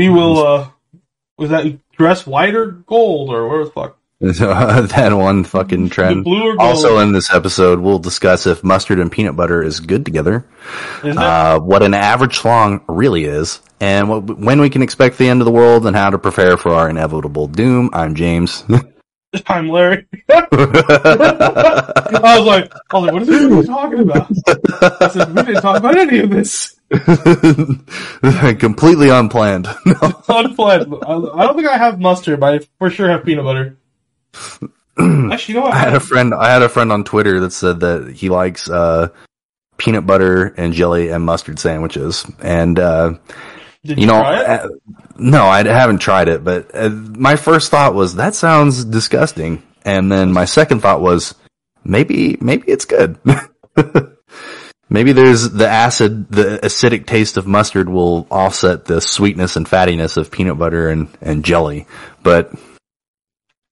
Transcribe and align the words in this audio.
We 0.00 0.08
will. 0.08 0.38
uh 0.38 0.70
Was 1.36 1.50
that 1.50 1.78
dress 1.92 2.26
white 2.26 2.54
or 2.54 2.66
gold 2.66 3.30
or 3.30 3.48
where 3.48 3.64
the 3.64 3.70
fuck? 3.70 3.98
that 4.20 5.12
one 5.14 5.44
fucking 5.44 5.88
trend. 5.88 6.24
blue 6.24 6.42
or 6.42 6.56
gold? 6.56 6.60
Also, 6.60 6.98
in 6.98 7.12
this 7.12 7.32
episode, 7.32 7.80
we'll 7.80 7.98
discuss 7.98 8.46
if 8.46 8.62
mustard 8.62 8.98
and 8.98 9.10
peanut 9.10 9.34
butter 9.34 9.62
is 9.62 9.80
good 9.80 10.04
together, 10.04 10.46
uh, 11.02 11.58
what 11.58 11.82
an 11.82 11.94
average 11.94 12.38
schlong 12.38 12.82
really 12.86 13.24
is, 13.24 13.60
and 13.80 14.10
what, 14.10 14.38
when 14.38 14.60
we 14.60 14.68
can 14.68 14.82
expect 14.82 15.16
the 15.16 15.28
end 15.28 15.40
of 15.40 15.46
the 15.46 15.50
world, 15.50 15.86
and 15.86 15.96
how 15.96 16.10
to 16.10 16.18
prepare 16.18 16.58
for 16.58 16.72
our 16.72 16.90
inevitable 16.90 17.46
doom. 17.46 17.88
I'm 17.94 18.14
James. 18.14 18.62
I'm 19.46 19.68
Larry. 19.68 20.06
I 20.28 20.46
was 22.38 22.46
like, 22.46 22.72
I 22.90 22.98
was 22.98 23.04
like, 23.04 23.12
what 23.12 23.22
is 23.22 23.28
he 23.28 23.66
talking 23.66 24.00
about? 24.00 24.30
I 25.00 25.08
said, 25.08 25.28
we 25.28 25.42
didn't 25.42 25.62
talk 25.62 25.78
about 25.78 25.96
any 25.96 26.18
of 26.20 26.30
this. 26.30 26.80
Completely 28.58 29.10
unplanned. 29.10 29.68
Unplanned. 30.28 30.94
I 31.06 31.12
I 31.12 31.46
don't 31.46 31.54
think 31.54 31.68
I 31.68 31.78
have 31.78 32.00
mustard, 32.00 32.40
but 32.40 32.54
I 32.54 32.66
for 32.78 32.90
sure 32.90 33.08
have 33.08 33.24
peanut 33.24 33.44
butter. 33.44 33.76
Actually, 34.98 35.54
you 35.54 35.60
know 35.60 35.66
what? 35.66 35.74
I 35.74 35.78
had 35.78 35.94
a 35.94 36.00
friend. 36.00 36.34
I 36.34 36.50
had 36.50 36.62
a 36.62 36.68
friend 36.68 36.90
on 36.90 37.04
Twitter 37.04 37.38
that 37.40 37.52
said 37.52 37.80
that 37.80 38.12
he 38.12 38.28
likes 38.28 38.68
uh, 38.68 39.10
peanut 39.76 40.04
butter 40.06 40.46
and 40.56 40.74
jelly 40.74 41.08
and 41.10 41.24
mustard 41.24 41.60
sandwiches, 41.60 42.26
and 42.40 42.80
uh, 42.80 43.14
Did 43.84 43.98
you 43.98 44.06
know, 44.06 44.20
try 44.20 44.40
it? 44.40 44.46
uh, 44.46 44.68
no, 45.16 45.44
I 45.44 45.62
haven't 45.64 45.98
tried 45.98 46.28
it, 46.28 46.44
but 46.44 46.74
uh, 46.74 46.90
my 46.90 47.36
first 47.36 47.70
thought 47.70 47.94
was 47.94 48.16
that 48.16 48.34
sounds 48.34 48.84
disgusting, 48.84 49.62
and 49.84 50.12
then 50.12 50.32
my 50.32 50.44
second 50.44 50.80
thought 50.80 51.00
was 51.00 51.34
maybe 51.82 52.36
maybe 52.40 52.68
it's 52.68 52.84
good. 52.84 53.18
maybe 54.90 55.12
there's 55.12 55.48
the 55.50 55.66
acid, 55.66 56.30
the 56.30 56.60
acidic 56.62 57.06
taste 57.06 57.38
of 57.38 57.46
mustard 57.46 57.88
will 57.88 58.26
offset 58.30 58.84
the 58.84 59.00
sweetness 59.00 59.56
and 59.56 59.66
fattiness 59.66 60.18
of 60.18 60.30
peanut 60.30 60.58
butter 60.58 60.90
and 60.90 61.08
and 61.22 61.42
jelly, 61.42 61.86
but 62.22 62.52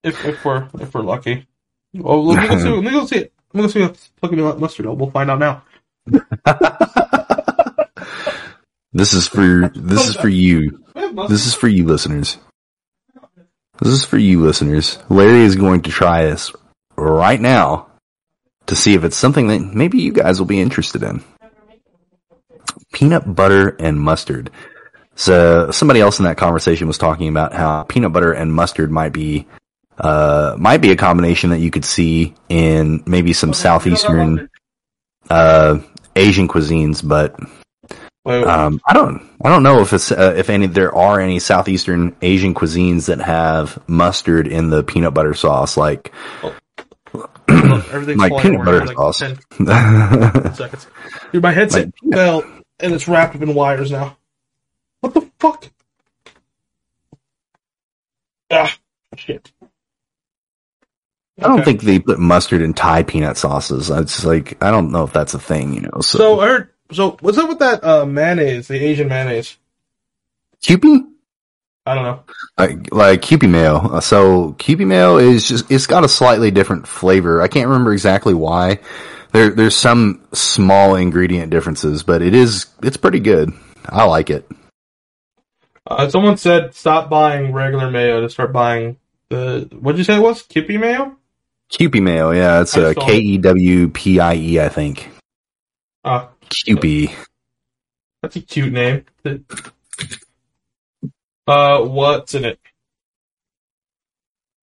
if, 0.03 0.25
if 0.25 0.45
we're 0.45 0.69
if 0.81 0.95
we're 0.95 1.03
lucky. 1.03 1.47
Well, 1.95 2.25
let 2.25 2.42
me 2.42 2.48
go 2.48 2.59
see. 2.59 2.70
Let 2.70 2.84
me 2.84 2.91
go 2.91 3.06
see 3.06 3.19
it. 3.19 3.33
Let 3.53 3.61
me 3.61 3.83
go 3.83 3.92
see 3.92 4.09
fucking 4.20 4.41
about 4.41 4.61
mustard. 4.61 4.86
We'll 4.86 5.11
find 5.11 5.31
out 5.31 5.39
now. 5.39 5.64
this 8.92 9.12
is 9.12 9.28
for 9.28 9.70
this 9.75 10.08
is 10.08 10.17
for 10.17 10.28
you. 10.28 10.84
This 11.28 11.47
is 11.47 11.55
for 11.55 11.69
you 11.69 11.86
listeners. 11.86 12.39
This 13.80 13.92
is 13.92 14.05
for 14.05 14.19
you 14.19 14.41
listeners. 14.41 14.98
Larry 15.08 15.42
is 15.42 15.56
going 15.56 15.83
to 15.83 15.91
try 15.91 16.25
this 16.25 16.53
right 16.97 17.41
now 17.41 17.89
to 18.67 18.75
see 18.75 18.95
if 18.95 19.05
it's 19.05 19.17
something 19.17 19.48
that 19.48 19.61
maybe 19.61 19.98
you 19.98 20.12
guys 20.12 20.39
will 20.39 20.47
be 20.47 20.61
interested 20.61 21.03
in. 21.03 21.22
Peanut 22.92 23.34
butter 23.34 23.77
and 23.78 24.00
mustard. 24.00 24.50
So 25.14 25.70
somebody 25.70 26.00
else 26.00 26.19
in 26.19 26.25
that 26.25 26.36
conversation 26.36 26.86
was 26.86 26.98
talking 26.98 27.28
about 27.28 27.52
how 27.52 27.83
peanut 27.84 28.12
butter 28.12 28.33
and 28.33 28.52
mustard 28.52 28.91
might 28.91 29.12
be 29.12 29.47
uh 29.98 30.55
might 30.58 30.80
be 30.80 30.92
a 30.92 30.97
combination 30.97 31.50
that 31.50 31.58
you 31.58 31.70
could 31.70 31.84
see 31.84 32.34
in 32.48 33.02
maybe 33.06 33.33
some 33.33 33.52
southeastern 33.52 34.48
uh 35.28 35.78
Asian 36.17 36.48
cuisines, 36.48 37.06
but. 37.06 37.39
Um, 38.29 38.81
I 38.87 38.95
don't, 38.95 39.23
I 39.45 39.51
don't 39.51 39.62
know 39.65 39.81
if 39.83 39.93
it's 39.93 40.12
uh, 40.12 40.34
if 40.37 40.51
any 40.51 40.67
there 40.69 40.95
are 40.95 41.21
any 41.21 41.39
southeastern 41.41 42.17
Asian 42.23 42.55
cuisines 42.55 43.07
that 43.07 43.20
have 43.20 43.79
mustard 43.89 44.48
in 44.48 44.70
the 44.70 44.83
peanut 44.85 45.15
butter 45.15 45.35
sauce, 45.35 45.77
like 45.77 46.13
Everything's 47.91 48.23
like 48.23 48.36
peanut 48.36 48.64
butter 48.64 48.83
in 48.83 48.89
sauce. 48.89 49.25
seconds. 50.55 50.89
Dude, 51.33 51.42
my 51.42 51.52
headset 51.52 51.89
Like 51.89 51.95
fell 52.13 52.51
and 52.80 52.95
it's 52.95 53.08
wrapped 53.08 53.36
up 53.36 53.42
in 53.42 53.55
wires 53.55 53.91
now. 53.91 54.19
What 55.01 55.14
the 55.14 55.31
fuck? 55.41 55.70
Ah, 58.51 58.77
shit. 59.17 59.52
I 61.42 61.48
don't 61.48 61.63
Okay. 61.63 61.64
think 61.64 61.83
they 61.83 62.01
put 62.01 62.19
mustard 62.20 62.63
in 62.63 62.75
Thai 62.75 63.05
peanut 63.05 63.36
sauces. 63.39 63.91
It's 63.91 64.25
like 64.25 64.63
I 64.63 64.70
don't 64.73 64.92
know 64.92 65.05
if 65.05 65.13
that's 65.13 65.35
a 65.35 65.39
thing, 65.41 65.75
you 65.75 65.83
know. 65.83 66.01
So, 66.02 66.19
So 66.19 66.41
I 66.41 66.48
heard. 66.48 66.70
So 66.93 67.17
what's 67.21 67.39
up 67.39 67.49
with 67.49 67.59
that 67.59 67.85
uh, 67.85 68.07
mayonnaise? 68.07 68.69
The 68.69 68.83
Asian 68.83 69.09
mayonnaise. 69.09 69.57
Kewpie, 70.63 71.07
I 71.87 71.95
don't 71.95 72.05
know. 72.05 72.23
like 72.59 72.93
like 72.93 73.23
Kewpie 73.23 73.49
mayo. 73.49 73.77
Uh, 73.77 74.01
So 74.01 74.53
Kewpie 74.59 74.87
mayo 74.87 75.19
is 75.19 75.49
just 75.49 75.71
it's 75.71 75.87
got 75.87 76.05
a 76.05 76.09
slightly 76.09 76.51
different 76.51 76.87
flavor. 76.89 77.43
I 77.43 77.49
can't 77.49 77.69
remember 77.69 77.93
exactly 77.93 78.35
why. 78.35 78.81
There 79.33 79.51
there's 79.51 79.77
some 79.77 80.27
small 80.33 80.97
ingredient 80.97 81.51
differences, 81.51 82.03
but 82.03 82.23
it 82.23 82.35
is 82.35 82.67
it's 82.83 82.97
pretty 82.97 83.20
good. 83.20 83.53
I 83.87 84.05
like 84.05 84.31
it. 84.31 84.51
Uh, 85.87 86.09
someone 86.09 86.37
said 86.37 86.75
stop 86.75 87.09
buying 87.09 87.53
regular 87.53 87.91
mayo 87.91 88.20
to 88.20 88.31
start 88.31 88.53
buying 88.53 88.97
the. 89.29 89.69
What 89.79 89.93
did 89.93 89.99
you 89.99 90.05
say 90.05 90.17
it 90.17 90.23
was? 90.23 90.43
Kippy 90.43 90.79
mayo? 90.79 91.17
Kewpie 91.70 92.03
mayo, 92.03 92.31
yeah, 92.31 92.63
it's 92.63 92.77
I 92.77 92.91
a. 92.91 92.95
K 92.95 93.19
E 93.19 93.39
W 93.39 93.89
P 93.89 94.19
I 94.20 94.35
E, 94.35 94.61
I 94.61 94.69
think. 94.70 95.11
Ah, 96.05 96.29
Kewpie. 96.48 97.14
that's 98.23 98.36
a 98.36 98.41
cute 98.41 98.73
name. 98.73 99.05
Uh, 101.47 101.81
what's 101.83 102.35
in 102.35 102.45
it? 102.45 102.59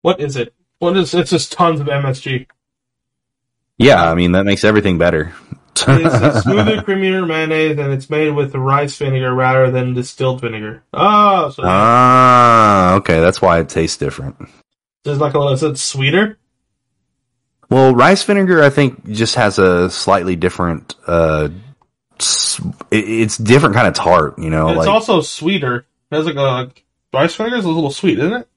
What 0.03 0.21
is 0.21 0.37
it? 0.37 0.55
What 0.79 0.97
is? 0.97 1.13
It's 1.15 1.31
just 1.31 1.53
tons 1.53 1.81
of 1.81 1.89
MSG. 1.89 2.47
Yeah, 3.79 4.11
I 4.11 4.15
mean 4.15 4.33
that 4.33 4.45
makes 4.45 4.65
everything 4.65 4.99
better. 4.99 5.35
It's 5.75 5.85
a 5.87 6.41
smoother, 6.43 6.83
creamier 6.83 7.27
mayonnaise, 7.27 7.79
and 7.79 7.93
it's 7.93 8.11
made 8.11 8.31
with 8.31 8.55
rice 8.55 8.97
vinegar 8.97 9.33
rather 9.35 9.71
than 9.71 9.95
distilled 9.95 10.41
vinegar. 10.41 10.83
Oh, 10.93 11.51
so 11.51 11.63
ah, 11.65 12.95
okay, 12.97 13.21
that's 13.21 13.41
why 13.43 13.61
it 13.61 13.69
tastes 13.69 13.97
different. 13.97 14.37
there's 15.05 15.19
like 15.19 15.35
a 15.35 15.39
little. 15.39 15.53
Is 15.53 15.63
it 15.63 15.79
sweeter? 15.79 16.39
Well, 17.71 17.95
rice 17.95 18.23
vinegar, 18.25 18.63
I 18.63 18.71
think, 18.71 19.05
just 19.11 19.35
has 19.35 19.59
a 19.59 19.91
slightly 19.91 20.37
different. 20.37 20.95
uh 21.07 21.49
It's 22.91 23.37
different 23.37 23.75
kind 23.75 23.89
of 23.89 23.95
tart, 23.95 24.39
you 24.39 24.51
know. 24.51 24.69
it's 24.69 24.79
like, 24.79 24.89
also 24.89 25.21
sweeter. 25.21 25.87
It 26.11 26.17
has 26.17 26.27
like 26.27 26.37
a 26.37 26.71
rice 27.13 27.35
vinegar 27.35 27.57
is 27.57 27.65
a 27.65 27.69
little 27.69 27.91
sweet, 27.91 28.19
isn't 28.19 28.33
it? 28.33 28.49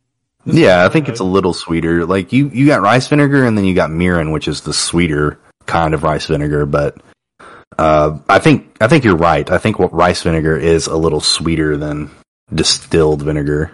yeah, 0.46 0.86
I 0.86 0.90
think 0.90 1.08
it's 1.10 1.20
a 1.20 1.26
little 1.26 1.54
sweeter. 1.54 2.06
Like 2.06 2.34
you, 2.34 2.50
you 2.50 2.66
got 2.66 2.82
rice 2.82 3.08
vinegar, 3.08 3.46
and 3.46 3.58
then 3.58 3.66
you 3.66 3.76
got 3.76 3.90
mirin, 3.92 4.32
which 4.32 4.48
is 4.48 4.62
the 4.62 4.74
sweeter 4.74 5.40
kind 5.68 5.94
of 5.94 6.04
rice 6.04 6.26
vinegar. 6.28 6.66
But 6.66 6.98
uh 7.78 8.20
I 8.28 8.40
think 8.40 8.76
I 8.82 8.88
think 8.88 9.04
you're 9.04 9.16
right. 9.16 9.50
I 9.50 9.58
think 9.58 9.80
what 9.80 9.94
rice 9.94 10.24
vinegar 10.24 10.58
is 10.58 10.88
a 10.88 10.98
little 10.98 11.22
sweeter 11.22 11.78
than 11.78 12.10
distilled 12.54 13.22
vinegar. 13.22 13.72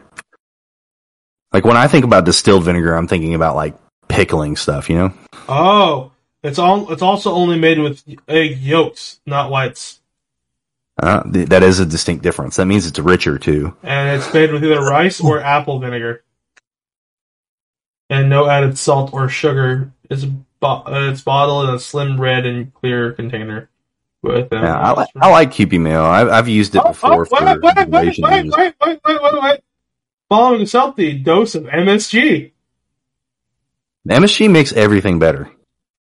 Like 1.54 1.66
when 1.66 1.78
I 1.78 1.88
think 1.88 2.06
about 2.06 2.25
distilled 2.25 2.66
vinegar, 2.66 2.94
I'm 2.94 3.08
thinking 3.08 3.34
about 3.34 3.56
like 3.56 3.75
pickling 4.08 4.56
stuff, 4.56 4.90
you 4.90 4.98
know? 4.98 5.14
Oh, 5.50 6.12
it's 6.44 6.59
all. 6.59 6.92
It's 6.92 7.02
also 7.02 7.31
only 7.34 7.59
made 7.59 7.80
with 7.80 8.03
egg 8.28 8.59
yolks, 8.59 9.20
not 9.25 9.50
whites, 9.52 10.00
Uh, 11.02 11.24
th- 11.31 11.50
that 11.50 11.64
is 11.64 11.80
a 11.80 11.86
distinct 11.86 12.24
difference. 12.24 12.56
That 12.58 12.66
means 12.66 12.86
it's 12.88 13.00
richer 13.00 13.38
too. 13.38 13.75
and 13.84 14.20
it's 14.20 14.34
made 14.34 14.52
with 14.52 14.64
either 14.64 14.81
rice 14.81 15.20
or 15.22 15.40
apple 15.42 15.80
vinegar, 15.80 16.24
and 18.09 18.30
no 18.30 18.48
added 18.48 18.78
salt 18.78 19.14
or 19.14 19.30
sugar. 19.30 19.92
It's 20.09 20.25
bo- 20.25 20.84
uh, 20.86 21.09
it's 21.12 21.22
bottled 21.22 21.70
in 21.70 21.75
a 21.75 21.80
slim 21.80 22.20
red 22.20 22.46
and 22.46 22.74
clear 22.74 23.12
container. 23.14 23.69
With 24.24 24.52
um, 24.52 24.64
Yeah, 24.64 24.80
I, 24.80 25.00
li- 25.00 25.08
I 25.18 25.30
like 25.30 25.52
Kewpie 25.52 25.80
mayo. 25.80 26.04
I've, 26.04 26.30
I've 26.30 26.48
used 26.48 26.75
it 26.75 26.81
Oh, 26.83 26.90
before 26.90 27.13
oh, 27.13 27.18
wait, 27.31 27.62
wait, 27.62 27.62
wait, 27.62 27.88
wait, 27.90 28.18
wait, 28.19 28.45
wait, 28.57 28.75
wait, 28.81 29.00
wait, 29.06 29.22
wait, 29.22 29.42
wait. 29.44 29.60
Following 30.30 30.62
a 30.63 30.68
healthy 30.68 31.13
dose 31.19 31.54
of 31.56 31.63
MSG. 31.66 32.51
MSG 34.10 34.50
makes 34.50 34.74
everything 34.74 35.19
better. 35.19 35.51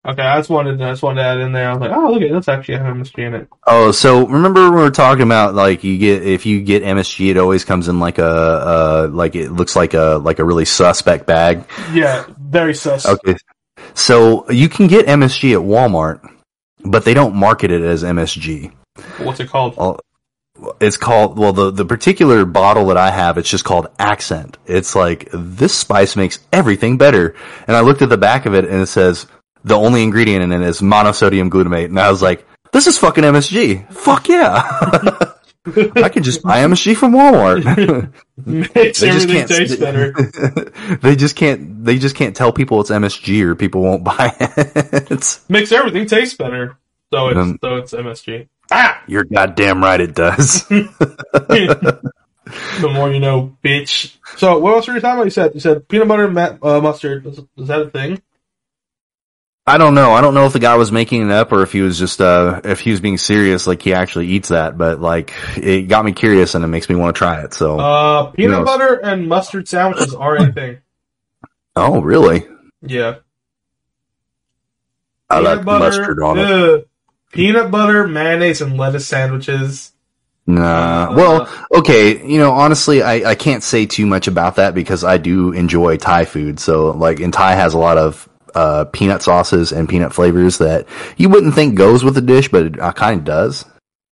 Okay, 0.03 0.21
I 0.24 0.38
just 0.39 0.50
wanted 0.50 0.81
I 0.81 0.92
just 0.92 1.03
wanted 1.03 1.21
to 1.21 1.27
add 1.27 1.38
in 1.39 1.51
there. 1.51 1.69
I 1.69 1.74
was 1.74 1.81
like, 1.81 1.92
oh, 1.92 2.12
look 2.12 2.24
at 2.24 2.31
that's 2.31 2.48
actually 2.48 2.77
have 2.77 2.95
MSG 2.95 3.19
in 3.19 3.33
it. 3.36 3.48
Oh, 3.68 3.92
so 3.92 4.25
remember 4.27 4.63
when 4.63 4.74
we 4.74 4.81
were 4.81 4.89
talking 4.89 5.21
about 5.24 5.53
like 5.53 5.83
you 5.83 6.00
get 6.00 6.24
if 6.24 6.48
you 6.48 6.62
get 6.62 6.81
MSG, 6.81 7.30
it 7.30 7.38
always 7.38 7.65
comes 7.65 7.88
in 7.88 8.00
like 8.00 8.18
a 8.18 8.25
uh 8.25 9.09
like 9.12 9.36
it 9.36 9.51
looks 9.51 9.75
like 9.75 9.94
a 9.94 10.19
like 10.24 10.39
a 10.39 10.44
really 10.44 10.65
suspect 10.65 11.27
bag. 11.27 11.65
Yeah, 11.94 12.25
very 12.39 12.74
sus. 12.74 13.06
Okay, 13.06 13.36
so 13.94 14.50
you 14.50 14.69
can 14.69 14.88
get 14.88 15.06
MSG 15.06 15.53
at 15.53 15.59
Walmart, 15.59 16.27
but 16.83 17.06
they 17.06 17.13
don't 17.13 17.36
market 17.36 17.69
it 17.69 17.83
as 17.83 18.03
MSG. 18.03 18.74
What's 19.19 19.39
it 19.39 19.50
called? 19.50 19.75
Oh, 19.77 20.00
It's 20.80 20.98
called 20.98 21.38
well 21.38 21.53
the 21.53 21.69
the 21.69 21.86
particular 21.86 22.44
bottle 22.45 22.88
that 22.88 22.98
I 22.98 23.12
have. 23.12 23.38
It's 23.38 23.50
just 23.50 23.65
called 23.65 23.86
Accent. 24.00 24.57
It's 24.65 24.95
like 24.95 25.30
this 25.31 25.77
spice 25.77 26.15
makes 26.15 26.39
everything 26.51 26.98
better. 26.98 27.36
And 27.68 27.77
I 27.77 27.81
looked 27.81 28.01
at 28.01 28.09
the 28.09 28.18
back 28.18 28.48
of 28.48 28.56
it 28.56 28.65
and 28.65 28.81
it 28.81 28.88
says 28.88 29.27
the 29.63 29.75
only 29.75 30.04
ingredient 30.04 30.44
in 30.44 30.52
it 30.52 30.62
is 30.68 30.81
monosodium 30.81 31.50
glutamate, 31.50 31.86
and 31.86 32.00
I 32.00 32.10
was 32.10 32.22
like, 32.22 32.46
this 32.72 32.88
is 32.88 32.98
fucking 32.98 33.24
MSG. 33.24 33.92
Fuck 33.94 34.30
yeah. 34.30 34.62
I 35.96 36.10
can 36.10 36.24
just 36.24 36.42
buy 36.42 36.63
MSG 36.63 36.96
from 36.98 37.13
Walmart. 37.13 38.12
Makes 38.46 38.74
They 38.74 38.92
just 38.92 39.04
everything 39.04 39.36
can't- 39.36 39.48
taste 39.50 39.80
better. 39.80 40.12
they 41.02 41.16
just 41.16 41.36
can't. 41.36 41.86
They 41.86 42.00
just 42.00 42.16
can't 42.16 42.36
tell 42.36 42.52
people 42.52 42.81
it's 42.81 42.90
MSG 42.90 43.42
or 43.44 43.54
people 43.56 43.81
won't 43.81 44.04
buy 44.04 44.34
it. 44.40 45.40
Makes 45.50 45.72
everything 45.72 46.08
taste 46.08 46.38
better. 46.40 46.78
So 47.13 47.28
it's 47.28 47.38
Um, 47.38 47.60
so 47.62 47.75
it's 47.75 47.94
MSG. 47.94 48.48
Ah, 48.72 49.04
You're 49.06 49.25
goddamn 49.25 49.84
right. 49.84 50.00
It 50.02 50.16
does. 50.16 50.66
The 52.80 52.90
more 52.92 53.12
you 53.12 53.19
know, 53.19 53.56
bitch. 53.63 54.16
So, 54.38 54.58
what 54.60 54.74
else 54.74 54.88
were 54.88 54.96
you 54.96 55.00
talking 55.00 55.18
about? 55.19 55.25
You 55.25 55.30
said 55.31 55.54
you 55.54 55.60
said 55.60 55.88
peanut 55.88 56.08
butter 56.08 56.25
and 56.25 56.34
ma- 56.34 56.58
uh, 56.62 56.81
mustard. 56.81 57.25
Is, 57.28 57.40
is 57.58 57.68
that 57.68 57.81
a 57.81 57.90
thing? 57.90 58.22
I 59.71 59.77
don't 59.77 59.95
know. 59.95 60.12
I 60.12 60.19
don't 60.19 60.33
know 60.33 60.45
if 60.45 60.51
the 60.51 60.59
guy 60.59 60.75
was 60.75 60.91
making 60.91 61.21
it 61.21 61.31
up 61.31 61.53
or 61.53 61.62
if 61.63 61.71
he 61.71 61.79
was 61.81 61.97
just 61.97 62.19
uh 62.19 62.59
if 62.65 62.81
he 62.81 62.91
was 62.91 63.00
being 63.00 63.18
serious, 63.18 63.68
like 63.68 63.81
he 63.81 63.94
actually 63.94 64.27
eats 64.27 64.50
that. 64.50 64.77
But 64.77 65.00
like 65.00 65.33
it 65.56 65.83
got 65.83 66.03
me 66.03 66.12
curious 66.12 66.56
and 66.56 66.65
it 66.65 66.68
makes 66.68 66.89
me 66.89 66.95
want 66.95 67.15
to 67.15 67.18
try 67.18 67.41
it. 67.41 67.53
So 67.53 67.79
Uh, 67.79 68.31
peanut 68.31 68.65
butter 68.65 68.95
and 69.01 69.29
mustard 69.29 69.69
sandwiches 69.69 70.13
are 70.13 70.35
a 70.35 70.51
thing. 70.51 70.79
oh 71.77 72.01
really? 72.01 72.45
Yeah. 72.81 73.19
I 75.29 75.39
Peanut 75.39 75.57
like 75.57 75.65
mustard 75.65 76.21
on 76.21 76.38
it. 76.38 76.89
Peanut 77.31 77.71
butter, 77.71 78.06
mayonnaise, 78.07 78.59
and 78.62 78.75
lettuce 78.77 79.07
sandwiches. 79.07 79.94
Nah. 80.47 81.12
Uh, 81.12 81.15
well, 81.15 81.50
okay. 81.79 82.27
You 82.27 82.39
know, 82.39 82.51
honestly, 82.51 83.01
I, 83.01 83.29
I 83.31 83.35
can't 83.35 83.63
say 83.63 83.85
too 83.85 84.06
much 84.06 84.27
about 84.27 84.57
that 84.57 84.74
because 84.74 85.06
I 85.06 85.17
do 85.17 85.53
enjoy 85.53 85.95
Thai 85.95 86.25
food. 86.25 86.59
So, 86.59 86.91
like, 86.91 87.21
and 87.21 87.31
Thai 87.31 87.53
has 87.56 87.74
a 87.74 87.77
lot 87.77 87.97
of 87.97 88.27
uh, 88.56 88.86
peanut 88.86 89.21
sauces 89.21 89.71
and 89.71 89.88
peanut 89.89 90.13
flavors 90.13 90.57
that 90.59 90.88
you 91.18 91.30
wouldn't 91.30 91.53
think 91.56 91.75
goes 91.75 92.03
with 92.03 92.15
the 92.15 92.21
dish, 92.21 92.50
but 92.50 92.63
it 92.65 92.80
uh, 92.80 92.92
kind 92.94 93.19
of 93.19 93.25
does. 93.25 93.65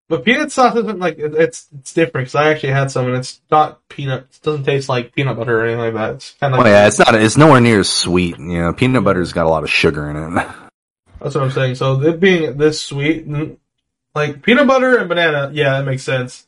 But 0.07 0.25
peanut 0.25 0.51
sauce 0.51 0.75
isn't 0.75 0.97
like 0.99 1.19
it- 1.19 1.35
it's 1.35 1.67
it's 1.77 1.93
different 1.93 2.25
because 2.25 2.35
I 2.35 2.49
actually 2.51 2.73
had 2.73 2.89
some 2.89 3.05
and 3.07 3.15
it's 3.15 3.41
not 3.51 3.87
peanut. 3.89 4.21
It 4.33 4.39
doesn't 4.41 4.63
taste 4.63 4.89
like 4.89 5.13
peanut 5.13 5.37
butter 5.37 5.59
or 5.61 5.65
anything 5.65 5.79
like 5.79 5.93
that. 5.93 6.13
It's 6.15 6.35
kind 6.39 6.53
of 6.53 6.59
Oh 6.59 6.63
like 6.63 6.71
yeah, 6.71 6.87
it's 6.87 6.97
not. 6.97 7.13
It's 7.13 7.37
nowhere 7.37 7.61
near 7.61 7.81
as 7.81 7.89
sweet. 7.89 8.39
You 8.39 8.59
know, 8.61 8.73
peanut 8.73 9.03
butter's 9.03 9.33
got 9.33 9.45
a 9.45 9.49
lot 9.49 9.63
of 9.63 9.69
sugar 9.69 10.09
in 10.09 10.17
it. 10.17 10.33
That's 11.21 11.35
what 11.35 11.43
I'm 11.43 11.51
saying. 11.51 11.75
So 11.75 12.01
it 12.01 12.19
being 12.19 12.57
this 12.57 12.81
sweet, 12.81 13.27
like 14.15 14.41
peanut 14.41 14.67
butter 14.67 14.97
and 14.97 15.09
banana, 15.09 15.51
yeah, 15.53 15.77
that 15.77 15.85
makes 15.85 16.01
sense. 16.03 16.47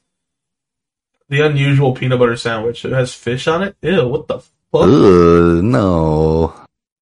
The 1.29 1.45
unusual 1.45 1.93
peanut 1.93 2.19
butter 2.19 2.35
sandwich. 2.37 2.83
It 2.83 2.93
has 2.93 3.13
fish 3.13 3.47
on 3.47 3.63
it. 3.63 3.75
Ew, 3.81 4.07
what 4.07 4.27
the 4.27 4.39
fuck? 4.39 4.49
Ugh, 4.73 5.63
no. 5.63 6.60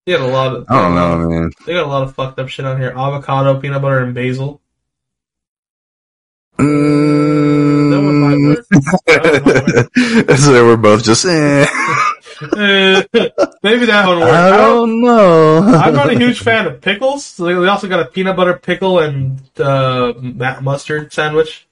They 0.09 0.17
got 0.17 0.27
a 0.27 0.33
lot 0.33 0.55
of. 0.55 0.65
I 0.67 0.81
don't 0.81 0.95
know, 0.95 1.29
man. 1.29 1.51
They 1.67 1.73
got 1.73 1.85
a 1.85 1.87
lot 1.87 2.01
of 2.01 2.15
fucked 2.15 2.39
up 2.39 2.49
shit 2.49 2.65
on 2.65 2.81
here. 2.81 2.89
Avocado, 2.97 3.59
peanut 3.59 3.79
butter, 3.79 3.99
and 3.99 4.15
basil. 4.15 4.59
Mm. 6.57 8.55
So 10.35 10.65
we're 10.65 10.77
both 10.77 11.03
just. 11.03 11.25
Eh. 11.25 11.67
Maybe 13.61 13.85
that 13.85 14.07
one 14.07 14.19
works. 14.21 14.31
I 14.31 14.47
I 14.47 14.57
don't, 14.57 15.01
know. 15.01 15.59
I'm 15.59 15.93
not 15.93 16.09
a 16.09 16.17
huge 16.17 16.39
fan 16.39 16.65
of 16.65 16.81
pickles. 16.81 17.23
So 17.23 17.45
they 17.45 17.53
they 17.53 17.67
also 17.67 17.87
got 17.87 17.99
a 17.99 18.05
peanut 18.05 18.35
butter 18.35 18.55
pickle 18.55 18.97
and 18.97 19.39
uh, 19.59 20.13
mustard 20.59 21.13
sandwich. 21.13 21.68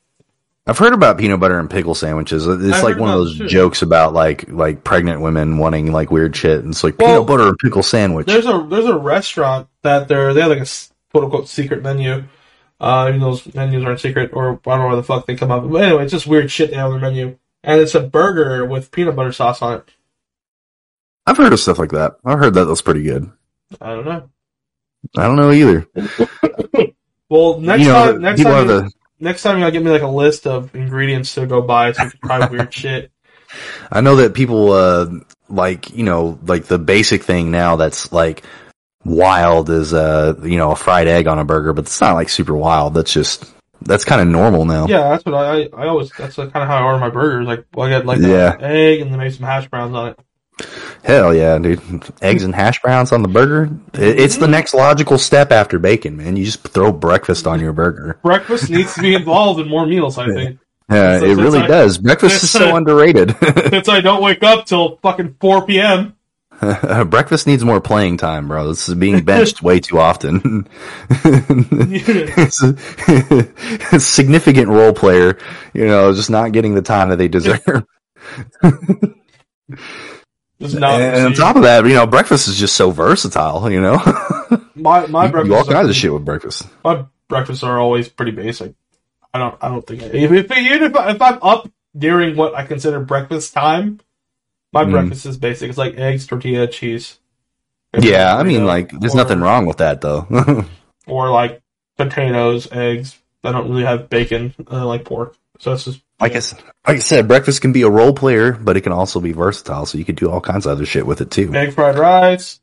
I've 0.67 0.77
heard 0.77 0.93
about 0.93 1.17
peanut 1.17 1.39
butter 1.39 1.59
and 1.59 1.69
pickle 1.69 1.95
sandwiches. 1.95 2.45
It's 2.45 2.77
I've 2.77 2.83
like 2.83 2.97
one 2.97 3.09
of 3.09 3.15
those 3.15 3.37
jokes 3.37 3.81
about 3.81 4.13
like 4.13 4.49
like 4.49 4.83
pregnant 4.83 5.21
women 5.21 5.57
wanting 5.57 5.91
like 5.91 6.11
weird 6.11 6.35
shit. 6.35 6.59
And 6.59 6.73
it's 6.73 6.83
like 6.83 6.97
Well, 6.97 7.07
peanut 7.07 7.27
butter 7.27 7.47
and 7.47 7.57
pickle 7.57 7.83
sandwich. 7.83 8.27
There's 8.27 8.45
a 8.45 8.67
there's 8.69 8.85
a 8.85 8.97
restaurant 8.97 9.69
that 9.83 10.07
they're 10.07 10.33
they 10.33 10.41
have 10.41 10.49
like 10.49 10.59
a 10.59 10.67
quote 11.11 11.25
unquote 11.25 11.47
secret 11.47 11.83
menu. 11.83 12.25
Uh, 12.79 13.05
even 13.09 13.21
those 13.21 13.53
menus 13.55 13.83
aren't 13.83 13.99
secret, 13.99 14.31
or 14.33 14.53
I 14.53 14.69
don't 14.69 14.79
know 14.79 14.87
where 14.87 14.95
the 14.97 15.03
fuck 15.03 15.25
they 15.25 15.35
come 15.35 15.51
up. 15.51 15.67
But 15.67 15.81
anyway, 15.81 16.03
it's 16.03 16.11
just 16.11 16.27
weird 16.27 16.51
shit 16.51 16.69
they 16.69 16.75
have 16.75 16.91
on 16.91 16.99
their 16.99 17.09
menu, 17.09 17.39
and 17.63 17.81
it's 17.81 17.95
a 17.95 18.01
burger 18.01 18.65
with 18.65 18.91
peanut 18.91 19.15
butter 19.15 19.31
sauce 19.31 19.61
on 19.63 19.77
it. 19.79 19.89
I've 21.25 21.37
heard 21.37 21.53
of 21.53 21.59
stuff 21.59 21.79
like 21.79 21.91
that. 21.91 22.17
I've 22.23 22.37
heard 22.37 22.53
that 22.53 22.65
that's 22.65 22.83
pretty 22.83 23.03
good. 23.03 23.31
I 23.81 23.95
don't 23.95 24.05
know. 24.05 24.29
I 25.17 25.23
don't 25.23 25.37
know 25.37 25.51
either. 25.51 25.87
Well, 27.29 27.59
next 27.59 27.83
you 27.83 27.89
know, 27.89 28.11
time, 28.13 28.21
next 28.21 28.39
people 28.39 28.53
time, 28.53 28.69
are 28.69 28.73
you, 28.73 28.81
the. 28.81 28.91
Next 29.19 29.43
time 29.43 29.57
you 29.57 29.61
gotta 29.61 29.71
give 29.71 29.83
me 29.83 29.91
like 29.91 30.01
a 30.01 30.07
list 30.07 30.47
of 30.47 30.73
ingredients 30.75 31.33
to 31.35 31.45
go 31.45 31.61
buy 31.61 31.91
can 31.93 32.11
try 32.25 32.47
weird 32.49 32.73
shit. 32.73 33.11
I 33.91 34.01
know 34.01 34.17
that 34.17 34.33
people 34.33 34.71
uh 34.71 35.07
like 35.49 35.89
you 35.95 36.03
know 36.03 36.39
like 36.45 36.65
the 36.65 36.79
basic 36.79 37.23
thing 37.23 37.51
now 37.51 37.75
that's 37.77 38.11
like 38.11 38.43
wild 39.05 39.69
is 39.69 39.93
uh 39.93 40.35
you 40.43 40.57
know 40.57 40.71
a 40.71 40.75
fried 40.75 41.07
egg 41.07 41.27
on 41.27 41.39
a 41.39 41.45
burger, 41.45 41.73
but 41.73 41.85
it's 41.85 42.01
not 42.01 42.13
like 42.13 42.29
super 42.29 42.55
wild. 42.55 42.93
That's 42.93 43.13
just 43.13 43.45
that's 43.81 44.05
kind 44.05 44.21
of 44.21 44.27
normal 44.27 44.65
now. 44.65 44.87
Yeah, 44.87 45.09
that's 45.09 45.25
what 45.25 45.35
I 45.35 45.63
I, 45.73 45.87
always 45.87 46.11
that's 46.11 46.35
kind 46.35 46.49
of 46.53 46.67
how 46.67 46.77
I 46.77 46.83
order 46.83 46.99
my 46.99 47.09
burgers. 47.09 47.47
Like, 47.47 47.65
well, 47.73 47.87
I 47.87 47.89
get 47.91 48.05
like 48.05 48.19
Yeah. 48.19 48.57
egg 48.59 49.01
and 49.01 49.11
then 49.11 49.19
maybe 49.19 49.33
some 49.33 49.45
hash 49.45 49.67
browns 49.69 49.95
on 49.95 50.09
it. 50.09 50.19
Hell 51.03 51.33
yeah, 51.35 51.57
dude! 51.59 51.81
Eggs 52.21 52.43
and 52.43 52.53
hash 52.53 52.81
browns 52.81 53.11
on 53.11 53.21
the 53.21 53.27
burger. 53.27 53.69
It's 53.93 54.37
the 54.37 54.47
next 54.47 54.73
logical 54.73 55.17
step 55.17 55.51
after 55.51 55.79
bacon, 55.79 56.17
man. 56.17 56.35
You 56.35 56.45
just 56.45 56.63
throw 56.67 56.91
breakfast 56.91 57.45
on 57.47 57.59
your 57.59 57.73
burger. 57.73 58.19
Breakfast 58.23 58.69
needs 58.69 58.95
to 58.95 59.01
be 59.01 59.13
involved 59.15 59.59
in 59.59 59.67
more 59.69 59.85
meals. 59.85 60.17
I 60.17 60.27
think. 60.33 60.59
Yeah, 60.89 61.19
So 61.19 61.25
it 61.25 61.35
really 61.35 61.59
I- 61.59 61.67
does. 61.67 61.97
Breakfast 61.97 62.43
is 62.43 62.49
so 62.49 62.73
underrated. 62.77 63.35
Since 63.69 63.89
I 63.89 63.99
don't 63.99 64.23
wake 64.23 64.41
up 64.41 64.65
till 64.65 64.95
fucking 65.01 65.35
four 65.41 65.65
p.m. 65.67 66.15
Breakfast 67.09 67.45
needs 67.45 67.61
more 67.63 67.81
playing 67.81 68.15
time, 68.15 68.47
bro. 68.47 68.69
This 68.69 68.87
is 68.87 68.95
being 68.95 69.23
benched 69.25 69.61
way 69.61 69.81
too 69.81 69.99
often. 69.99 70.65
it's 71.09 72.63
a, 72.63 73.95
a 73.95 73.99
significant 73.99 74.69
role 74.69 74.93
player, 74.93 75.37
you 75.73 75.85
know, 75.87 76.13
just 76.13 76.29
not 76.29 76.53
getting 76.53 76.73
the 76.73 76.81
time 76.81 77.09
that 77.09 77.17
they 77.17 77.27
deserve. 77.27 77.83
And 80.59 80.83
on 80.83 81.33
top 81.33 81.55
of 81.55 81.63
that, 81.63 81.85
you 81.85 81.93
know, 81.93 82.07
breakfast 82.07 82.47
is 82.47 82.57
just 82.57 82.75
so 82.75 82.91
versatile, 82.91 83.69
you 83.71 83.79
know. 83.81 83.97
my 84.75 85.05
my 85.07 85.25
you 85.25 85.31
breakfast 85.31 85.53
all 85.53 85.65
kinds 85.65 85.89
of 85.89 85.95
shit 85.95 86.11
with 86.11 86.25
breakfast. 86.25 86.67
My 86.83 87.05
breakfasts 87.27 87.63
are 87.63 87.79
always 87.79 88.09
pretty 88.09 88.31
basic. 88.31 88.73
I 89.33 89.39
don't 89.39 89.55
I 89.61 89.69
don't 89.69 89.85
think 89.85 90.01
if 90.01 90.13
if 90.13 90.51
even 90.51 90.83
if, 90.83 90.95
I, 90.95 91.11
if 91.11 91.21
I'm 91.21 91.39
up 91.41 91.69
during 91.95 92.35
what 92.35 92.55
I 92.55 92.65
consider 92.65 92.99
breakfast 92.99 93.53
time, 93.53 93.99
my 94.73 94.83
Mm. 94.85 94.91
breakfast 94.91 95.25
is 95.25 95.37
basic. 95.37 95.69
It's 95.69 95.77
like 95.77 95.95
eggs, 95.97 96.25
tortilla, 96.27 96.67
cheese. 96.67 97.19
Yeah, 97.97 98.35
I 98.35 98.43
mean, 98.43 98.65
like, 98.65 98.91
there's 98.99 99.13
or- 99.13 99.17
nothing 99.17 99.39
wrong 99.39 99.65
with 99.65 99.77
that, 99.77 100.01
though. 100.01 100.27
Or 101.07 101.29
like 101.31 101.61
potatoes, 101.97 102.67
eggs. 102.71 103.17
I 103.43 103.53
don't 103.53 103.69
really 103.69 103.85
have 103.85 104.09
bacon. 104.09 104.53
I 104.69 104.83
like 104.83 105.05
pork, 105.05 105.37
so 105.59 105.69
that's 105.69 105.85
just 105.85 106.01
like 106.19 106.35
I 106.35 106.39
said, 106.39 106.59
like 106.87 106.97
I 106.97 106.99
said, 106.99 107.27
breakfast 107.27 107.61
can 107.61 107.73
be 107.73 107.83
a 107.83 107.89
role 107.89 108.13
player, 108.13 108.53
but 108.53 108.77
it 108.77 108.81
can 108.81 108.91
also 108.91 109.19
be 109.19 109.33
versatile. 109.33 109.85
So 109.85 109.97
you 109.97 110.05
could 110.05 110.15
do 110.15 110.29
all 110.29 110.41
kinds 110.41 110.65
of 110.65 110.71
other 110.71 110.85
shit 110.85 111.05
with 111.05 111.21
it 111.21 111.31
too. 111.31 111.53
egg 111.53 111.73
fried 111.73 111.97
rice. 111.97 112.59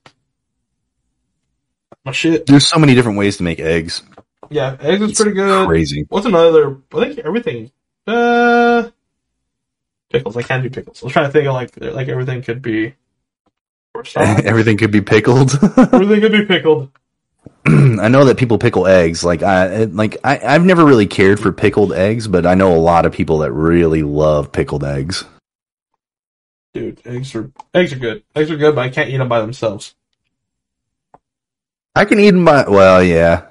My 2.05 2.13
shit. 2.13 2.47
There's 2.47 2.67
so 2.67 2.79
many 2.79 2.95
different 2.95 3.19
ways 3.19 3.39
to 3.39 3.43
make 3.45 3.61
eggs. 3.61 4.03
Yeah, 4.51 4.77
eggs 4.81 5.03
is 5.03 5.11
It's 5.11 5.21
pretty 5.21 5.37
good. 5.37 5.67
Crazy. 5.67 6.05
What's 6.09 6.27
another? 6.27 6.77
I 6.93 7.05
think 7.09 7.19
everything. 7.21 7.71
Uh, 8.07 8.91
pickles. 10.11 10.37
I 10.37 10.43
can't 10.43 10.63
do 10.63 10.71
pickles. 10.71 11.03
I 11.03 11.07
was 11.07 11.13
trying 11.13 11.27
to 11.27 11.33
think 11.33 11.47
of 11.47 11.55
like 11.55 11.71
like 11.81 12.09
everything 12.09 12.43
could 12.43 12.63
be. 12.63 12.95
Everything 14.17 14.77
could 14.77 14.91
be 14.91 15.03
pickled. 15.03 15.53
everything 15.77 16.21
could 16.21 16.33
be 16.33 16.45
pickled. 16.47 16.91
I 17.67 18.09
know 18.09 18.27
that 18.27 18.37
people 18.37 18.59
pickle 18.59 18.87
eggs. 18.87 19.25
Like 19.25 19.43
I 19.43 19.85
like 19.85 20.19
I, 20.23 20.39
I've 20.45 20.65
never 20.65 20.85
really 20.85 21.07
cared 21.07 21.41
for 21.41 21.51
pickled 21.53 21.93
eggs, 21.93 22.29
but 22.29 22.45
I 22.47 22.55
know 22.55 22.75
a 22.75 22.79
lot 22.79 23.07
of 23.07 23.13
people 23.13 23.39
that 23.39 23.53
really 23.53 24.03
love 24.03 24.53
pickled 24.53 24.85
eggs. 24.85 25.25
Dude, 26.75 27.01
eggs 27.07 27.35
are 27.35 27.51
eggs 27.73 27.93
are 27.93 27.99
good. 27.99 28.23
Eggs 28.35 28.51
are 28.51 28.57
good, 28.57 28.75
but 28.75 28.83
I 28.83 28.89
can't 28.91 29.09
eat 29.09 29.17
them 29.17 29.29
by 29.29 29.41
themselves. 29.41 29.95
I 31.95 32.05
can 32.05 32.19
eat 32.19 32.33
them 32.33 32.45
by 32.45 32.69
well, 32.69 33.03
yeah. 33.03 33.47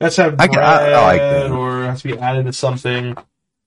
Let's 0.00 0.16
have 0.16 0.34
I 0.34 0.46
bread 0.46 0.50
can- 0.50 0.62
I- 0.62 0.90
I 0.90 1.02
like 1.02 1.50
or 1.50 1.84
it 1.84 1.86
has 1.86 2.02
to 2.02 2.08
be 2.08 2.18
added 2.18 2.46
to 2.46 2.52
something. 2.52 3.16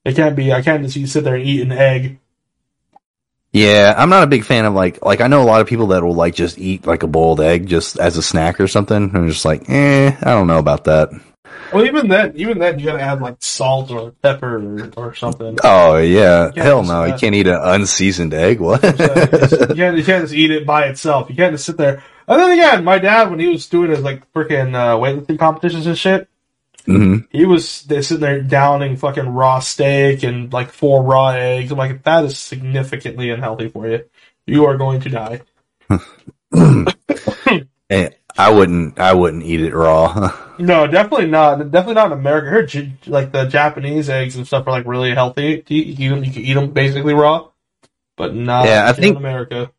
It 0.04 0.16
can't 0.16 0.36
be. 0.36 0.52
I 0.52 0.62
can't 0.62 0.82
just 0.82 0.96
you 0.96 1.06
sit 1.06 1.24
there 1.24 1.34
and 1.36 1.44
eat 1.44 1.60
an 1.62 1.72
egg. 1.72 2.18
Yeah, 3.52 3.94
I'm 3.96 4.08
not 4.08 4.22
a 4.22 4.26
big 4.26 4.44
fan 4.44 4.64
of 4.64 4.72
like 4.72 5.04
like 5.04 5.20
I 5.20 5.26
know 5.26 5.42
a 5.42 5.44
lot 5.44 5.60
of 5.60 5.66
people 5.66 5.88
that 5.88 6.02
will 6.02 6.14
like 6.14 6.34
just 6.34 6.58
eat 6.58 6.86
like 6.86 7.02
a 7.02 7.06
boiled 7.06 7.40
egg 7.40 7.66
just 7.66 7.98
as 7.98 8.16
a 8.16 8.22
snack 8.22 8.60
or 8.60 8.66
something. 8.66 9.14
I'm 9.14 9.28
just 9.28 9.44
like, 9.44 9.68
eh, 9.68 10.16
I 10.22 10.30
don't 10.30 10.46
know 10.46 10.58
about 10.58 10.84
that. 10.84 11.10
Well, 11.72 11.84
even 11.84 12.08
then, 12.08 12.32
even 12.36 12.58
then, 12.58 12.78
you 12.78 12.86
gotta 12.86 13.02
add 13.02 13.20
like 13.20 13.36
salt 13.40 13.90
or 13.90 14.12
pepper 14.22 14.56
or, 14.56 14.90
or 14.96 15.14
something. 15.14 15.58
Oh 15.62 15.98
yeah, 15.98 16.50
hell 16.54 16.82
no, 16.82 17.04
you 17.04 17.14
can't 17.14 17.34
eat 17.34 17.46
an 17.46 17.60
unseasoned 17.60 18.32
egg. 18.32 18.60
What? 18.60 18.82
You, 19.72 19.76
can't, 19.76 19.96
you 19.96 20.04
can't 20.04 20.24
just 20.24 20.34
eat 20.34 20.50
it 20.50 20.66
by 20.66 20.86
itself. 20.86 21.30
You 21.30 21.36
can't 21.36 21.54
just 21.54 21.64
sit 21.64 21.76
there. 21.76 22.02
And 22.28 22.40
then 22.40 22.50
again, 22.52 22.84
my 22.84 22.98
dad, 22.98 23.30
when 23.30 23.38
he 23.38 23.48
was 23.48 23.66
doing 23.68 23.90
his 23.90 24.00
like 24.00 24.30
freaking 24.32 24.74
uh, 24.74 24.96
weightlifting 24.96 25.38
competitions 25.38 25.86
and 25.86 25.96
shit, 25.98 26.28
hmm 26.84 27.18
he 27.30 27.44
was 27.44 27.82
they 27.84 28.02
sitting 28.02 28.20
there 28.20 28.40
downing 28.42 28.96
fucking 28.96 29.28
raw 29.28 29.60
steak 29.60 30.22
and 30.24 30.52
like 30.52 30.70
four 30.70 31.02
raw 31.04 31.28
eggs. 31.30 31.70
I'm 31.70 31.78
like, 31.78 32.02
that 32.02 32.24
is 32.24 32.38
significantly 32.38 33.30
unhealthy 33.30 33.68
for 33.68 33.88
you. 33.88 34.04
You 34.46 34.64
are 34.66 34.76
going 34.76 35.00
to 35.02 35.08
die. 35.08 35.40
I 38.38 38.50
wouldn't. 38.50 38.98
I 38.98 39.12
wouldn't 39.14 39.42
eat 39.44 39.60
it 39.60 39.74
raw. 39.74 40.36
No, 40.58 40.86
definitely 40.86 41.26
not. 41.26 41.70
Definitely 41.72 41.94
not 41.94 42.12
in 42.12 42.18
America. 42.18 42.46
I 42.46 42.50
heard 42.50 42.92
like 43.08 43.32
the 43.32 43.46
Japanese 43.46 44.08
eggs 44.08 44.36
and 44.36 44.46
stuff 44.46 44.66
are 44.68 44.70
like 44.70 44.86
really 44.86 45.12
healthy. 45.12 45.64
You, 45.66 46.10
can- 46.12 46.24
you 46.24 46.30
can 46.30 46.42
eat 46.42 46.52
them 46.54 46.70
basically 46.70 47.14
raw, 47.14 47.48
but 48.16 48.34
not 48.36 48.66
Yeah, 48.66 48.84
I 48.84 48.90
in 48.90 48.94
think- 48.94 49.16
America. 49.16 49.72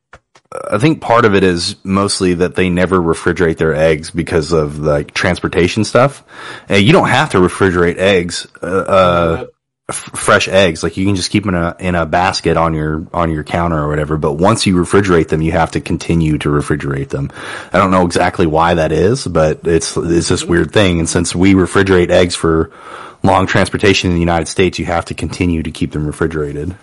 I 0.71 0.77
think 0.77 1.01
part 1.01 1.25
of 1.25 1.35
it 1.35 1.43
is 1.43 1.75
mostly 1.83 2.35
that 2.35 2.55
they 2.55 2.69
never 2.69 2.97
refrigerate 2.97 3.57
their 3.57 3.73
eggs 3.73 4.11
because 4.11 4.51
of 4.51 4.79
like 4.79 5.13
transportation 5.13 5.83
stuff. 5.83 6.23
And 6.69 6.83
you 6.83 6.91
don't 6.91 7.09
have 7.09 7.31
to 7.31 7.37
refrigerate 7.37 7.97
eggs. 7.97 8.47
Uh, 8.61 8.65
uh, 8.65 9.45
f- 9.89 10.09
fresh 10.13 10.47
eggs. 10.47 10.83
Like 10.83 10.97
you 10.97 11.05
can 11.05 11.15
just 11.15 11.31
keep 11.31 11.43
them 11.43 11.55
in 11.55 11.61
a 11.61 11.75
in 11.79 11.95
a 11.95 12.05
basket 12.05 12.57
on 12.57 12.73
your 12.73 13.07
on 13.13 13.31
your 13.31 13.43
counter 13.43 13.77
or 13.77 13.87
whatever. 13.87 14.17
But 14.17 14.33
once 14.33 14.65
you 14.65 14.75
refrigerate 14.75 15.29
them, 15.29 15.41
you 15.41 15.51
have 15.51 15.71
to 15.71 15.81
continue 15.81 16.37
to 16.39 16.49
refrigerate 16.49 17.09
them. 17.09 17.31
I 17.71 17.77
don't 17.77 17.91
know 17.91 18.05
exactly 18.05 18.45
why 18.45 18.75
that 18.75 18.91
is, 18.91 19.27
but 19.27 19.65
it's 19.65 19.95
it's 19.97 20.29
this 20.29 20.43
weird 20.43 20.71
thing. 20.71 20.99
And 20.99 21.09
since 21.09 21.35
we 21.35 21.53
refrigerate 21.53 22.09
eggs 22.09 22.35
for 22.35 22.71
long 23.23 23.47
transportation 23.47 24.09
in 24.09 24.15
the 24.15 24.21
United 24.21 24.47
States, 24.47 24.79
you 24.79 24.85
have 24.85 25.05
to 25.05 25.13
continue 25.13 25.63
to 25.63 25.71
keep 25.71 25.91
them 25.91 26.05
refrigerated. 26.05 26.75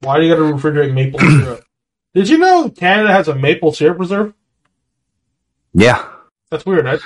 Why 0.00 0.18
do 0.18 0.24
you 0.24 0.34
got 0.34 0.40
to 0.40 0.54
refrigerate 0.54 0.94
maple 0.94 1.20
syrup? 1.20 1.64
Did 2.14 2.28
you 2.28 2.38
know 2.38 2.68
Canada 2.70 3.12
has 3.12 3.28
a 3.28 3.34
maple 3.34 3.72
syrup 3.72 3.98
reserve? 3.98 4.34
Yeah, 5.72 6.04
That's 6.50 6.66
weird, 6.66 6.84
right? 6.84 7.00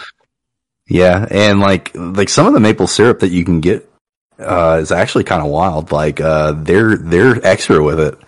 yeah, 0.88 1.26
and 1.30 1.60
like 1.60 1.90
like 1.94 2.30
some 2.30 2.46
of 2.46 2.54
the 2.54 2.60
maple 2.60 2.86
syrup 2.86 3.20
that 3.20 3.28
you 3.28 3.44
can 3.44 3.60
get 3.60 3.90
uh, 4.38 4.78
is 4.80 4.90
actually 4.90 5.24
kind 5.24 5.42
of 5.42 5.50
wild. 5.50 5.92
Like 5.92 6.20
uh, 6.20 6.52
they're 6.52 6.96
they're 6.96 7.44
extra 7.46 7.82
with 7.82 8.00
it. 8.00 8.18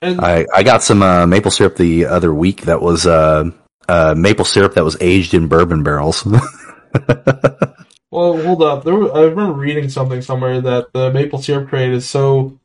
And 0.00 0.20
I, 0.20 0.46
I 0.52 0.62
got 0.64 0.82
some 0.82 1.02
uh, 1.02 1.26
maple 1.26 1.50
syrup 1.52 1.76
the 1.76 2.06
other 2.06 2.34
week 2.34 2.62
that 2.62 2.82
was 2.82 3.06
uh, 3.06 3.50
uh, 3.88 4.14
maple 4.16 4.44
syrup 4.44 4.74
that 4.74 4.84
was 4.84 4.96
aged 5.00 5.34
in 5.34 5.46
bourbon 5.46 5.82
barrels. 5.84 6.24
well, 8.10 8.42
hold 8.42 8.62
up. 8.62 8.82
There, 8.84 8.94
I 9.14 9.22
remember 9.22 9.52
reading 9.52 9.88
something 9.90 10.22
somewhere 10.22 10.60
that 10.60 10.92
the 10.92 11.12
maple 11.12 11.40
syrup 11.40 11.68
trade 11.68 11.92
is 11.92 12.08
so 12.08 12.58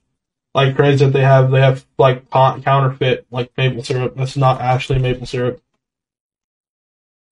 like 0.58 0.76
crazy 0.76 1.06
that 1.06 1.12
they 1.12 1.22
have 1.22 1.52
they 1.52 1.62
have 1.62 1.86
like 2.00 2.30
counterfeit 2.32 3.28
like 3.30 3.52
maple 3.58 3.84
syrup 3.84 4.16
that's 4.16 4.36
not 4.36 4.60
actually 4.60 4.98
maple 4.98 5.28
syrup. 5.28 5.62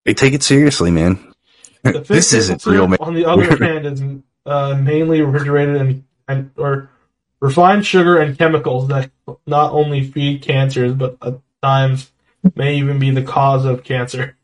they 0.05 0.13
take 0.13 0.33
it 0.33 0.43
seriously, 0.43 0.91
man. 0.91 1.33
This 1.83 2.33
isn't 2.33 2.65
real. 2.65 2.87
Ma- 2.87 2.97
On 2.99 3.13
the 3.13 3.25
other 3.25 3.63
hand, 3.63 3.85
is 3.85 4.01
uh, 4.45 4.75
mainly 4.75 5.21
refrigerated 5.21 5.75
and, 5.75 6.03
and 6.27 6.51
or 6.57 6.89
refined 7.39 7.85
sugar 7.85 8.17
and 8.19 8.37
chemicals 8.37 8.87
that 8.87 9.11
not 9.45 9.71
only 9.71 10.03
feed 10.03 10.41
cancers 10.41 10.93
but 10.93 11.17
at 11.21 11.39
times 11.61 12.11
may 12.55 12.77
even 12.77 12.97
be 12.97 13.11
the 13.11 13.21
cause 13.21 13.65
of 13.65 13.83
cancer. 13.83 14.35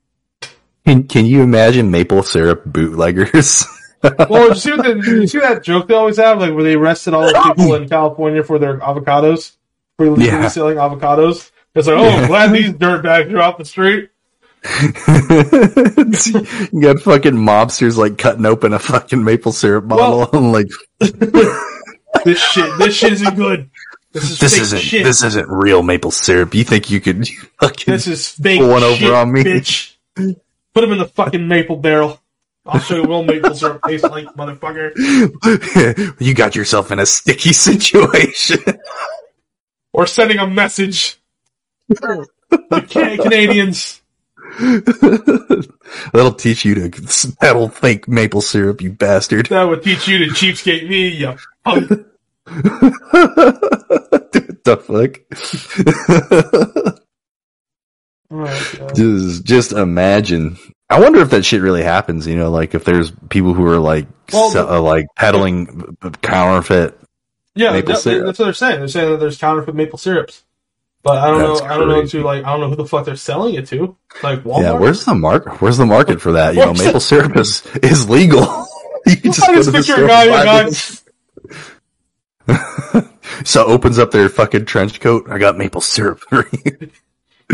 can, 0.85 1.07
can 1.07 1.25
you 1.25 1.41
imagine 1.41 1.89
maple 1.89 2.21
syrup 2.21 2.63
bootleggers? 2.65 3.65
Well, 4.03 4.49
you 4.49 4.55
see, 4.55 4.71
the, 4.71 5.01
you 5.05 5.27
see 5.27 5.39
that 5.39 5.63
joke 5.63 5.87
they 5.87 5.93
always 5.93 6.17
have, 6.17 6.39
like 6.39 6.53
where 6.53 6.63
they 6.63 6.73
arrested 6.75 7.13
all 7.13 7.23
the 7.27 7.53
people 7.55 7.75
in 7.75 7.87
California 7.87 8.43
for 8.43 8.57
their 8.59 8.77
avocados, 8.79 9.55
for 9.97 10.05
illegally 10.07 10.27
Yeah. 10.27 10.47
selling 10.47 10.77
avocados. 10.77 11.51
It's 11.75 11.87
like, 11.87 11.97
oh, 11.97 12.07
I'm 12.09 12.27
glad 12.27 12.51
these 12.51 12.71
dirtbags 12.71 13.31
are 13.31 13.41
off 13.41 13.57
the 13.57 13.65
street. 13.65 14.09
you 16.71 16.81
got 16.81 16.99
fucking 17.01 17.33
mobsters 17.33 17.97
like 17.97 18.17
cutting 18.17 18.45
open 18.45 18.73
a 18.73 18.79
fucking 18.79 19.23
maple 19.23 19.51
syrup 19.51 19.87
bottle 19.87 20.19
Well- 20.19 20.29
and 20.33 20.51
like 20.51 20.67
This 22.25 22.39
shit, 22.39 22.77
this 22.77 22.93
shit 22.95 23.13
isn't 23.13 23.35
good. 23.35 23.69
This 24.11 24.29
is 24.29 24.39
this 24.39 24.53
fake 24.53 24.61
isn't 24.61 24.79
shit. 24.79 25.03
this 25.05 25.23
isn't 25.23 25.47
real 25.49 25.81
maple 25.81 26.11
syrup. 26.11 26.53
You 26.53 26.63
think 26.65 26.91
you 26.91 26.99
could 27.01 27.27
fucking 27.61 27.91
This 27.91 28.05
is 28.07 28.27
fake 28.27 28.59
Pull 28.59 28.69
one 28.69 28.83
over 28.83 29.13
on 29.15 29.31
me. 29.31 29.43
bitch. 29.43 29.95
Put 30.15 30.83
him 30.83 30.91
in 30.91 30.97
the 30.99 31.07
fucking 31.07 31.47
maple 31.47 31.77
barrel. 31.77 32.20
I'll 32.65 32.79
show 32.79 32.95
you 32.95 33.03
real 33.05 33.23
maple 33.23 33.55
syrup 33.55 33.81
tastes 33.87 34.07
like, 34.07 34.27
motherfucker. 34.27 34.91
you 36.19 36.33
got 36.33 36.55
yourself 36.55 36.91
in 36.91 36.99
a 36.99 37.05
sticky 37.05 37.53
situation. 37.53 38.59
Or 39.93 40.05
sending 40.05 40.37
a 40.37 40.47
message. 40.47 41.17
The 41.89 42.27
Canadians. 43.21 44.01
That'll 46.13 46.33
teach 46.33 46.65
you 46.65 46.75
to 46.75 47.35
that'll 47.39 47.69
fake 47.69 48.07
maple 48.07 48.41
syrup, 48.41 48.81
you 48.81 48.91
bastard. 48.91 49.47
That 49.47 49.63
would 49.63 49.83
teach 49.83 50.07
you 50.07 50.19
to 50.19 50.25
cheapskate 50.25 50.87
me, 50.89 51.07
you 51.09 51.35
punk. 51.63 51.89
the 54.63 54.77
fuck? 54.77 55.19
Oh, 58.33 58.89
just, 58.95 59.43
just 59.43 59.73
imagine. 59.73 60.57
I 60.91 60.99
wonder 60.99 61.19
if 61.21 61.29
that 61.31 61.43
shit 61.45 61.61
really 61.61 61.83
happens. 61.83 62.27
You 62.27 62.35
know, 62.35 62.51
like 62.51 62.75
if 62.75 62.83
there's 62.83 63.11
people 63.29 63.53
who 63.53 63.65
are 63.67 63.79
like, 63.79 64.07
Well, 64.31 64.49
se- 64.49 64.59
uh, 64.59 64.81
like 64.81 65.05
peddling 65.15 65.97
counterfeit. 66.21 66.97
Yeah, 67.55 67.71
Maple 67.71 67.93
that- 67.93 67.99
syrup. 68.01 68.25
that's 68.25 68.39
what 68.39 68.45
they're 68.45 68.53
saying. 68.53 68.79
They're 68.79 68.87
saying 68.87 69.09
that 69.11 69.17
there's 69.19 69.37
counterfeit 69.37 69.75
maple 69.75 69.97
syrups, 69.97 70.43
but 71.03 71.17
I 71.17 71.27
don't 71.27 71.39
That's 71.39 71.61
know. 71.61 71.65
I 71.67 71.77
don't 71.77 71.87
know 71.89 72.05
to 72.05 72.23
like. 72.23 72.43
I 72.45 72.51
don't 72.51 72.61
know 72.61 72.69
who 72.69 72.75
the 72.75 72.85
fuck 72.85 73.05
they're 73.05 73.15
selling 73.15 73.55
it 73.55 73.67
to. 73.67 73.95
Like 74.23 74.43
Walmart. 74.43 74.61
Yeah, 74.61 74.73
where's 74.73 75.03
the 75.05 75.15
mark? 75.15 75.61
Where's 75.61 75.77
the 75.77 75.85
market 75.85 76.21
for 76.21 76.33
that? 76.33 76.53
You 76.55 76.61
know, 76.65 76.73
maple 76.73 76.99
syrup 76.99 77.35
is 77.37 77.65
is 77.83 78.09
legal. 78.09 78.41
you 79.05 79.17
can 79.17 79.31
I 79.31 79.33
just 79.33 79.45
to 79.65 79.71
the 79.71 79.77
picture 79.79 79.93
a 79.93 79.95
store 79.95 80.07
guy. 80.07 80.69
guy. 82.47 83.07
So 83.45 83.65
opens 83.65 83.97
up 83.97 84.11
their 84.11 84.29
fucking 84.29 84.65
trench 84.65 84.99
coat. 84.99 85.27
I 85.29 85.37
got 85.39 85.57
maple 85.57 85.81
syrup. 85.81 86.21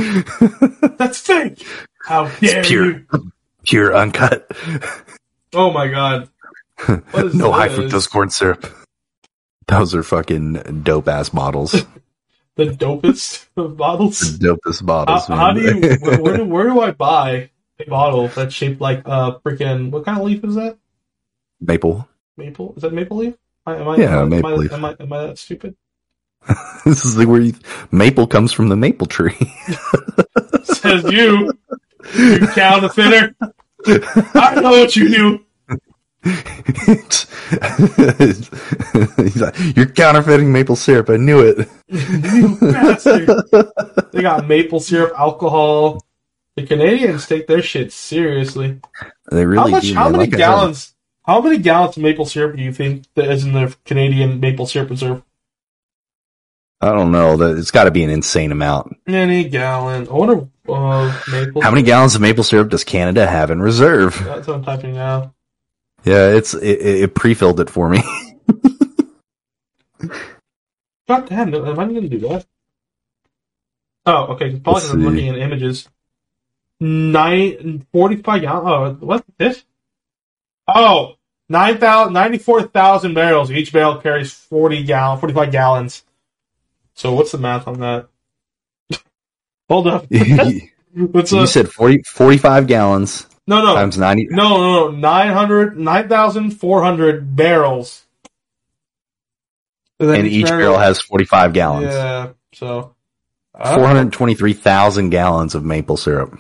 That's 0.98 1.20
fake. 1.22 1.66
How 2.08 2.28
dare 2.40 2.64
pure. 2.64 2.86
you? 2.86 3.32
Pure 3.66 3.96
uncut. 3.98 4.50
Oh 5.54 5.72
my 5.72 5.88
god. 5.90 6.30
What 7.12 7.26
is 7.26 7.36
no 7.36 7.52
high 7.52 7.68
this? 7.68 7.92
fructose 7.94 8.10
corn 8.10 8.30
syrup. 8.30 8.66
Those 9.68 9.94
are 9.94 10.04
fucking 10.04 10.82
dope 10.84 11.08
ass 11.10 11.30
bottles. 11.30 11.86
The 12.56 12.66
dopest 12.70 13.46
of 13.56 13.78
bottles. 13.78 14.40
dopest 14.40 14.80
How, 14.80 14.86
bottles. 14.88 15.28
how 15.28 15.52
do 15.54 15.62
you? 15.62 15.96
Where, 16.02 16.20
where 16.24 16.38
do 16.38 16.46
where 16.46 16.64
do 16.64 16.82
I 16.82 16.90
buy 16.90 17.52
a 17.80 17.86
bottle 17.86 18.30
that's 18.30 18.52
shaped 18.52 18.82
like 18.82 19.04
uh 19.06 19.38
freaking 19.46 19.92
what 19.92 20.06
kind 20.06 20.18
of 20.18 20.24
leaf 20.24 20.44
is 20.44 20.56
that? 20.56 20.76
maple? 21.62 22.08
Maple? 22.36 22.74
Is 22.76 22.82
that 22.82 22.94
maple 22.94 23.18
leaf? 23.18 23.36
Am 23.68 23.88
I, 23.88 23.98
Yeah, 23.98 24.22
am 24.22 24.30
maple 24.30 24.50
am 24.50 24.56
I, 24.56 24.58
leaf. 24.58 24.74
Am 24.74 24.86
I, 24.86 24.96
am 25.00 25.14
I 25.14 25.28
that 25.28 25.38
stupid? 25.38 25.76
This 26.84 27.06
is 27.06 27.16
like 27.16 27.28
where 27.28 27.42
you, 27.42 27.54
maple 27.92 28.26
comes 28.26 28.52
from 28.54 28.70
the 28.70 28.76
maple 28.76 29.06
tree. 29.06 29.38
Says 30.64 31.04
you, 31.12 31.54
you 32.16 32.48
counterfeiter. 32.48 33.36
I 33.86 34.60
know 34.62 34.72
what 34.72 34.96
you 34.96 35.10
do. 35.10 35.44
He's 39.18 39.42
like, 39.42 39.56
You're 39.76 39.86
counterfeiting 39.88 40.52
maple 40.52 40.76
syrup. 40.76 41.10
I 41.10 41.18
knew 41.18 41.40
it. 41.42 41.70
You 41.90 42.58
bastard. 42.60 43.30
They 44.12 44.22
got 44.22 44.48
maple 44.48 44.80
syrup, 44.80 45.14
alcohol. 45.18 46.04
The 46.56 46.66
Canadians 46.66 47.28
take 47.28 47.48
their 47.48 47.62
shit 47.62 47.94
seriously. 47.94 48.80
They 49.32 49.46
really 49.46 49.72
how 49.72 49.78
much? 49.78 49.84
do. 49.84 49.94
how 49.94 50.10
many 50.10 50.24
Like 50.26 50.32
gallons? 50.32 50.96
How 51.24 51.40
many 51.42 51.58
gallons 51.60 51.98
of 51.98 52.04
maple 52.04 52.26
syrup 52.26 52.56
do 52.56 52.64
you 52.64 52.74
think 52.74 53.06
that 53.16 53.30
is 53.30 53.44
in 53.46 53.54
the 53.54 53.76
Canadian 53.86 54.40
maple 54.40 54.66
syrup 54.66 54.90
reserve? 54.90 55.22
I 56.80 56.92
don't 56.92 57.12
know. 57.12 57.38
That 57.38 57.58
it's 57.58 57.72
got 57.72 57.86
to 57.86 57.92
be 57.92 58.04
an 58.04 58.10
insane 58.10 58.52
amount. 58.52 58.98
Any 59.08 59.46
gallon? 59.46 60.08
I 60.08 60.12
wonder. 60.12 60.48
Uh, 60.70 61.22
maple. 61.32 61.62
How 61.62 61.72
many 61.72 61.84
gallons 61.84 62.16
of 62.16 62.22
maple 62.22 62.44
syrup 62.44 62.70
does 62.70 62.84
Canada 62.84 63.26
have 63.26 63.50
in 63.52 63.62
reserve? 63.62 64.22
That's 64.24 64.48
what 64.48 64.58
I'm 64.58 64.64
typing 64.64 64.94
now. 64.94 65.34
Yeah, 66.04 66.30
it's 66.30 66.54
it, 66.54 66.82
it 66.82 67.16
pre-filled 67.16 67.60
it 67.60 67.70
for 67.70 67.90
me. 67.90 68.04
God 71.08 71.28
damn! 71.30 71.54
Am 71.54 71.80
I 71.80 71.86
going 71.86 72.02
to 72.02 72.10
do 72.10 72.20
that? 72.28 72.46
Oh, 74.06 74.34
okay. 74.34 74.58
Probably 74.58 74.82
because 74.82 74.92
I'm 74.92 75.04
looking 75.04 75.30
at 75.30 75.38
images. 75.38 75.90
Nine 76.80 77.86
forty-five 77.92 78.42
gallons. 78.42 79.00
Oh, 79.02 79.06
what 79.06 79.26
this? 79.38 79.64
Oh, 80.68 81.16
9,000 81.50 82.14
94,000 82.14 83.14
barrels. 83.14 83.52
Each 83.52 83.72
barrel 83.72 83.98
carries 83.98 84.34
40 84.34 84.84
gallon, 84.84 85.20
45 85.20 85.52
gallons. 85.52 86.04
So 86.98 87.14
what's 87.14 87.32
the 87.32 87.38
math 87.38 87.68
on 87.68 87.80
that? 87.80 88.08
Hold 89.70 89.88
up. 89.88 90.08
you 90.10 90.62
What's 91.12 91.32
uh, 91.32 91.46
said 91.46 91.70
40, 91.70 92.02
45 92.08 92.66
gallons 92.66 93.28
no, 93.46 93.64
no, 93.64 93.76
times 93.76 94.00
90. 94.00 94.30
no, 94.32 94.58
no, 94.58 94.90
no, 94.90 94.98
900, 94.98 95.78
9,400 95.78 97.36
barrels. 97.36 98.04
then 100.00 100.22
and 100.22 100.28
each 100.28 100.48
barrel 100.48 100.80
has 100.80 101.00
45 101.00 101.54
gallons. 101.54 101.86
Yeah, 101.86 102.30
so. 102.56 102.96
uh, 103.54 103.76
423,000 103.76 105.12
gallons 105.12 105.54
of 105.54 105.64
maple 105.64 105.98
syrup. 105.98 106.36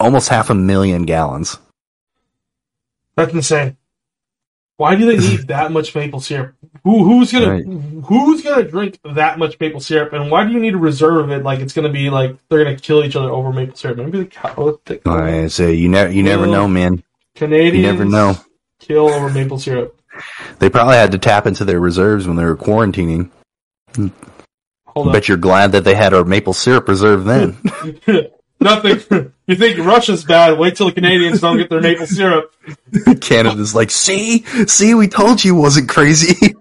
Almost 0.00 0.30
half 0.30 0.50
a 0.50 0.54
million 0.54 1.04
gallons. 1.04 1.58
That's 3.14 3.32
insane. 3.32 3.76
Why 4.78 4.96
do 4.96 5.06
they 5.06 5.18
need 5.18 5.46
that 5.48 5.70
much 5.70 5.94
maple 5.94 6.20
syrup? 6.20 6.56
Who 6.84 7.04
who's 7.04 7.32
gonna 7.32 7.50
Right. 7.50 7.64
who's 8.04 8.42
gonna 8.42 8.64
drink 8.64 8.98
that 9.04 9.38
much 9.38 9.58
maple 9.60 9.80
syrup? 9.80 10.12
And 10.12 10.30
why 10.30 10.44
do 10.44 10.52
you 10.52 10.60
need 10.60 10.70
to 10.72 10.78
reserve 10.78 11.30
it? 11.30 11.42
Like 11.42 11.60
it's 11.60 11.72
gonna 11.72 11.88
be 11.90 12.10
like 12.10 12.36
they're 12.48 12.64
gonna 12.64 12.76
kill 12.76 13.04
each 13.04 13.16
other 13.16 13.28
over 13.30 13.52
maple 13.52 13.76
syrup. 13.76 13.98
Maybe 13.98 14.18
the, 14.20 14.24
cow- 14.26 14.54
oh, 14.56 14.80
the 14.84 15.00
oh, 15.04 15.10
I 15.12 15.46
say 15.48 15.74
you 15.74 15.88
never 15.88 16.12
you 16.12 16.22
never 16.22 16.46
know, 16.46 16.66
man. 16.68 17.02
Canadians 17.34 17.76
You 17.76 17.82
never 17.82 18.04
know. 18.04 18.36
kill 18.78 19.08
over 19.08 19.28
maple 19.30 19.58
syrup. 19.58 20.00
They 20.58 20.70
probably 20.70 20.96
had 20.96 21.12
to 21.12 21.18
tap 21.18 21.46
into 21.46 21.64
their 21.64 21.80
reserves 21.80 22.26
when 22.26 22.36
they 22.36 22.44
were 22.44 22.56
quarantining. 22.56 23.30
Hold. 24.86 25.12
Bet 25.12 25.28
you're 25.28 25.36
glad 25.36 25.72
that 25.72 25.84
they 25.84 25.94
had 25.94 26.12
a 26.12 26.24
maple 26.24 26.52
syrup 26.52 26.88
reserve 26.88 27.24
then. 27.24 27.56
Nothing. 28.62 29.32
you 29.46 29.56
think 29.56 29.78
Russia's 29.78 30.22
bad? 30.24 30.58
Wait 30.58 30.76
till 30.76 30.86
the 30.86 30.92
Canadians 30.92 31.40
don't 31.40 31.56
get 31.56 31.70
their 31.70 31.80
maple 31.80 32.06
syrup. 32.06 32.52
Canada's 33.22 33.74
like, 33.74 33.90
see, 33.90 34.42
see, 34.66 34.94
we 34.94 35.08
told 35.08 35.42
you 35.42 35.54
wasn't 35.54 35.88
crazy. 35.88 36.54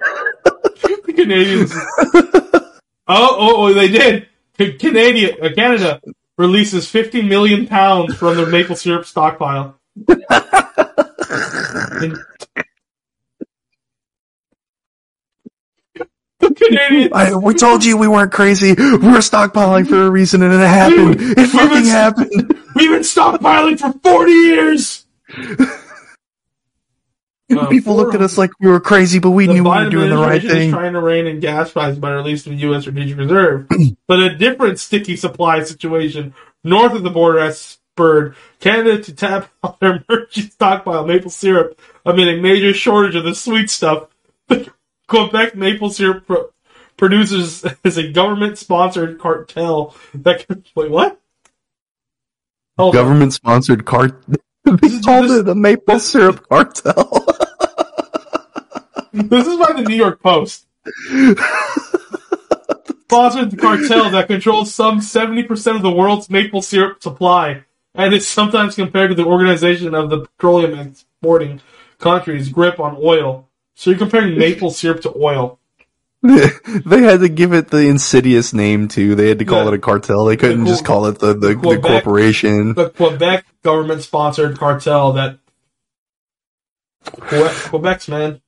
Canadians. 1.30 1.72
oh, 1.76 2.72
oh, 3.08 3.68
oh, 3.68 3.74
they 3.74 3.88
did. 3.88 4.28
C- 4.58 4.74
Canadian, 4.74 5.38
uh, 5.44 5.50
Canada 5.54 6.02
releases 6.40 6.90
50 6.90 7.22
million 7.22 7.68
pounds 7.68 8.16
from 8.16 8.36
their 8.36 8.48
maple 8.48 8.76
syrup 8.76 9.06
stockpile. 9.06 9.80
Canadians. 16.40 17.12
I, 17.14 17.36
we 17.36 17.54
told 17.54 17.86
you 17.86 17.96
we 17.96 18.08
weren't 18.08 18.32
crazy. 18.32 18.74
We 18.74 18.98
were 18.98 19.20
stockpiling 19.20 19.88
for 19.88 20.08
a 20.08 20.10
reason, 20.10 20.42
and 20.42 20.52
it 20.52 20.58
happened. 20.58 21.18
It 21.20 21.48
fucking 21.48 21.86
happened. 21.86 22.60
We've 22.76 22.90
been 22.90 23.02
stockpiling 23.02 23.78
for 23.80 23.94
40 24.00 24.32
years! 24.32 25.06
Uh, 27.52 27.68
People 27.68 27.96
looked 27.96 28.14
at 28.14 28.22
us 28.22 28.38
like 28.38 28.52
we 28.60 28.70
were 28.70 28.80
crazy, 28.80 29.18
but 29.20 29.32
we 29.32 29.48
knew 29.48 29.64
we 29.64 29.70
were 29.70 29.90
doing 29.90 30.10
the 30.10 30.18
right 30.18 30.42
thing. 30.42 30.70
trying 30.72 30.94
to 30.94 31.02
rein 31.02 31.26
in 31.26 31.40
gas 31.40 31.72
prices 31.72 31.98
by 31.98 32.12
releasing 32.12 32.54
the 32.54 32.60
U.S. 32.60 32.84
Strategic 32.84 33.18
Reserve, 33.18 33.68
but 34.08 34.20
a 34.20 34.36
different 34.36 34.80
sticky 34.80 35.16
supply 35.16 35.64
situation 35.64 36.34
north 36.64 36.94
of 36.94 37.04
the 37.04 37.10
border 37.10 37.40
has 37.40 37.60
spurred 37.60 38.36
Canada 38.60 39.02
to 39.02 39.14
tap 39.14 39.50
out 39.64 39.80
their 39.80 40.04
emergency 40.08 40.50
stockpile 40.50 41.02
of 41.02 41.08
maple 41.08 41.32
syrup 41.32 41.80
amid 42.06 42.28
a 42.28 42.42
major 42.42 42.74
shortage 42.74 43.16
of 43.16 43.24
the 43.24 43.34
sweet 43.36 43.70
stuff. 43.70 44.08
Quebec 45.08 45.56
maple 45.56 45.90
syrup 45.90 46.28
pro- 46.28 46.50
producers 46.98 47.66
is 47.84 47.98
a 47.98 48.12
government-sponsored 48.12 49.18
cartel 49.20 49.96
that 50.14 50.46
can 50.46 50.64
wait 50.76 50.92
what? 50.92 51.20
Hold 52.78 52.96
on. 52.96 53.02
Government 53.02 53.34
sponsored 53.34 53.86
cart. 53.86 54.24
They 54.78 55.00
called 55.00 55.26
this- 55.30 55.40
it 55.40 55.46
the 55.46 55.56
maple 55.56 56.00
syrup 56.00 56.48
cartel. 56.50 57.26
This 59.12 59.48
is 59.48 59.58
by 59.58 59.74
the 59.74 59.84
New 59.88 59.96
York 59.96 60.22
Post. 60.22 60.68
Sponsored 63.10 63.50
the 63.52 63.58
cartel 63.58 64.12
that 64.12 64.28
controls 64.28 64.74
some 64.74 65.00
70% 65.00 65.76
of 65.76 65.82
the 65.82 65.90
world's 65.92 66.30
maple 66.30 66.62
syrup 66.62 67.02
supply 67.02 67.64
and 67.96 68.14
is 68.14 68.28
sometimes 68.28 68.76
compared 68.76 69.10
to 69.10 69.16
the 69.16 69.26
organization 69.26 69.96
of 69.96 70.12
the 70.12 70.22
petroleum 70.22 70.78
exporting 70.80 71.60
countries' 71.98 72.50
grip 72.50 72.80
on 72.80 72.96
oil. 73.02 73.48
So 73.74 73.90
you're 73.90 73.98
comparing 74.00 74.38
maple 74.38 74.70
syrup 74.70 75.02
to 75.02 75.14
oil. 75.18 75.60
they 76.22 77.02
had 77.02 77.22
to 77.22 77.30
give 77.30 77.54
it 77.54 77.70
the 77.70 77.88
insidious 77.88 78.54
name 78.54 78.88
too. 78.90 79.16
They 79.16 79.30
had 79.30 79.40
to 79.40 79.46
call 79.46 79.64
Yeah. 79.64 79.70
it 79.70 79.74
a 79.76 79.80
cartel. 79.80 80.26
They 80.26 80.36
couldn't 80.38 80.66
The 80.66 80.70
just 80.70 80.84
call 80.86 81.06
it 81.06 81.20
the, 81.20 81.34
the, 81.34 81.56
the 81.56 81.80
corporation. 81.82 82.74
The 82.74 82.90
Quebec 82.90 83.46
government 83.64 84.02
sponsored 84.04 84.58
cartel 84.60 85.14
that. 85.14 85.40
Que- 87.30 87.50
Quebec's, 87.70 88.08
man. 88.10 88.42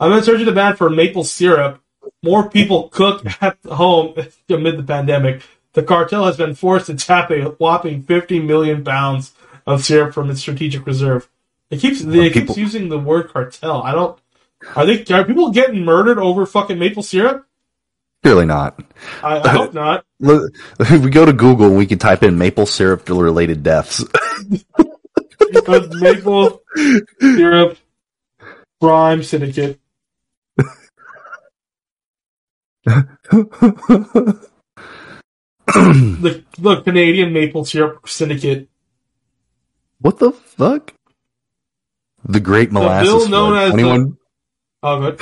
I'm 0.00 0.12
in 0.12 0.22
search 0.22 0.40
of 0.40 0.46
the 0.46 0.52
ban 0.52 0.76
for 0.76 0.88
maple 0.88 1.24
syrup. 1.24 1.80
More 2.22 2.48
people 2.48 2.88
cook 2.88 3.22
at 3.42 3.58
home 3.66 4.14
amid 4.48 4.78
the 4.78 4.82
pandemic. 4.82 5.42
The 5.74 5.82
cartel 5.82 6.24
has 6.24 6.38
been 6.38 6.54
forced 6.54 6.86
to 6.86 6.94
tap 6.94 7.30
a 7.30 7.42
whopping 7.58 8.02
50 8.02 8.40
million 8.40 8.82
pounds 8.82 9.34
of 9.66 9.84
syrup 9.84 10.14
from 10.14 10.30
its 10.30 10.40
strategic 10.40 10.86
reserve. 10.86 11.28
It 11.70 11.80
keeps 11.80 12.00
it 12.00 12.32
keeps 12.32 12.56
using 12.56 12.88
the 12.88 12.98
word 12.98 13.28
cartel. 13.30 13.82
I 13.82 13.92
don't. 13.92 14.18
Are 14.74 14.86
they? 14.86 15.04
Are 15.14 15.24
people 15.24 15.50
getting 15.50 15.84
murdered 15.84 16.18
over 16.18 16.44
fucking 16.46 16.78
maple 16.78 17.02
syrup? 17.02 17.46
Clearly 18.22 18.46
not. 18.46 18.80
I, 19.22 19.38
I 19.40 19.48
hope 19.50 19.72
not. 19.74 20.04
Look, 20.20 20.52
if 20.80 21.02
we 21.04 21.10
go 21.10 21.24
to 21.24 21.32
Google, 21.32 21.66
and 21.66 21.76
we 21.76 21.86
can 21.86 21.98
type 21.98 22.22
in 22.22 22.36
maple 22.38 22.66
syrup 22.66 23.08
related 23.08 23.62
deaths. 23.62 24.04
Because 25.50 25.88
maple 26.02 26.60
syrup 27.20 27.78
crime 28.82 29.22
syndicate. 29.22 29.80
The 35.66 36.44
the 36.58 36.80
Canadian 36.82 37.32
maple 37.32 37.64
syrup 37.64 38.08
syndicate. 38.08 38.68
what 40.00 40.18
the 40.18 40.32
fuck? 40.32 40.92
The 42.24 42.40
Great 42.40 42.72
Molasses 42.72 43.08
bill 43.10 43.28
known 43.28 43.50
Flood. 43.52 43.62
as 43.64 43.70
the- 43.72 43.82
21, 43.82 44.17
Oh, 44.88 45.12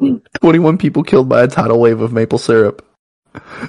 good. 0.00 0.20
21 0.40 0.78
people 0.78 1.04
killed 1.04 1.28
by 1.28 1.42
a 1.42 1.48
tidal 1.48 1.78
wave 1.78 2.00
of 2.00 2.12
maple 2.12 2.38
syrup. 2.38 2.84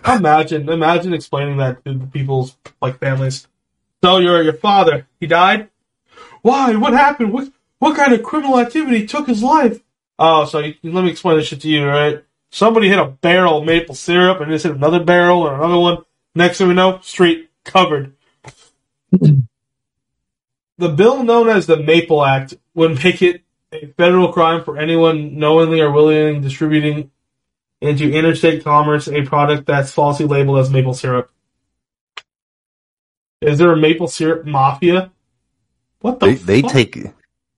Imagine, 0.07 0.67
imagine 0.67 1.13
explaining 1.13 1.57
that 1.57 1.85
to 1.85 1.99
people's 2.11 2.57
like 2.81 2.97
families. 2.99 3.47
So 4.03 4.17
your 4.17 4.41
your 4.41 4.53
father, 4.53 5.07
he 5.19 5.27
died. 5.27 5.69
Why? 6.41 6.75
What 6.75 6.93
happened? 6.93 7.31
What 7.31 7.51
what 7.77 7.95
kind 7.95 8.13
of 8.13 8.23
criminal 8.23 8.59
activity 8.59 9.05
took 9.05 9.27
his 9.27 9.43
life? 9.43 9.79
Oh, 10.17 10.45
so 10.45 10.59
you, 10.59 10.73
let 10.83 11.03
me 11.03 11.11
explain 11.11 11.37
this 11.37 11.47
shit 11.47 11.61
to 11.61 11.69
you, 11.69 11.85
right? 11.85 12.23
Somebody 12.49 12.89
hit 12.89 12.97
a 12.97 13.05
barrel 13.05 13.59
of 13.59 13.65
maple 13.65 13.93
syrup 13.93 14.41
and 14.41 14.51
just 14.51 14.65
hit 14.65 14.75
another 14.75 15.03
barrel 15.03 15.41
or 15.41 15.53
another 15.53 15.77
one. 15.77 15.97
Next 16.33 16.57
thing 16.57 16.69
we 16.69 16.73
know, 16.73 16.99
street 17.03 17.49
covered. 17.63 18.13
the 19.11 20.89
bill 20.89 21.23
known 21.23 21.49
as 21.49 21.67
the 21.67 21.77
Maple 21.77 22.25
Act 22.25 22.55
would 22.73 23.03
make 23.03 23.21
it 23.21 23.43
a 23.71 23.87
federal 23.97 24.33
crime 24.33 24.63
for 24.63 24.77
anyone 24.77 25.37
knowingly 25.37 25.81
or 25.81 25.91
willingly 25.91 26.39
distributing 26.39 27.11
into 27.79 28.11
interstate 28.11 28.63
commerce 28.63 29.07
a 29.07 29.23
product 29.23 29.65
that's 29.65 29.91
falsely 29.91 30.25
labeled 30.25 30.59
as 30.59 30.69
maple 30.69 30.93
syrup. 30.93 31.31
Is 33.41 33.57
there 33.57 33.71
a 33.71 33.77
maple 33.77 34.07
syrup 34.07 34.45
mafia? 34.45 35.11
What 36.01 36.19
the 36.19 36.27
They, 36.27 36.33
they 36.35 36.61
take 36.61 36.97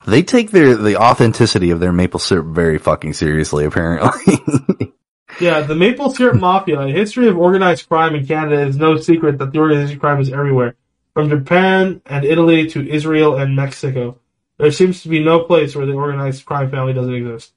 they 0.05 0.23
take 0.23 0.51
their 0.51 0.75
the 0.75 0.97
authenticity 0.97 1.71
of 1.71 1.79
their 1.79 1.91
maple 1.91 2.19
syrup 2.19 2.47
very 2.47 2.77
fucking 2.77 3.13
seriously. 3.13 3.65
Apparently, 3.65 4.37
Yeah, 5.39 5.61
the 5.61 5.75
maple 5.75 6.11
syrup 6.11 6.39
mafia. 6.39 6.81
A 6.81 6.91
history 6.91 7.27
of 7.27 7.37
organized 7.37 7.87
crime 7.87 8.15
in 8.15 8.25
Canada 8.25 8.61
is 8.61 8.77
no 8.77 8.97
secret 8.97 9.39
that 9.39 9.51
the 9.51 9.59
organized 9.59 9.99
crime 9.99 10.21
is 10.21 10.31
everywhere. 10.31 10.75
From 11.13 11.29
Japan 11.29 12.01
and 12.05 12.23
Italy 12.23 12.69
to 12.69 12.87
Israel 12.87 13.35
and 13.35 13.55
Mexico. 13.55 14.19
There 14.57 14.71
seems 14.71 15.01
to 15.03 15.09
be 15.09 15.23
no 15.23 15.41
place 15.41 15.75
where 15.75 15.85
the 15.85 15.93
organized 15.93 16.45
crime 16.45 16.69
family 16.69 16.93
doesn't 16.93 17.13
exist. 17.13 17.53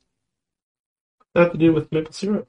That 1.35 1.43
have 1.45 1.53
to 1.53 1.59
do 1.59 1.73
with 1.73 1.93
maple 1.93 2.13
syrup. 2.13 2.49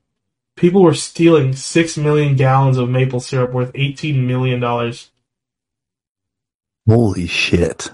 People 0.56 0.82
were 0.82 0.94
stealing 0.94 1.54
six 1.54 1.98
million 1.98 2.36
gallons 2.36 2.78
of 2.78 2.90
maple 2.90 3.20
syrup 3.20 3.52
worth 3.52 3.72
eighteen 3.76 4.26
million 4.26 4.60
dollars. 4.60 5.12
holy 6.88 7.28
shit! 7.28 7.92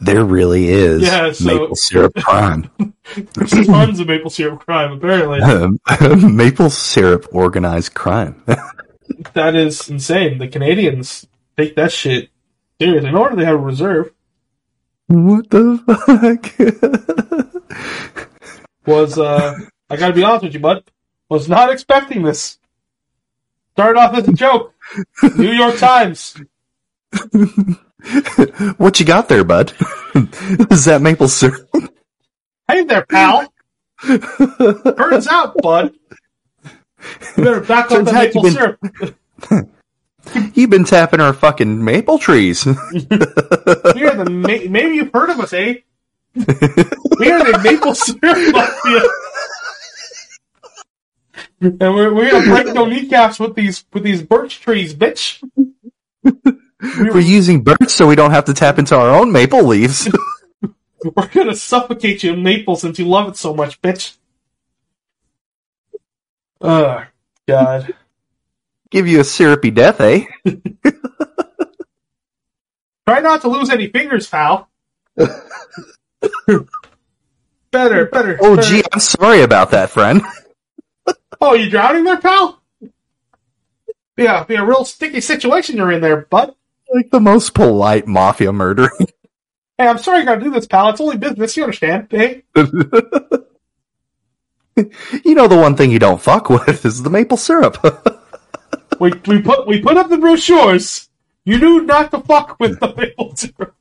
There 0.00 0.24
really 0.24 0.68
is 0.68 1.02
Yeah, 1.02 1.32
so- 1.32 1.44
maple 1.44 1.76
syrup 1.76 2.14
crime. 2.16 2.70
There's 3.34 3.66
tons 3.66 4.00
of 4.00 4.08
maple 4.08 4.30
syrup 4.30 4.60
crime, 4.64 4.92
apparently. 4.92 5.40
Um, 5.40 5.78
maple 6.36 6.70
syrup 6.70 7.26
organized 7.32 7.94
crime. 7.94 8.42
That 9.34 9.54
is 9.54 9.88
insane. 9.88 10.38
The 10.38 10.48
Canadians 10.48 11.26
take 11.56 11.76
that 11.76 11.92
shit 11.92 12.28
seriously. 12.80 13.12
No 13.12 13.20
wonder 13.20 13.36
they 13.36 13.44
have 13.44 13.54
a 13.54 13.58
reserve. 13.58 14.12
What 15.08 15.50
the 15.50 15.78
fuck? 15.86 17.62
Was 18.86 19.18
uh 19.18 19.54
I 19.90 19.96
gotta 19.96 20.14
be 20.14 20.22
honest 20.24 20.44
with 20.44 20.54
you, 20.54 20.60
bud. 20.60 20.84
Was 21.28 21.48
not 21.48 21.72
expecting 21.72 22.22
this. 22.22 22.58
Started 23.72 23.98
off 23.98 24.14
as 24.14 24.28
a 24.28 24.32
joke. 24.32 24.74
New 25.36 25.52
York 25.52 25.76
Times. 25.76 26.36
what 28.76 28.98
you 29.00 29.06
got 29.06 29.28
there, 29.28 29.44
bud? 29.44 29.72
is 30.70 30.84
that 30.86 31.02
maple 31.02 31.28
syrup? 31.28 31.68
Hey 32.68 32.84
there, 32.84 33.04
pal. 33.06 33.52
Turns 34.02 35.26
out, 35.26 35.56
bud. 35.58 35.94
You 37.36 37.44
better 37.44 37.60
back 37.60 37.86
up 37.86 37.90
Turns 37.90 38.10
the 38.10 38.16
out 38.16 38.24
maple 38.24 38.44
you've 38.44 38.54
syrup. 38.54 39.70
You've 40.54 40.70
been 40.70 40.84
tapping 40.84 41.20
our 41.20 41.32
fucking 41.32 41.82
maple 41.84 42.18
trees. 42.18 42.64
we 42.66 42.72
are 42.72 42.76
the 44.16 44.28
ma- 44.30 44.70
maybe 44.70 44.96
you've 44.96 45.12
heard 45.12 45.30
of 45.30 45.40
us, 45.40 45.52
eh? 45.52 45.74
We 46.34 47.30
are 47.32 47.50
the 47.50 47.60
maple 47.62 47.94
syrup 47.94 48.52
mafia. 48.52 49.00
And 51.60 51.94
we're, 51.94 52.12
we're 52.12 52.30
gonna 52.30 52.46
break 52.46 52.74
no 52.74 52.84
kneecaps 52.84 53.40
with 53.40 53.54
these 53.54 53.84
with 53.92 54.02
these 54.02 54.20
birch 54.22 54.60
trees, 54.60 54.94
bitch. 54.94 55.42
We're 56.22 57.20
using 57.20 57.62
birch 57.62 57.88
so 57.88 58.06
we 58.06 58.16
don't 58.16 58.32
have 58.32 58.44
to 58.46 58.54
tap 58.54 58.78
into 58.78 58.94
our 58.96 59.08
own 59.14 59.32
maple 59.32 59.62
leaves. 59.62 60.10
We're 61.02 61.28
gonna 61.28 61.56
suffocate 61.56 62.22
you 62.22 62.34
in 62.34 62.42
maple 62.42 62.76
since 62.76 62.98
you 62.98 63.06
love 63.06 63.28
it 63.28 63.36
so 63.36 63.54
much, 63.54 63.80
bitch. 63.80 64.16
Oh, 66.60 67.04
God. 67.48 67.94
Give 68.90 69.06
you 69.08 69.20
a 69.20 69.24
syrupy 69.24 69.70
death, 69.70 70.00
eh? 70.00 70.24
Try 73.06 73.20
not 73.20 73.42
to 73.42 73.48
lose 73.48 73.70
any 73.70 73.88
fingers, 73.88 74.28
pal. 74.28 74.68
better, 75.16 75.36
better. 78.06 78.38
Oh, 78.40 78.56
better. 78.56 78.68
gee, 78.68 78.82
I'm 78.92 79.00
sorry 79.00 79.42
about 79.42 79.70
that, 79.70 79.90
friend. 79.90 80.22
Oh, 81.40 81.54
you 81.54 81.70
drowning 81.70 82.04
there, 82.04 82.18
pal? 82.18 82.60
Yeah, 84.16 84.44
be 84.44 84.54
a 84.54 84.64
real 84.64 84.84
sticky 84.84 85.20
situation 85.20 85.76
you're 85.76 85.92
in 85.92 86.00
there, 86.00 86.22
bud. 86.22 86.54
Like 86.92 87.10
the 87.10 87.20
most 87.20 87.54
polite 87.54 88.06
mafia 88.06 88.52
murdering. 88.52 89.08
Hey, 89.78 89.86
I'm 89.86 89.98
sorry 89.98 90.20
I 90.20 90.24
gotta 90.24 90.40
do 90.40 90.50
this, 90.50 90.66
pal. 90.66 90.88
It's 90.88 91.00
only 91.00 91.18
business, 91.18 91.56
you 91.56 91.64
understand, 91.64 92.08
eh? 92.14 92.40
you 95.24 95.34
know 95.34 95.48
the 95.48 95.56
one 95.56 95.76
thing 95.76 95.90
you 95.90 95.98
don't 95.98 96.20
fuck 96.20 96.48
with 96.48 96.84
is 96.84 97.02
the 97.02 97.10
maple 97.10 97.36
syrup. 97.36 97.76
We 99.00 99.12
we 99.26 99.42
put 99.42 99.66
we 99.66 99.80
put 99.82 99.96
up 99.96 100.08
the 100.08 100.18
brochures. 100.18 101.08
You 101.44 101.58
knew 101.58 101.82
not 101.82 102.10
to 102.10 102.20
fuck 102.20 102.58
with 102.58 102.80
the 102.80 102.94
maple 102.96 103.34
syrup. 103.36 103.74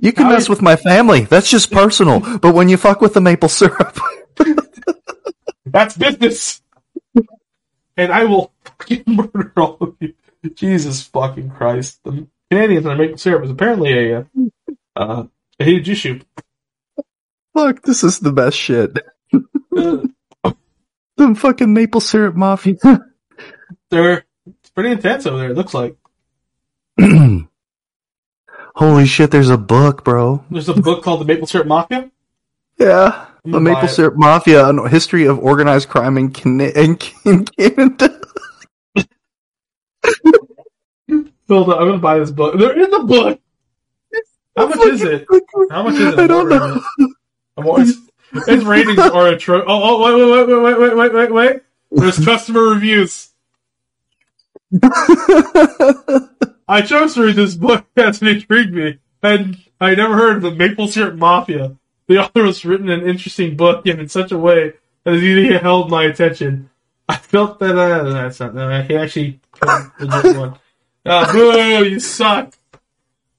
You 0.00 0.12
can 0.12 0.24
How 0.26 0.30
mess 0.32 0.48
you- 0.48 0.52
with 0.52 0.62
my 0.62 0.76
family. 0.76 1.22
That's 1.24 1.50
just 1.50 1.70
personal. 1.72 2.20
But 2.38 2.54
when 2.54 2.68
you 2.68 2.76
fuck 2.76 3.00
with 3.00 3.14
the 3.14 3.20
maple 3.20 3.48
syrup, 3.48 3.98
That's 5.66 5.96
business. 5.96 6.62
And 7.96 8.12
I 8.12 8.24
will 8.24 8.52
fucking 8.64 9.04
murder 9.06 9.52
all 9.56 9.78
of 9.80 9.96
you. 10.00 10.14
Jesus 10.54 11.02
fucking 11.02 11.50
Christ. 11.50 12.00
The 12.04 12.26
Canadians 12.50 12.86
and 12.86 12.98
maple 12.98 13.18
syrup 13.18 13.44
is 13.44 13.50
apparently 13.50 13.92
a 14.12 14.18
uh, 14.20 14.24
uh, 14.94 15.24
a 15.58 15.64
huge 15.64 15.88
issue. 15.90 16.20
fuck, 17.54 17.82
this 17.82 18.04
is 18.04 18.20
the 18.20 18.32
best 18.32 18.56
shit. 18.56 18.98
The 21.18 21.34
fucking 21.34 21.72
maple 21.72 22.02
syrup 22.02 22.34
mafia. 22.36 22.74
They're 23.90 24.24
it's 24.46 24.70
pretty 24.70 24.92
intense 24.92 25.26
over 25.26 25.38
there. 25.38 25.50
It 25.50 25.56
looks 25.56 25.74
like 25.74 25.96
Holy 28.76 29.06
shit, 29.06 29.30
there's 29.30 29.48
a 29.50 29.56
book, 29.56 30.04
bro. 30.04 30.44
there's 30.50 30.68
a 30.68 30.74
book 30.74 31.02
called 31.02 31.22
The 31.22 31.24
Maple 31.24 31.46
Syrup 31.46 31.66
Mafia. 31.66 32.10
Yeah. 32.78 33.26
The 33.44 33.60
Maple 33.60 33.84
it. 33.84 33.88
Syrup 33.88 34.16
Mafia, 34.16 34.68
a 34.68 34.88
history 34.88 35.26
of 35.26 35.38
organized 35.38 35.88
crime 35.88 36.18
in, 36.18 36.30
Can- 36.30 36.60
in, 36.60 36.98
in 37.24 37.44
Canada. 37.46 38.20
Hold 41.48 41.70
on, 41.70 41.78
I'm 41.78 41.88
gonna 41.88 41.98
buy 41.98 42.18
this 42.18 42.30
book. 42.30 42.58
There 42.58 42.78
is 42.78 42.92
a 42.92 42.98
book. 43.04 43.40
How 44.56 44.66
much 44.66 44.86
is 44.88 45.02
it? 45.02 45.26
How 45.70 45.82
much 45.82 45.94
is 45.94 46.00
it? 46.14 46.18
I 46.18 46.26
don't 46.26 46.48
know. 46.48 46.82
Always, 47.56 47.96
its 48.32 48.64
ratings 48.64 48.98
are 48.98 49.32
atro. 49.32 49.62
Oh, 49.66 49.66
oh, 49.68 50.02
wait, 50.02 50.14
wait, 50.16 50.48
wait, 50.48 50.62
wait, 50.62 50.78
wait, 50.78 50.96
wait, 50.96 51.14
wait, 51.14 51.32
wait. 51.32 51.62
There's 51.92 52.22
customer 52.22 52.62
reviews. 52.62 53.30
I 56.68 56.82
chose 56.82 57.14
to 57.14 57.22
read 57.22 57.36
this 57.36 57.54
book 57.54 57.86
as 57.96 58.20
it 58.22 58.28
intrigued 58.28 58.74
me, 58.74 58.98
and 59.22 59.56
I 59.80 59.94
never 59.94 60.14
heard 60.14 60.36
of 60.36 60.42
the 60.42 60.50
Maple 60.50 60.88
Syrup 60.88 61.14
Mafia. 61.14 61.76
The 62.08 62.18
author 62.18 62.44
has 62.44 62.64
written 62.64 62.88
an 62.88 63.06
interesting 63.06 63.56
book 63.56 63.86
and 63.86 64.00
in 64.00 64.08
such 64.08 64.32
a 64.32 64.38
way 64.38 64.74
that 65.04 65.14
it 65.14 65.20
really 65.20 65.56
held 65.58 65.90
my 65.90 66.04
attention. 66.04 66.70
I 67.08 67.16
felt 67.16 67.58
that 67.60 67.76
uh, 67.76 68.02
that's 68.10 68.40
not 68.40 68.54
that. 68.54 68.86
He 68.90 68.96
actually 68.96 69.40
legit 70.00 70.36
one. 70.36 70.58
Uh, 71.04 71.32
boo! 71.32 71.84
You 71.84 72.00
suck. 72.00 72.52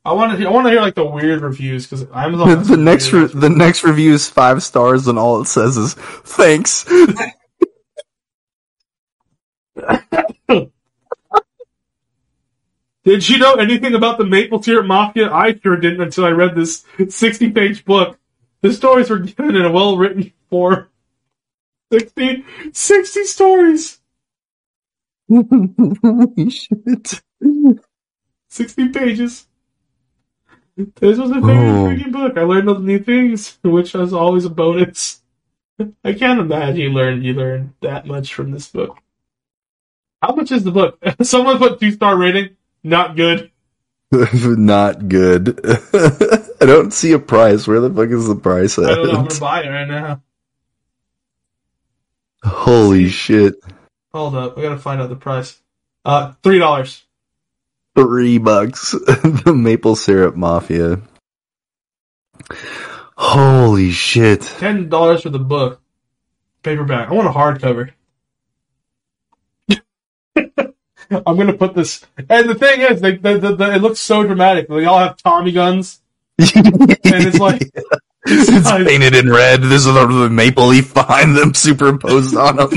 I 0.05 0.13
want 0.13 0.31
to. 0.31 0.37
Hear, 0.37 0.47
I 0.47 0.51
want 0.51 0.67
to 0.67 0.71
hear 0.71 0.79
like 0.79 0.95
the 0.95 1.05
weird 1.05 1.41
reviews 1.41 1.85
because 1.85 2.05
Amazon. 2.13 2.59
the 2.59 2.63
some 2.63 2.83
next 2.85 3.11
re- 3.11 3.27
the 3.27 3.49
next 3.49 3.83
review 3.83 4.13
is 4.13 4.29
five 4.29 4.63
stars, 4.63 5.09
and 5.09 5.19
all 5.19 5.41
it 5.41 5.47
says 5.47 5.75
is 5.75 5.93
thanks. 5.93 6.85
Did 13.07 13.29
you 13.29 13.37
know 13.37 13.53
anything 13.53 13.95
about 13.95 14.17
the 14.17 14.25
Maple 14.25 14.61
Syrup 14.61 14.85
Mafia? 14.85 15.31
I 15.31 15.57
sure 15.57 15.77
didn't 15.77 16.01
until 16.01 16.25
I 16.25 16.31
read 16.31 16.55
this 16.55 16.83
60 17.07 17.51
page 17.51 17.85
book. 17.85 18.19
The 18.59 18.73
stories 18.73 19.09
were 19.09 19.19
given 19.19 19.55
in 19.55 19.63
a 19.63 19.71
well 19.71 19.95
written 19.95 20.33
form. 20.49 20.89
60, 21.93 22.43
60 22.73 23.23
stories! 23.23 24.01
Holy 25.29 26.49
shit! 26.49 27.21
60 28.49 28.89
pages. 28.89 29.47
This 30.75 31.17
was 31.17 31.31
a 31.31 31.39
very 31.39 32.03
Oh. 32.07 32.11
book. 32.11 32.37
I 32.37 32.41
learned 32.41 32.67
other 32.67 32.81
new 32.81 32.99
things, 32.99 33.57
which 33.63 33.93
was 33.93 34.11
always 34.11 34.43
a 34.43 34.49
bonus. 34.49 35.21
I 36.03 36.11
can't 36.11 36.41
imagine 36.41 36.81
you 36.81 36.89
learned 36.89 37.23
you 37.23 37.33
learned 37.35 37.71
that 37.79 38.05
much 38.05 38.33
from 38.33 38.51
this 38.51 38.69
book. 38.69 38.97
How 40.21 40.35
much 40.35 40.51
is 40.51 40.65
the 40.65 40.71
book? 40.71 41.01
Someone 41.21 41.57
put 41.57 41.79
two 41.79 41.91
star 41.91 42.17
rating. 42.17 42.56
Not 42.87 43.17
good. 43.17 43.51
Not 44.11 45.09
good. 45.09 45.59
I 46.61 46.65
don't 46.65 46.93
see 46.93 47.11
a 47.11 47.19
price. 47.19 47.67
Where 47.67 47.81
the 47.81 47.93
fuck 47.93 48.09
is 48.09 48.29
the 48.29 48.35
price 48.35 48.77
at? 48.77 48.85
I 48.85 48.95
don't 48.95 49.07
know. 49.07 49.19
I'm 49.19 49.27
gonna 49.27 49.39
buy 49.41 49.63
it 49.63 49.67
right 49.67 49.87
now. 49.87 50.21
Holy 52.45 53.09
shit! 53.09 53.55
Hold 54.13 54.35
up, 54.35 54.57
I 54.57 54.61
gotta 54.61 54.77
find 54.77 55.01
out 55.01 55.09
the 55.09 55.17
price. 55.17 55.59
Uh, 56.05 56.31
three 56.43 56.59
dollars. 56.59 57.03
Three 57.93 58.37
bucks. 58.37 58.91
the 58.91 59.53
maple 59.53 59.97
syrup 59.97 60.37
mafia. 60.37 61.01
Holy 63.17 63.91
shit! 63.91 64.43
Ten 64.43 64.87
dollars 64.87 65.23
for 65.23 65.29
the 65.29 65.39
book. 65.39 65.81
Paperback. 66.63 67.09
I 67.09 67.13
want 67.13 67.27
a 67.27 67.31
hardcover. 67.31 67.91
I'm 71.11 71.37
gonna 71.37 71.53
put 71.53 71.73
this. 71.73 72.05
And 72.29 72.49
the 72.49 72.55
thing 72.55 72.81
is, 72.81 73.01
they, 73.01 73.15
the, 73.17 73.37
the, 73.37 73.55
the, 73.55 73.73
it 73.75 73.81
looks 73.81 73.99
so 73.99 74.23
dramatic. 74.23 74.67
They 74.67 74.85
all 74.85 74.99
have 74.99 75.17
Tommy 75.17 75.51
guns, 75.51 76.01
and 76.37 76.47
it's 76.53 77.39
like 77.39 77.61
it's 78.25 78.65
like- 78.65 78.87
painted 78.87 79.15
in 79.15 79.29
red. 79.29 79.61
There's 79.63 79.85
a 79.85 79.91
little 79.93 80.19
the 80.19 80.29
maple 80.29 80.67
leaf 80.67 80.93
behind 80.93 81.35
them 81.37 81.53
superimposed 81.55 82.35
on 82.35 82.55
them. 82.57 82.69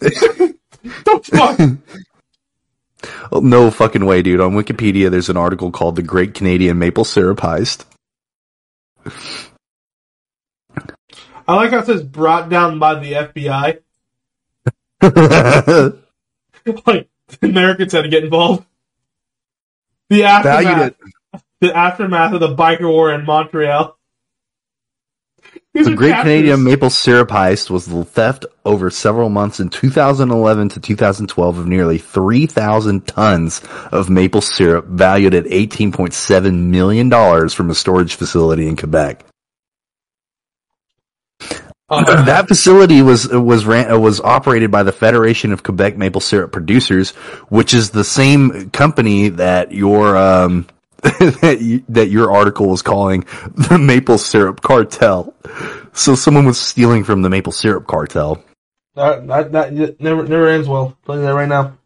the 0.00 1.20
fuck. 1.24 1.60
Oh, 3.32 3.40
no 3.40 3.70
fucking 3.70 4.04
way, 4.04 4.22
dude. 4.22 4.40
On 4.40 4.52
Wikipedia, 4.52 5.10
there's 5.10 5.28
an 5.28 5.36
article 5.36 5.70
called 5.70 5.96
"The 5.96 6.02
Great 6.02 6.34
Canadian 6.34 6.78
Maple 6.78 7.04
Syrup 7.04 7.38
Heist." 7.38 7.84
I 11.46 11.54
like 11.54 11.70
how 11.70 11.78
it 11.78 11.86
says 11.86 12.02
brought 12.02 12.48
down 12.48 12.78
by 12.78 12.94
the 12.96 13.12
FBI. 13.12 13.78
like 16.86 17.08
the 17.40 17.48
Americans 17.48 17.92
had 17.92 18.02
to 18.02 18.08
get 18.08 18.24
involved. 18.24 18.66
The 20.08 20.24
aftermath. 20.24 20.94
The 21.60 21.76
aftermath 21.76 22.32
of 22.32 22.40
the 22.40 22.54
biker 22.54 22.90
war 22.90 23.12
in 23.12 23.24
Montreal. 23.24 23.96
These 25.72 25.86
The 25.86 25.94
Great 25.94 26.10
chapters. 26.10 26.24
Canadian 26.24 26.64
Maple 26.64 26.90
Syrup 26.90 27.28
Heist 27.28 27.70
was 27.70 27.86
the 27.86 28.04
theft 28.04 28.44
over 28.64 28.90
several 28.90 29.28
months 29.28 29.60
in 29.60 29.68
2011 29.68 30.70
to 30.70 30.80
2012 30.80 31.58
of 31.58 31.66
nearly 31.66 31.98
3,000 31.98 33.06
tons 33.06 33.62
of 33.92 34.10
maple 34.10 34.40
syrup 34.40 34.86
valued 34.86 35.34
at 35.34 35.44
$18.7 35.44 36.64
million 36.64 37.48
from 37.48 37.70
a 37.70 37.74
storage 37.74 38.16
facility 38.16 38.66
in 38.66 38.76
Quebec. 38.76 39.24
Uh, 41.90 42.24
that 42.24 42.46
facility 42.46 43.02
was 43.02 43.28
was 43.28 43.66
ran, 43.66 43.90
uh, 43.90 43.98
was 43.98 44.20
operated 44.20 44.70
by 44.70 44.84
the 44.84 44.92
Federation 44.92 45.52
of 45.52 45.62
Quebec 45.62 45.98
Maple 45.98 46.20
Syrup 46.20 46.52
Producers, 46.52 47.10
which 47.48 47.74
is 47.74 47.90
the 47.90 48.04
same 48.04 48.70
company 48.70 49.30
that 49.30 49.72
your 49.72 50.16
um 50.16 50.68
that, 51.02 51.58
you, 51.60 51.82
that 51.88 52.08
your 52.08 52.30
article 52.30 52.68
was 52.68 52.82
calling 52.82 53.24
the 53.54 53.78
maple 53.78 54.18
syrup 54.18 54.60
cartel. 54.60 55.34
So 55.92 56.14
someone 56.14 56.44
was 56.44 56.60
stealing 56.60 57.04
from 57.04 57.22
the 57.22 57.30
maple 57.30 57.52
syrup 57.52 57.86
cartel. 57.86 58.44
That, 58.94 59.26
that, 59.26 59.52
that 59.52 60.00
never 60.00 60.24
never 60.24 60.48
ends 60.48 60.68
well. 60.68 60.96
Telling 61.06 61.22
you 61.22 61.26
that 61.26 61.34
right 61.34 61.48
now. 61.48 61.76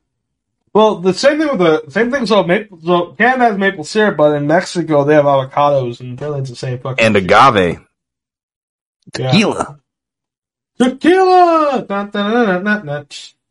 Well, 0.72 0.96
the 0.96 1.14
same 1.14 1.38
thing 1.38 1.48
with 1.48 1.60
the 1.60 1.84
same 1.88 2.10
thing. 2.10 2.26
So 2.26 2.42
maple, 2.42 2.80
so 2.80 3.12
Canada 3.12 3.44
has 3.44 3.58
maple 3.58 3.84
syrup, 3.84 4.16
but 4.16 4.34
in 4.34 4.46
Mexico 4.46 5.04
they 5.04 5.14
have 5.14 5.24
avocados, 5.24 6.00
and 6.00 6.14
apparently 6.14 6.40
it's 6.40 6.50
the 6.50 6.56
same 6.56 6.78
fucking. 6.80 7.04
And 7.04 7.16
agave 7.16 7.80
Yeah. 9.16 9.74
Tequila. 10.78 11.86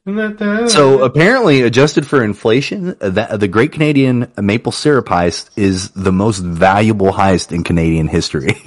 So 0.05 1.03
apparently, 1.03 1.62
adjusted 1.62 2.05
for 2.05 2.23
inflation, 2.23 2.97
that 2.99 3.39
the 3.39 3.47
Great 3.47 3.71
Canadian 3.71 4.31
Maple 4.38 4.73
Syrup 4.73 5.05
Heist 5.05 5.49
is 5.55 5.91
the 5.91 6.12
most 6.12 6.39
valuable 6.39 7.13
heist 7.13 7.53
in 7.53 7.63
Canadian 7.63 8.09
history. 8.09 8.62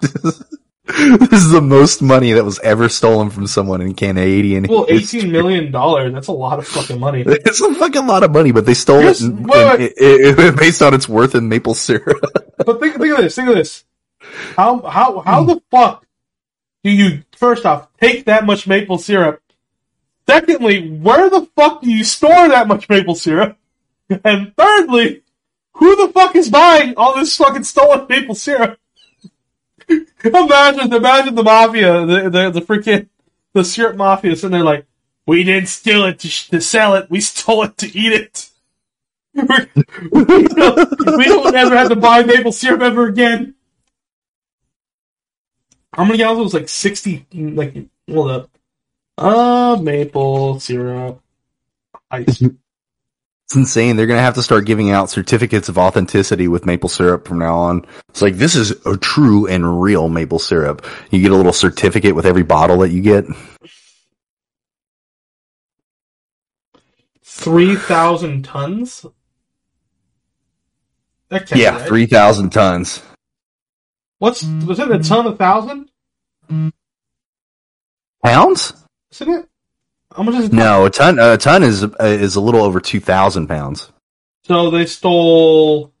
this 0.00 1.32
is 1.32 1.50
the 1.50 1.60
most 1.60 2.00
money 2.00 2.32
that 2.32 2.44
was 2.44 2.58
ever 2.60 2.88
stolen 2.88 3.28
from 3.28 3.46
someone 3.46 3.82
in 3.82 3.94
Canadian 3.94 4.66
well, 4.68 4.86
history. 4.86 5.20
eighteen 5.20 5.32
million 5.32 5.70
dollars. 5.70 6.14
That's 6.14 6.28
a 6.28 6.32
lot 6.32 6.58
of 6.58 6.66
fucking 6.66 6.98
money. 6.98 7.24
It's 7.26 7.60
a 7.60 7.74
fucking 7.74 8.06
lot 8.06 8.22
of 8.22 8.30
money, 8.30 8.52
but 8.52 8.64
they 8.64 8.74
stole 8.74 9.02
it, 9.02 9.20
in, 9.20 9.48
in- 9.48 10.56
based 10.56 10.80
on 10.80 10.94
its 10.94 11.06
worth 11.08 11.34
in 11.34 11.48
maple 11.48 11.74
syrup. 11.74 12.20
But 12.56 12.80
think, 12.80 12.96
think 12.96 13.12
of 13.12 13.18
this. 13.18 13.34
Think 13.34 13.48
of 13.50 13.54
this. 13.54 13.84
How 14.56 14.80
how 14.80 15.20
how 15.20 15.44
the 15.44 15.62
fuck 15.70 16.06
do 16.82 16.90
you 16.90 17.22
first 17.36 17.66
off 17.66 17.88
take 18.00 18.24
that 18.24 18.46
much 18.46 18.66
maple 18.66 18.98
syrup? 18.98 19.42
Secondly, 20.28 20.88
where 20.88 21.28
the 21.28 21.48
fuck 21.56 21.82
do 21.82 21.90
you 21.90 22.04
store 22.04 22.48
that 22.48 22.68
much 22.68 22.88
maple 22.88 23.14
syrup? 23.14 23.56
And 24.24 24.54
thirdly, 24.56 25.22
who 25.74 25.96
the 25.96 26.12
fuck 26.12 26.36
is 26.36 26.48
buying 26.48 26.94
all 26.96 27.16
this 27.16 27.36
fucking 27.36 27.64
stolen 27.64 28.06
maple 28.08 28.34
syrup? 28.34 28.78
imagine, 30.24 30.92
imagine 30.92 31.34
the 31.34 31.42
mafia, 31.42 32.06
the 32.06 32.30
the, 32.30 32.50
the 32.50 32.60
freaking 32.60 33.08
the 33.52 33.64
syrup 33.64 33.96
mafia 33.96 34.36
sitting 34.36 34.52
there 34.52 34.64
like, 34.64 34.86
we 35.26 35.42
didn't 35.44 35.68
steal 35.68 36.04
it 36.04 36.18
to, 36.20 36.28
sh- 36.28 36.48
to 36.48 36.60
sell 36.60 36.94
it, 36.94 37.10
we 37.10 37.20
stole 37.20 37.64
it 37.64 37.76
to 37.78 37.86
eat 37.98 38.12
it. 38.12 38.48
We're- 39.34 39.66
don't, 40.44 41.16
we 41.16 41.24
don't 41.24 41.54
ever 41.54 41.76
have 41.76 41.88
to 41.88 41.96
buy 41.96 42.22
maple 42.22 42.52
syrup 42.52 42.80
ever 42.82 43.06
again. 43.06 43.54
How 46.00 46.06
many 46.06 46.16
gallons? 46.16 46.40
It 46.40 46.44
was 46.44 46.54
like 46.54 46.68
sixty. 46.70 47.26
Like 47.30 47.76
hold 48.10 48.30
up. 48.30 48.50
Uh, 49.18 49.76
maple 49.82 50.58
syrup. 50.58 51.20
Ice. 52.10 52.40
It's 52.40 53.54
insane. 53.54 53.96
They're 53.96 54.06
gonna 54.06 54.22
have 54.22 54.36
to 54.36 54.42
start 54.42 54.64
giving 54.64 54.90
out 54.90 55.10
certificates 55.10 55.68
of 55.68 55.76
authenticity 55.76 56.48
with 56.48 56.64
maple 56.64 56.88
syrup 56.88 57.28
from 57.28 57.38
now 57.38 57.54
on. 57.54 57.84
It's 58.08 58.22
like 58.22 58.36
this 58.36 58.54
is 58.56 58.70
a 58.86 58.96
true 58.96 59.46
and 59.46 59.82
real 59.82 60.08
maple 60.08 60.38
syrup. 60.38 60.86
You 61.10 61.20
get 61.20 61.32
a 61.32 61.36
little 61.36 61.52
certificate 61.52 62.14
with 62.14 62.24
every 62.24 62.44
bottle 62.44 62.78
that 62.78 62.92
you 62.92 63.02
get. 63.02 63.26
Three 67.22 67.76
thousand 67.76 68.46
tons. 68.46 69.04
That 71.28 71.46
can't 71.46 71.60
Yeah, 71.60 71.76
right. 71.76 71.86
three 71.86 72.06
thousand 72.06 72.50
tons. 72.52 73.02
What's 74.18 74.44
was 74.44 74.78
it 74.78 74.90
a 74.90 74.98
ton 74.98 75.26
a 75.26 75.36
thousand? 75.36 75.89
Pounds? 78.24 78.74
Isn't 79.12 79.30
it? 79.30 79.48
How 80.14 80.22
much 80.22 80.34
is 80.34 80.44
it? 80.46 80.52
No, 80.52 80.86
a 80.86 80.90
ton. 80.90 81.18
A 81.18 81.36
ton 81.36 81.62
is 81.62 81.84
uh, 81.84 81.94
is 82.00 82.36
a 82.36 82.40
little 82.40 82.62
over 82.62 82.80
two 82.80 83.00
thousand 83.00 83.46
pounds. 83.46 83.92
So 84.44 84.70
they 84.70 84.86
stole 84.86 85.92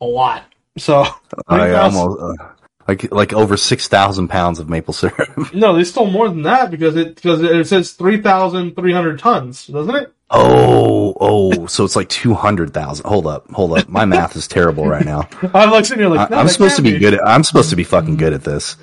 a 0.00 0.04
lot. 0.04 0.44
So 0.76 1.06
I 1.48 1.72
almost 1.74 2.20
uh, 2.20 2.48
like 2.88 3.12
like 3.12 3.32
over 3.32 3.56
six 3.56 3.88
thousand 3.88 4.28
pounds 4.28 4.58
of 4.58 4.68
maple 4.68 4.94
syrup. 4.94 5.28
no, 5.54 5.74
they 5.74 5.84
stole 5.84 6.10
more 6.10 6.28
than 6.28 6.42
that 6.42 6.70
because 6.70 6.96
it 6.96 7.14
because 7.14 7.42
it 7.42 7.66
says 7.68 7.92
three 7.92 8.20
thousand 8.20 8.74
three 8.74 8.92
hundred 8.92 9.18
tons, 9.18 9.66
doesn't 9.66 9.94
it? 9.94 10.12
Oh, 10.30 11.16
oh, 11.20 11.66
so 11.66 11.84
it's 11.84 11.96
like 11.96 12.08
two 12.08 12.34
hundred 12.34 12.72
thousand. 12.74 13.06
Hold 13.06 13.26
up, 13.26 13.50
hold 13.50 13.78
up. 13.78 13.88
My 13.88 14.04
math 14.04 14.36
is 14.36 14.48
terrible 14.48 14.86
right 14.86 15.04
now. 15.04 15.28
I'm 15.54 15.70
like 15.70 15.84
sitting 15.84 16.00
here 16.00 16.08
like, 16.08 16.30
I, 16.30 16.34
no, 16.34 16.40
I'm 16.40 16.48
supposed 16.48 16.76
to 16.76 16.82
can't 16.82 16.94
be 16.94 16.98
good. 16.98 17.14
At, 17.14 17.26
I'm 17.26 17.44
supposed 17.44 17.70
to 17.70 17.76
be 17.76 17.84
fucking 17.84 18.16
good 18.16 18.32
at 18.32 18.44
this. 18.44 18.76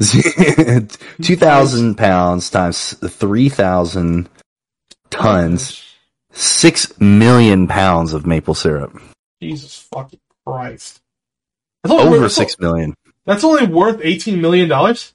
Two 1.22 1.36
thousand 1.36 1.96
pounds 1.96 2.50
times 2.50 2.94
three 2.94 3.48
thousand 3.48 4.28
tons, 5.10 5.82
oh 5.82 6.34
six 6.34 6.98
million 7.00 7.68
pounds 7.68 8.12
of 8.14 8.26
maple 8.26 8.54
syrup. 8.54 8.98
Jesus 9.42 9.86
fucking 9.92 10.20
Christ! 10.46 11.00
Over 11.88 12.20
worth- 12.22 12.32
six 12.32 12.58
million. 12.58 12.94
That's 13.26 13.44
only 13.44 13.66
worth 13.66 14.00
eighteen 14.02 14.40
million 14.40 14.68
dollars. 14.68 15.12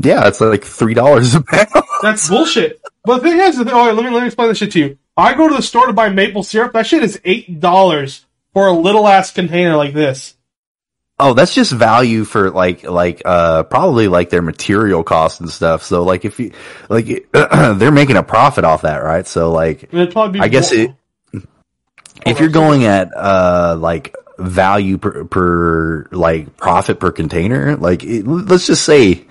Yeah, 0.00 0.28
it's 0.28 0.40
like 0.40 0.62
three 0.62 0.94
dollars 0.94 1.34
a 1.34 1.40
pound. 1.42 1.68
That's 2.02 2.28
bullshit. 2.28 2.80
But 3.08 3.22
the 3.22 3.30
thing 3.30 3.40
is, 3.40 3.56
the 3.56 3.64
thing, 3.64 3.72
oh, 3.72 3.90
let 3.90 4.04
me 4.04 4.10
let 4.10 4.20
me 4.20 4.26
explain 4.26 4.50
this 4.50 4.58
shit 4.58 4.72
to 4.72 4.78
you. 4.80 4.98
I 5.16 5.32
go 5.32 5.48
to 5.48 5.54
the 5.54 5.62
store 5.62 5.86
to 5.86 5.94
buy 5.94 6.10
maple 6.10 6.42
syrup. 6.42 6.74
That 6.74 6.86
shit 6.86 7.02
is 7.02 7.18
eight 7.24 7.58
dollars 7.58 8.26
for 8.52 8.66
a 8.66 8.72
little 8.72 9.08
ass 9.08 9.32
container 9.32 9.76
like 9.76 9.94
this. 9.94 10.34
Oh, 11.18 11.32
that's 11.32 11.54
just 11.54 11.72
value 11.72 12.24
for 12.24 12.50
like 12.50 12.82
like 12.82 13.22
uh 13.24 13.62
probably 13.62 14.08
like 14.08 14.28
their 14.28 14.42
material 14.42 15.02
cost 15.04 15.40
and 15.40 15.48
stuff. 15.48 15.84
So 15.84 16.02
like 16.02 16.26
if 16.26 16.38
you 16.38 16.52
like 16.90 17.06
they're 17.32 17.90
making 17.90 18.18
a 18.18 18.22
profit 18.22 18.64
off 18.64 18.82
that, 18.82 18.98
right? 18.98 19.26
So 19.26 19.52
like 19.52 19.84
It'd 19.84 20.12
probably 20.12 20.40
be. 20.40 20.44
I 20.44 20.48
guess 20.48 20.72
it 20.72 20.94
if 22.26 22.40
you're 22.40 22.50
going 22.50 22.84
at 22.84 23.10
uh 23.16 23.74
like 23.80 24.14
value 24.36 24.98
per, 24.98 25.24
per 25.24 26.08
like 26.12 26.58
profit 26.58 27.00
per 27.00 27.10
container, 27.10 27.74
like 27.74 28.04
it, 28.04 28.26
let's 28.26 28.66
just 28.66 28.84
say 28.84 29.26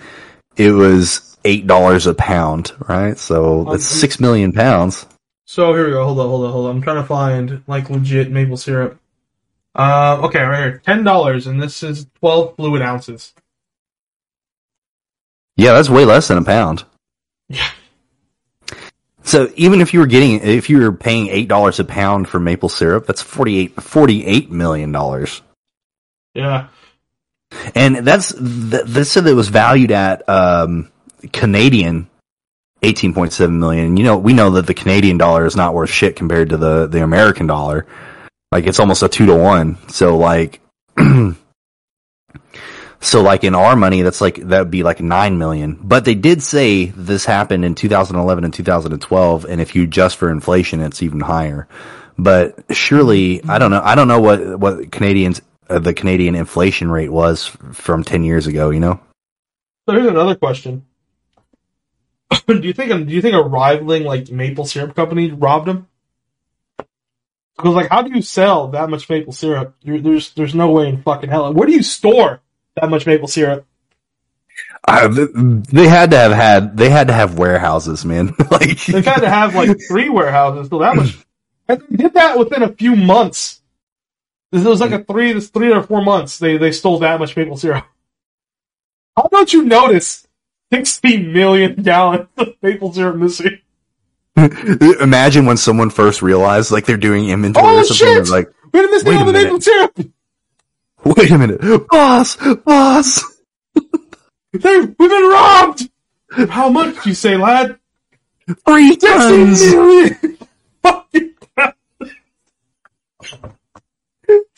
it 0.56 0.72
was 0.72 1.27
eight 1.48 1.66
dollars 1.66 2.06
a 2.08 2.14
pound, 2.14 2.74
right? 2.88 3.18
So 3.18 3.64
that's 3.64 3.90
Um, 3.92 4.00
six 4.00 4.20
million 4.20 4.52
pounds. 4.54 5.06
So 5.46 5.74
here 5.74 5.86
we 5.86 5.92
go. 5.92 6.04
Hold 6.04 6.20
on, 6.20 6.28
hold 6.30 6.46
on, 6.46 6.52
hold 6.52 6.66
on. 6.68 6.76
I'm 6.76 6.82
trying 6.82 7.02
to 7.02 7.08
find 7.08 7.64
like 7.68 7.90
legit 7.90 8.30
maple 8.32 8.58
syrup. 8.58 9.00
Uh, 9.74 10.20
okay, 10.24 10.42
right 10.42 10.58
here, 10.60 10.82
ten 10.86 11.04
dollars, 11.04 11.48
and 11.48 11.62
this 11.62 11.84
is 11.84 12.06
twelve 12.20 12.56
fluid 12.56 12.82
ounces. 12.82 13.34
Yeah, 15.56 15.74
that's 15.74 15.90
way 15.90 16.06
less 16.06 16.28
than 16.28 16.38
a 16.38 16.44
pound. 16.44 16.84
Yeah. 17.50 17.70
So 19.24 19.52
even 19.56 19.82
if 19.82 19.94
you 19.94 20.00
were 20.00 20.06
getting, 20.08 20.40
if 20.42 20.70
you 20.70 20.80
were 20.80 20.92
paying 20.94 21.28
eight 21.28 21.48
dollars 21.48 21.80
a 21.80 21.84
pound 21.84 22.30
for 22.30 22.40
maple 22.40 22.70
syrup, 22.70 23.06
that's 23.08 23.22
48, 23.22 23.82
48 23.82 24.52
million 24.52 24.92
dollars. 24.94 25.42
Yeah, 26.34 26.68
And 27.76 27.98
that's, 27.98 28.32
th- 28.32 28.86
they 28.86 29.04
said 29.04 29.24
that 29.24 29.32
it 29.32 29.34
was 29.34 29.50
valued 29.50 29.92
at, 29.92 30.28
um, 30.30 30.90
Canadian 31.32 32.10
18.7 32.82 33.52
million. 33.52 33.98
You 33.98 34.04
know, 34.04 34.18
we 34.18 34.34
know 34.34 34.52
that 34.52 34.68
the 34.68 34.74
Canadian 34.74 35.18
dollar 35.18 35.46
is 35.46 35.56
not 35.56 35.74
worth 35.74 35.90
shit 35.90 36.16
compared 36.16 36.50
to 36.50 36.58
the, 36.58 36.88
the 36.88 37.04
American 37.04 37.48
dollar. 37.48 37.86
Like 38.52 38.66
it's 38.66 38.80
almost 38.80 39.04
a 39.04 39.10
two 39.10 39.26
to 39.26 39.36
one. 39.36 39.78
So 39.90 40.18
like, 40.18 40.62
so 43.00 43.22
like 43.22 43.44
in 43.44 43.56
our 43.56 43.76
money, 43.76 44.04
that's 44.04 44.22
like, 44.22 44.36
that 44.36 44.60
would 44.60 44.72
be 44.72 44.84
like 44.84 45.02
9 45.02 45.38
million. 45.38 45.80
But 45.82 46.06
they 46.06 46.16
did 46.16 46.42
say 46.44 46.86
this 46.86 47.26
happened 47.26 47.66
in 47.66 47.76
2011 47.76 48.44
and 48.44 48.54
2012. 48.54 49.46
And 49.46 49.60
if 49.60 49.76
you 49.76 49.84
adjust 49.84 50.18
for 50.18 50.30
inflation, 50.30 50.82
it's 50.82 51.04
even 51.04 51.20
higher. 51.20 51.68
But 52.18 52.76
surely, 52.76 53.44
I 53.44 53.60
don't 53.60 53.72
know. 53.72 53.82
I 53.84 53.96
don't 53.96 54.08
know 54.08 54.22
what, 54.22 54.60
what 54.60 54.92
Canadians, 54.92 55.42
uh, 55.70 55.80
the 55.80 55.94
Canadian 55.94 56.36
inflation 56.36 56.90
rate 56.90 57.12
was 57.12 57.46
from 57.74 58.04
10 58.04 58.24
years 58.24 58.48
ago, 58.48 58.70
you 58.70 58.80
know? 58.80 59.00
So 59.88 59.94
here's 59.94 60.08
another 60.08 60.36
question. 60.36 60.87
do 62.48 62.60
you 62.60 62.74
think 62.74 63.08
do 63.08 63.14
you 63.14 63.22
think 63.22 63.36
a 63.36 63.42
rivaling 63.42 64.04
like 64.04 64.30
maple 64.30 64.66
syrup 64.66 64.96
company 64.96 65.32
robbed 65.32 65.68
him? 65.68 65.88
Because 67.56 67.74
like, 67.74 67.90
how 67.90 68.04
do 68.04 68.14
you 68.14 68.22
sell 68.22 68.68
that 68.70 68.90
much 68.90 69.10
maple 69.10 69.34
syrup? 69.34 69.76
You're, 69.82 70.00
there's 70.00 70.34
there's 70.34 70.54
no 70.54 70.72
way 70.72 70.90
in 70.90 71.02
fucking 71.02 71.30
hell. 71.30 71.52
Where 71.54 71.68
do 71.68 71.74
you 71.74 71.84
store 71.84 72.42
that 72.76 72.90
much 72.90 73.06
maple 73.06 73.28
syrup? 73.28 73.66
Uh, 74.88 75.10
they 75.10 75.88
had 75.88 76.12
to 76.12 76.18
have 76.18 76.32
had, 76.32 76.78
they 76.78 76.90
had 76.90 77.08
to 77.08 77.14
have 77.14 77.38
warehouses, 77.38 78.06
man. 78.06 78.34
like, 78.52 78.86
They 78.86 79.02
had 79.02 79.20
to 79.20 79.30
have 79.30 79.54
like 79.54 79.78
three 79.88 80.10
warehouses 80.10 80.70
so 80.70 80.80
that 80.80 80.96
much. 80.96 81.18
And 81.70 81.84
they 81.90 81.98
did 81.98 82.14
that 82.14 82.40
within 82.40 82.64
a 82.64 82.72
few 82.72 82.96
months. 82.96 83.62
This 84.54 84.64
was 84.64 84.80
like 84.80 84.94
a 84.94 85.04
three, 85.04 85.34
this 85.34 85.50
three 85.50 85.74
or 85.74 85.84
four 85.84 86.02
months. 86.02 86.40
They 86.40 86.56
they 86.56 86.72
stole 86.72 87.00
that 87.00 87.20
much 87.20 87.36
maple 87.36 87.58
syrup. 87.58 87.86
How 89.18 89.28
don't 89.30 89.52
you 89.52 89.64
notice 89.64 90.26
sixty 90.72 91.18
million 91.24 91.76
gallons 91.82 92.28
of 92.38 92.50
maple 92.62 92.94
syrup 92.94 93.16
missing? 93.18 93.60
imagine 95.02 95.46
when 95.46 95.58
someone 95.58 95.90
first 95.90 96.22
realized, 96.22 96.72
like, 96.72 96.86
they're 96.86 96.96
doing 96.98 97.30
inventory 97.30 97.66
Oh, 97.66 97.80
or 97.80 97.84
something, 97.84 98.26
shit! 98.26 98.30
like, 98.30 98.48
Wait 98.74 98.86
a 98.86 98.88
minute, 98.88 99.08
all 99.20 99.26
the 99.26 99.34
maple 99.34 99.60
syrup. 99.62 99.98
wait 101.18 101.32
a 101.32 101.38
minute, 101.38 101.88
boss, 101.90 102.38
boss, 102.64 103.24
They, 104.54 104.80
we've 104.80 104.98
been 104.98 105.30
robbed. 105.30 105.90
How 106.50 106.70
much 106.70 106.96
did 106.96 107.06
you 107.08 107.14
say, 107.14 107.36
lad? 107.38 107.80
three 108.66 108.96
tons. 108.98 109.62
million. 109.74 110.16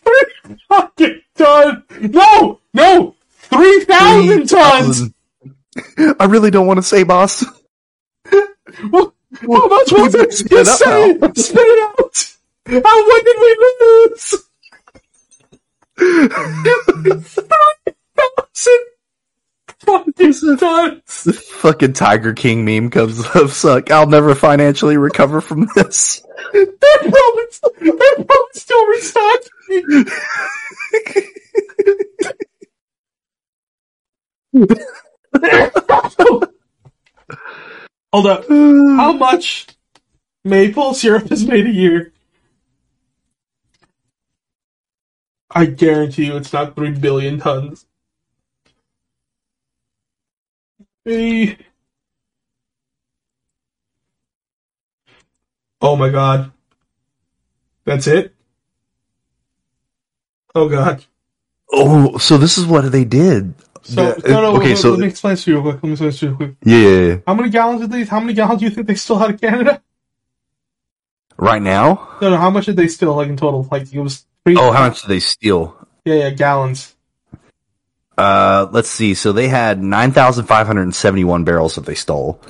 Three 0.04 0.58
fucking 0.68 1.22
tons. 1.38 1.84
No, 2.02 2.60
no, 2.74 3.16
three 3.30 3.84
thousand 3.86 4.48
tons. 4.48 5.02
I 6.20 6.26
really 6.26 6.52
don't 6.52 6.68
want 6.68 6.78
to 6.78 6.84
say, 6.84 7.04
boss. 7.04 7.44
What, 8.92 9.14
how 9.62 9.68
much 9.68 9.92
was 9.92 10.16
it? 10.16 10.34
split 10.34 10.52
You 10.60 10.66
say 10.66 10.86
now. 10.86 11.28
it. 11.28 11.38
Spit 11.38 11.62
it 11.62 11.84
out. 11.84 12.36
How 12.84 13.08
what 13.08 13.26
did 13.26 13.38
we 13.40 13.52
lose? 13.82 14.36
Thousand 17.36 18.86
fucking 19.80 20.14
tons. 20.58 21.24
The 21.24 21.34
fucking 21.34 21.94
Tiger 21.94 22.34
King 22.34 22.66
meme 22.66 22.90
comes 22.90 23.24
up, 23.36 23.50
suck. 23.50 23.92
I'll 23.92 24.08
never 24.08 24.34
financially 24.36 24.98
recover 24.98 25.42
from 25.42 25.68
this. 25.76 26.24
They're 26.54 26.66
probably, 26.66 27.46
they're 27.82 28.26
probably 28.26 28.54
still 28.54 28.88
restocking. 28.88 30.06
Hold 38.14 38.26
up. 38.26 38.48
How 38.48 39.14
much 39.14 39.68
maple 40.44 40.94
syrup 40.94 41.32
is 41.32 41.46
made 41.46 41.66
a 41.68 41.72
year? 41.72 42.14
I 45.52 45.66
guarantee 45.66 46.26
you 46.26 46.38
it's 46.38 46.54
not 46.54 46.76
3 46.76 46.92
billion 46.92 47.40
tons. 47.40 47.86
Hey. 51.06 51.58
Oh 55.82 55.96
my 55.96 56.10
god. 56.10 56.52
That's 57.86 58.08
it? 58.08 58.36
Oh 60.54 60.70
god. 60.70 61.06
Oh, 61.72 62.18
so 62.18 62.38
this 62.38 62.58
is 62.58 62.66
what 62.66 62.92
they 62.92 63.06
did. 63.06 63.54
So, 63.84 64.02
Yeah, 64.04 64.14
no, 64.34 64.42
no, 64.42 64.56
okay, 64.58 64.70
let, 64.70 64.78
so- 64.78 64.92
let 64.92 65.00
me 65.00 65.08
explain 65.08 65.34
this 65.34 65.44
to 65.46 65.52
you 65.52 65.56
real 65.62 65.64
quick. 65.72 65.76
Let 65.76 65.84
me 65.84 65.92
explain 65.92 66.10
this 66.10 66.20
to 66.20 66.26
you 66.26 66.32
real 66.32 66.38
quick. 66.38 66.56
Yeah, 66.64 66.78
yeah, 66.78 67.06
yeah. 67.08 67.16
How 67.28 67.34
many 67.34 67.50
gallons 67.50 67.82
did 67.82 67.92
they, 67.92 68.04
how 68.04 68.20
many 68.20 68.34
gallons 68.34 68.60
do 68.60 68.66
you 68.66 68.72
think 68.72 68.88
they 68.88 68.96
still 68.96 69.18
had 69.18 69.32
in 69.32 69.38
Canada? 69.38 69.82
Right 71.38 71.62
now? 71.62 72.10
No, 72.22 72.32
no, 72.32 72.38
how 72.38 72.50
much 72.50 72.66
did 72.66 72.76
they 72.76 72.88
steal, 72.90 73.16
like, 73.16 73.30
in 73.30 73.38
total? 73.38 73.68
Like, 73.72 73.92
it 73.94 74.00
was 74.00 74.26
three, 74.44 74.56
Oh, 74.58 74.72
how 74.72 74.88
much 74.88 75.02
did 75.02 75.08
they 75.10 75.20
steal? 75.22 75.76
yeah, 76.06 76.16
yeah, 76.16 76.30
gallons. 76.32 76.96
Uh, 78.18 78.68
let's 78.72 78.90
see. 78.90 79.14
So 79.14 79.32
they 79.32 79.48
had 79.48 79.82
9,571 79.82 81.46
barrels 81.46 81.76
that 81.76 81.86
they 81.86 81.96
stole. 81.96 82.42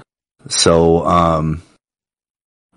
So, 0.47 1.05
um, 1.05 1.61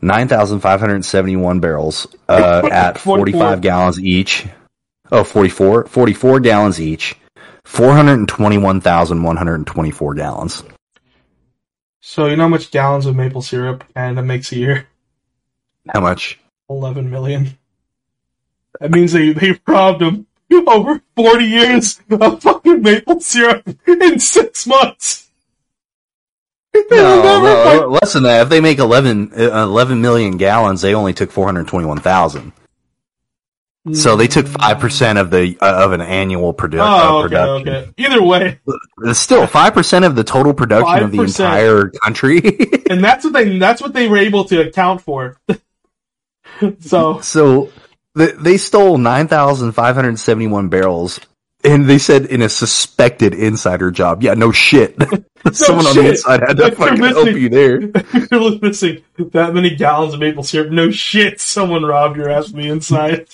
9,571 0.02 1.60
barrels, 1.60 2.06
uh, 2.28 2.68
at 2.70 2.98
45 2.98 3.60
gallons 3.62 3.98
each. 4.00 4.46
Oh, 5.10 5.24
44, 5.24 5.86
44 5.86 6.40
gallons 6.40 6.80
each. 6.80 7.14
421,124 7.64 10.14
gallons. 10.14 10.62
So 12.00 12.26
you 12.26 12.36
know 12.36 12.44
how 12.44 12.48
much 12.48 12.70
gallons 12.70 13.06
of 13.06 13.16
maple 13.16 13.42
syrup 13.42 13.84
Canada 13.94 14.22
makes 14.22 14.52
a 14.52 14.56
year? 14.56 14.86
How 15.92 16.00
much? 16.00 16.38
11 16.68 17.10
million. 17.10 17.58
That 18.80 18.90
means 18.90 19.12
they, 19.12 19.32
they 19.32 19.58
robbed 19.66 20.00
them 20.00 20.26
over 20.66 21.00
40 21.16 21.44
years 21.44 22.00
of 22.10 22.42
fucking 22.42 22.82
maple 22.82 23.20
syrup 23.20 23.68
in 23.86 24.18
six 24.18 24.66
months. 24.66 25.28
No, 26.74 27.22
no, 27.22 27.88
less 27.88 28.14
than 28.14 28.22
that. 28.22 28.42
If 28.42 28.48
they 28.48 28.60
make 28.60 28.78
11, 28.78 29.32
uh, 29.38 29.64
11 29.64 30.00
million 30.00 30.38
gallons, 30.38 30.80
they 30.80 30.94
only 30.94 31.12
took 31.12 31.30
421,000. 31.30 32.52
So 33.94 34.14
they 34.14 34.28
took 34.28 34.46
5% 34.46 35.20
of 35.20 35.30
the, 35.30 35.58
uh, 35.60 35.84
of 35.84 35.90
an 35.90 36.00
annual 36.00 36.54
produ- 36.54 36.78
uh, 36.78 36.84
Oh, 37.02 37.18
okay, 37.18 37.28
production. 37.34 37.68
okay. 37.68 37.90
Either 37.96 38.22
way, 38.22 38.60
It's 39.02 39.18
Still, 39.18 39.44
5% 39.46 40.06
of 40.06 40.14
the 40.14 40.22
total 40.22 40.54
production 40.54 41.02
of 41.02 41.10
the 41.10 41.20
entire 41.22 41.88
country. 41.88 42.38
and 42.90 43.02
that's 43.02 43.24
what 43.24 43.32
they 43.32 43.58
that's 43.58 43.82
what 43.82 43.92
they 43.92 44.06
were 44.08 44.18
able 44.18 44.44
to 44.44 44.60
account 44.60 45.00
for. 45.00 45.36
so 46.80 47.20
so 47.20 47.72
they, 48.14 48.30
they 48.32 48.56
stole 48.56 48.98
9,571 48.98 50.68
barrels 50.68 51.18
and 51.64 51.86
they 51.86 51.98
said 51.98 52.26
in 52.26 52.40
a 52.42 52.48
suspected 52.48 53.34
insider 53.34 53.90
job. 53.90 54.22
Yeah, 54.22 54.34
no 54.34 54.52
shit. 54.52 54.96
no 55.44 55.50
Someone 55.52 55.86
on 55.86 55.96
the 55.96 56.10
inside 56.10 56.40
had 56.46 56.56
to 56.58 56.70
fucking 56.72 57.02
help 57.02 57.28
you 57.30 57.48
there. 57.48 57.80
you're 57.80 58.58
missing 58.60 59.02
that 59.32 59.54
many 59.54 59.74
gallons 59.74 60.14
of 60.14 60.20
maple 60.20 60.44
syrup. 60.44 60.70
No 60.70 60.92
shit, 60.92 61.40
someone 61.40 61.84
robbed 61.84 62.16
your 62.16 62.30
ass 62.30 62.50
from 62.50 62.60
the 62.60 62.68
inside. 62.68 63.26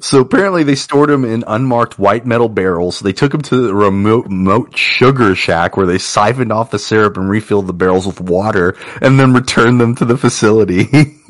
So 0.00 0.20
apparently 0.20 0.62
they 0.62 0.76
stored 0.76 1.10
them 1.10 1.24
in 1.24 1.42
unmarked 1.46 1.98
white 1.98 2.24
metal 2.24 2.48
barrels. 2.48 3.00
They 3.00 3.12
took 3.12 3.32
them 3.32 3.42
to 3.42 3.66
the 3.66 3.74
remote, 3.74 4.26
remote 4.26 4.76
sugar 4.76 5.34
shack 5.34 5.76
where 5.76 5.86
they 5.86 5.98
siphoned 5.98 6.52
off 6.52 6.70
the 6.70 6.78
syrup 6.78 7.16
and 7.16 7.28
refilled 7.28 7.66
the 7.66 7.72
barrels 7.72 8.06
with 8.06 8.20
water 8.20 8.76
and 9.00 9.18
then 9.18 9.32
returned 9.34 9.80
them 9.80 9.96
to 9.96 10.04
the 10.04 10.16
facility. 10.16 10.88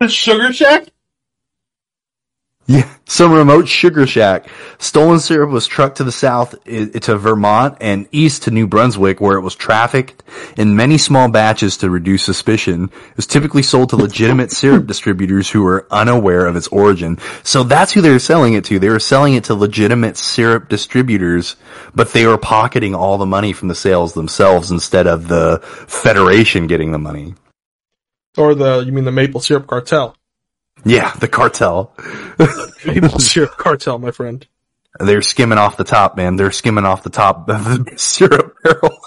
The 0.00 0.08
sugar 0.08 0.52
shack. 0.52 0.88
Yeah, 2.72 2.88
some 3.06 3.32
remote 3.32 3.68
sugar 3.68 4.06
shack. 4.06 4.48
Stolen 4.78 5.20
syrup 5.20 5.50
was 5.50 5.66
trucked 5.66 5.98
to 5.98 6.04
the 6.04 6.12
south 6.12 6.54
to 6.64 7.16
Vermont 7.16 7.76
and 7.80 8.08
east 8.12 8.44
to 8.44 8.50
New 8.50 8.66
Brunswick 8.66 9.20
where 9.20 9.36
it 9.36 9.42
was 9.42 9.54
trafficked 9.54 10.22
in 10.56 10.74
many 10.74 10.96
small 10.96 11.28
batches 11.28 11.76
to 11.78 11.90
reduce 11.90 12.24
suspicion. 12.24 12.84
It 12.84 13.16
was 13.16 13.26
typically 13.26 13.62
sold 13.62 13.90
to 13.90 13.96
legitimate 13.96 14.50
syrup 14.62 14.86
distributors 14.86 15.50
who 15.50 15.62
were 15.62 15.86
unaware 15.90 16.46
of 16.46 16.56
its 16.56 16.68
origin. 16.68 17.18
So 17.42 17.62
that's 17.62 17.92
who 17.92 18.00
they 18.00 18.10
were 18.10 18.18
selling 18.18 18.54
it 18.54 18.64
to. 18.66 18.78
They 18.78 18.88
were 18.88 18.98
selling 18.98 19.34
it 19.34 19.44
to 19.44 19.54
legitimate 19.54 20.16
syrup 20.16 20.68
distributors, 20.68 21.56
but 21.94 22.12
they 22.12 22.26
were 22.26 22.38
pocketing 22.38 22.94
all 22.94 23.18
the 23.18 23.26
money 23.26 23.52
from 23.52 23.68
the 23.68 23.74
sales 23.74 24.14
themselves 24.14 24.70
instead 24.70 25.06
of 25.06 25.28
the 25.28 25.60
federation 25.62 26.66
getting 26.66 26.92
the 26.92 26.98
money. 26.98 27.34
Or 28.36 28.54
the 28.54 28.80
you 28.80 28.92
mean 28.92 29.04
the 29.04 29.12
maple 29.12 29.40
syrup 29.40 29.66
cartel? 29.66 30.16
Yeah, 30.84 31.12
the 31.14 31.28
cartel. 31.28 31.94
Maple 32.84 33.18
syrup 33.18 33.56
cartel, 33.56 33.98
my 33.98 34.10
friend. 34.10 34.46
They're 35.00 35.22
skimming 35.22 35.58
off 35.58 35.76
the 35.76 35.84
top, 35.84 36.16
man. 36.16 36.36
They're 36.36 36.50
skimming 36.50 36.84
off 36.84 37.02
the 37.02 37.10
top 37.10 37.48
of 37.48 37.64
the 37.64 37.92
syrup 37.96 38.56
barrel. 38.62 38.98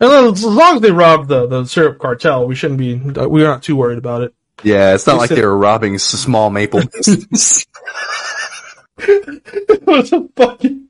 And 0.00 0.12
as 0.36 0.44
long 0.44 0.76
as 0.76 0.82
they 0.82 0.90
rob 0.92 1.28
the, 1.28 1.46
the 1.46 1.64
syrup 1.64 1.98
cartel, 1.98 2.46
we 2.46 2.54
shouldn't 2.54 2.78
be. 2.78 2.96
We're 2.96 3.46
not 3.46 3.62
too 3.62 3.74
worried 3.76 3.98
about 3.98 4.22
it. 4.22 4.34
Yeah, 4.62 4.94
it's 4.94 5.06
not 5.06 5.14
They 5.14 5.18
like 5.18 5.28
said- 5.28 5.38
they 5.38 5.44
were 5.46 5.56
robbing 5.56 5.98
small 5.98 6.50
maple 6.50 6.80
business. 6.92 7.66
What 8.96 10.10
the 10.10 10.28
fucking? 10.36 10.88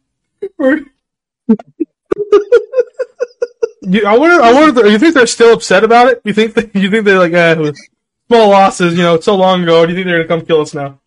you, 3.83 4.07
I 4.07 4.17
wonder. 4.19 4.43
I 4.43 4.53
wonder. 4.53 4.87
You 4.89 4.99
think 4.99 5.15
they're 5.15 5.27
still 5.27 5.55
upset 5.55 5.85
about 5.85 6.09
it? 6.09 6.21
You 6.25 6.33
think? 6.33 6.55
They, 6.55 6.81
you 6.81 6.91
think 6.91 7.05
they're 7.05 7.19
like, 7.19 7.33
eh, 7.33 7.53
it 7.53 7.59
was 7.59 7.89
small 8.29 8.51
losses? 8.51 8.95
You 8.97 9.03
know, 9.03 9.15
it's 9.15 9.25
so 9.25 9.37
long 9.37 9.63
ago. 9.63 9.85
Do 9.87 9.93
you 9.93 9.97
think 9.97 10.07
they're 10.07 10.25
gonna 10.25 10.41
come 10.41 10.47
kill 10.47 10.61
us 10.61 10.75
now? 10.75 11.01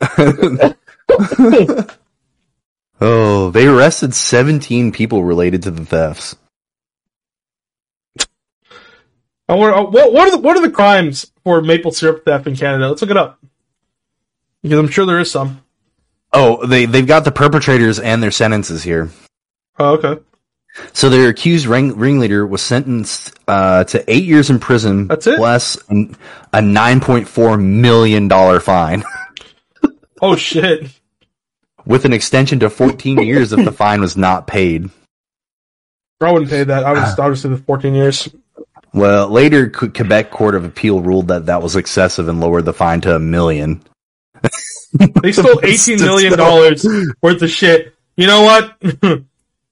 oh, 3.00 3.50
they 3.50 3.66
arrested 3.66 4.14
17 4.14 4.92
people 4.92 5.24
related 5.24 5.62
to 5.62 5.70
the 5.70 5.84
thefts. 5.84 6.36
I 9.48 9.54
wonder. 9.54 9.74
uh, 9.76 9.82
What 9.84 10.12
what 10.12 10.28
are 10.28 10.30
the 10.30 10.38
what 10.38 10.56
are 10.56 10.62
the 10.62 10.70
crimes 10.70 11.30
for 11.44 11.60
maple 11.60 11.92
syrup 11.92 12.24
theft 12.24 12.46
in 12.46 12.56
Canada? 12.56 12.88
Let's 12.88 13.02
look 13.02 13.10
it 13.10 13.16
up. 13.16 13.38
Because 14.62 14.78
I'm 14.78 14.88
sure 14.88 15.04
there 15.04 15.20
is 15.20 15.30
some. 15.30 15.60
Oh, 16.32 16.64
they, 16.66 16.86
they've 16.86 17.06
got 17.06 17.24
the 17.24 17.30
perpetrators 17.30 18.00
and 18.00 18.20
their 18.22 18.30
sentences 18.32 18.82
here. 18.82 19.10
Oh, 19.78 19.92
okay. 19.98 20.20
So 20.92 21.08
their 21.08 21.28
accused 21.28 21.66
ring, 21.66 21.96
ringleader 21.96 22.46
was 22.46 22.60
sentenced 22.62 23.38
uh, 23.46 23.84
to 23.84 24.04
eight 24.12 24.24
years 24.24 24.50
in 24.50 24.58
prison 24.58 25.06
That's 25.08 25.26
it? 25.26 25.36
plus 25.36 25.76
a 25.88 26.60
$9.4 26.60 27.62
million 27.62 28.60
fine 28.60 29.04
Oh 30.22 30.34
shit. 30.36 30.88
with 31.86 32.04
an 32.04 32.12
extension 32.12 32.60
to 32.60 32.70
14 32.70 33.18
years 33.22 33.52
if 33.52 33.64
the 33.64 33.72
fine 33.84 34.00
was 34.00 34.16
not 34.16 34.46
paid. 34.46 34.90
I 36.20 36.32
wouldn't 36.32 36.50
pay 36.50 36.64
that. 36.64 36.84
I 36.84 36.92
would. 36.92 37.20
I 37.20 37.28
would 37.28 37.38
say 37.38 37.50
the 37.50 37.58
14 37.58 37.94
years. 37.94 38.28
Well, 38.94 39.28
later 39.28 39.68
Quebec 39.68 40.30
Court 40.30 40.54
of 40.54 40.64
Appeal 40.64 41.00
ruled 41.02 41.28
that 41.28 41.46
that 41.46 41.60
was 41.62 41.76
excessive 41.76 42.28
and 42.28 42.40
lowered 42.40 42.64
the 42.64 42.72
fine 42.72 43.00
to 43.02 43.14
a 43.14 43.18
million. 43.18 43.82
They 45.22 45.32
stole 45.32 45.60
eighteen 45.64 45.98
million 46.00 46.38
dollars 46.38 46.86
worth 47.20 47.42
of 47.42 47.50
shit. 47.50 47.94
You 48.16 48.26
know 48.28 48.42
what? 48.42 49.24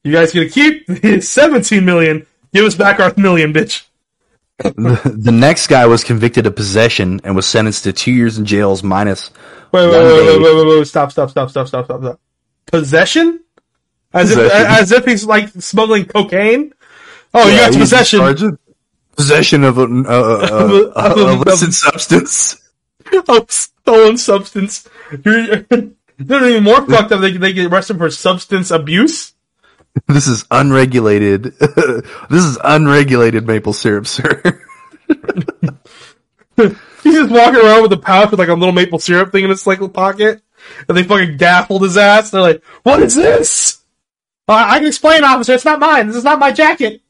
You 0.05 0.13
guys 0.13 0.33
gonna 0.33 0.49
keep 0.49 0.87
seventeen 1.23 1.85
million? 1.85 2.27
Give 2.53 2.65
us 2.65 2.75
back 2.75 3.01
our 3.01 3.13
million, 3.17 3.53
bitch. 3.53 3.85
the, 4.59 5.01
the 5.17 5.33
next 5.33 5.67
guy 5.67 5.87
was 5.87 6.05
convicted 6.05 6.47
of 6.47 6.55
possession 6.55 7.21
and 7.25 7.35
was 7.35 7.47
sentenced 7.47 7.85
to 7.85 7.93
two 7.93 8.13
years 8.13 8.39
in 8.39 8.45
jails 8.45 8.83
minus. 8.83 9.31
Wait, 9.73 9.87
wait, 9.87 9.91
wait, 9.91 10.27
wait, 10.27 10.43
wait, 10.43 10.57
wait, 10.57 10.79
wait, 10.79 10.87
stop, 10.87 11.11
stop, 11.11 11.31
stop, 11.31 11.51
stop, 11.51 11.67
stop, 11.67 11.87
stop, 11.87 12.01
stop. 12.01 12.21
Possession? 12.67 13.41
As 14.13 14.31
if, 14.31 14.39
as 14.39 14.93
if 14.93 15.07
he's 15.07 15.25
like 15.25 15.49
smuggling 15.49 16.05
cocaine. 16.05 16.75
Oh, 17.33 17.49
you 17.49 17.57
got 17.57 17.73
possession 17.73 18.59
Possession 19.17 19.63
of 19.65 19.79
an 19.79 20.07
uh, 20.07 20.11
uh, 20.11 20.91
a- 20.97 20.99
uh, 20.99 21.33
illicit 21.35 21.75
substance. 21.75 22.59
of 23.29 23.51
stolen 23.51 24.17
substance. 24.17 24.89
You're, 25.25 25.67
they're 26.19 26.49
even 26.49 26.65
more 26.65 26.87
fucked 26.87 27.13
up. 27.13 27.21
They 27.21 27.37
they 27.37 27.53
get 27.53 27.71
arrested 27.71 27.99
for 27.99 28.11
substance 28.11 28.71
abuse. 28.71 29.32
This 30.09 30.27
is 30.27 30.45
unregulated. 30.51 31.45
this 31.59 32.45
is 32.45 32.59
unregulated 32.63 33.47
maple 33.47 33.73
syrup, 33.73 34.07
sir. 34.07 34.63
He's 36.57 37.15
just 37.15 37.31
walking 37.31 37.61
around 37.61 37.83
with 37.83 37.93
a 37.93 37.99
pouch 37.99 38.31
with 38.31 38.41
like 38.41 38.49
a 38.49 38.55
little 38.55 38.73
maple 38.73 38.99
syrup 38.99 39.33
thing 39.33 39.45
in 39.45 39.51
his 39.51 39.67
like 39.67 39.81
pocket, 39.93 40.43
and 40.89 40.97
they 40.97 41.03
fucking 41.03 41.37
gaffled 41.37 41.83
his 41.83 41.97
ass. 41.97 42.31
They're 42.31 42.41
like, 42.41 42.63
"What 42.85 43.03
is 43.03 43.15
this?" 43.15 43.83
"Uh, 44.49 44.65
I 44.67 44.79
can 44.79 44.89
explain, 44.89 45.25
officer. 45.25 45.55
It's 45.55 45.65
not 45.65 45.81
mine. 45.81 46.07
This 46.07 46.17
is 46.17 46.25
not 46.25 46.39
my 46.39 46.53
jacket. 46.53 47.03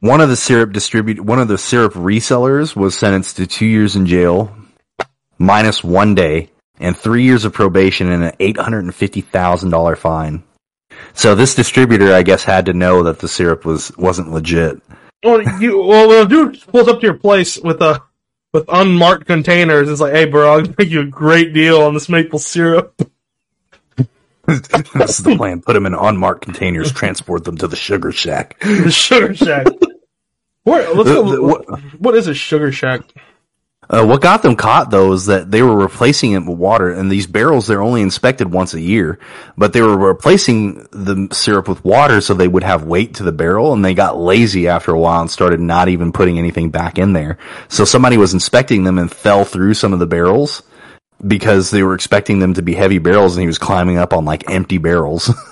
One 0.00 0.20
of 0.20 0.28
the 0.28 0.36
syrup 0.36 0.72
distribute 0.72 1.20
one 1.20 1.38
of 1.38 1.48
the 1.48 1.58
syrup 1.58 1.94
resellers 1.94 2.76
was 2.76 2.96
sentenced 2.96 3.36
to 3.36 3.46
two 3.46 3.66
years 3.66 3.96
in 3.96 4.06
jail, 4.06 4.54
minus 5.38 5.82
one 5.82 6.14
day, 6.14 6.50
and 6.78 6.96
three 6.96 7.24
years 7.24 7.44
of 7.44 7.52
probation 7.52 8.12
and 8.12 8.24
an 8.24 8.36
eight 8.38 8.58
hundred 8.58 8.84
and 8.84 8.94
fifty 8.94 9.22
thousand 9.22 9.70
dollar 9.70 9.96
fine. 9.96 10.44
So 11.14 11.34
this 11.34 11.54
distributor, 11.54 12.12
I 12.12 12.22
guess, 12.22 12.44
had 12.44 12.66
to 12.66 12.72
know 12.72 13.02
that 13.04 13.18
the 13.20 13.28
syrup 13.28 13.64
was 13.64 13.96
wasn't 13.96 14.32
legit. 14.32 14.80
Well, 15.24 15.42
you 15.60 15.82
well, 15.82 16.08
when 16.08 16.26
a 16.26 16.28
dude 16.28 16.60
pulls 16.68 16.88
up 16.88 17.00
to 17.00 17.06
your 17.06 17.14
place 17.18 17.56
with 17.58 17.80
a 17.82 18.02
with 18.52 18.64
unmarked 18.68 19.26
containers, 19.26 19.88
it's 19.88 20.00
like, 20.00 20.12
"Hey, 20.12 20.26
bro, 20.26 20.52
I'll 20.58 20.62
make 20.78 20.88
you 20.90 21.00
a 21.00 21.06
great 21.06 21.52
deal 21.52 21.80
on 21.82 21.94
this 21.94 22.08
maple 22.08 22.38
syrup." 22.38 22.94
this 24.46 25.18
is 25.18 25.24
the 25.24 25.34
plan: 25.36 25.60
put 25.62 25.72
them 25.72 25.86
in 25.86 25.94
unmarked 25.94 26.42
containers, 26.44 26.92
transport 26.92 27.44
them 27.44 27.56
to 27.58 27.66
the 27.66 27.76
sugar 27.76 28.12
shack. 28.12 28.58
The 28.60 28.90
sugar 28.90 29.34
shack. 29.34 29.66
Where? 30.62 30.92
Let's 30.94 31.08
The- 31.10 31.20
uh, 31.22 31.30
the- 31.30 31.42
what- 31.42 31.80
what 32.00 32.14
is 32.14 32.26
a 32.28 32.34
sugar 32.34 32.70
shack? 32.72 33.02
Uh, 33.88 34.04
what 34.04 34.20
got 34.20 34.42
them 34.42 34.56
caught 34.56 34.90
though 34.90 35.12
is 35.12 35.26
that 35.26 35.50
they 35.50 35.62
were 35.62 35.76
replacing 35.76 36.32
it 36.32 36.44
with 36.44 36.58
water, 36.58 36.90
and 36.90 37.10
these 37.10 37.26
barrels 37.26 37.66
they're 37.66 37.82
only 37.82 38.02
inspected 38.02 38.50
once 38.50 38.74
a 38.74 38.80
year, 38.80 39.18
but 39.56 39.72
they 39.72 39.80
were 39.82 39.96
replacing 39.96 40.86
the 40.90 41.28
syrup 41.32 41.68
with 41.68 41.84
water 41.84 42.20
so 42.20 42.34
they 42.34 42.48
would 42.48 42.64
have 42.64 42.84
weight 42.84 43.14
to 43.14 43.22
the 43.22 43.32
barrel, 43.32 43.72
and 43.72 43.84
they 43.84 43.94
got 43.94 44.18
lazy 44.18 44.68
after 44.68 44.92
a 44.92 44.98
while 44.98 45.20
and 45.20 45.30
started 45.30 45.60
not 45.60 45.88
even 45.88 46.12
putting 46.12 46.38
anything 46.38 46.70
back 46.70 46.98
in 46.98 47.12
there. 47.12 47.38
So 47.68 47.84
somebody 47.84 48.16
was 48.16 48.34
inspecting 48.34 48.84
them 48.84 48.98
and 48.98 49.10
fell 49.10 49.44
through 49.44 49.74
some 49.74 49.92
of 49.92 49.98
the 49.98 50.06
barrels, 50.06 50.62
because 51.26 51.70
they 51.70 51.82
were 51.82 51.94
expecting 51.94 52.40
them 52.40 52.54
to 52.54 52.62
be 52.62 52.74
heavy 52.74 52.98
barrels, 52.98 53.36
and 53.36 53.42
he 53.42 53.46
was 53.46 53.58
climbing 53.58 53.98
up 53.98 54.12
on 54.12 54.24
like 54.24 54.50
empty 54.50 54.78
barrels. 54.78 55.30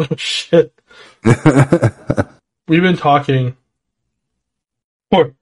Oh 0.00 0.14
shit. 0.16 0.72
We've 1.24 2.82
been 2.82 2.96
talking 2.96 3.56
for 5.10 5.34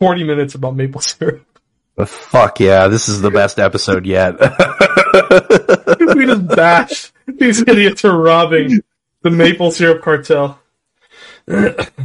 40 0.00 0.24
minutes 0.24 0.56
about 0.56 0.74
maple 0.74 1.00
syrup. 1.00 1.46
But 1.96 2.08
fuck 2.08 2.58
yeah, 2.60 2.88
this 2.88 3.08
is 3.08 3.20
the 3.20 3.30
best 3.30 3.58
episode 3.58 4.04
yet. 4.06 4.34
we 6.16 6.26
just 6.26 6.46
bashed 6.48 7.12
these 7.26 7.60
idiots 7.62 8.04
are 8.04 8.16
robbing 8.18 8.80
the 9.22 9.30
maple 9.30 9.70
syrup 9.70 10.02
cartel. 10.02 10.60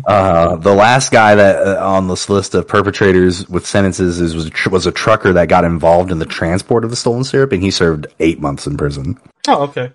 Uh, 0.06 0.56
the 0.58 0.74
last 0.74 1.12
guy 1.14 1.36
that 1.36 1.66
uh, 1.66 1.86
on 1.86 2.08
this 2.10 2.30
list 2.30 2.54
of 2.56 2.68
perpetrators 2.68 3.48
with 3.48 3.66
sentences 3.66 4.20
is, 4.20 4.36
was 4.36 4.48
a 4.48 4.50
tr- 4.50 4.70
was 4.70 4.86
a 4.86 4.92
trucker 4.92 5.32
that 5.34 5.48
got 5.48 5.64
involved 5.64 6.12
in 6.12 6.20
the 6.20 6.26
transport 6.26 6.84
of 6.84 6.90
the 6.90 6.96
stolen 6.98 7.24
syrup, 7.24 7.52
and 7.54 7.62
he 7.64 7.72
served 7.72 8.08
eight 8.20 8.42
months 8.42 8.68
in 8.68 8.76
prison. 8.76 9.18
Oh, 9.48 9.64
okay. 9.64 9.92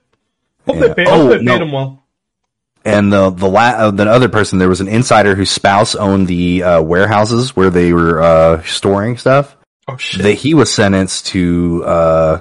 Hope 0.66 0.76
Yeah. 0.76 0.80
they 0.86 0.94
paid, 0.94 1.08
Oh, 1.08 1.16
hope 1.16 1.28
they 1.30 1.36
paid 1.38 1.44
no. 1.44 1.56
him 1.58 1.72
well. 1.72 2.04
And 2.86 3.12
the 3.12 3.28
the 3.30 3.48
la- 3.48 3.60
uh, 3.76 3.90
the 3.90 4.08
other 4.08 4.28
person, 4.30 4.58
there 4.58 4.68
was 4.68 4.80
an 4.80 4.88
insider 4.88 5.34
whose 5.34 5.50
spouse 5.50 5.94
owned 5.94 6.26
the 6.26 6.62
uh, 6.62 6.82
warehouses 6.82 7.54
where 7.56 7.70
they 7.70 7.92
were 7.92 8.22
uh, 8.22 8.62
storing 8.62 9.18
stuff. 9.18 9.56
Oh 9.88 9.96
shit. 9.96 10.22
That 10.22 10.32
he 10.34 10.54
was 10.54 10.72
sentenced 10.72 11.26
to 11.28 11.84
uh, 11.84 12.40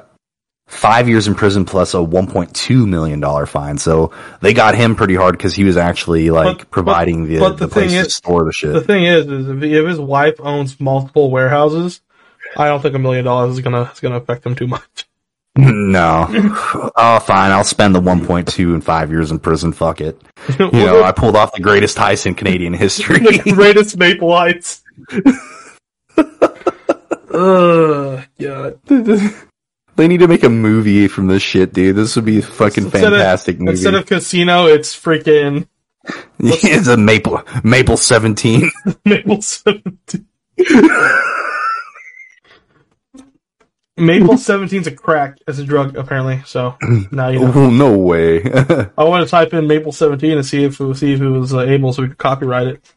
five 0.67 1.09
years 1.09 1.27
in 1.27 1.35
prison 1.35 1.65
plus 1.65 1.93
a 1.93 2.01
one 2.01 2.27
point 2.27 2.55
two 2.55 2.87
million 2.87 3.19
dollar 3.19 3.45
fine. 3.45 3.77
So 3.77 4.11
they 4.41 4.53
got 4.53 4.75
him 4.75 4.95
pretty 4.95 5.15
hard 5.15 5.37
because 5.37 5.53
he 5.53 5.63
was 5.63 5.77
actually 5.77 6.29
like 6.31 6.59
But- 6.59 6.71
providing 6.71 7.27
the 7.27 7.39
but 7.39 7.57
the, 7.57 7.67
the 7.67 7.73
thing 7.73 7.89
place 7.89 8.05
to 8.05 8.09
store 8.11 8.45
the 8.45 8.51
shit. 8.53 8.73
the 8.73 8.81
thing 8.81 9.03
is, 9.03 9.27
is 9.27 9.49
if, 9.49 9.61
if 9.63 9.87
his 9.87 9.99
wife 9.99 10.35
owns 10.39 10.79
multiple 10.79 11.29
warehouses, 11.31 12.01
I 12.55 12.67
don't 12.67 12.81
think 12.81 12.95
a 12.95 12.99
million 12.99 13.25
dollars 13.25 13.53
is 13.53 13.59
gonna 13.61 13.89
is 13.93 13.99
gonna 13.99 14.17
affect 14.17 14.45
him 14.45 14.55
too 14.55 14.67
much. 14.67 15.05
no, 15.55 16.27
oh 16.95 17.19
fine, 17.19 17.51
I'll 17.51 17.63
spend 17.63 17.93
the 17.93 17.99
one 17.99 18.25
point 18.25 18.47
two 18.47 18.73
and 18.73 18.83
five 18.83 19.11
years 19.11 19.29
in 19.29 19.37
prison. 19.37 19.71
Fuck 19.73 20.01
it. 20.01 20.19
You 20.59 20.71
know, 20.71 21.03
I 21.03 21.11
pulled 21.11 21.35
off 21.35 21.53
the 21.53 21.61
greatest 21.61 21.95
heist 21.97 22.25
in 22.25 22.33
Canadian 22.35 22.73
history. 22.73 23.19
the 23.19 23.51
greatest 23.53 23.95
Maple 23.97 24.35
Heights. 24.35 24.81
Ugh, 27.33 28.23
God. 28.39 28.79
They 29.95 30.07
need 30.07 30.21
to 30.21 30.27
make 30.27 30.43
a 30.43 30.49
movie 30.49 31.07
from 31.07 31.27
this 31.27 31.43
shit, 31.43 31.71
dude. 31.71 31.95
This 31.95 32.15
would 32.15 32.25
be 32.25 32.39
a 32.39 32.41
fucking 32.41 32.85
Instead 32.85 33.13
of- 33.13 33.19
fantastic 33.19 33.59
movie. 33.59 33.73
Instead 33.73 33.93
of 33.93 34.07
casino, 34.07 34.65
it's 34.65 34.95
freaking 34.99 35.67
it's 36.39 36.87
a 36.87 36.97
maple 36.97 37.43
maple 37.63 37.97
seventeen. 37.97 38.71
Maple 39.05 39.39
17. 39.43 40.25
Maple 43.95 44.33
17's 44.33 44.87
a 44.87 44.91
crack 44.91 45.37
as 45.47 45.59
a 45.59 45.63
drug, 45.63 45.95
apparently. 45.95 46.41
So 46.47 46.75
now 47.11 47.27
you 47.27 47.39
know. 47.41 47.51
Oh 47.53 47.69
no 47.69 47.95
way! 47.95 48.41
I 48.97 49.03
want 49.03 49.23
to 49.23 49.29
type 49.29 49.53
in 49.53 49.67
Maple 49.67 49.91
17 49.91 50.31
and 50.31 50.45
see 50.45 50.63
if 50.63 50.81
it, 50.81 50.95
see 50.95 51.13
if 51.13 51.21
it 51.21 51.29
was 51.29 51.53
uh, 51.53 51.59
able 51.59 51.93
so 51.93 52.01
we 52.01 52.07
could 52.07 52.17
copyright 52.17 52.67
it. 52.67 52.93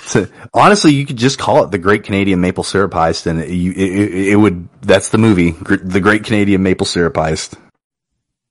So, 0.00 0.26
honestly, 0.52 0.92
you 0.92 1.06
could 1.06 1.16
just 1.16 1.38
call 1.38 1.64
it 1.64 1.70
the 1.70 1.78
Great 1.78 2.02
Canadian 2.04 2.40
Maple 2.42 2.62
Syrup 2.64 2.92
Heist, 2.92 3.26
and 3.26 3.40
it, 3.40 3.48
you, 3.50 3.72
it, 3.72 4.28
it- 4.32 4.36
would. 4.36 4.68
That's 4.82 5.08
the 5.08 5.18
movie, 5.18 5.52
Gr- 5.52 5.76
the 5.76 6.00
Great 6.00 6.24
Canadian 6.24 6.62
Maple 6.62 6.84
Syrup 6.86 7.14
Heist. 7.14 7.58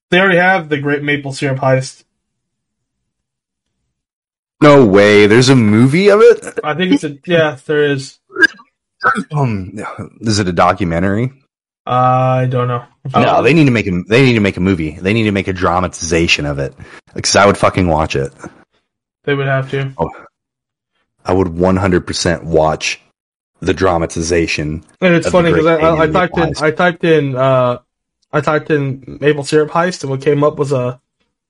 They 0.10 0.20
already 0.20 0.40
have 0.40 0.70
the 0.70 0.80
Great 0.80 1.04
Maple 1.04 1.34
Syrup 1.34 1.60
Heist. 1.60 2.06
No 4.62 4.84
way! 4.86 5.28
There's 5.28 5.50
a 5.50 5.56
movie 5.56 6.10
of 6.10 6.22
it. 6.22 6.60
I 6.64 6.74
think 6.74 6.94
it's 6.94 7.04
a 7.04 7.18
yeah. 7.28 7.58
There 7.68 7.84
is. 7.84 8.18
Um, 9.32 9.74
is 10.22 10.40
it 10.40 10.48
a 10.48 10.54
documentary? 10.54 11.32
I 11.86 12.48
don't 12.48 12.68
know. 12.68 12.84
No, 13.16 13.44
they 13.44 13.54
need 13.54 13.66
to 13.66 13.72
make 13.72 13.86
a. 13.86 14.02
They 14.08 14.24
need 14.26 14.34
to 14.34 14.40
make 14.40 14.58
a 14.58 14.62
movie. 14.62 14.92
They 15.00 15.14
need 15.14 15.24
to 15.26 15.32
make 15.32 15.48
a 15.48 15.54
dramatization 15.54 16.48
of 16.48 16.58
it. 16.58 16.74
Because 17.14 17.36
I 17.36 17.46
would 17.46 17.58
fucking 17.58 17.88
watch 17.88 18.16
it. 18.16 18.34
They 19.26 19.36
would 19.36 19.46
have 19.48 19.70
to. 19.72 19.94
I 21.28 21.34
would 21.34 21.50
100% 21.50 22.44
watch 22.44 23.02
the 23.60 23.74
dramatization. 23.74 24.84
And 25.02 25.14
it's 25.14 25.30
funny 25.30 25.52
because 25.52 25.66
I, 25.66 25.76
I, 25.76 26.04
I 26.04 26.08
typed 26.08 26.38
in 26.38 26.44
Maple 26.44 26.64
I 26.64 26.72
typed 26.72 27.04
in 27.04 27.36
uh 27.36 27.80
I 28.32 28.42
typed 28.42 28.70
in 28.70 29.18
maple 29.22 29.44
syrup 29.44 29.70
heist 29.72 30.04
and 30.04 30.12
what 30.12 30.22
came 30.22 30.44
up 30.44 30.58
was 30.58 30.72
a 30.72 31.02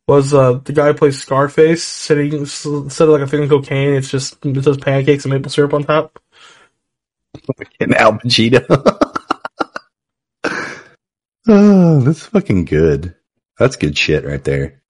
was 0.07 0.33
uh 0.33 0.53
the 0.63 0.73
guy 0.73 0.87
who 0.87 0.93
plays 0.93 1.19
Scarface 1.19 1.83
sitting 1.83 2.31
instead 2.33 3.07
of 3.07 3.09
like 3.09 3.21
a 3.21 3.27
thing 3.27 3.43
of 3.43 3.49
cocaine 3.49 3.95
it's 3.95 4.09
just 4.09 4.43
it 4.45 4.63
says 4.63 4.77
pancakes 4.77 5.25
and 5.25 5.33
maple 5.33 5.51
syrup 5.51 5.73
on 5.73 5.83
top. 5.83 6.19
And 7.79 7.93
Al 7.95 8.13
Pacino. 8.13 8.63
oh, 11.47 11.99
that's 12.03 12.25
fucking 12.25 12.65
good. 12.65 13.15
That's 13.59 13.75
good 13.75 13.97
shit 13.97 14.25
right 14.25 14.43
there. 14.43 14.81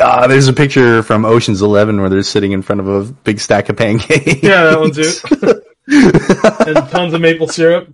Ah, 0.00 0.26
there's 0.26 0.48
a 0.48 0.52
picture 0.52 1.02
from 1.02 1.24
Ocean's 1.24 1.62
Eleven 1.62 2.00
where 2.00 2.10
they're 2.10 2.22
sitting 2.22 2.52
in 2.52 2.62
front 2.62 2.80
of 2.80 2.88
a 2.88 3.04
big 3.12 3.38
stack 3.38 3.68
of 3.68 3.76
pancakes. 3.76 4.42
Yeah, 4.42 4.64
that 4.64 4.80
one's 4.80 4.98
it. 4.98 5.22
and 6.66 6.88
tons 6.90 7.12
of 7.14 7.20
maple 7.20 7.48
syrup. 7.48 7.92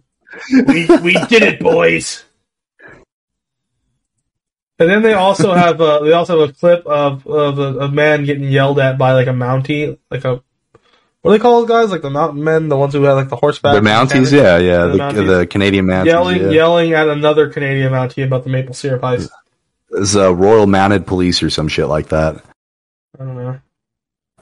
We 0.50 0.86
we 0.86 1.12
did 1.28 1.42
it, 1.42 1.60
boys. 1.60 2.24
And 4.78 4.88
then 4.88 5.02
they 5.02 5.12
also 5.12 5.52
have 5.52 5.80
uh, 5.80 6.00
they 6.00 6.12
also 6.12 6.40
have 6.40 6.50
a 6.50 6.52
clip 6.52 6.86
of 6.86 7.26
of 7.26 7.58
a, 7.58 7.80
a 7.80 7.88
man 7.90 8.24
getting 8.24 8.44
yelled 8.44 8.78
at 8.78 8.96
by 8.96 9.12
like 9.12 9.26
a 9.26 9.32
Mountie, 9.32 9.98
like 10.10 10.24
a 10.24 10.42
what 11.22 11.32
do 11.32 11.38
they 11.38 11.42
call 11.42 11.60
those 11.60 11.68
guys? 11.68 11.90
Like 11.90 12.00
the 12.00 12.08
mountain 12.08 12.42
men, 12.42 12.68
the 12.70 12.78
ones 12.78 12.94
who 12.94 13.02
have 13.02 13.16
like 13.16 13.28
the 13.28 13.36
horseback. 13.36 13.74
the 13.74 13.80
Mounties, 13.80 14.32
yeah, 14.32 14.56
yeah, 14.56 14.86
The 14.86 14.92
the, 14.92 14.98
Mounties. 14.98 15.38
the 15.38 15.46
Canadian 15.46 15.84
Mounties. 15.84 16.06
yelling 16.06 16.40
yeah. 16.40 16.48
yelling 16.48 16.92
at 16.94 17.08
another 17.08 17.50
Canadian 17.50 17.92
Mountie 17.92 18.24
about 18.24 18.44
the 18.44 18.50
maple 18.50 18.72
syrup 18.72 19.02
heist. 19.02 19.28
It's 19.92 20.16
uh, 20.16 20.34
Royal 20.34 20.66
Mounted 20.66 21.06
Police 21.06 21.42
or 21.42 21.50
some 21.50 21.68
shit 21.68 21.88
like 21.88 22.08
that. 22.08 22.42
I 23.18 23.24
don't 23.24 23.36
know. 23.36 23.60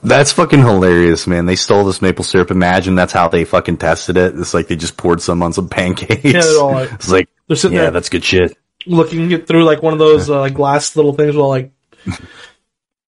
That's 0.03 0.32
fucking 0.32 0.61
hilarious, 0.61 1.26
man. 1.26 1.46
They 1.46 1.57
stole 1.57 1.84
this 1.84 2.01
maple 2.01 2.24
syrup. 2.24 2.51
Imagine 2.51 2.94
that's 2.94 3.12
how 3.12 3.28
they 3.28 3.44
fucking 3.44 3.78
tested 3.78 4.16
it. 4.16 4.38
It's 4.38 4.55
like 4.55 4.68
they 4.68 4.76
just 4.76 4.96
poured 4.96 5.20
some 5.20 5.42
on 5.42 5.53
some 5.53 5.68
pancakes. 5.68 6.22
Yeah, 6.24 6.40
like 6.62 6.92
it's 6.92 7.11
like, 7.11 7.28
they're 7.49 7.57
sitting 7.57 7.76
yeah, 7.76 7.84
there 7.84 7.90
that's 7.92 8.09
good 8.09 8.24
shit. 8.24 8.57
looking 8.86 9.30
it 9.32 9.49
through 9.49 9.64
like 9.64 9.82
one 9.82 9.92
of 9.92 9.99
those 9.99 10.30
uh, 10.30 10.38
like 10.38 10.55
glass 10.55 10.94
little 10.94 11.14
things 11.14 11.34
while 11.34 11.49
like 11.49 11.72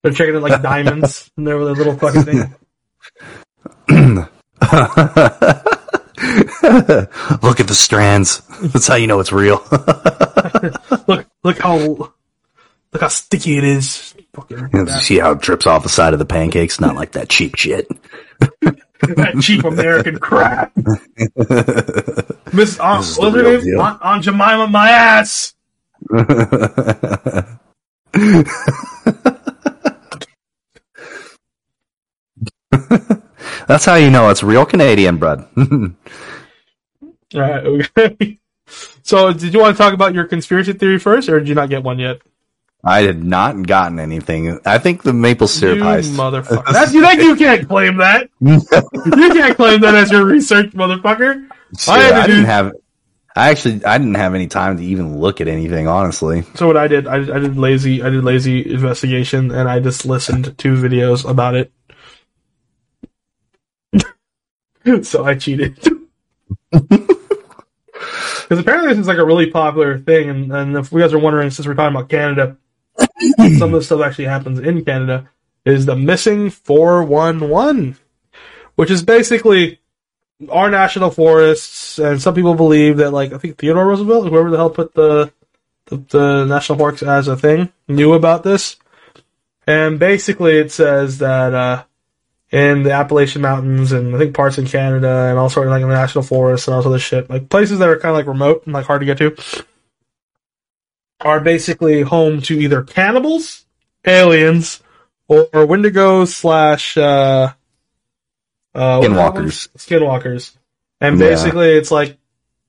they're 0.02 0.12
checking 0.12 0.34
it 0.34 0.40
like 0.40 0.62
diamonds 0.62 1.30
and 1.36 1.46
they're 1.46 1.58
with 1.58 1.68
a 1.68 1.72
little 1.72 1.96
fucking 1.96 2.22
thing. 2.22 2.56
Look 7.42 7.60
at 7.60 7.68
the 7.68 7.74
strands. 7.74 8.42
That's 8.60 8.88
how 8.88 8.96
you 8.96 9.06
know 9.06 9.20
it's 9.20 9.32
real. 9.32 9.64
Look 11.06 11.26
look 11.44 11.58
how 11.58 12.12
look 12.92 13.02
how 13.02 13.08
sticky 13.08 13.58
it 13.58 13.64
is. 13.64 14.14
Fucking 14.34 14.86
See 14.86 15.18
how 15.18 15.32
it 15.32 15.40
drips 15.40 15.66
off 15.66 15.82
the 15.82 15.88
side 15.88 16.12
of 16.12 16.18
the 16.18 16.24
pancakes? 16.24 16.80
Not 16.80 16.94
like 16.94 17.12
that 17.12 17.28
cheap 17.28 17.56
shit. 17.56 17.88
that 19.00 19.40
cheap 19.42 19.64
American 19.64 20.18
crap. 20.18 20.76
Miss 22.52 22.76
This 22.76 23.10
is 23.10 23.18
what's 23.18 23.36
her 23.36 23.42
name? 23.42 23.80
Aunt, 23.80 24.00
Aunt 24.02 24.24
Jemima 24.24 24.68
my 24.68 24.90
ass. 24.90 25.54
That's 33.66 33.84
how 33.84 33.94
you 33.94 34.10
know 34.10 34.28
it's 34.30 34.42
real 34.42 34.66
Canadian, 34.66 35.18
bud. 35.18 35.48
Right, 37.32 37.64
okay. 37.64 38.40
So 39.02 39.32
did 39.32 39.54
you 39.54 39.60
want 39.60 39.76
to 39.76 39.78
talk 39.80 39.94
about 39.94 40.14
your 40.14 40.24
conspiracy 40.24 40.72
theory 40.72 40.98
first 40.98 41.28
or 41.28 41.38
did 41.38 41.46
you 41.46 41.54
not 41.54 41.68
get 41.68 41.84
one 41.84 42.00
yet? 42.00 42.20
I 42.82 43.02
had 43.02 43.22
not 43.22 43.66
gotten 43.66 43.98
anything. 44.00 44.58
I 44.64 44.78
think 44.78 45.02
the 45.02 45.12
maple 45.12 45.46
syrup 45.46 45.78
you 45.78 45.84
heist. 45.84 46.14
motherfucker. 46.16 46.72
That's 46.72 46.92
you 46.94 47.02
think 47.02 47.20
you 47.22 47.36
can't 47.36 47.68
claim 47.68 47.98
that. 47.98 48.30
you 48.40 48.58
can't 48.60 49.56
claim 49.56 49.80
that 49.82 49.94
as 49.94 50.10
your 50.10 50.24
research, 50.24 50.70
motherfucker. 50.72 51.46
Shit, 51.78 51.88
I 51.88 51.98
had 51.98 52.10
to 52.10 52.16
I 52.16 52.26
do- 52.26 52.32
didn't 52.32 52.46
have. 52.46 52.72
I 53.36 53.50
actually 53.50 53.84
I 53.84 53.96
didn't 53.98 54.14
have 54.16 54.34
any 54.34 54.46
time 54.48 54.78
to 54.78 54.82
even 54.82 55.18
look 55.20 55.40
at 55.40 55.46
anything. 55.48 55.86
Honestly, 55.86 56.42
So 56.54 56.66
what 56.66 56.76
I 56.76 56.88
did, 56.88 57.06
I, 57.06 57.16
I 57.16 57.38
did 57.38 57.56
lazy, 57.56 58.02
I 58.02 58.10
did 58.10 58.24
lazy 58.24 58.72
investigation, 58.72 59.50
and 59.52 59.68
I 59.68 59.78
just 59.80 60.04
listened 60.06 60.56
to 60.58 60.74
videos 60.74 61.28
about 61.28 61.54
it. 61.54 61.70
so 65.02 65.24
I 65.24 65.34
cheated. 65.36 65.78
Because 68.48 68.62
apparently 68.64 68.88
this 68.88 68.98
is 68.98 69.06
like 69.06 69.18
a 69.18 69.24
really 69.24 69.48
popular 69.48 69.96
thing, 69.96 70.28
and, 70.28 70.52
and 70.52 70.76
if 70.76 70.90
you 70.90 70.98
guys 70.98 71.12
are 71.12 71.20
wondering, 71.20 71.50
since 71.50 71.68
we're 71.68 71.74
talking 71.74 71.94
about 71.94 72.08
Canada, 72.08 72.56
some 73.58 73.74
of 73.74 73.80
the 73.80 73.82
stuff 73.82 74.02
actually 74.02 74.26
happens 74.26 74.58
in 74.58 74.84
Canada, 74.84 75.28
is 75.64 75.86
the 75.86 75.96
missing 75.96 76.50
411, 76.50 77.96
which 78.76 78.90
is 78.90 79.02
basically 79.02 79.80
our 80.48 80.70
national 80.70 81.10
forests, 81.10 81.98
and 81.98 82.20
some 82.20 82.34
people 82.34 82.54
believe 82.54 82.96
that, 82.98 83.10
like, 83.10 83.32
I 83.32 83.38
think 83.38 83.58
Theodore 83.58 83.86
Roosevelt, 83.86 84.28
whoever 84.28 84.50
the 84.50 84.56
hell 84.56 84.70
put 84.70 84.94
the 84.94 85.32
the, 85.86 85.96
the 85.96 86.44
national 86.44 86.78
parks 86.78 87.02
as 87.02 87.28
a 87.28 87.36
thing 87.36 87.72
knew 87.88 88.14
about 88.14 88.44
this. 88.44 88.76
And 89.66 89.98
basically, 89.98 90.56
it 90.58 90.72
says 90.72 91.18
that 91.18 91.52
uh, 91.52 91.84
in 92.50 92.82
the 92.82 92.92
Appalachian 92.92 93.42
Mountains 93.42 93.92
and 93.92 94.14
I 94.14 94.18
think 94.18 94.34
parts 94.34 94.58
in 94.58 94.66
Canada 94.66 95.28
and 95.28 95.38
all 95.38 95.50
sorts 95.50 95.66
of 95.66 95.72
like 95.72 95.82
in 95.82 95.88
the 95.88 95.94
national 95.94 96.24
forests 96.24 96.66
and 96.66 96.74
all 96.74 96.82
sort 96.82 96.94
of 96.94 97.02
shit. 97.02 97.28
Like 97.28 97.48
places 97.48 97.78
that 97.78 97.88
are 97.88 97.98
kind 97.98 98.10
of 98.10 98.16
like 98.16 98.26
remote 98.26 98.64
and 98.64 98.72
like 98.72 98.86
hard 98.86 99.00
to 99.00 99.06
get 99.06 99.18
to 99.18 99.36
are 101.20 101.40
basically 101.40 102.02
home 102.02 102.40
to 102.42 102.58
either 102.58 102.82
cannibals, 102.82 103.64
aliens, 104.06 104.82
or, 105.28 105.42
or 105.52 105.66
Wendigos 105.66 106.28
slash 106.28 106.96
uh, 106.96 107.52
uh, 108.74 109.00
Skinwalkers. 109.00 109.68
Skinwalkers. 109.76 110.52
And 111.00 111.18
Yeah. 111.18 111.28
basically, 111.30 111.70
it's 111.76 111.90
like 111.90 112.18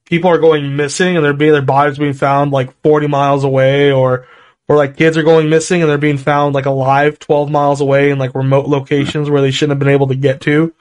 people 0.06 0.30
are 0.30 0.38
going 0.40 0.76
missing 0.76 1.16
and 1.16 1.26
they're 1.26 1.34
being 1.34 1.54
their 1.54 1.62
bodies 1.62 1.98
being 1.98 2.14
found 2.14 2.52
like 2.52 2.72
40 2.84 3.08
miles 3.08 3.44
away, 3.44 3.92
or 3.92 4.28
or 4.68 4.76
like 4.78 4.96
kids 4.96 5.18
are 5.18 5.24
going 5.24 5.50
missing 5.50 5.82
and 5.82 5.90
they're 5.90 5.98
being 5.98 6.18
found 6.18 6.56
like 6.56 6.66
alive 6.66 7.20
12 7.20 7.52
miles 7.52 7.82
away 7.82 8.10
in 8.10 8.18
like 8.20 8.34
remote 8.36 8.68
locations 8.68 9.30
where 9.30 9.42
they 9.42 9.52
shouldn't 9.52 9.72
have 9.72 9.80
been 9.80 9.94
able 9.94 10.08
to 10.08 10.16
get 10.16 10.42
to. 10.42 10.74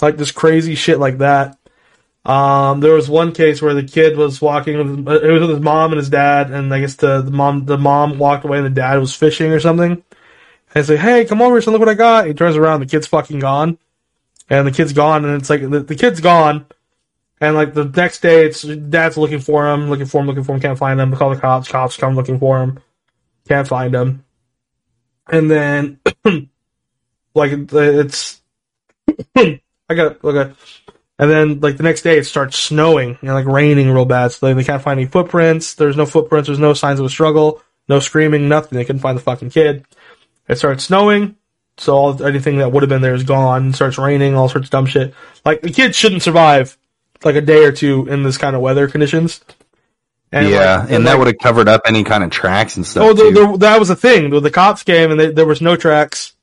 Like 0.00 0.16
this 0.16 0.30
crazy 0.30 0.74
shit 0.76 0.98
like 0.98 1.18
that. 1.18 1.58
Um, 2.24 2.80
there 2.80 2.94
was 2.94 3.08
one 3.08 3.32
case 3.32 3.60
where 3.60 3.74
the 3.74 3.82
kid 3.82 4.16
was 4.16 4.40
walking 4.40 4.78
with, 4.78 5.08
it 5.22 5.30
was 5.30 5.40
with 5.42 5.50
his 5.50 5.60
mom 5.60 5.92
and 5.92 5.98
his 5.98 6.08
dad, 6.08 6.50
and 6.50 6.72
I 6.72 6.80
guess 6.80 6.94
the, 6.96 7.20
the 7.20 7.30
mom, 7.30 7.66
the 7.66 7.76
mom 7.76 8.18
walked 8.18 8.44
away 8.44 8.58
and 8.58 8.66
the 8.66 8.70
dad 8.70 8.98
was 8.98 9.14
fishing 9.14 9.52
or 9.52 9.60
something. 9.60 9.92
And 9.92 10.02
he's 10.74 10.88
like, 10.88 11.00
hey, 11.00 11.26
come 11.26 11.42
over 11.42 11.60
son, 11.60 11.72
look 11.72 11.80
what 11.80 11.88
I 11.88 11.94
got. 11.94 12.26
He 12.26 12.32
turns 12.32 12.56
around, 12.56 12.80
the 12.80 12.86
kid's 12.86 13.06
fucking 13.06 13.40
gone. 13.40 13.78
And 14.48 14.66
the 14.66 14.72
kid's 14.72 14.92
gone, 14.92 15.24
and 15.24 15.40
it's 15.40 15.50
like, 15.50 15.68
the, 15.68 15.80
the 15.80 15.94
kid's 15.94 16.20
gone. 16.20 16.66
And 17.40 17.56
like 17.56 17.74
the 17.74 17.84
next 17.84 18.20
day, 18.20 18.46
it's 18.46 18.62
dad's 18.62 19.18
looking 19.18 19.40
for 19.40 19.68
him, 19.68 19.90
looking 19.90 20.06
for 20.06 20.20
him, 20.20 20.26
looking 20.26 20.44
for 20.44 20.54
him, 20.54 20.60
can't 20.60 20.78
find 20.78 21.00
him. 21.00 21.14
Call 21.14 21.30
the 21.30 21.40
cops, 21.40 21.68
cops 21.68 21.96
come 21.96 22.14
looking 22.14 22.38
for 22.38 22.62
him, 22.62 22.80
can't 23.46 23.68
find 23.68 23.94
him. 23.94 24.24
And 25.30 25.50
then, 25.50 26.00
like 27.34 27.52
it's, 27.52 28.40
I 29.36 29.94
got 29.94 30.24
okay. 30.24 30.52
And 31.18 31.30
then 31.30 31.60
like 31.60 31.76
the 31.76 31.84
next 31.84 32.02
day, 32.02 32.18
it 32.18 32.24
starts 32.24 32.58
snowing 32.58 33.18
and 33.20 33.30
like 33.30 33.46
raining 33.46 33.90
real 33.90 34.04
bad. 34.04 34.32
So 34.32 34.46
they, 34.46 34.52
they 34.52 34.64
can't 34.64 34.82
find 34.82 34.98
any 34.98 35.08
footprints. 35.08 35.74
There's 35.74 35.96
no 35.96 36.06
footprints. 36.06 36.48
There's 36.48 36.58
no 36.58 36.74
signs 36.74 36.98
of 36.98 37.06
a 37.06 37.10
struggle. 37.10 37.62
No 37.88 38.00
screaming. 38.00 38.48
Nothing. 38.48 38.76
They 38.76 38.84
couldn't 38.84 39.02
find 39.02 39.16
the 39.16 39.22
fucking 39.22 39.50
kid. 39.50 39.84
It 40.48 40.56
starts 40.56 40.84
snowing. 40.84 41.36
So 41.76 41.94
all, 41.94 42.22
anything 42.22 42.58
that 42.58 42.72
would 42.72 42.82
have 42.82 42.90
been 42.90 43.02
there 43.02 43.14
is 43.14 43.22
gone. 43.22 43.68
It 43.68 43.74
starts 43.74 43.98
raining. 43.98 44.34
All 44.34 44.48
sorts 44.48 44.66
of 44.66 44.70
dumb 44.70 44.86
shit. 44.86 45.14
Like 45.44 45.60
the 45.60 45.70
kid 45.70 45.94
shouldn't 45.94 46.22
survive 46.22 46.76
like 47.24 47.36
a 47.36 47.40
day 47.40 47.64
or 47.64 47.72
two 47.72 48.06
in 48.08 48.22
this 48.22 48.36
kind 48.36 48.56
of 48.56 48.62
weather 48.62 48.88
conditions. 48.88 49.40
And, 50.32 50.48
yeah, 50.48 50.80
like, 50.80 50.90
and 50.90 51.06
that 51.06 51.12
like- 51.12 51.18
would 51.18 51.26
have 51.28 51.38
covered 51.38 51.68
up 51.68 51.82
any 51.86 52.02
kind 52.02 52.24
of 52.24 52.30
tracks 52.30 52.76
and 52.76 52.84
stuff. 52.84 53.04
Oh, 53.04 53.14
too. 53.14 53.30
the, 53.30 53.46
the, 53.52 53.58
that 53.58 53.78
was 53.78 53.90
a 53.90 53.96
thing. 53.96 54.30
The, 54.30 54.40
the 54.40 54.50
cops 54.50 54.82
came 54.82 55.12
and 55.12 55.20
they, 55.20 55.30
there 55.30 55.46
was 55.46 55.60
no 55.60 55.76
tracks. 55.76 56.33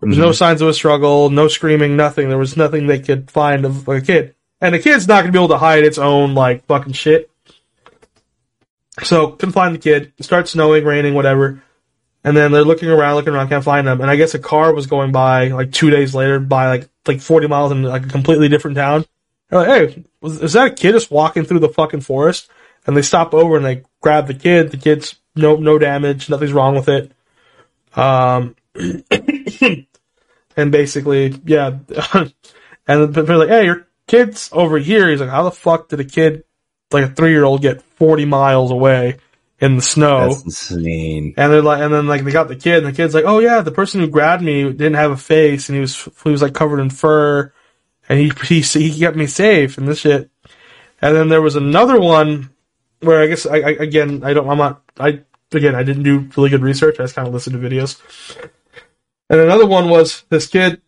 There 0.00 0.08
was 0.08 0.18
no 0.18 0.32
signs 0.32 0.62
of 0.62 0.68
a 0.68 0.74
struggle, 0.74 1.28
no 1.30 1.48
screaming, 1.48 1.96
nothing. 1.96 2.28
There 2.28 2.38
was 2.38 2.56
nothing 2.56 2.86
they 2.86 3.00
could 3.00 3.30
find 3.30 3.64
of 3.64 3.88
a 3.88 4.00
kid. 4.00 4.34
And 4.60 4.74
the 4.74 4.78
kid's 4.78 5.08
not 5.08 5.22
going 5.22 5.26
to 5.26 5.32
be 5.32 5.38
able 5.38 5.48
to 5.48 5.58
hide 5.58 5.84
its 5.84 5.98
own, 5.98 6.34
like, 6.34 6.66
fucking 6.66 6.92
shit. 6.92 7.30
So, 9.02 9.30
couldn't 9.30 9.52
find 9.52 9.74
the 9.74 9.80
kid. 9.80 10.12
It 10.18 10.24
starts 10.24 10.52
snowing, 10.52 10.84
raining, 10.84 11.14
whatever. 11.14 11.62
And 12.24 12.36
then 12.36 12.52
they're 12.52 12.64
looking 12.64 12.88
around, 12.88 13.14
looking 13.16 13.32
around, 13.34 13.48
can't 13.48 13.64
find 13.64 13.86
them. 13.86 14.00
And 14.00 14.10
I 14.10 14.16
guess 14.16 14.34
a 14.34 14.38
car 14.38 14.72
was 14.72 14.86
going 14.86 15.12
by, 15.12 15.48
like, 15.48 15.72
two 15.72 15.90
days 15.90 16.14
later, 16.14 16.40
by, 16.40 16.68
like, 16.68 16.88
like 17.06 17.20
40 17.20 17.46
miles 17.48 17.72
in, 17.72 17.82
like, 17.82 18.06
a 18.06 18.08
completely 18.08 18.48
different 18.48 18.76
town. 18.76 19.04
They're 19.48 19.60
like, 19.60 19.68
hey, 19.68 20.04
was, 20.20 20.42
is 20.42 20.52
that 20.52 20.72
a 20.72 20.74
kid 20.74 20.92
just 20.92 21.10
walking 21.10 21.44
through 21.44 21.60
the 21.60 21.68
fucking 21.68 22.02
forest? 22.02 22.50
And 22.86 22.96
they 22.96 23.02
stop 23.02 23.34
over 23.34 23.56
and 23.56 23.64
they 23.64 23.82
grab 24.00 24.26
the 24.26 24.34
kid. 24.34 24.70
The 24.70 24.76
kid's 24.76 25.16
no, 25.36 25.56
no 25.56 25.78
damage. 25.78 26.28
Nothing's 26.28 26.52
wrong 26.52 26.74
with 26.74 26.88
it. 26.88 27.12
Um, 27.96 28.56
and 30.58 30.72
basically, 30.72 31.40
yeah. 31.46 31.78
and 32.86 33.14
they're 33.14 33.38
like, 33.38 33.48
hey, 33.48 33.64
your 33.64 33.86
kid's 34.08 34.50
over 34.52 34.76
here. 34.76 35.08
He's 35.08 35.20
like, 35.20 35.30
how 35.30 35.44
the 35.44 35.52
fuck 35.52 35.88
did 35.88 36.00
a 36.00 36.04
kid, 36.04 36.42
like 36.90 37.04
a 37.04 37.08
three 37.08 37.30
year 37.30 37.44
old, 37.44 37.62
get 37.62 37.80
40 37.80 38.24
miles 38.24 38.72
away 38.72 39.18
in 39.60 39.76
the 39.76 39.82
snow? 39.82 40.28
That's 40.28 40.42
insane. 40.42 41.34
And 41.36 41.52
they're 41.52 41.62
like, 41.62 41.80
and 41.80 41.94
then 41.94 42.08
like 42.08 42.24
they 42.24 42.32
got 42.32 42.48
the 42.48 42.56
kid, 42.56 42.78
and 42.78 42.86
the 42.86 42.96
kid's 42.96 43.14
like, 43.14 43.24
oh 43.24 43.38
yeah, 43.38 43.60
the 43.60 43.70
person 43.70 44.00
who 44.00 44.08
grabbed 44.08 44.42
me 44.42 44.64
didn't 44.64 44.94
have 44.94 45.12
a 45.12 45.16
face, 45.16 45.68
and 45.68 45.76
he 45.76 45.80
was 45.80 46.08
he 46.24 46.30
was 46.30 46.42
like 46.42 46.54
covered 46.54 46.80
in 46.80 46.90
fur, 46.90 47.52
and 48.08 48.18
he 48.18 48.32
he 48.44 48.60
he 48.60 48.98
kept 48.98 49.16
me 49.16 49.28
safe 49.28 49.78
and 49.78 49.86
this 49.86 50.00
shit. 50.00 50.28
And 51.00 51.14
then 51.14 51.28
there 51.28 51.42
was 51.42 51.54
another 51.54 52.00
one 52.00 52.50
where 52.98 53.22
I 53.22 53.28
guess 53.28 53.46
I, 53.46 53.58
I 53.58 53.70
again 53.70 54.24
I 54.24 54.32
don't 54.32 54.48
I'm 54.48 54.58
not 54.58 54.82
I 54.98 55.20
again 55.52 55.76
I 55.76 55.84
didn't 55.84 56.02
do 56.02 56.28
really 56.36 56.50
good 56.50 56.62
research. 56.62 56.98
I 56.98 57.04
just 57.04 57.14
kind 57.14 57.28
of 57.28 57.34
listened 57.34 57.62
to 57.62 57.68
videos. 57.68 58.02
And 59.30 59.40
another 59.40 59.66
one 59.66 59.88
was 59.88 60.24
this 60.28 60.46
kid, 60.46 60.80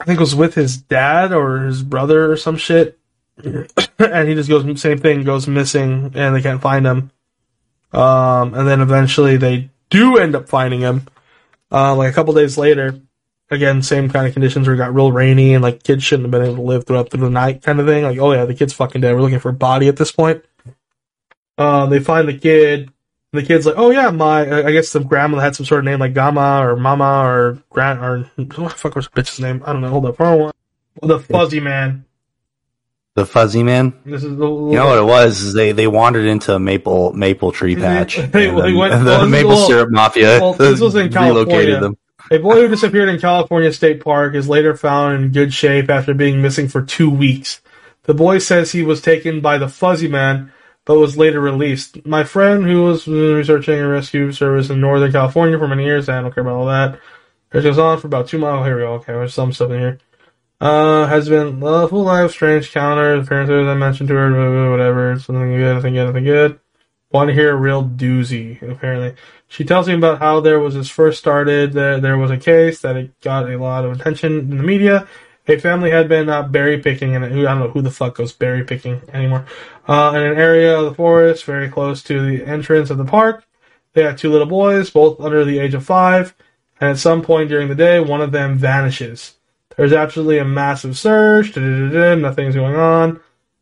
I 0.00 0.04
think 0.04 0.20
was 0.20 0.34
with 0.34 0.54
his 0.54 0.76
dad 0.76 1.32
or 1.32 1.60
his 1.60 1.82
brother 1.82 2.30
or 2.30 2.36
some 2.36 2.56
shit, 2.56 2.98
and 3.44 4.28
he 4.28 4.34
just 4.34 4.48
goes 4.48 4.80
same 4.80 4.98
thing 4.98 5.22
goes 5.22 5.46
missing, 5.46 6.12
and 6.14 6.34
they 6.34 6.42
can't 6.42 6.60
find 6.62 6.86
him. 6.86 7.10
Um, 7.92 8.54
and 8.54 8.66
then 8.66 8.80
eventually 8.80 9.36
they 9.36 9.70
do 9.90 10.18
end 10.18 10.34
up 10.34 10.48
finding 10.48 10.80
him. 10.80 11.06
Uh, 11.70 11.94
like 11.94 12.10
a 12.10 12.14
couple 12.14 12.34
days 12.34 12.58
later, 12.58 13.00
again, 13.50 13.82
same 13.82 14.10
kind 14.10 14.26
of 14.26 14.32
conditions 14.32 14.66
where 14.66 14.74
it 14.74 14.78
got 14.78 14.94
real 14.94 15.12
rainy 15.12 15.54
and 15.54 15.62
like 15.62 15.82
kids 15.82 16.02
shouldn't 16.04 16.24
have 16.24 16.30
been 16.30 16.42
able 16.42 16.56
to 16.56 16.62
live 16.62 16.86
throughout 16.86 17.10
the 17.10 17.18
night 17.18 17.62
kind 17.62 17.80
of 17.80 17.86
thing. 17.86 18.04
Like, 18.04 18.18
oh 18.18 18.32
yeah, 18.32 18.44
the 18.44 18.54
kid's 18.54 18.72
fucking 18.72 19.00
dead. 19.00 19.14
We're 19.14 19.22
looking 19.22 19.38
for 19.38 19.50
a 19.50 19.54
body 19.54 19.88
at 19.88 19.96
this 19.96 20.12
point. 20.12 20.44
Uh, 21.58 21.86
they 21.86 22.00
find 22.00 22.28
the 22.28 22.38
kid. 22.38 22.90
The 23.36 23.42
kid's 23.42 23.66
like, 23.66 23.76
oh 23.78 23.90
yeah, 23.90 24.10
my, 24.10 24.66
I 24.66 24.72
guess 24.72 24.92
the 24.92 25.00
grandma 25.00 25.38
had 25.38 25.54
some 25.54 25.66
sort 25.66 25.80
of 25.80 25.84
name 25.84 26.00
like 26.00 26.14
Gamma 26.14 26.60
or 26.66 26.76
Mama 26.76 27.22
or 27.24 27.58
Grant 27.70 28.00
or 28.00 28.30
what 28.36 28.48
the 28.72 28.76
fuck 28.78 28.96
was 28.96 29.08
the 29.08 29.20
bitch's 29.22 29.40
name? 29.40 29.62
I 29.66 29.72
don't 29.72 29.82
know. 29.82 29.88
Hold 29.90 30.06
up. 30.06 30.54
The 31.02 31.18
fuzzy 31.20 31.60
man. 31.60 32.04
The 33.14 33.24
fuzzy 33.26 33.62
man. 33.62 33.94
This 34.04 34.24
is 34.24 34.36
the 34.36 34.46
You 34.46 34.72
know 34.74 34.86
what 34.86 34.98
it 34.98 35.04
was? 35.04 35.40
Is 35.40 35.54
they 35.54 35.72
they 35.72 35.86
wandered 35.86 36.26
into 36.26 36.54
a 36.54 36.58
maple 36.58 37.12
maple 37.14 37.52
tree 37.52 37.76
patch. 37.76 38.18
and 38.18 38.32
They- 38.32 38.46
they 38.50 38.72
went- 38.72 38.92
the 39.04 39.10
well, 39.10 39.26
maple 39.28 39.50
well- 39.50 39.66
syrup 39.68 39.90
mafia 39.90 40.38
well, 40.40 40.52
this 40.54 40.80
was 40.80 40.94
in 40.96 41.08
California. 41.12 41.44
relocated 41.46 41.82
them. 41.82 41.96
A 42.30 42.38
boy 42.38 42.56
who 42.56 42.68
disappeared 42.68 43.08
in 43.08 43.20
California 43.20 43.72
State 43.72 44.00
Park 44.02 44.34
is 44.34 44.48
later 44.48 44.76
found 44.76 45.22
in 45.22 45.30
good 45.32 45.54
shape 45.54 45.88
after 45.88 46.12
being 46.12 46.42
missing 46.42 46.66
for 46.66 46.82
two 46.82 47.08
weeks. 47.08 47.60
The 48.02 48.14
boy 48.14 48.38
says 48.38 48.72
he 48.72 48.82
was 48.82 49.00
taken 49.00 49.40
by 49.40 49.58
the 49.58 49.68
Fuzzy 49.68 50.08
Man, 50.08 50.52
but 50.86 50.98
was 50.98 51.18
later 51.18 51.40
released. 51.40 52.06
My 52.06 52.24
friend, 52.24 52.64
who 52.64 52.84
was 52.84 53.06
researching 53.06 53.78
a 53.78 53.88
rescue 53.88 54.32
service 54.32 54.70
in 54.70 54.80
Northern 54.80 55.12
California 55.12 55.58
for 55.58 55.68
many 55.68 55.84
years, 55.84 56.08
I 56.08 56.22
don't 56.22 56.32
care 56.32 56.42
about 56.42 56.56
all 56.56 56.66
that. 56.66 56.98
It 57.52 57.62
goes 57.62 57.78
on 57.78 58.00
for 58.00 58.06
about 58.06 58.28
two 58.28 58.38
miles. 58.38 58.64
Here 58.64 58.76
we 58.76 58.82
go. 58.82 58.94
Okay, 58.94 59.12
there's 59.12 59.34
some 59.34 59.52
stuff 59.52 59.70
in 59.72 59.80
here. 59.80 59.98
Uh, 60.60 61.06
has 61.06 61.28
been 61.28 61.62
a 61.62 61.88
full 61.88 62.04
life, 62.04 62.30
strange 62.30 62.68
encounters, 62.68 63.26
appearances 63.26 63.66
I 63.66 63.74
mentioned 63.74 64.08
to 64.08 64.14
her, 64.14 64.30
blah, 64.30 64.48
blah, 64.48 64.70
whatever. 64.70 65.18
Something 65.18 65.56
good, 65.56 65.74
nothing 65.74 65.94
good, 65.94 66.06
nothing 66.06 66.24
good. 66.24 66.60
Want 67.10 67.28
to 67.28 67.34
hear 67.34 67.52
a 67.52 67.56
real 67.56 67.84
doozy, 67.84 68.62
apparently. 68.62 69.16
She 69.48 69.64
tells 69.64 69.86
me 69.88 69.94
about 69.94 70.18
how 70.18 70.40
there 70.40 70.58
was 70.58 70.74
this 70.74 70.88
first 70.88 71.18
started, 71.18 71.72
that 71.74 72.02
there 72.02 72.16
was 72.16 72.30
a 72.30 72.36
case 72.36 72.80
that 72.80 72.96
it 72.96 73.20
got 73.20 73.50
a 73.50 73.58
lot 73.58 73.84
of 73.84 73.92
attention 73.92 74.38
in 74.38 74.56
the 74.56 74.62
media. 74.62 75.06
A 75.48 75.58
family 75.58 75.90
had 75.90 76.08
been 76.08 76.28
uh, 76.28 76.42
berry 76.42 76.78
picking, 76.78 77.14
and 77.14 77.24
I 77.24 77.28
don't 77.28 77.60
know 77.60 77.68
who 77.68 77.82
the 77.82 77.90
fuck 77.90 78.16
goes 78.16 78.32
berry 78.32 78.64
picking 78.64 79.00
anymore, 79.12 79.46
uh, 79.86 80.12
in 80.16 80.22
an 80.22 80.36
area 80.36 80.76
of 80.76 80.86
the 80.86 80.94
forest 80.94 81.44
very 81.44 81.68
close 81.68 82.02
to 82.04 82.24
the 82.24 82.44
entrance 82.44 82.90
of 82.90 82.98
the 82.98 83.04
park. 83.04 83.44
They 83.92 84.02
had 84.02 84.18
two 84.18 84.30
little 84.30 84.48
boys, 84.48 84.90
both 84.90 85.20
under 85.20 85.44
the 85.44 85.60
age 85.60 85.74
of 85.74 85.84
five, 85.84 86.34
and 86.80 86.90
at 86.90 86.98
some 86.98 87.22
point 87.22 87.48
during 87.48 87.68
the 87.68 87.74
day, 87.74 88.00
one 88.00 88.20
of 88.20 88.32
them 88.32 88.58
vanishes. 88.58 89.34
There's 89.76 89.92
absolutely 89.92 90.38
a 90.38 90.44
massive 90.44 90.98
search, 90.98 91.56
nothing's 91.56 92.54
going 92.54 92.76
on. 92.76 93.20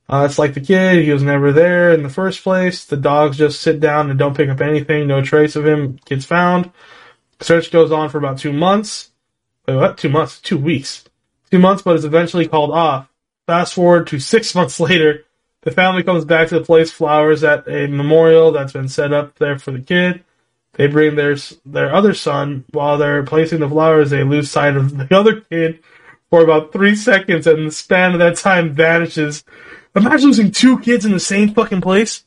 Uh, 0.09 0.27
it's 0.29 0.39
like 0.39 0.55
the 0.55 0.61
kid, 0.61 1.05
he 1.05 1.13
was 1.13 1.23
never 1.23 1.53
there 1.53 1.93
in 1.93 2.03
the 2.03 2.09
first 2.09 2.43
place. 2.43 2.85
The 2.85 2.97
dogs 2.97 3.39
just 3.39 3.61
sit 3.61 3.81
down 3.81 4.11
and 4.11 4.19
don't 4.19 4.37
pick 4.37 4.49
up 4.49 4.61
anything, 4.61 5.07
no 5.07 5.23
trace 5.23 5.57
of 5.57 5.67
him. 5.67 5.99
Kid's 6.05 6.25
found. 6.25 6.71
Search 7.41 7.71
goes 7.71 7.91
on 7.91 8.11
for 8.11 8.19
about 8.19 8.39
two 8.39 8.53
months. 8.53 9.11
Wait, 9.67 9.77
what? 9.77 9.99
Two 9.99 10.11
months? 10.11 10.41
Two 10.41 10.59
weeks. 10.59 11.05
Two 11.55 11.61
months, 11.61 11.83
but 11.83 11.95
is 11.95 12.05
eventually 12.05 12.49
called 12.49 12.73
off. 12.73 13.09
Fast 13.47 13.75
forward 13.75 14.09
to 14.09 14.19
six 14.35 14.57
months 14.57 14.81
later, 14.81 15.25
the 15.61 15.71
family 15.71 16.03
comes 16.03 16.25
back 16.25 16.49
to 16.49 16.59
the 16.59 16.65
place 16.65 16.91
flowers 16.91 17.45
at 17.45 17.69
a 17.69 17.87
memorial 17.87 18.51
that's 18.51 18.73
been 18.73 18.89
set 18.89 19.13
up 19.13 19.39
there 19.39 19.57
for 19.57 19.71
the 19.71 19.79
kid. 19.79 20.25
They 20.73 20.89
bring 20.89 21.15
their 21.15 21.37
their 21.65 21.95
other 21.95 22.13
son. 22.13 22.65
While 22.73 22.99
they're 22.99 23.23
placing 23.23 23.61
the 23.61 23.69
flowers, 23.69 24.11
they 24.11 24.25
lose 24.25 24.51
sight 24.51 24.77
of 24.77 24.99
the 24.99 25.17
other 25.17 25.43
kid 25.43 25.79
for 26.29 26.43
about 26.43 26.73
three 26.73 26.97
seconds, 26.97 27.47
and 27.47 27.69
the 27.69 27.71
span 27.71 28.15
of 28.15 28.19
that 28.19 28.37
time 28.37 28.73
vanishes. 28.73 29.45
Imagine 29.95 30.27
losing 30.27 30.51
two 30.51 30.81
kids 30.81 31.05
in 31.05 31.13
the 31.13 31.21
same 31.21 31.55
fucking 31.55 31.83
place. 31.83 32.25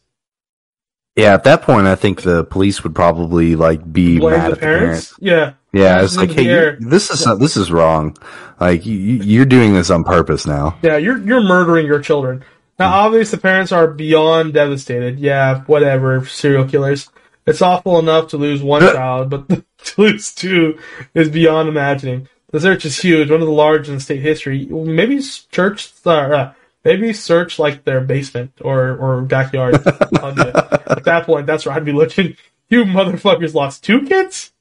Yeah, 1.17 1.34
at 1.34 1.43
that 1.43 1.63
point, 1.63 1.86
I 1.86 1.95
think 1.95 2.21
the 2.21 2.45
police 2.45 2.82
would 2.86 2.95
probably 2.95 3.57
like 3.57 3.91
be 3.91 4.19
Blame 4.19 4.38
mad 4.38 4.51
the 4.51 4.51
at 4.51 4.51
the 4.51 4.59
parents. 4.61 5.07
parents. 5.09 5.15
Yeah, 5.19 5.53
Yeah, 5.78 6.03
it's 6.03 6.17
like, 6.17 6.30
hey, 6.30 6.36
the 6.36 6.43
you 6.43 6.51
air. 6.51 6.78
this 6.80 7.09
is 7.09 7.39
this 7.39 7.57
is 7.57 7.71
wrong. 7.71 8.17
Like 8.59 8.86
you, 8.86 8.95
you're 8.95 9.45
doing 9.45 9.73
this 9.73 9.89
on 9.89 10.03
purpose 10.03 10.45
now. 10.45 10.78
yeah. 10.82 10.97
You're 10.97 11.19
you're 11.19 11.41
murdering 11.43 11.86
your 11.86 11.99
children. 11.99 12.43
Now, 12.80 12.93
obviously, 12.93 13.38
the 13.38 13.41
parents 13.41 13.71
are 13.71 13.88
beyond 13.88 14.53
devastated. 14.53 15.19
Yeah, 15.19 15.61
whatever. 15.61 16.25
Serial 16.25 16.65
killers. 16.65 17.09
It's 17.47 17.61
awful 17.61 17.97
enough 17.97 18.28
to 18.30 18.38
lose 18.38 18.61
one 18.61 18.82
child, 18.82 19.30
but 19.30 19.47
to 19.86 20.01
lose 20.01 20.34
two 20.34 20.78
is 21.13 21.30
beyond 21.30 21.69
imagining. 21.69 22.28
The 22.51 22.59
search 22.59 22.86
is 22.86 22.99
huge, 22.99 23.32
one 23.32 23.41
of 23.41 23.47
the 23.47 23.53
largest 23.53 23.91
in 23.91 23.99
state 23.99 24.21
history. 24.21 24.65
Maybe 24.65 25.21
search, 25.21 25.91
uh, 26.05 26.51
maybe 26.84 27.13
search 27.13 27.57
like 27.57 27.84
their 27.84 28.01
basement 28.01 28.53
or 28.61 28.95
or 28.97 29.21
backyard. 29.21 29.75
At 29.88 31.03
that 31.05 31.23
point, 31.25 31.47
that's 31.47 31.65
where 31.65 31.75
I'd 31.75 31.86
be 31.86 31.93
looking. 31.93 32.36
You 32.69 32.84
motherfuckers 32.84 33.53
lost 33.53 33.84
two 33.84 34.01
kids. 34.03 34.51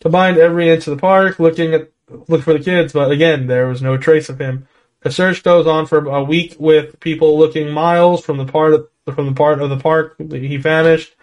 Combined 0.00 0.38
every 0.38 0.68
inch 0.68 0.86
of 0.86 0.96
the 0.96 1.00
park, 1.00 1.38
looking 1.38 1.74
at 1.74 1.90
look 2.28 2.42
for 2.42 2.52
the 2.52 2.62
kids, 2.62 2.92
but 2.92 3.10
again, 3.10 3.46
there 3.46 3.66
was 3.66 3.82
no 3.82 3.96
trace 3.96 4.28
of 4.28 4.38
him. 4.38 4.68
The 5.00 5.10
search 5.10 5.42
goes 5.42 5.66
on 5.66 5.86
for 5.86 6.04
a 6.06 6.22
week 6.22 6.56
with 6.58 7.00
people 7.00 7.38
looking 7.38 7.70
miles 7.70 8.24
from 8.24 8.38
the 8.38 8.44
part 8.44 8.74
of, 8.74 8.88
from 9.14 9.26
the 9.26 9.34
part 9.34 9.60
of 9.60 9.70
the 9.70 9.76
park 9.76 10.16
he 10.18 10.56
vanished. 10.56 11.14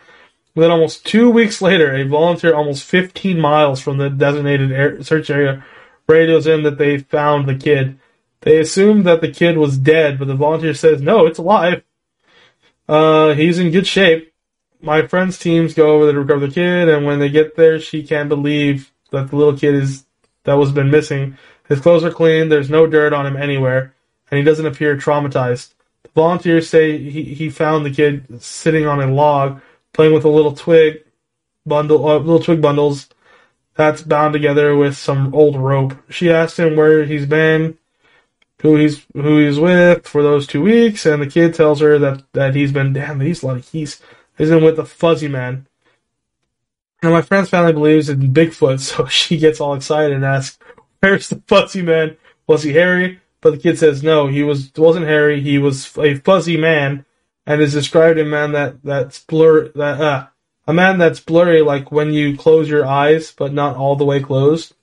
Then 0.56 0.72
almost 0.72 1.06
two 1.06 1.30
weeks 1.30 1.62
later, 1.62 1.96
a 1.96 2.04
volunteer 2.08 2.54
almost 2.54 2.84
15 2.84 3.40
miles 3.40 3.82
from 3.82 3.98
the 3.98 4.10
designated 4.10 4.72
air, 4.72 5.02
search 5.04 5.30
area 5.30 5.66
radios 6.08 6.48
in 6.48 6.64
that 6.64 6.78
they 6.78 6.98
found 7.00 7.48
the 7.48 7.56
kid. 7.56 8.00
They 8.42 8.60
assumed 8.60 9.06
that 9.06 9.22
the 9.22 9.32
kid 9.32 9.58
was 9.58 9.78
dead, 9.78 10.20
but 10.20 10.28
the 10.28 10.36
volunteer 10.36 10.74
says, 10.74 11.02
no, 11.02 11.26
it's 11.26 11.40
alive. 11.40 11.84
Uh, 12.88 13.34
he's 13.34 13.58
in 13.58 13.72
good 13.72 13.88
shape. 13.88 14.33
My 14.84 15.08
friend's 15.08 15.40
teams 15.40 15.74
go 15.74 15.96
over 15.96 16.12
to 16.12 16.20
recover 16.20 16.46
the 16.46 16.54
kid, 16.54 16.90
and 16.90 17.06
when 17.06 17.20
they 17.20 17.30
get 17.30 17.56
there, 17.56 17.80
she 17.80 18.04
can't 18.04 18.28
believe 18.28 18.92
that 19.12 19.30
the 19.30 19.36
little 19.38 19.58
kid 19.58 19.76
is 19.76 20.06
that 20.44 20.56
was 20.56 20.74
been 20.74 20.92
missing. 20.92 21.38
His 21.70 21.80
clothes 21.80 22.04
are 22.04 22.12
clean. 22.12 22.50
There's 22.50 22.70
no 22.70 22.86
dirt 22.86 23.14
on 23.14 23.26
him 23.26 23.38
anywhere, 23.38 23.96
and 24.30 24.38
he 24.38 24.44
doesn't 24.44 24.66
appear 24.66 24.98
traumatized. 24.98 25.74
The 26.04 26.10
volunteers 26.14 26.70
say 26.70 26.98
he, 26.98 27.24
he 27.34 27.50
found 27.50 27.86
the 27.86 27.92
kid 27.92 28.44
sitting 28.44 28.86
on 28.86 29.02
a 29.02 29.08
log, 29.08 29.62
playing 29.94 30.14
with 30.14 30.26
a 30.26 30.30
little 30.30 30.54
twig 30.54 31.04
bundle, 31.66 32.06
uh, 32.06 32.18
little 32.18 32.44
twig 32.44 32.62
bundles 32.62 33.08
that's 33.76 34.02
bound 34.02 34.34
together 34.34 34.76
with 34.76 34.98
some 34.98 35.34
old 35.34 35.56
rope. 35.56 35.96
She 36.10 36.30
asked 36.30 36.60
him 36.60 36.76
where 36.76 37.06
he's 37.06 37.26
been, 37.26 37.78
who 38.62 38.76
he's 38.76 39.06
who 39.14 39.46
he's 39.46 39.60
with 39.60 40.08
for 40.08 40.22
those 40.22 40.46
two 40.46 40.62
weeks, 40.62 41.06
and 41.06 41.22
the 41.22 41.28
kid 41.28 41.54
tells 41.54 41.80
her 41.80 41.98
that 42.00 42.24
that 42.34 42.56
he's 42.56 42.72
been 42.72 42.94
damn. 42.94 43.20
He's 43.22 43.44
like 43.44 43.64
he's 43.66 44.02
he's 44.38 44.50
been 44.50 44.64
with 44.64 44.78
the 44.78 44.86
fuzzy 44.86 45.28
man. 45.28 45.68
And 47.02 47.12
my 47.12 47.22
friend's 47.22 47.50
family 47.50 47.74
believes 47.74 48.10
in 48.10 48.34
Bigfoot, 48.34 48.80
so 48.82 49.06
she 49.08 49.38
gets 49.38 49.60
all 49.60 49.74
excited 49.74 50.14
and 50.14 50.26
asks, 50.26 50.58
"Where's 51.00 51.30
the 51.30 51.42
fuzzy 51.48 51.82
man? 51.82 52.18
Was 52.48 52.64
he 52.64 52.74
hairy?" 52.74 53.20
But 53.42 53.52
the 53.52 53.58
kid 53.58 53.78
says, 53.78 54.04
"No, 54.04 54.28
he 54.28 54.44
was 54.44 54.72
wasn't 54.78 55.08
hairy. 55.08 55.42
He 55.42 55.58
was 55.58 55.98
a 55.98 56.16
fuzzy 56.16 56.58
man, 56.58 57.06
and 57.46 57.62
is 57.62 57.74
described 57.74 58.20
a 58.20 58.26
man 58.26 58.54
that 58.54 58.82
that's 58.84 59.20
blur 59.20 59.68
that 59.76 60.00
uh, 60.00 60.28
a 60.66 60.74
man 60.74 60.98
that's 60.98 61.20
blurry, 61.20 61.62
like 61.62 61.92
when 61.92 62.14
you 62.14 62.38
close 62.38 62.70
your 62.70 62.86
eyes, 62.86 63.32
but 63.32 63.54
not 63.54 63.76
all 63.76 63.96
the 63.96 64.06
way 64.06 64.22
closed." 64.22 64.74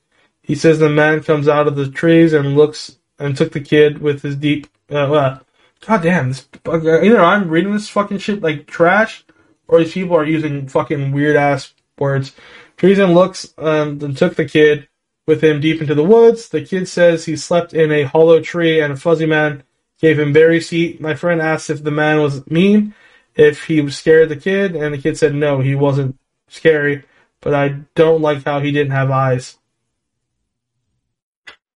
He 0.43 0.55
says 0.55 0.79
the 0.79 0.89
man 0.91 1.23
comes 1.23 1.49
out 1.49 1.69
of 1.69 1.77
the 1.77 1.89
trees 1.89 2.33
and 2.33 2.57
looks 2.57 2.97
and 3.19 3.37
took 3.37 3.53
the 3.53 3.61
kid 3.61 3.99
with 3.99 4.23
his 4.23 4.37
deep. 4.37 4.67
Uh, 4.91 5.13
uh, 5.13 5.39
God 5.87 6.03
damn! 6.03 6.29
This, 6.29 6.47
either 6.67 7.21
I'm 7.21 7.49
reading 7.49 7.73
this 7.73 7.89
fucking 7.89 8.19
shit 8.19 8.43
like 8.43 8.67
trash, 8.67 9.25
or 9.71 9.79
these 9.79 9.93
people 9.93 10.17
are 10.17 10.25
using 10.25 10.69
fucking 10.69 11.13
weird 11.13 11.37
ass 11.37 11.73
words. 11.99 12.35
Treason 12.77 13.13
looks 13.13 13.55
um, 13.59 14.01
and 14.03 14.17
took 14.17 14.35
the 14.35 14.45
kid 14.45 14.89
with 15.27 15.43
him 15.43 15.61
deep 15.61 15.81
into 15.81 15.95
the 15.95 16.03
woods. 16.03 16.49
The 16.49 16.65
kid 16.65 16.89
says 16.89 17.25
he 17.25 17.37
slept 17.37 17.73
in 17.73 17.93
a 17.93 18.03
hollow 18.03 18.41
tree 18.41 18.81
and 18.81 18.93
a 18.93 18.97
fuzzy 18.97 19.27
man 19.27 19.63
gave 20.01 20.19
him 20.19 20.33
berry 20.33 20.61
seat. 20.61 21.01
My 21.01 21.15
friend 21.15 21.41
asked 21.41 21.71
if 21.71 21.85
the 21.85 21.91
man 21.91 22.21
was 22.21 22.47
mean, 22.51 22.95
if 23.37 23.65
he 23.65 23.81
was 23.81 23.97
scared 23.97 24.29
the 24.29 24.37
kid, 24.37 24.75
and 24.75 24.93
the 24.93 24.99
kid 24.99 25.17
said 25.17 25.35
no, 25.35 25.61
he 25.61 25.75
wasn't 25.75 26.19
scary, 26.49 27.05
but 27.41 27.55
I 27.55 27.81
don't 27.95 28.21
like 28.21 28.45
how 28.45 28.61
he 28.61 28.73
didn't 28.73 28.93
have 28.93 29.11
eyes. 29.11 29.57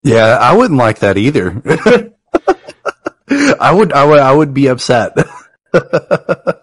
Yeah, 0.03 0.37
I 0.41 0.55
wouldn't 0.55 0.79
like 0.79 0.99
that 0.99 1.17
either. 1.17 1.63
I 3.61 3.73
would, 3.73 3.93
I 3.93 4.05
would, 4.05 4.19
I 4.19 4.33
would 4.33 4.53
be 4.53 4.69
upset. 4.69 5.17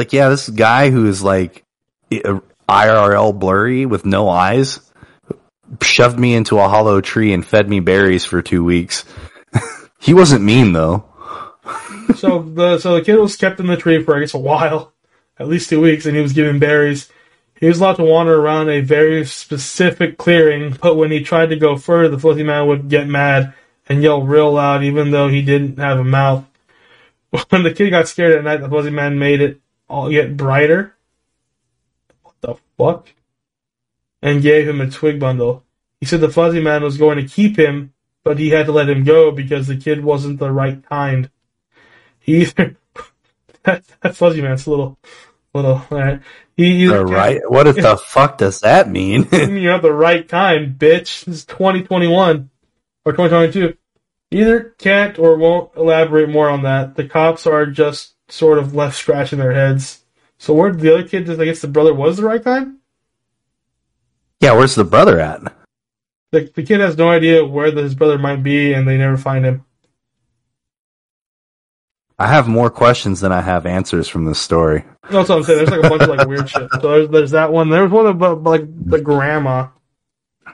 Like, 0.00 0.14
yeah, 0.14 0.30
this 0.30 0.48
guy 0.48 0.88
who 0.88 1.06
is 1.06 1.22
like 1.22 1.62
IRL 2.10 3.28
uh, 3.28 3.32
blurry 3.32 3.84
with 3.84 4.06
no 4.06 4.30
eyes 4.30 4.80
shoved 5.82 6.18
me 6.18 6.34
into 6.34 6.58
a 6.58 6.70
hollow 6.70 7.02
tree 7.02 7.34
and 7.34 7.44
fed 7.44 7.68
me 7.68 7.80
berries 7.80 8.24
for 8.24 8.40
two 8.40 8.64
weeks. 8.64 9.04
he 10.00 10.14
wasn't 10.14 10.42
mean 10.42 10.72
though. 10.72 11.04
so 12.16 12.40
the 12.40 12.78
so 12.78 12.94
the 12.94 13.02
kid 13.02 13.18
was 13.18 13.36
kept 13.36 13.60
in 13.60 13.66
the 13.66 13.76
tree 13.76 14.02
for 14.02 14.16
I 14.16 14.20
guess 14.20 14.32
a 14.32 14.38
while, 14.38 14.94
at 15.38 15.48
least 15.48 15.68
two 15.68 15.82
weeks, 15.82 16.06
and 16.06 16.16
he 16.16 16.22
was 16.22 16.32
given 16.32 16.58
berries. 16.58 17.10
He 17.56 17.66
was 17.66 17.78
allowed 17.78 17.96
to 17.96 18.04
wander 18.04 18.40
around 18.40 18.70
a 18.70 18.80
very 18.80 19.26
specific 19.26 20.16
clearing, 20.16 20.78
but 20.80 20.96
when 20.96 21.10
he 21.10 21.22
tried 21.22 21.50
to 21.50 21.56
go 21.56 21.76
further, 21.76 22.08
the 22.08 22.18
fuzzy 22.18 22.42
man 22.42 22.66
would 22.68 22.88
get 22.88 23.06
mad 23.06 23.52
and 23.86 24.02
yell 24.02 24.22
real 24.22 24.50
loud, 24.50 24.82
even 24.82 25.10
though 25.10 25.28
he 25.28 25.42
didn't 25.42 25.78
have 25.78 25.98
a 25.98 26.04
mouth. 26.04 26.46
When 27.50 27.64
the 27.64 27.74
kid 27.74 27.90
got 27.90 28.08
scared 28.08 28.36
at 28.36 28.42
night, 28.42 28.62
the 28.62 28.68
fuzzy 28.70 28.88
man 28.88 29.18
made 29.18 29.42
it 29.42 29.59
all 29.90 30.08
get 30.08 30.36
brighter. 30.36 30.94
What 32.22 32.34
the 32.40 32.54
fuck? 32.78 33.08
And 34.22 34.42
gave 34.42 34.68
him 34.68 34.80
a 34.80 34.90
twig 34.90 35.18
bundle. 35.18 35.64
He 35.98 36.06
said 36.06 36.20
the 36.20 36.30
fuzzy 36.30 36.60
man 36.60 36.82
was 36.82 36.96
going 36.96 37.18
to 37.18 37.26
keep 37.26 37.58
him, 37.58 37.92
but 38.22 38.38
he 38.38 38.50
had 38.50 38.66
to 38.66 38.72
let 38.72 38.88
him 38.88 39.04
go 39.04 39.30
because 39.30 39.66
the 39.66 39.76
kid 39.76 40.04
wasn't 40.04 40.38
the 40.38 40.52
right 40.52 40.82
kind. 40.88 41.30
He 42.20 42.42
either 42.42 42.76
that, 43.64 43.84
that 44.00 44.16
fuzzy 44.16 44.40
man's 44.40 44.66
a 44.66 44.70
little 44.70 44.98
little 45.52 45.82
uh, 45.90 45.94
alright. 45.94 46.20
He 46.56 46.86
the 46.86 47.04
right 47.04 47.40
what 47.50 47.64
the 47.64 47.96
fuck 48.06 48.38
does 48.38 48.60
that 48.60 48.88
mean? 48.88 49.26
you're 49.32 49.72
not 49.72 49.82
the 49.82 49.92
right 49.92 50.26
kind, 50.26 50.78
bitch. 50.78 51.24
This 51.24 51.28
is 51.28 51.44
twenty 51.44 51.82
twenty 51.82 52.06
one 52.06 52.50
or 53.04 53.12
twenty 53.12 53.30
twenty 53.30 53.52
two. 53.52 53.76
Either 54.30 54.74
can't 54.78 55.18
or 55.18 55.36
won't 55.36 55.74
elaborate 55.74 56.28
more 56.28 56.48
on 56.48 56.62
that. 56.62 56.94
The 56.94 57.08
cops 57.08 57.46
are 57.46 57.66
just 57.66 58.14
sort 58.30 58.58
of 58.58 58.74
left 58.74 58.96
scratching 58.96 59.38
their 59.38 59.52
heads. 59.52 60.02
So 60.38 60.54
where 60.54 60.72
the 60.72 60.94
other 60.94 61.06
kid? 61.06 61.28
I 61.28 61.44
guess 61.44 61.60
the 61.60 61.68
brother 61.68 61.92
was 61.92 62.16
the 62.16 62.24
right 62.24 62.42
guy. 62.42 62.64
Yeah, 64.40 64.52
where's 64.52 64.74
the 64.74 64.84
brother 64.84 65.20
at? 65.20 65.42
The, 66.32 66.50
the 66.54 66.62
kid 66.62 66.80
has 66.80 66.96
no 66.96 67.10
idea 67.10 67.44
where 67.44 67.70
his 67.70 67.94
brother 67.94 68.16
might 68.16 68.42
be, 68.42 68.72
and 68.72 68.88
they 68.88 68.96
never 68.96 69.16
find 69.16 69.44
him. 69.44 69.64
I 72.18 72.26
have 72.26 72.48
more 72.48 72.70
questions 72.70 73.20
than 73.20 73.32
I 73.32 73.40
have 73.40 73.66
answers 73.66 74.06
from 74.06 74.26
this 74.26 74.38
story. 74.38 74.84
That's 75.10 75.28
what 75.28 75.38
I'm 75.38 75.42
saying. 75.42 75.58
There's 75.58 75.70
like 75.70 75.84
a 75.84 75.88
bunch 75.88 76.02
of 76.02 76.08
like 76.08 76.28
weird 76.28 76.48
shit. 76.48 76.70
So 76.80 76.90
there's, 76.90 77.08
there's 77.08 77.30
that 77.30 77.52
one. 77.52 77.70
There 77.70 77.82
was 77.82 77.92
one 77.92 78.06
about 78.06 78.42
like 78.42 78.62
the 78.86 79.00
grandma. 79.00 79.68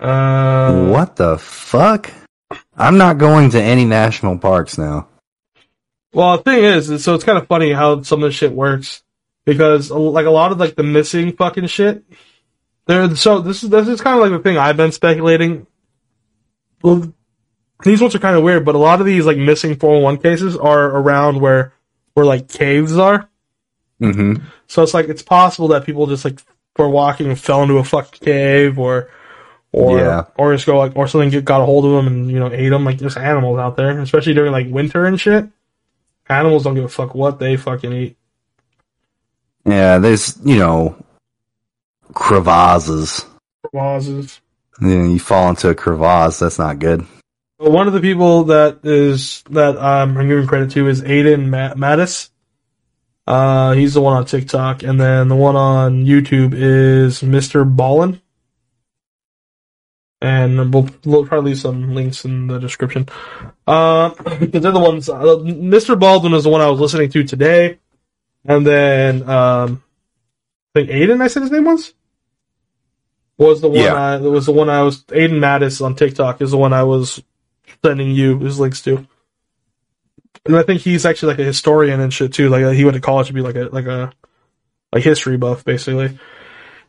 Uh, 0.01 0.87
what 0.87 1.17
the 1.17 1.39
fuck? 1.39 2.13
I'm 2.77 2.97
not 2.99 3.19
going 3.19 3.51
to 3.51 3.61
any 3.61 3.85
national 3.85 4.39
parks 4.39 4.79
now. 4.79 5.09
Well, 6.17 6.39
the 6.39 6.43
thing 6.45 6.65
is, 6.65 7.05
so 7.05 7.15
it's 7.15 7.25
kind 7.25 7.37
of 7.37 7.47
funny 7.47 7.73
how 7.73 8.01
some 8.01 8.23
of 8.23 8.29
this 8.29 8.35
shit 8.35 8.53
works 8.53 9.03
because 9.45 9.91
like 9.91 10.25
a 10.25 10.31
lot 10.31 10.51
of 10.51 10.59
like 10.59 10.75
the 10.75 10.83
missing 10.83 11.33
fucking 11.33 11.67
shit. 11.67 12.05
There, 12.87 13.15
so 13.17 13.41
this 13.41 13.63
is 13.63 13.69
this 13.69 13.87
is 13.87 14.01
kind 14.01 14.17
of 14.17 14.23
like 14.23 14.31
the 14.31 14.43
thing 14.43 14.57
I've 14.57 14.79
been 14.79 14.93
speculating. 14.93 15.67
Well, 16.83 17.13
these 17.85 18.01
ones 18.01 18.15
are 18.15 18.19
kind 18.19 18.35
of 18.35 18.43
weird, 18.43 18.65
but 18.65 18.75
a 18.75 18.79
lot 18.79 19.01
of 19.01 19.07
these 19.07 19.27
like 19.27 19.37
missing 19.37 19.77
401 19.77 20.17
cases 20.23 20.57
are 20.57 20.87
around 20.87 21.39
where 21.39 21.75
where 22.15 22.25
like 22.25 22.49
caves 22.49 22.97
are. 22.97 23.29
Mm-hmm. 24.01 24.43
So 24.69 24.83
it's 24.83 24.95
like 24.95 25.11
it's 25.11 25.23
possible 25.23 25.69
that 25.69 25.85
people 25.85 26.07
just 26.07 26.25
like 26.25 26.41
were 26.79 26.89
walking 26.89 27.27
and 27.27 27.39
fell 27.39 27.63
into 27.63 27.77
a 27.77 27.85
fucking 27.85 28.25
cave, 28.25 28.79
or 28.79 29.11
or 29.71 29.99
yeah. 29.99 30.25
or 30.39 30.55
just 30.55 30.65
go 30.65 30.79
like 30.79 30.97
or 30.97 31.09
something 31.09 31.29
get, 31.29 31.45
got 31.45 31.61
a 31.61 31.67
hold 31.67 31.85
of 31.85 31.91
them 31.91 32.07
and 32.07 32.31
you 32.31 32.39
know 32.39 32.51
ate 32.51 32.71
them 32.71 32.87
like 32.87 32.97
just 32.97 33.19
animals 33.19 33.59
out 33.59 33.77
there, 33.77 34.01
especially 34.01 34.33
during 34.33 34.53
like 34.53 34.69
winter 34.71 35.05
and 35.05 35.21
shit. 35.21 35.51
Animals 36.29 36.65
don't 36.65 36.75
give 36.75 36.85
a 36.85 36.89
fuck 36.89 37.15
what 37.15 37.39
they 37.39 37.57
fucking 37.57 37.93
eat. 37.93 38.17
Yeah, 39.65 39.99
there's 39.99 40.39
you 40.45 40.59
know 40.59 40.97
crevasses. 42.13 43.25
Crevasses. 43.65 44.41
Yeah, 44.81 45.07
you 45.07 45.19
fall 45.19 45.51
into 45.51 45.69
a 45.69 45.75
crevasse. 45.75 46.39
That's 46.39 46.59
not 46.59 46.79
good. 46.79 47.07
Well, 47.59 47.73
one 47.73 47.87
of 47.87 47.95
the 47.95 48.01
people 48.01 48.45
that 48.45 48.81
is 48.85 49.43
that 49.51 49.77
um, 49.77 50.17
I'm 50.17 50.29
giving 50.29 50.47
credit 50.47 50.73
to 50.73 50.89
is 50.89 51.03
Aiden 51.03 51.49
Mattis. 51.49 52.31
Uh, 53.27 53.73
he's 53.73 53.95
the 53.95 54.01
one 54.01 54.17
on 54.17 54.27
TikTok, 54.27 54.83
and 54.83 55.01
then 55.01 55.29
the 55.29 55.37
one 55.37 55.57
on 55.57 56.05
YouTube 56.05 56.53
is 56.55 57.23
MrBallen. 57.23 58.21
And 60.21 60.73
we'll, 60.73 60.89
we'll 61.05 61.27
probably 61.27 61.51
leave 61.51 61.61
some 61.61 61.95
links 61.95 62.25
in 62.25 62.47
the 62.47 62.59
description. 62.59 63.09
Uh, 63.67 64.11
because 64.39 64.51
they're 64.63 64.73
the 64.73 64.79
ones. 64.79 65.09
Uh, 65.09 65.21
MrBallen 65.21 66.35
is 66.35 66.45
the 66.45 66.51
one 66.51 66.63
I 66.63 66.71
was 66.71 66.81
listening 66.81 67.11
to 67.11 67.25
today, 67.25 67.79
and 68.45 68.67
then 68.67 69.29
um, 69.29 69.83
I 70.75 70.81
think 70.81 70.91
Aiden. 70.91 71.21
I 71.21 71.27
said 71.27 71.43
his 71.43 71.51
name 71.51 71.65
was 71.65 71.93
was 73.39 73.61
the 73.61 73.69
one. 73.69 73.79
Yeah. 73.79 73.95
I, 73.95 74.17
was 74.19 74.47
the 74.47 74.53
one 74.53 74.71
I 74.71 74.83
was. 74.83 75.05
Aiden 75.05 75.39
Mattis 75.39 75.85
on 75.85 75.95
TikTok 75.95 76.41
is 76.41 76.51
the 76.51 76.59
one 76.59 76.73
I 76.73 76.85
was 76.85 77.23
sending 77.85 78.11
you 78.11 78.39
his 78.39 78.59
links 78.59 78.83
to. 78.83 79.07
And 80.45 80.57
I 80.57 80.63
think 80.63 80.81
he's 80.81 81.05
actually 81.05 81.33
like 81.33 81.41
a 81.41 81.45
historian 81.45 82.01
and 82.01 82.13
shit 82.13 82.33
too. 82.33 82.49
Like 82.49 82.75
he 82.75 82.85
went 82.85 82.95
to 82.95 83.01
college 83.01 83.27
to 83.29 83.33
be 83.33 83.41
like 83.41 83.57
a 83.57 83.65
like 83.65 83.87
a 83.87 84.13
like 84.93 85.03
history 85.03 85.37
buff 85.37 85.65
basically. 85.65 86.19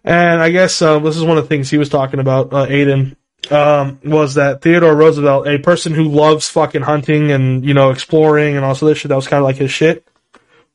And 0.08 0.42
I 0.42 0.52
guess 0.52 0.82
um, 0.82 1.04
this 1.04 1.18
is 1.18 1.24
one 1.24 1.38
of 1.38 1.44
the 1.44 1.48
things 1.50 1.70
he 1.70 1.78
was 1.78 1.90
talking 1.90 2.20
about, 2.22 2.54
uh, 2.54 2.66
Aiden, 2.68 3.18
um, 3.52 4.00
was 4.06 4.36
that 4.36 4.62
Theodore 4.62 4.96
Roosevelt, 4.96 5.48
a 5.48 5.58
person 5.60 5.94
who 5.94 6.06
loves 6.06 6.48
fucking 6.50 6.82
hunting 6.84 7.32
and 7.32 7.66
you 7.66 7.74
know 7.74 7.92
exploring 7.92 8.56
and 8.56 8.64
also 8.66 8.88
this 8.88 9.00
shit 9.00 9.10
that 9.10 9.16
was 9.16 9.28
kind 9.28 9.40
of 9.40 9.44
like 9.46 9.58
his 9.58 9.70
shit, 9.72 10.08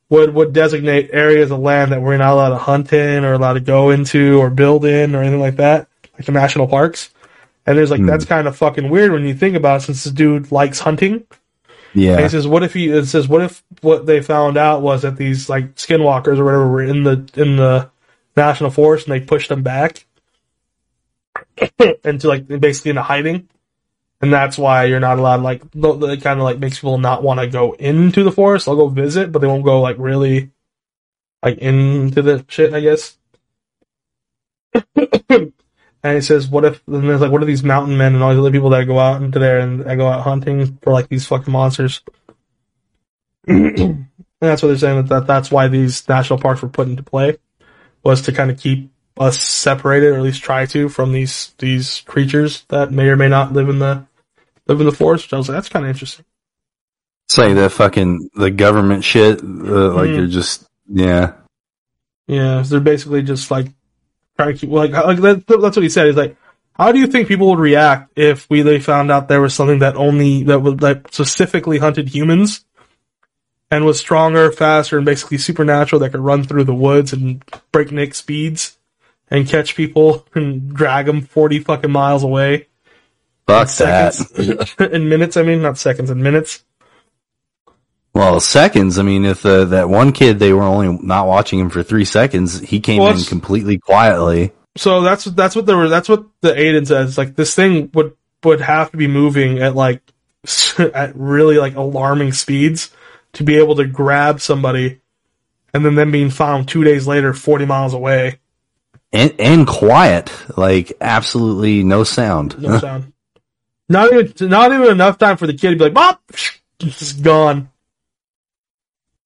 would 0.09 0.33
would 0.35 0.53
designate 0.53 1.09
areas 1.13 1.49
of 1.49 1.59
land 1.59 1.91
that 1.91 2.01
we're 2.01 2.17
not 2.17 2.33
allowed 2.33 2.49
to 2.49 2.57
hunt 2.57 2.93
in 2.93 3.25
or 3.25 3.33
allowed 3.33 3.53
to 3.53 3.59
go 3.59 3.89
into 3.89 4.39
or 4.39 4.49
build 4.51 4.85
in 4.85 5.15
or 5.15 5.21
anything 5.21 5.39
like 5.39 5.55
that, 5.55 5.87
like 6.13 6.25
the 6.25 6.31
national 6.31 6.67
parks. 6.67 7.09
And 7.65 7.77
there's 7.77 7.89
like 7.91 8.01
Hmm. 8.01 8.05
that's 8.07 8.25
kind 8.25 8.47
of 8.47 8.55
fucking 8.55 8.89
weird 8.89 9.11
when 9.11 9.25
you 9.25 9.33
think 9.33 9.55
about 9.55 9.81
it, 9.81 9.85
since 9.85 10.03
this 10.03 10.13
dude 10.13 10.51
likes 10.51 10.79
hunting. 10.79 11.13
And 11.13 12.01
Yeah. 12.01 12.21
he 12.21 12.29
says, 12.29 12.47
"What 12.47 12.63
if 12.63 12.73
he?" 12.73 12.89
It 12.89 13.05
says, 13.05 13.27
"What 13.27 13.41
if 13.41 13.63
what 13.81 14.05
they 14.05 14.21
found 14.21 14.57
out 14.57 14.81
was 14.81 15.01
that 15.03 15.15
these 15.17 15.49
like 15.49 15.75
skinwalkers 15.75 16.37
or 16.39 16.45
whatever 16.45 16.67
were 16.67 16.83
in 16.83 17.03
the 17.03 17.23
in 17.35 17.55
the 17.55 17.89
national 18.35 18.71
forest 18.71 19.07
and 19.07 19.15
they 19.15 19.25
pushed 19.25 19.49
them 19.49 19.63
back 19.63 20.05
into 22.03 22.27
like 22.27 22.47
basically 22.47 22.89
into 22.89 23.03
hiding, 23.03 23.49
and 24.21 24.31
that's 24.31 24.57
why 24.57 24.85
you're 24.85 24.99
not 24.99 25.19
allowed. 25.19 25.41
Like 25.41 25.63
it 25.73 26.21
kind 26.21 26.39
of 26.39 26.43
like 26.43 26.59
makes 26.59 26.77
people 26.77 26.97
not 26.97 27.23
want 27.23 27.39
to 27.39 27.47
go 27.47 27.73
into 27.73 28.23
the 28.23 28.31
forest. 28.31 28.65
They'll 28.65 28.75
go 28.75 28.87
visit, 28.87 29.31
but 29.31 29.39
they 29.39 29.47
won't 29.47 29.65
go 29.65 29.81
like 29.81 29.97
really 29.99 30.51
like 31.41 31.57
into 31.57 32.21
the 32.21 32.45
shit. 32.47 32.73
I 32.73 32.79
guess." 32.79 33.17
And 36.05 36.15
he 36.15 36.21
says, 36.21 36.49
"What 36.49 36.65
if?" 36.65 36.85
And 36.85 37.07
there's 37.07 37.21
like, 37.21 37.31
"What 37.31 37.41
are 37.41 37.45
these 37.45 37.63
mountain 37.63 37.97
men 37.97 38.13
and 38.13 38.21
all 38.21 38.31
these 38.31 38.39
other 38.39 38.51
people 38.51 38.71
that 38.71 38.83
go 38.83 38.99
out 38.99 39.21
into 39.21 39.39
there 39.39 39.59
and 39.59 39.79
that 39.85 39.95
go 39.95 40.07
out 40.09 40.23
hunting 40.23 40.77
for 40.81 40.91
like 40.91 41.07
these 41.07 41.25
fucking 41.25 41.51
monsters?" 41.51 42.01
and 43.47 44.07
that's 44.41 44.61
what 44.61 44.67
they're 44.67 44.77
saying 44.77 44.97
that, 44.97 45.07
that 45.07 45.27
that's 45.27 45.49
why 45.49 45.69
these 45.69 46.07
national 46.09 46.39
parks 46.39 46.61
were 46.61 46.67
put 46.67 46.89
into 46.89 47.03
play 47.03 47.37
was 48.03 48.21
to 48.23 48.31
kind 48.31 48.51
of 48.51 48.57
keep 48.59 48.91
us 49.17 49.41
separated 49.41 50.07
or 50.11 50.15
at 50.15 50.21
least 50.23 50.41
try 50.43 50.65
to 50.65 50.89
from 50.89 51.11
these 51.11 51.53
these 51.59 52.01
creatures 52.05 52.65
that 52.69 52.91
may 52.91 53.07
or 53.09 53.15
may 53.15 53.29
not 53.29 53.53
live 53.53 53.69
in 53.69 53.79
the 53.79 54.05
live 54.67 54.79
in 54.79 54.85
the 54.85 54.91
forest. 54.91 55.25
Which 55.25 55.33
I 55.33 55.37
was 55.37 55.47
like, 55.49 55.55
that's 55.57 55.69
kind 55.69 55.85
of 55.85 55.89
interesting. 55.89 56.25
It's 57.27 57.37
like 57.37 57.55
the 57.55 57.69
fucking 57.69 58.29
the 58.35 58.51
government 58.51 59.03
shit. 59.03 59.41
Uh, 59.41 59.45
like 59.93 60.09
Mhm. 60.09 60.15
you're 60.15 60.27
just 60.27 60.65
yeah. 60.91 61.33
Yeah, 62.27 62.63
so 62.63 62.69
they're 62.71 62.79
basically 62.79 63.21
just 63.21 63.51
like 63.51 63.67
trying 64.37 64.53
to 64.53 64.59
keep 64.59 64.69
like, 64.69 64.91
like 64.91 65.19
that, 65.19 65.45
that's 65.47 65.75
what 65.75 65.83
he 65.83 65.89
said. 65.89 66.07
He's 66.07 66.15
like, 66.15 66.37
how 66.73 66.91
do 66.91 66.99
you 66.99 67.07
think 67.07 67.27
people 67.27 67.49
would 67.49 67.59
react 67.59 68.17
if 68.17 68.49
we 68.49 68.61
they 68.61 68.79
found 68.79 69.11
out 69.11 69.27
there 69.27 69.41
was 69.41 69.53
something 69.53 69.79
that 69.79 69.95
only 69.95 70.43
that 70.43 70.59
would 70.59 70.81
like 70.81 71.13
specifically 71.13 71.77
hunted 71.77 72.09
humans 72.09 72.65
and 73.73 73.85
was 73.85 73.99
stronger, 73.99 74.51
faster, 74.51 74.97
and 74.97 75.05
basically 75.05 75.39
supernatural 75.39 75.99
that 75.99 76.11
could 76.11 76.19
run 76.19 76.43
through 76.43 76.63
the 76.63 76.75
woods 76.75 77.11
and 77.11 77.43
break 77.71 77.89
breakneck 77.89 78.13
speeds 78.13 78.77
and 79.31 79.47
catch 79.47 79.75
people 79.75 80.25
and 80.35 80.73
drag 80.73 81.07
them 81.07 81.21
forty 81.21 81.59
fucking 81.59 81.91
miles 81.91 82.23
away 82.23 82.67
Fuck 83.47 83.69
that. 83.77 84.13
seconds 84.13 84.75
in 84.79 85.09
minutes. 85.09 85.37
I 85.37 85.43
mean, 85.43 85.61
not 85.61 85.77
seconds 85.77 86.11
in 86.11 86.21
minutes. 86.21 86.63
Well, 88.13 88.39
seconds. 88.39 88.99
I 88.99 89.01
mean, 89.01 89.25
if 89.25 89.41
the, 89.41 89.65
that 89.65 89.89
one 89.89 90.11
kid 90.11 90.37
they 90.37 90.53
were 90.53 90.61
only 90.61 90.99
not 91.01 91.27
watching 91.27 91.57
him 91.59 91.71
for 91.71 91.81
three 91.81 92.05
seconds, 92.05 92.59
he 92.59 92.79
came 92.79 93.01
Well, 93.01 93.17
in 93.17 93.23
completely 93.23 93.79
quietly. 93.79 94.53
So 94.77 95.01
that's 95.01 95.25
that's 95.25 95.55
what 95.55 95.65
there 95.65 95.77
were. 95.77 95.89
That's 95.89 96.07
what 96.07 96.25
the 96.41 96.53
Aiden 96.53 96.85
says. 96.85 97.17
Like 97.17 97.35
this 97.35 97.55
thing 97.55 97.89
would 97.95 98.15
would 98.43 98.61
have 98.61 98.91
to 98.91 98.97
be 98.97 99.07
moving 99.07 99.59
at 99.59 99.75
like 99.75 100.01
at 100.77 101.15
really 101.15 101.57
like 101.57 101.75
alarming 101.75 102.33
speeds 102.33 102.91
to 103.33 103.43
be 103.43 103.57
able 103.57 103.75
to 103.75 103.85
grab 103.85 104.39
somebody, 104.41 105.01
and 105.73 105.85
then 105.85 105.95
them 105.95 106.11
being 106.11 106.29
found 106.29 106.67
two 106.67 106.83
days 106.83 107.07
later, 107.07 107.33
forty 107.33 107.65
miles 107.65 107.93
away, 107.93 108.39
And, 109.11 109.33
and 109.39 109.67
quiet, 109.67 110.31
like 110.57 110.93
absolutely 111.01 111.83
no 111.83 112.03
sound. 112.03 112.59
no 112.61 112.79
sound. 112.79 113.13
Not 113.89 114.13
even 114.13 114.49
not 114.49 114.71
even 114.71 114.89
enough 114.89 115.17
time 115.17 115.37
for 115.37 115.45
the 115.47 115.53
kid 115.53 115.71
to 115.71 115.75
be 115.75 115.83
like, 115.83 115.93
"Bop," 115.93 116.21
just 116.79 117.21
gone. 117.21 117.69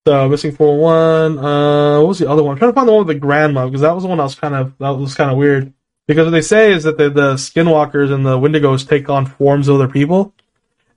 So 0.07 0.29
missing 0.29 0.53
four 0.53 0.77
one. 0.79 1.37
Uh, 1.37 1.99
what 1.99 2.07
was 2.07 2.19
the 2.19 2.29
other 2.29 2.41
one? 2.41 2.53
I'm 2.53 2.57
trying 2.59 2.71
to 2.71 2.75
find 2.75 2.87
the 2.87 2.93
one 2.93 3.05
with 3.05 3.15
the 3.15 3.19
grandma 3.19 3.65
because 3.65 3.81
that 3.81 3.93
was 3.93 4.03
the 4.03 4.09
one 4.09 4.19
I 4.19 4.23
was 4.23 4.35
kind 4.35 4.55
of 4.55 4.77
that 4.79 4.89
was 4.89 5.15
kind 5.15 5.29
of 5.31 5.37
weird. 5.37 5.73
Because 6.07 6.25
what 6.25 6.31
they 6.31 6.41
say 6.41 6.71
is 6.71 6.83
that 6.83 6.97
the, 6.97 7.09
the 7.09 7.33
skinwalkers 7.33 8.13
and 8.13 8.25
the 8.25 8.37
Wendigos 8.37 8.87
take 8.87 9.09
on 9.09 9.25
forms 9.25 9.67
of 9.67 9.75
other 9.75 9.89
people, 9.89 10.33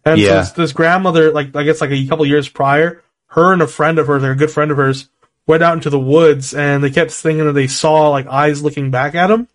and 0.05 0.21
so 0.21 0.27
this, 0.27 0.51
this 0.53 0.73
grandmother, 0.73 1.33
like 1.33 1.55
I 1.55 1.63
guess 1.65 1.81
like 1.81 1.91
a 1.91 2.07
couple 2.07 2.27
years 2.27 2.49
prior, 2.49 3.03
her 3.29 3.53
and 3.53 3.63
a 3.63 3.67
friend 3.67 3.99
of 3.99 4.07
hers, 4.07 4.23
like 4.23 4.33
a 4.33 4.37
good 4.37 4.51
friend 4.51 4.71
of 4.71 4.77
hers, 4.77 5.09
went 5.47 5.63
out 5.63 5.75
into 5.75 5.91
the 5.91 5.99
woods 5.99 6.55
and 6.55 6.83
they 6.83 6.91
kept 6.91 7.11
thinking 7.11 7.45
that 7.45 7.53
they 7.53 7.67
saw 7.67 8.09
like 8.09 8.27
eyes 8.27 8.63
looking 8.63 8.91
back 8.91 9.15
at 9.15 9.29
them. 9.29 9.49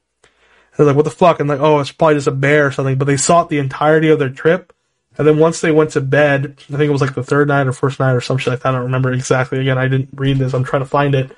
They're 0.76 0.86
like, 0.86 0.96
what 0.96 1.06
the 1.06 1.12
fuck? 1.12 1.40
And 1.40 1.48
like, 1.48 1.62
oh, 1.62 1.80
it's 1.80 1.92
probably 1.92 2.16
just 2.16 2.28
a 2.28 2.32
bear 2.32 2.68
or 2.68 2.72
something. 2.72 2.98
But 2.98 3.06
they 3.06 3.18
saw 3.18 3.44
it 3.44 3.50
the 3.50 3.60
entirety 3.60 4.10
of 4.10 4.20
their 4.20 4.30
trip. 4.30 4.74
And 5.18 5.26
then 5.26 5.40
once 5.40 5.62
they 5.62 5.72
went 5.72 5.92
to 5.92 6.02
bed, 6.02 6.58
I 6.60 6.78
think 6.78 6.82
it 6.82 6.92
was 6.92 7.02
like 7.02 7.16
the 7.16 7.24
third 7.24 7.48
night 7.48 7.68
or 7.68 7.72
first 7.72 8.00
night 8.00 8.12
or 8.12 8.20
some 8.20 8.38
shit 8.38 8.52
like 8.52 8.62
that. 8.62 8.70
I 8.70 8.72
don't 8.74 8.84
remember 8.84 9.14
exactly. 9.14 9.60
Again, 9.60 9.78
I 9.78 9.88
didn't 9.88 10.10
read 10.14 10.38
this. 10.38 10.54
I'm 10.54 10.66
trying 10.66 10.82
to 10.82 10.90
find 10.90 11.16
it. 11.16 11.32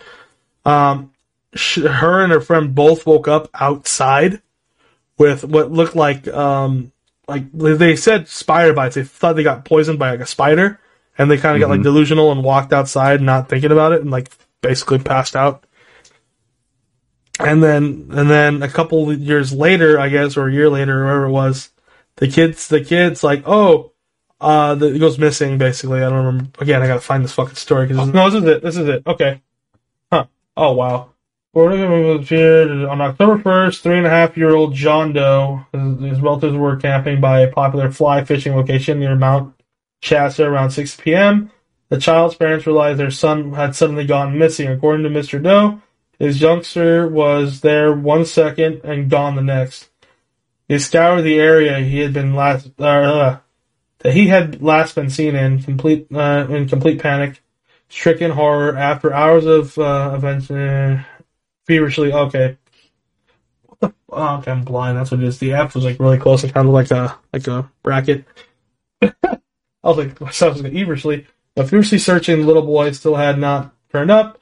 Um, 0.66 1.12
sh- 1.54 1.84
her 1.84 2.24
and 2.24 2.32
her 2.32 2.42
friend 2.42 2.74
both 2.74 3.06
woke 3.06 3.28
up 3.28 3.50
outside 3.54 4.42
with 5.20 5.44
what 5.44 5.72
looked 5.72 5.96
like, 5.96 6.28
um, 6.28 6.92
like 7.28 7.52
they 7.52 7.96
said 7.96 8.28
spider 8.28 8.74
bites. 8.74 8.96
They 8.96 9.04
thought 9.04 9.36
they 9.36 9.44
got 9.44 9.66
poisoned 9.66 10.00
by 10.00 10.12
like 10.12 10.22
a 10.22 10.26
spider 10.26 10.80
and 11.18 11.30
they 11.30 11.38
kind 11.38 11.56
of 11.56 11.62
got 11.62 11.70
like 11.70 11.84
delusional 11.84 12.32
and 12.32 12.44
walked 12.44 12.74
outside 12.74 13.22
not 13.22 13.50
thinking 13.50 13.72
about 13.72 13.92
it 13.92 14.02
and 14.02 14.12
like 14.12 14.30
basically 14.62 15.00
passed 15.00 15.36
out. 15.36 15.66
And 17.40 17.62
then, 17.62 18.10
and 18.12 18.30
then 18.30 18.64
a 18.64 18.68
couple 18.68 19.14
years 19.14 19.54
later, 19.54 20.00
I 20.00 20.10
guess, 20.10 20.38
or 20.38 20.48
a 20.48 20.54
year 20.54 20.70
later, 20.70 21.04
or 21.04 21.06
whatever 21.06 21.26
it 21.26 21.32
was, 21.32 21.70
the 22.16 22.28
kids, 22.28 22.68
the 22.68 22.84
kids, 22.84 23.24
like, 23.24 23.44
oh, 23.46 23.92
uh, 24.42 24.74
the, 24.76 24.96
it 24.96 25.00
goes 25.00 25.20
missing. 25.20 25.58
Basically, 25.58 26.00
I 26.00 26.10
don't 26.10 26.26
remember. 26.26 26.50
Again, 26.60 26.82
I 26.82 26.88
gotta 26.88 27.00
find 27.00 27.24
this 27.24 27.34
fucking 27.34 27.56
story 27.56 27.88
because 27.88 28.08
no, 28.10 28.30
this 28.30 28.42
is 28.42 28.50
it. 28.50 28.64
This 28.64 28.78
is 28.78 28.88
it. 28.88 29.04
Okay. 29.06 29.42
Huh. 30.12 30.26
Oh 30.56 30.74
wow. 30.74 31.12
Appeared 31.56 32.72
on 32.86 33.02
October 33.02 33.38
1st. 33.38 33.82
Three 33.82 33.98
and 33.98 34.06
a 34.06 34.12
half 34.12 34.38
year 34.38 34.54
old 34.56 34.74
John 34.74 35.14
Doe. 35.14 35.66
His, 35.72 36.22
relatives 36.22 36.56
were 36.56 36.76
camping 36.76 37.20
by 37.20 37.42
a 37.42 37.52
popular 37.52 37.92
fly 37.92 38.24
fishing 38.24 38.56
location 38.56 39.00
near 39.00 39.16
Mount 39.16 39.56
Shasta 40.02 40.46
around 40.46 40.72
6 40.72 40.98
p.m. 40.98 41.52
The 41.90 42.00
child's 42.00 42.36
parents 42.36 42.68
realized 42.68 43.00
their 43.00 43.12
son 43.12 43.54
had 43.54 43.76
suddenly 43.76 44.06
gone 44.06 44.38
missing. 44.38 44.68
According 44.68 45.04
to 45.04 45.10
Mr. 45.10 45.42
Doe, 45.42 45.82
his 46.20 46.42
youngster 46.42 47.08
was 47.08 47.62
there 47.62 47.94
one 47.94 48.26
second 48.26 48.82
and 48.84 49.10
gone 49.10 49.36
the 49.36 49.42
next. 49.42 49.90
He 50.68 50.80
scoured 50.80 51.24
the 51.24 51.40
area 51.40 51.80
he 51.80 52.00
had 52.00 52.14
been 52.14 52.36
last 52.36 52.70
uh, 52.80 53.38
that 54.00 54.14
he 54.14 54.28
had 54.28 54.62
last 54.62 54.96
been 54.96 55.10
seen 55.10 55.36
in 55.36 55.64
complete 55.64 56.08
uh, 56.14 56.46
in 56.50 56.68
complete 56.68 57.02
panic, 57.02 57.42
stricken 57.88 58.32
horror 58.32 58.78
after 58.78 59.14
hours 59.14 59.46
of 59.46 59.78
uh, 59.78 60.12
events. 60.14 60.52
Feverishly, 61.68 62.14
okay. 62.14 62.58
What 63.66 63.80
the? 63.80 63.94
Oh, 64.10 64.38
okay, 64.38 64.52
I'm 64.52 64.64
blind. 64.64 64.98
That's 64.98 65.12
what 65.12 65.22
it 65.22 65.26
is. 65.26 65.38
The 65.38 65.54
F 65.54 65.76
was 65.76 65.84
like 65.84 66.00
really 66.00 66.18
close 66.18 66.44
and 66.44 66.54
kind 66.54 66.68
of 66.68 66.74
like 66.74 66.92
a 66.92 67.18
like 67.34 67.48
a 67.48 67.70
bracket. 67.84 68.26
I 69.02 69.12
was 69.84 69.98
like, 69.98 70.20
myself 70.22 70.54
was 70.54 70.64
like, 70.64 70.74
feverishly, 70.74 71.28
but 71.56 71.70
fiercely 71.70 71.98
searching, 71.98 72.40
the 72.40 72.48
little 72.48 72.66
boy 72.66 72.92
still 72.92 73.16
had 73.16 73.38
not 73.38 73.74
turned 73.92 74.12
up. 74.12 74.40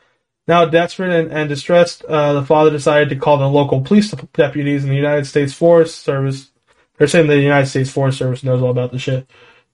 Now 0.47 0.65
desperate 0.65 1.11
and, 1.11 1.31
and 1.31 1.49
distressed, 1.49 2.03
uh, 2.05 2.33
the 2.33 2.45
father 2.45 2.69
decided 2.69 3.09
to 3.09 3.15
call 3.15 3.37
the 3.37 3.49
local 3.49 3.81
police 3.81 4.11
deputies 4.33 4.83
and 4.83 4.91
the 4.91 4.97
United 4.97 5.25
States 5.25 5.53
Forest 5.53 6.01
Service. 6.01 6.51
They're 6.97 7.07
saying 7.07 7.27
the 7.27 7.39
United 7.39 7.67
States 7.67 7.89
Forest 7.89 8.19
Service 8.19 8.43
knows 8.43 8.61
all 8.61 8.69
about 8.69 8.91
the 8.91 8.99
shit. 8.99 9.29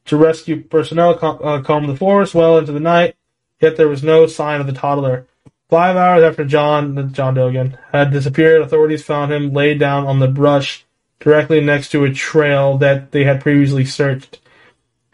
To 0.05 0.17
rescue 0.17 0.63
personnel 0.63 1.15
com- 1.15 1.39
uh, 1.43 1.61
combed 1.61 1.89
the 1.89 1.97
forest 1.97 2.33
well 2.33 2.57
into 2.57 2.71
the 2.71 2.79
night, 2.79 3.15
yet 3.59 3.75
there 3.75 3.89
was 3.89 4.01
no 4.01 4.27
sign 4.27 4.61
of 4.61 4.67
the 4.67 4.73
toddler. 4.73 5.27
Five 5.71 5.95
hours 5.95 6.21
after 6.21 6.43
John, 6.43 7.13
John 7.13 7.35
Doe 7.35 7.47
again, 7.47 7.77
had 7.93 8.11
disappeared, 8.11 8.61
authorities 8.61 9.03
found 9.03 9.31
him 9.31 9.53
laid 9.53 9.79
down 9.79 10.05
on 10.05 10.19
the 10.19 10.27
brush 10.27 10.85
directly 11.21 11.61
next 11.61 11.91
to 11.91 12.03
a 12.03 12.13
trail 12.13 12.77
that 12.79 13.13
they 13.13 13.23
had 13.23 13.39
previously 13.39 13.85
searched. 13.85 14.41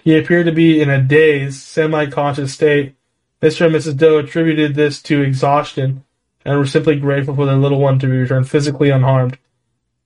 He 0.02 0.18
appeared 0.18 0.48
to 0.48 0.52
be 0.52 0.82
in 0.82 0.90
a 0.90 1.00
dazed, 1.00 1.62
semi-conscious 1.62 2.56
state. 2.56 2.96
Mr. 3.40 3.68
and 3.68 3.76
Mrs. 3.76 3.98
Doe 3.98 4.18
attributed 4.18 4.74
this 4.74 5.00
to 5.04 5.22
exhaustion 5.22 6.04
and 6.44 6.58
were 6.58 6.66
simply 6.66 6.96
grateful 6.96 7.36
for 7.36 7.46
their 7.46 7.56
little 7.56 7.80
one 7.80 8.00
to 8.00 8.08
be 8.08 8.18
returned 8.18 8.50
physically 8.50 8.90
unharmed. 8.90 9.38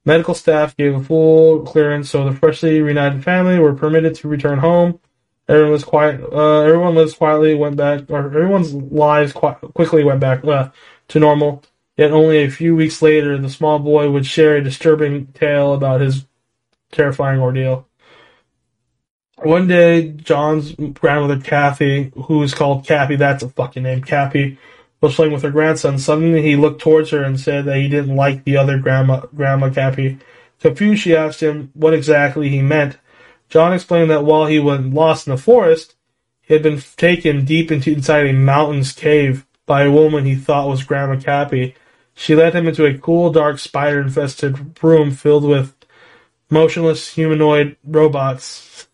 Medical 0.03 0.33
staff 0.33 0.75
gave 0.75 0.93
a 0.93 1.01
full 1.01 1.61
clearance, 1.61 2.09
so 2.09 2.25
the 2.25 2.35
freshly 2.35 2.81
reunited 2.81 3.23
family 3.23 3.57
were 3.57 3.73
permitted 3.73 4.15
to 4.15 4.27
return 4.27 4.59
home. 4.59 4.99
Everyone 5.47 5.71
was 5.71 5.83
quiet. 5.83 6.21
Uh, 6.31 6.61
everyone 6.61 6.95
lives 6.95 7.13
quietly. 7.13 7.55
Went 7.55 7.75
back, 7.75 8.09
or 8.09 8.25
everyone's 8.25 8.73
lives 8.73 9.33
qui- 9.33 9.53
quickly 9.73 10.03
went 10.03 10.19
back 10.19 10.45
uh, 10.45 10.69
to 11.09 11.19
normal. 11.19 11.63
Yet 11.97 12.11
only 12.11 12.43
a 12.43 12.49
few 12.49 12.75
weeks 12.75 13.01
later, 13.01 13.37
the 13.37 13.49
small 13.49 13.79
boy 13.79 14.09
would 14.09 14.25
share 14.25 14.55
a 14.55 14.63
disturbing 14.63 15.27
tale 15.27 15.73
about 15.73 16.01
his 16.01 16.25
terrifying 16.91 17.39
ordeal. 17.39 17.87
One 19.37 19.67
day, 19.67 20.09
John's 20.09 20.73
grandmother, 20.73 21.39
Kathy, 21.39 22.11
who 22.15 22.43
is 22.43 22.53
called 22.53 22.85
Cappy, 22.85 23.15
that's 23.15 23.43
a 23.43 23.49
fucking 23.49 23.83
name, 23.83 24.03
Cappy, 24.03 24.57
was 25.01 25.15
playing 25.15 25.33
with 25.33 25.41
her 25.41 25.49
grandson. 25.49 25.97
Suddenly, 25.97 26.43
he 26.43 26.55
looked 26.55 26.81
towards 26.81 27.09
her 27.09 27.23
and 27.23 27.39
said 27.39 27.65
that 27.65 27.77
he 27.77 27.89
didn't 27.89 28.15
like 28.15 28.43
the 28.43 28.57
other 28.57 28.77
grandma, 28.77 29.21
Grandma 29.35 29.69
Cappy. 29.71 30.19
Confused, 30.59 31.01
she 31.01 31.15
asked 31.15 31.41
him 31.41 31.71
what 31.73 31.93
exactly 31.93 32.49
he 32.49 32.61
meant. 32.61 32.97
John 33.51 33.73
explained 33.73 34.09
that 34.09 34.23
while 34.23 34.45
he 34.45 34.59
was 34.59 34.79
lost 34.79 35.27
in 35.27 35.35
the 35.35 35.41
forest, 35.41 35.95
he 36.41 36.53
had 36.53 36.63
been 36.63 36.81
taken 36.95 37.43
deep 37.43 37.69
into 37.69 37.91
inside 37.91 38.25
a 38.25 38.33
mountain's 38.33 38.93
cave 38.93 39.45
by 39.65 39.83
a 39.83 39.91
woman 39.91 40.25
he 40.25 40.35
thought 40.35 40.69
was 40.69 40.85
Grandma 40.85 41.19
Cappy. 41.19 41.75
She 42.13 42.33
led 42.33 42.55
him 42.55 42.65
into 42.65 42.85
a 42.85 42.97
cool, 42.97 43.29
dark, 43.29 43.59
spider-infested 43.59 44.81
room 44.81 45.11
filled 45.11 45.43
with 45.43 45.75
motionless 46.49 47.13
humanoid 47.13 47.75
robots 47.83 48.87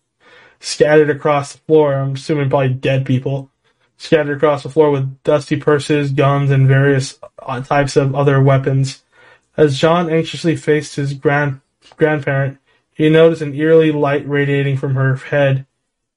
scattered 0.60 1.12
across 1.12 1.54
the 1.54 1.60
floor. 1.60 1.94
I'm 1.94 2.16
assuming 2.16 2.50
probably 2.50 2.74
dead 2.74 3.06
people 3.06 3.52
scattered 3.98 4.38
across 4.38 4.64
the 4.64 4.70
floor 4.70 4.90
with 4.90 5.22
dusty 5.24 5.56
purses, 5.58 6.12
guns, 6.12 6.50
and 6.50 6.68
various 6.68 7.20
types 7.66 7.96
of 7.96 8.16
other 8.16 8.42
weapons. 8.42 9.04
As 9.56 9.78
John 9.78 10.10
anxiously 10.10 10.56
faced 10.56 10.96
his 10.96 11.14
grand 11.14 11.62
grandparent, 11.96 12.58
he 12.98 13.10
noticed 13.10 13.44
an 13.44 13.54
eerie 13.54 13.92
light 13.92 14.28
radiating 14.28 14.76
from 14.76 14.96
her 14.96 15.16
head. 15.16 15.68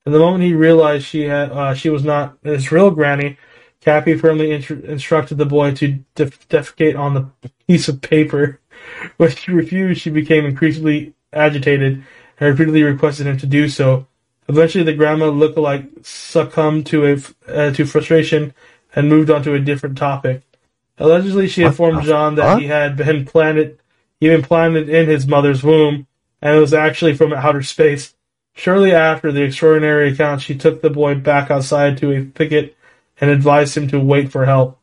And 0.07 0.15
the 0.15 0.19
moment 0.19 0.45
he 0.45 0.55
realized 0.55 1.05
she 1.05 1.25
had 1.25 1.53
uh, 1.53 1.75
she 1.75 1.91
was 1.91 2.03
not 2.03 2.39
his 2.43 2.73
real 2.73 2.91
granny, 2.91 3.37
Cappy 3.81 4.15
firmly 4.17 4.53
instructed 4.53 5.39
the 5.39 5.47
boy 5.47 5.73
to 5.75 5.99
def- 6.15 6.49
defecate 6.49 6.99
on 6.99 7.15
the 7.15 7.29
piece 7.67 7.89
of 7.89 8.01
paper. 8.01 8.61
When 9.19 9.31
she 9.31 9.53
refused, 9.53 10.01
she 10.01 10.11
became 10.11 10.47
increasingly 10.47 11.13
agitated 11.35 12.03
and 12.39 12.49
repeatedly 12.49 12.83
requested 12.83 13.27
him 13.27 13.37
to 13.37 13.47
do 13.47 13.69
so. 13.69 14.07
Eventually, 14.49 14.85
the 14.85 14.95
grandma 14.95 15.27
look-alike 15.27 15.85
succumbed 16.03 16.87
to 16.87 17.07
a, 17.07 17.53
uh, 17.53 17.73
to 17.73 17.85
frustration 17.85 18.55
and 18.95 19.09
moved 19.09 19.31
on 19.31 19.43
to 19.43 19.55
a 19.55 19.61
different 19.61 19.99
topic. 19.99 20.43
Allegedly, 20.97 21.47
she 21.47 21.63
informed 21.63 22.05
John 22.05 22.37
that 22.37 22.59
he 22.59 22.69
had 22.69 22.97
been 22.97 23.27
planted, 23.27 23.79
been 24.19 24.43
planted 24.43 24.89
in 24.89 25.09
his 25.09 25.27
mother's 25.27 25.63
womb, 25.63 26.07
and 26.43 26.57
it 26.57 26.61
was 26.61 26.75
actually 26.75 27.15
from 27.15 27.33
outer 27.33 27.63
space. 27.63 28.15
Shortly 28.55 28.93
after 28.93 29.31
the 29.33 29.43
extraordinary 29.43 30.13
account, 30.13 30.43
she 30.43 30.57
took 30.57 30.83
the 30.83 30.91
boy 30.91 31.15
back 31.15 31.51
outside 31.51 31.99
to 31.99 32.13
a 32.13 32.25
thicket 32.25 32.77
and 33.21 33.31
advised 33.31 33.77
him 33.77 33.89
to 33.89 34.01
wait 34.01 34.31
for 34.33 34.47
help. 34.47 34.79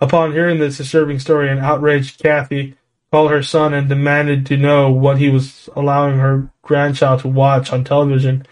Upon 0.00 0.32
hearing 0.32 0.58
this 0.58 0.78
disturbing 0.78 1.18
story, 1.18 1.50
an 1.50 1.58
outraged 1.58 2.22
Kathy 2.22 2.76
called 3.10 3.30
her 3.30 3.42
son 3.42 3.74
and 3.74 3.88
demanded 3.88 4.46
to 4.46 4.56
know 4.56 4.90
what 4.90 5.18
he 5.18 5.30
was 5.30 5.68
allowing 5.74 6.18
her 6.18 6.50
grandchild 6.62 7.20
to 7.20 7.28
watch 7.28 7.72
on 7.72 7.84
television. 7.84 8.46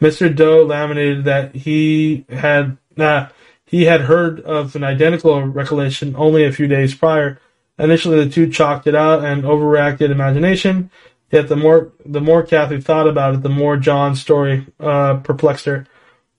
Mr. 0.00 0.34
Doe 0.34 0.64
lamented 0.64 1.24
that 1.24 1.54
he 1.54 2.24
had 2.28 2.76
nah, 2.96 3.28
he 3.64 3.84
had 3.84 4.02
heard 4.02 4.40
of 4.40 4.74
an 4.74 4.84
identical 4.84 5.42
recollection 5.42 6.14
only 6.16 6.44
a 6.44 6.52
few 6.52 6.66
days 6.66 6.94
prior. 6.94 7.38
Initially, 7.78 8.22
the 8.22 8.30
two 8.30 8.50
chalked 8.50 8.86
it 8.86 8.94
out 8.94 9.24
and 9.24 9.44
overreacted 9.44 10.10
imagination. 10.10 10.90
Yet 11.30 11.48
the 11.48 11.56
more 11.56 11.92
the 12.04 12.20
more 12.20 12.42
Kathy 12.42 12.80
thought 12.80 13.08
about 13.08 13.34
it, 13.34 13.42
the 13.42 13.48
more 13.48 13.76
John's 13.76 14.20
story 14.20 14.66
uh, 14.80 15.16
perplexed 15.18 15.64
her. 15.66 15.86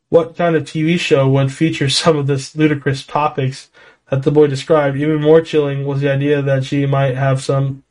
What 0.09 0.35
kind 0.35 0.55
of 0.55 0.63
TV 0.63 0.99
show 0.99 1.29
would 1.29 1.53
feature 1.53 1.89
some 2.01 2.17
of 2.17 2.27
this 2.27 2.55
ludicrous 2.55 3.05
topics 3.05 3.69
that 4.09 4.23
the 4.23 4.31
boy 4.31 4.47
described? 4.47 4.97
Even 4.97 5.21
more 5.21 5.41
chilling 5.41 5.85
was 5.85 6.01
the 6.01 6.11
idea 6.11 6.41
that 6.41 6.65
she 6.65 6.85
might 6.85 7.15
have 7.15 7.41
some 7.41 7.83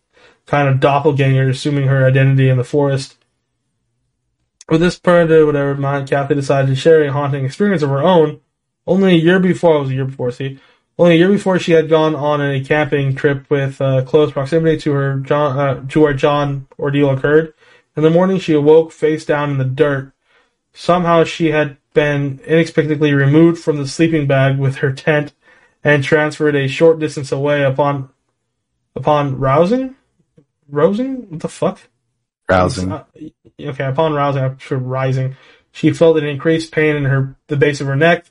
kind 0.46 0.68
of 0.68 0.80
doppelganger 0.80 1.48
assuming 1.48 1.86
her 1.86 2.04
identity 2.04 2.48
in 2.48 2.58
the 2.58 2.64
forest. 2.64 3.16
With 4.68 4.80
this 4.80 4.98
predator, 4.98 5.46
whatever 5.46 5.74
mind, 5.74 6.08
Kathy 6.08 6.34
decided 6.34 6.68
to 6.68 6.76
share 6.76 7.02
a 7.02 7.12
haunting 7.12 7.44
experience 7.44 7.82
of 7.82 7.90
her 7.90 8.02
own. 8.02 8.40
Only 8.86 9.14
a 9.14 9.18
year 9.18 9.40
before, 9.40 9.76
it 9.76 9.80
was 9.80 9.90
a 9.90 9.94
year 9.94 10.04
before, 10.04 10.30
see, 10.30 10.58
only 11.00 11.14
a 11.14 11.18
year 11.18 11.30
before 11.30 11.58
she 11.58 11.72
had 11.72 11.88
gone 11.88 12.14
on 12.14 12.42
a 12.42 12.62
camping 12.62 13.14
trip 13.14 13.48
with 13.48 13.80
uh, 13.80 14.04
close 14.04 14.30
proximity 14.32 14.76
to 14.76 14.92
her 14.92 15.16
John, 15.20 15.58
uh, 15.58 15.86
to 15.88 16.00
where 16.00 16.12
John 16.12 16.68
ordeal 16.78 17.08
occurred. 17.08 17.54
In 17.96 18.02
the 18.02 18.10
morning, 18.10 18.38
she 18.38 18.52
awoke 18.52 18.92
face 18.92 19.24
down 19.24 19.50
in 19.50 19.56
the 19.56 19.64
dirt. 19.64 20.12
Somehow, 20.74 21.24
she 21.24 21.52
had 21.52 21.78
been 21.94 22.38
inexplicably 22.46 23.14
removed 23.14 23.62
from 23.62 23.78
the 23.78 23.88
sleeping 23.88 24.26
bag 24.26 24.58
with 24.58 24.76
her 24.76 24.92
tent 24.92 25.32
and 25.82 26.04
transferred 26.04 26.54
a 26.54 26.68
short 26.68 26.98
distance 26.98 27.32
away 27.32 27.62
upon 27.62 28.10
upon 28.94 29.38
rousing? 29.38 29.96
Rousing? 30.68 31.30
What 31.30 31.40
the 31.40 31.48
fuck? 31.48 31.80
Rousing. 32.46 32.92
Uh, 32.92 33.04
okay 33.58 33.84
upon 33.84 34.12
rousing 34.12 34.42
after 34.42 34.76
rising. 34.76 35.34
She 35.72 35.94
felt 35.94 36.18
an 36.18 36.26
increased 36.26 36.72
pain 36.72 36.94
in 36.94 37.04
her 37.04 37.36
the 37.46 37.56
base 37.56 37.80
of 37.80 37.86
her 37.86 37.96
neck. 37.96 38.26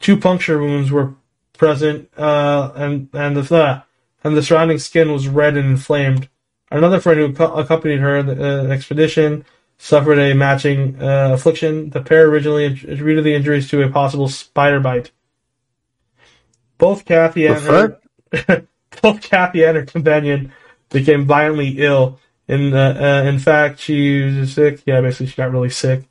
Two 0.00 0.16
puncture 0.16 0.58
wounds 0.58 0.90
were 0.90 1.14
present 1.58 2.08
uh, 2.16 2.72
and 2.74 3.10
and 3.12 3.36
the 3.36 3.84
and 4.24 4.36
the 4.36 4.42
surrounding 4.42 4.78
skin 4.78 5.12
was 5.12 5.28
red 5.28 5.56
and 5.56 5.68
inflamed 5.68 6.28
another 6.70 7.00
friend 7.00 7.36
who 7.36 7.44
accompanied 7.44 8.00
her 8.00 8.22
the 8.22 8.32
uh, 8.32 8.66
expedition 8.72 9.44
suffered 9.78 10.18
a 10.18 10.34
matching 10.34 11.00
uh, 11.00 11.30
affliction. 11.34 11.90
The 11.90 12.02
pair 12.02 12.26
originally 12.26 12.66
attributed 12.66 13.24
the 13.24 13.34
injuries 13.34 13.68
to 13.70 13.82
a 13.82 13.90
possible 13.90 14.28
spider 14.28 14.80
bite. 14.80 15.10
Both 16.78 17.04
Kathy 17.04 17.46
and 17.46 17.60
her, 17.60 18.00
both 19.02 19.20
Kathy 19.22 19.64
and 19.64 19.76
her 19.76 19.84
companion 19.84 20.52
became 20.90 21.26
violently 21.26 21.78
ill. 21.78 22.20
In 22.46 22.72
uh, 22.72 23.22
uh, 23.24 23.28
in 23.28 23.38
fact, 23.38 23.80
she 23.80 24.22
was 24.22 24.54
sick. 24.54 24.82
Yeah, 24.86 25.00
basically, 25.00 25.26
she 25.26 25.36
got 25.36 25.52
really 25.52 25.70
sick. 25.70 26.04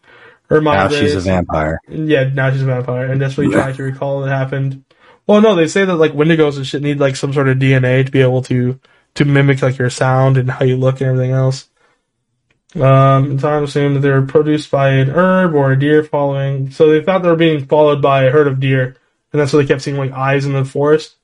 Her 0.49 0.61
mom. 0.61 0.75
Now 0.75 0.89
she's 0.89 1.15
a 1.15 1.19
vampire. 1.19 1.79
Yeah, 1.89 2.29
now 2.33 2.51
she's 2.51 2.61
a 2.61 2.65
vampire, 2.65 3.05
and 3.05 3.19
desperately 3.19 3.53
tried 3.53 3.75
to 3.75 3.83
recall 3.91 4.21
what 4.21 4.29
happened. 4.29 4.83
Well, 5.27 5.41
no, 5.41 5.55
they 5.55 5.67
say 5.67 5.83
that 5.85 5.95
like 5.95 6.13
Wendigos 6.13 6.55
and 6.55 6.65
shit 6.65 6.81
need 6.81 6.99
like 6.99 7.17
some 7.17 7.33
sort 7.33 7.49
of 7.49 7.57
DNA 7.57 8.05
to 8.05 8.11
be 8.11 8.21
able 8.21 8.41
to 8.43 8.79
to 9.15 9.25
mimic 9.25 9.61
like 9.61 9.77
your 9.77 9.89
sound 9.89 10.37
and 10.37 10.49
how 10.49 10.63
you 10.63 10.77
look 10.77 11.01
and 11.01 11.09
everything 11.09 11.31
else. 11.31 11.69
Um, 12.75 13.37
time 13.37 13.63
assumed 13.63 13.95
that 13.95 13.99
they 14.01 14.09
were 14.09 14.25
produced 14.25 14.69
by 14.69 14.89
an 14.89 15.09
herb 15.09 15.55
or 15.55 15.71
a 15.71 15.79
deer 15.79 16.03
following. 16.03 16.71
So 16.71 16.89
they 16.89 17.03
thought 17.03 17.23
they 17.23 17.29
were 17.29 17.35
being 17.35 17.65
followed 17.65 18.01
by 18.01 18.23
a 18.23 18.31
herd 18.31 18.47
of 18.47 18.59
deer, 18.59 18.95
and 19.31 19.41
that's 19.41 19.51
why 19.51 19.61
they 19.61 19.67
kept 19.67 19.81
seeing 19.81 19.97
like 19.97 20.11
eyes 20.11 20.45
in 20.45 20.53
the 20.53 20.65
forest. 20.65 21.15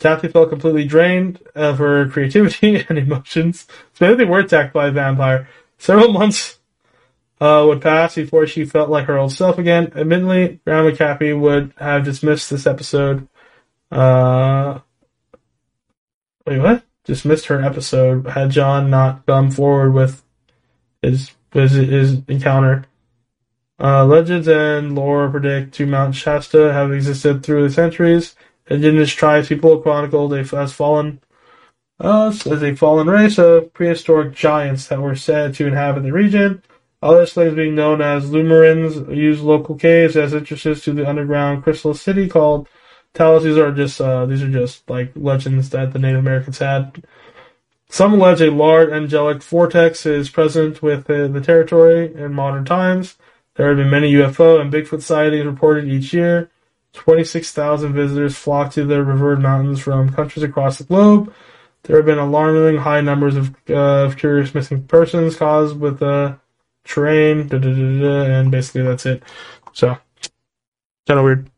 Kathy 0.00 0.28
felt 0.28 0.48
completely 0.48 0.84
drained 0.84 1.40
of 1.54 1.78
her 1.78 2.08
creativity 2.08 2.84
and 2.88 2.98
emotions. 2.98 3.66
So 3.94 4.06
maybe 4.06 4.16
they 4.16 4.30
were 4.30 4.40
attacked 4.40 4.72
by 4.72 4.88
a 4.88 4.92
vampire. 4.92 5.48
Several 5.78 6.12
months 6.12 6.58
uh, 7.40 7.64
would 7.66 7.80
pass 7.80 8.14
before 8.14 8.46
she 8.46 8.64
felt 8.64 8.90
like 8.90 9.06
her 9.06 9.18
old 9.18 9.32
self 9.32 9.58
again. 9.58 9.92
Admittedly, 9.94 10.60
Grandma 10.64 10.94
Cappy 10.94 11.32
would 11.32 11.72
have 11.78 12.04
dismissed 12.04 12.50
this 12.50 12.66
episode. 12.66 13.28
Uh, 13.90 14.80
wait, 16.46 16.58
what? 16.60 16.84
Just 17.04 17.24
missed 17.24 17.46
her 17.46 17.62
episode 17.62 18.26
had 18.28 18.50
John 18.50 18.90
not 18.90 19.26
come 19.26 19.50
forward 19.50 19.92
with 19.92 20.22
his 21.02 21.32
his, 21.52 21.72
his 21.72 22.18
encounter. 22.28 22.84
Uh, 23.82 24.04
legends 24.04 24.46
and 24.46 24.94
lore 24.94 25.30
predict 25.30 25.74
to 25.74 25.86
Mount 25.86 26.14
Shasta 26.14 26.72
have 26.72 26.92
existed 26.92 27.42
through 27.42 27.62
the 27.66 27.72
centuries. 27.72 28.36
Indigenous 28.68 29.12
tribes 29.12 29.48
people 29.48 29.80
chronicled 29.80 30.34
as 30.34 30.72
fallen 30.72 31.20
uh, 31.98 32.28
as 32.28 32.62
a 32.62 32.76
fallen 32.76 33.08
race 33.08 33.38
of 33.38 33.72
prehistoric 33.72 34.34
giants 34.34 34.86
that 34.88 35.00
were 35.00 35.16
said 35.16 35.54
to 35.54 35.66
inhabit 35.66 36.02
the 36.02 36.12
region. 36.12 36.62
Other 37.02 37.26
slaves 37.26 37.54
being 37.54 37.74
known 37.74 38.02
as 38.02 38.30
Lemurians 38.30 39.14
used 39.14 39.42
local 39.42 39.74
caves 39.74 40.16
as 40.16 40.34
entrances 40.34 40.84
to 40.84 40.92
the 40.92 41.08
underground 41.08 41.62
crystal 41.62 41.94
city 41.94 42.28
called 42.28 42.68
Telos. 43.14 43.42
These 43.42 43.58
are 43.58 43.72
just 43.72 44.00
uh, 44.00 44.26
these 44.26 44.42
are 44.42 44.50
just 44.50 44.88
like 44.88 45.12
legends 45.14 45.70
that 45.70 45.92
the 45.92 45.98
Native 45.98 46.20
Americans 46.20 46.58
had. 46.58 47.04
Some 47.88 48.14
allege 48.14 48.40
a 48.40 48.52
large 48.52 48.90
angelic 48.90 49.42
vortex 49.42 50.06
is 50.06 50.30
present 50.30 50.80
within 50.80 51.32
the 51.32 51.40
territory 51.40 52.14
in 52.14 52.32
modern 52.32 52.64
times. 52.64 53.16
There 53.56 53.68
have 53.68 53.76
been 53.76 53.90
many 53.90 54.12
UFO 54.12 54.60
and 54.60 54.72
Bigfoot 54.72 55.02
sightings 55.02 55.44
reported 55.44 55.88
each 55.88 56.12
year. 56.12 56.50
26,000 56.92 57.92
visitors 57.92 58.36
flock 58.36 58.72
to 58.72 58.84
the 58.84 59.04
revered 59.04 59.40
mountains 59.40 59.80
from 59.80 60.12
countries 60.12 60.42
across 60.42 60.78
the 60.78 60.84
globe. 60.84 61.32
There 61.82 61.96
have 61.96 62.06
been 62.06 62.18
alarmingly 62.18 62.76
high 62.76 63.00
numbers 63.00 63.36
of, 63.36 63.54
uh, 63.68 64.04
of 64.04 64.16
curious 64.16 64.54
missing 64.54 64.84
persons 64.84 65.36
caused 65.36 65.78
with 65.78 65.98
the 65.98 66.38
terrain, 66.84 67.48
da, 67.48 67.58
da, 67.58 67.72
da, 67.72 68.22
and 68.22 68.50
basically 68.50 68.82
that's 68.82 69.06
it. 69.06 69.22
So, 69.72 69.96
kind 71.06 71.18
of 71.18 71.24
weird. 71.24 71.50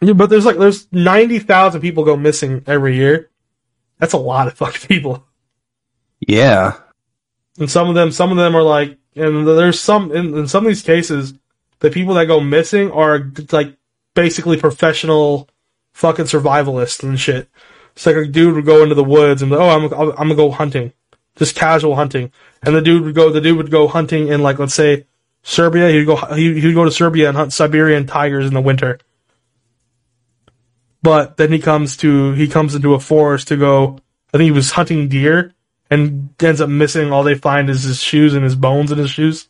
Yeah, 0.00 0.12
but 0.12 0.28
there's 0.28 0.44
like 0.44 0.58
there's 0.58 0.90
90,000 0.92 1.80
people 1.80 2.04
go 2.04 2.16
missing 2.16 2.62
every 2.66 2.96
year. 2.96 3.30
That's 3.98 4.12
a 4.12 4.18
lot 4.18 4.46
of 4.46 4.54
fucking 4.54 4.88
people. 4.88 5.24
Yeah. 6.20 6.78
And 7.58 7.70
some 7.70 7.88
of 7.88 7.94
them, 7.94 8.12
some 8.12 8.30
of 8.30 8.36
them 8.36 8.54
are 8.54 8.62
like, 8.62 8.98
and 9.14 9.46
there's 9.46 9.80
some 9.80 10.12
in, 10.12 10.36
in 10.36 10.48
some 10.48 10.64
of 10.64 10.68
these 10.68 10.82
cases, 10.82 11.34
the 11.80 11.90
people 11.90 12.14
that 12.14 12.26
go 12.26 12.40
missing 12.40 12.90
are 12.90 13.30
like 13.50 13.76
basically 14.14 14.58
professional 14.58 15.48
fucking 15.92 16.26
survivalists 16.26 17.02
and 17.02 17.18
shit. 17.18 17.48
It's 17.94 18.04
like 18.04 18.16
a 18.16 18.26
dude 18.26 18.54
would 18.54 18.66
go 18.66 18.82
into 18.82 18.94
the 18.94 19.04
woods 19.04 19.40
and 19.40 19.52
oh, 19.54 19.68
I'm 19.70 19.84
I'm 19.94 20.14
gonna 20.14 20.34
go 20.34 20.50
hunting, 20.50 20.92
just 21.36 21.56
casual 21.56 21.96
hunting, 21.96 22.30
and 22.62 22.74
the 22.74 22.82
dude 22.82 23.02
would 23.04 23.14
go 23.14 23.30
the 23.30 23.40
dude 23.40 23.56
would 23.56 23.70
go 23.70 23.88
hunting 23.88 24.28
in 24.28 24.42
like 24.42 24.58
let's 24.58 24.74
say 24.74 25.06
Siberia. 25.42 25.98
He'd 25.98 26.04
go 26.04 26.16
he, 26.34 26.60
he'd 26.60 26.74
go 26.74 26.84
to 26.84 26.90
Siberia 26.90 27.28
and 27.28 27.36
hunt 27.36 27.54
Siberian 27.54 28.06
tigers 28.06 28.46
in 28.46 28.52
the 28.52 28.60
winter. 28.60 28.98
But 31.02 31.36
then 31.36 31.52
he 31.52 31.58
comes 31.58 31.96
to 31.98 32.32
he 32.32 32.48
comes 32.48 32.74
into 32.74 32.94
a 32.94 33.00
forest 33.00 33.48
to 33.48 33.56
go. 33.56 33.98
I 34.34 34.38
think 34.38 34.44
he 34.46 34.50
was 34.52 34.72
hunting 34.72 35.08
deer 35.08 35.54
and 35.90 36.30
ends 36.42 36.60
up 36.60 36.68
missing. 36.68 37.12
All 37.12 37.22
they 37.22 37.34
find 37.34 37.70
is 37.70 37.82
his 37.84 38.00
shoes 38.02 38.34
and 38.34 38.42
his 38.44 38.56
bones 38.56 38.90
in 38.92 38.98
his 38.98 39.10
shoes. 39.10 39.48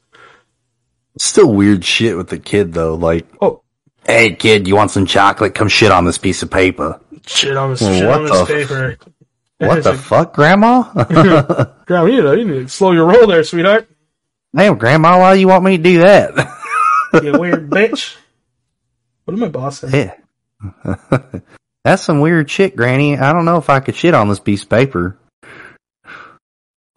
Still 1.19 1.53
weird 1.53 1.85
shit 1.85 2.17
with 2.17 2.29
the 2.29 2.39
kid 2.39 2.73
though. 2.75 2.95
Like, 2.95 3.27
Oh, 3.41 3.63
hey 4.07 4.35
kid, 4.35 4.69
you 4.69 4.77
want 4.77 4.91
some 4.91 5.07
chocolate? 5.07 5.55
Come 5.55 5.69
shit 5.69 5.91
on 5.91 6.05
this 6.05 6.19
piece 6.19 6.43
of 6.43 6.51
paper. 6.51 7.01
shit 7.27 7.57
on 7.57 7.71
this, 7.71 7.81
Well, 7.81 7.95
shit 7.99 8.07
what 8.07 8.17
on 8.21 8.23
his 8.23 8.31
the 8.31 8.47
paper. 8.47 8.97
What 9.59 9.83
the 9.83 9.91
like, 9.93 9.99
fuck, 10.13 10.35
Grandma? 10.35 10.83
Grandma, 11.87 12.05
you, 12.07 12.23
know, 12.23 12.33
you 12.33 12.45
need 12.45 12.63
to 12.65 12.69
slow 12.69 12.93
your 12.93 13.07
roll 13.07 13.27
there, 13.27 13.43
sweetheart. 13.43 13.89
Damn, 14.55 14.77
Grandma, 14.77 15.19
why 15.19 15.35
do 15.35 15.41
you 15.41 15.49
want 15.49 15.65
me 15.65 15.79
to 15.79 15.83
do 15.83 15.99
that? 16.01 16.35
You 17.23 17.39
weird 17.39 17.71
bitch. 17.71 18.17
What 19.25 19.33
did 19.35 19.41
my 19.41 19.49
boss 19.49 19.79
say? 19.81 19.89
yeah. 20.05 20.15
That's 21.85 22.03
some 22.03 22.21
weird 22.21 22.51
shit, 22.51 22.77
Granny. 22.77 23.17
I 23.17 23.33
don't 23.33 23.45
know 23.45 23.59
if 23.59 23.71
I 23.71 23.81
could 23.81 23.95
shit 23.95 24.15
on 24.15 24.29
this 24.29 24.41
piece 24.41 24.65
of 24.65 24.69
paper. 24.69 25.19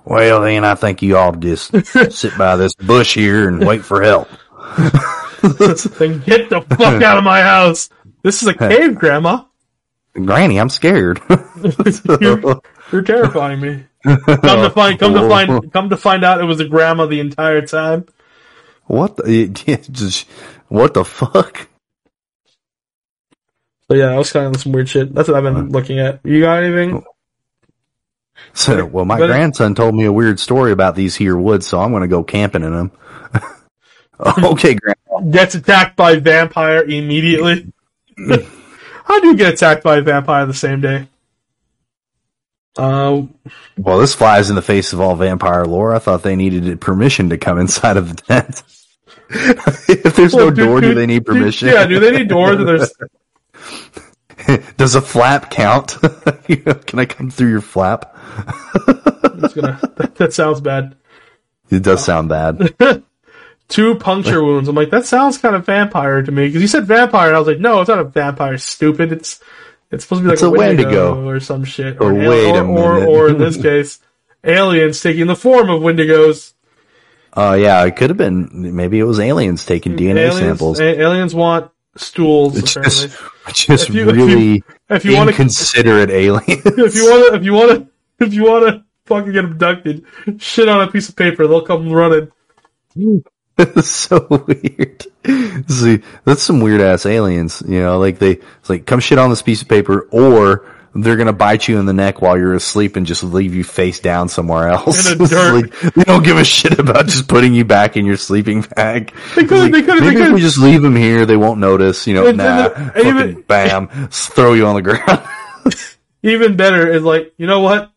Well, 0.03 0.41
then 0.41 0.65
I 0.65 0.75
think 0.75 1.01
you 1.01 1.17
ought 1.17 1.39
to 1.39 1.55
just 1.55 1.71
sit 2.11 2.37
by 2.37 2.55
this 2.55 2.73
bush 2.75 3.13
here 3.13 3.47
and 3.47 3.65
wait 3.65 3.85
for 3.85 4.01
help. 4.01 4.27
then 4.77 6.19
get 6.21 6.49
the 6.49 6.65
fuck 6.69 7.03
out 7.03 7.17
of 7.17 7.23
my 7.23 7.41
house. 7.41 7.89
This 8.23 8.41
is 8.41 8.47
a 8.47 8.53
cave, 8.53 8.95
Grandma. 8.95 9.43
Granny, 10.13 10.59
I'm 10.59 10.69
scared. 10.69 11.21
You're, 12.19 12.61
you're 12.91 13.01
terrifying 13.03 13.61
me. 13.61 13.85
Come 14.03 14.17
to 14.63 14.71
find, 14.71 14.99
come 14.99 15.13
to 15.13 15.29
find, 15.29 15.71
come 15.71 15.89
to 15.89 15.97
find 15.97 16.23
out, 16.23 16.41
it 16.41 16.45
was 16.45 16.59
a 16.59 16.67
grandma 16.67 17.05
the 17.05 17.19
entire 17.19 17.61
time. 17.61 18.07
what 18.87 19.17
the? 19.17 19.47
Just, 19.91 20.27
what 20.67 20.93
the 20.93 21.05
fuck? 21.05 21.67
So 23.89 23.95
yeah, 23.97 24.07
I 24.13 24.17
was 24.17 24.31
kind 24.31 24.53
of 24.53 24.61
some 24.61 24.71
weird 24.71 24.87
shit. 24.87 25.13
That's 25.13 25.27
what 25.27 25.37
I've 25.37 25.43
been 25.43 25.69
looking 25.69 25.99
at. 25.99 26.19
You 26.23 26.41
got 26.41 26.63
anything? 26.63 27.03
So, 28.53 28.85
well, 28.85 29.03
my 29.03 29.19
But- 29.19 29.27
grandson 29.27 29.75
told 29.75 29.93
me 29.95 30.05
a 30.05 30.13
weird 30.13 30.39
story 30.39 30.71
about 30.71 30.95
these 30.95 31.13
here 31.13 31.35
woods, 31.35 31.67
so 31.67 31.77
I'm 31.81 31.91
going 31.91 32.03
to 32.03 32.07
go 32.07 32.23
camping 32.23 32.63
in 32.63 32.71
them. 32.73 32.91
okay, 34.43 34.75
Grandma. 34.75 35.29
Gets 35.29 35.55
attacked 35.55 35.97
by 35.97 36.11
a 36.13 36.19
vampire 36.21 36.81
immediately. 36.83 37.71
How 39.03 39.19
do 39.19 39.27
you 39.27 39.35
get 39.35 39.53
attacked 39.55 39.83
by 39.83 39.97
a 39.97 40.01
vampire 40.01 40.45
the 40.45 40.53
same 40.53 40.79
day? 40.79 41.09
Uh, 42.77 43.23
Well, 43.77 43.99
this 43.99 44.15
flies 44.15 44.49
in 44.49 44.55
the 44.55 44.61
face 44.61 44.93
of 44.93 45.01
all 45.01 45.17
vampire 45.17 45.65
lore. 45.65 45.93
I 45.93 45.99
thought 45.99 46.23
they 46.23 46.37
needed 46.37 46.79
permission 46.79 47.29
to 47.31 47.37
come 47.37 47.59
inside 47.59 47.97
of 47.97 48.15
the 48.15 48.21
tent. 48.21 48.63
if 49.89 50.15
there's 50.15 50.33
well, 50.33 50.49
no 50.49 50.51
door, 50.55 50.79
do 50.81 50.93
they 50.93 51.05
need 51.05 51.25
do- 51.25 51.33
permission? 51.33 51.67
yeah, 51.67 51.85
do 51.85 51.99
they 51.99 52.11
need 52.11 52.29
doors? 52.29 52.55
And 52.55 52.67
there's 52.67 52.93
Does 54.77 54.95
a 54.95 55.01
flap 55.01 55.51
count? 55.51 55.97
Can 56.85 56.99
I 56.99 57.05
come 57.05 57.29
through 57.29 57.49
your 57.49 57.61
flap? 57.61 58.15
it's 58.87 59.53
gonna, 59.53 59.79
that, 59.97 60.15
that 60.15 60.33
sounds 60.33 60.61
bad. 60.61 60.95
It 61.69 61.83
does 61.83 62.03
sound 62.03 62.29
bad. 62.29 62.73
Two 63.67 63.95
puncture 63.95 64.43
wounds. 64.43 64.67
I'm 64.67 64.75
like, 64.75 64.89
that 64.89 65.05
sounds 65.05 65.37
kind 65.37 65.55
of 65.55 65.65
vampire 65.65 66.23
to 66.23 66.31
me 66.31 66.47
because 66.47 66.61
you 66.61 66.67
said 66.67 66.85
vampire, 66.85 67.27
and 67.27 67.35
I 67.35 67.39
was 67.39 67.47
like, 67.47 67.59
no, 67.59 67.81
it's 67.81 67.89
not 67.89 67.99
a 67.99 68.05
vampire. 68.05 68.57
Stupid. 68.57 69.11
It's 69.11 69.39
it's 69.91 70.03
supposed 70.05 70.21
to 70.21 70.23
be 70.23 70.27
like 70.29 70.33
It's 70.33 70.41
a, 70.43 70.47
a 70.47 70.51
Wendigo, 70.51 70.89
Wendigo. 71.15 71.27
or 71.27 71.39
some 71.39 71.63
shit. 71.65 71.99
Or, 72.01 72.09
al- 72.09 72.29
wait 72.29 72.55
a 72.55 72.61
or, 72.61 72.65
or, 72.65 72.93
minute. 72.95 73.09
or 73.09 73.29
in 73.29 73.37
this 73.37 73.61
case, 73.61 73.99
aliens 74.43 75.01
taking 75.01 75.27
the 75.27 75.35
form 75.35 75.69
of 75.69 75.81
Wendigos. 75.81 76.53
Oh 77.35 77.53
yeah, 77.53 77.83
it 77.85 77.95
could 77.95 78.09
have 78.09 78.17
been. 78.17 78.75
Maybe 78.75 78.97
it 78.99 79.03
was 79.03 79.19
aliens 79.19 79.65
taking 79.65 79.93
mm, 79.93 79.99
DNA 79.99 80.15
aliens, 80.17 80.39
samples. 80.39 80.79
a- 80.79 81.01
aliens 81.01 81.35
want 81.35 81.71
stools. 81.99 82.57
It's 82.57 82.75
apparently. 82.75 83.07
just, 83.47 83.67
just 83.67 83.89
If 83.89 83.95
you- 83.95 84.09
if 84.09 84.15
really 84.15 84.45
you- 84.55 84.61
if 84.89 85.05
you 85.05 85.15
want 85.15 85.27
to, 85.29 85.33
inconsiderate 85.33 86.09
aliens. 86.09 86.47
if 86.65 86.95
you 86.95 87.09
want 87.09 87.31
to, 87.31 87.35
if 87.37 87.43
you 87.43 87.53
want 87.53 87.71
to, 87.71 88.25
if 88.25 88.33
you 88.33 88.43
want 88.43 88.67
to 88.67 88.83
fucking 89.05 89.31
get 89.33 89.45
abducted, 89.45 90.03
shit 90.37 90.67
on 90.67 90.87
a 90.87 90.91
piece 90.91 91.09
of 91.09 91.15
paper. 91.15 91.47
They'll 91.47 91.61
come 91.65 91.91
running. 91.91 92.31
It's 93.57 93.89
so 93.89 94.25
weird. 94.47 95.05
See, 95.69 96.01
that's 96.25 96.41
some 96.41 96.61
weird 96.61 96.81
ass 96.81 97.05
aliens. 97.05 97.61
You 97.67 97.81
know, 97.81 97.99
like 97.99 98.19
they, 98.19 98.31
it's 98.59 98.69
like 98.69 98.85
come 98.85 98.99
shit 98.99 99.17
on 99.19 99.29
this 99.29 99.41
piece 99.41 99.61
of 99.61 99.67
paper, 99.67 100.07
or 100.11 100.65
they're 100.95 101.15
gonna 101.17 101.33
bite 101.33 101.67
you 101.67 101.77
in 101.79 101.85
the 101.85 101.93
neck 101.93 102.21
while 102.21 102.37
you're 102.37 102.55
asleep 102.55 102.95
and 102.95 103.05
just 103.05 103.23
leave 103.23 103.53
you 103.53 103.63
face 103.63 103.99
down 103.99 104.27
somewhere 104.29 104.67
else. 104.69 105.11
In 105.11 105.17
the 105.17 105.27
dirt. 105.27 105.53
like, 105.83 105.93
they 105.95 106.03
don't 106.03 106.23
give 106.23 106.37
a 106.37 106.43
shit 106.43 106.79
about 106.79 107.05
just 107.05 107.27
putting 107.27 107.53
you 107.53 107.63
back 107.65 107.95
in 107.97 108.05
your 108.05 108.17
sleeping 108.17 108.61
bag. 108.75 109.13
They 109.35 109.45
could- 109.45 109.67
It's 109.67 109.71
they 109.71 109.81
could- 109.83 110.01
they 110.01 110.07
maybe 110.07 110.19
if 110.21 110.25
could- 110.27 110.33
we 110.35 110.41
just 110.41 110.57
leave 110.57 110.81
them 110.81 110.95
here, 110.95 111.25
they 111.25 111.37
won't 111.37 111.59
notice. 111.59 112.07
You 112.07 112.15
know, 112.15 112.27
And 112.27 112.37
nah, 112.37 112.69
the- 112.69 112.75
fucking 112.75 113.07
even- 113.07 113.41
bam, 113.41 113.87
throw 114.09 114.53
you 114.53 114.65
on 114.65 114.75
the 114.75 114.81
ground. 114.81 115.21
Even 116.23 116.57
better 116.57 116.91
is 116.91 117.03
like, 117.03 117.33
you 117.37 117.47
know 117.47 117.61
what? 117.61 117.91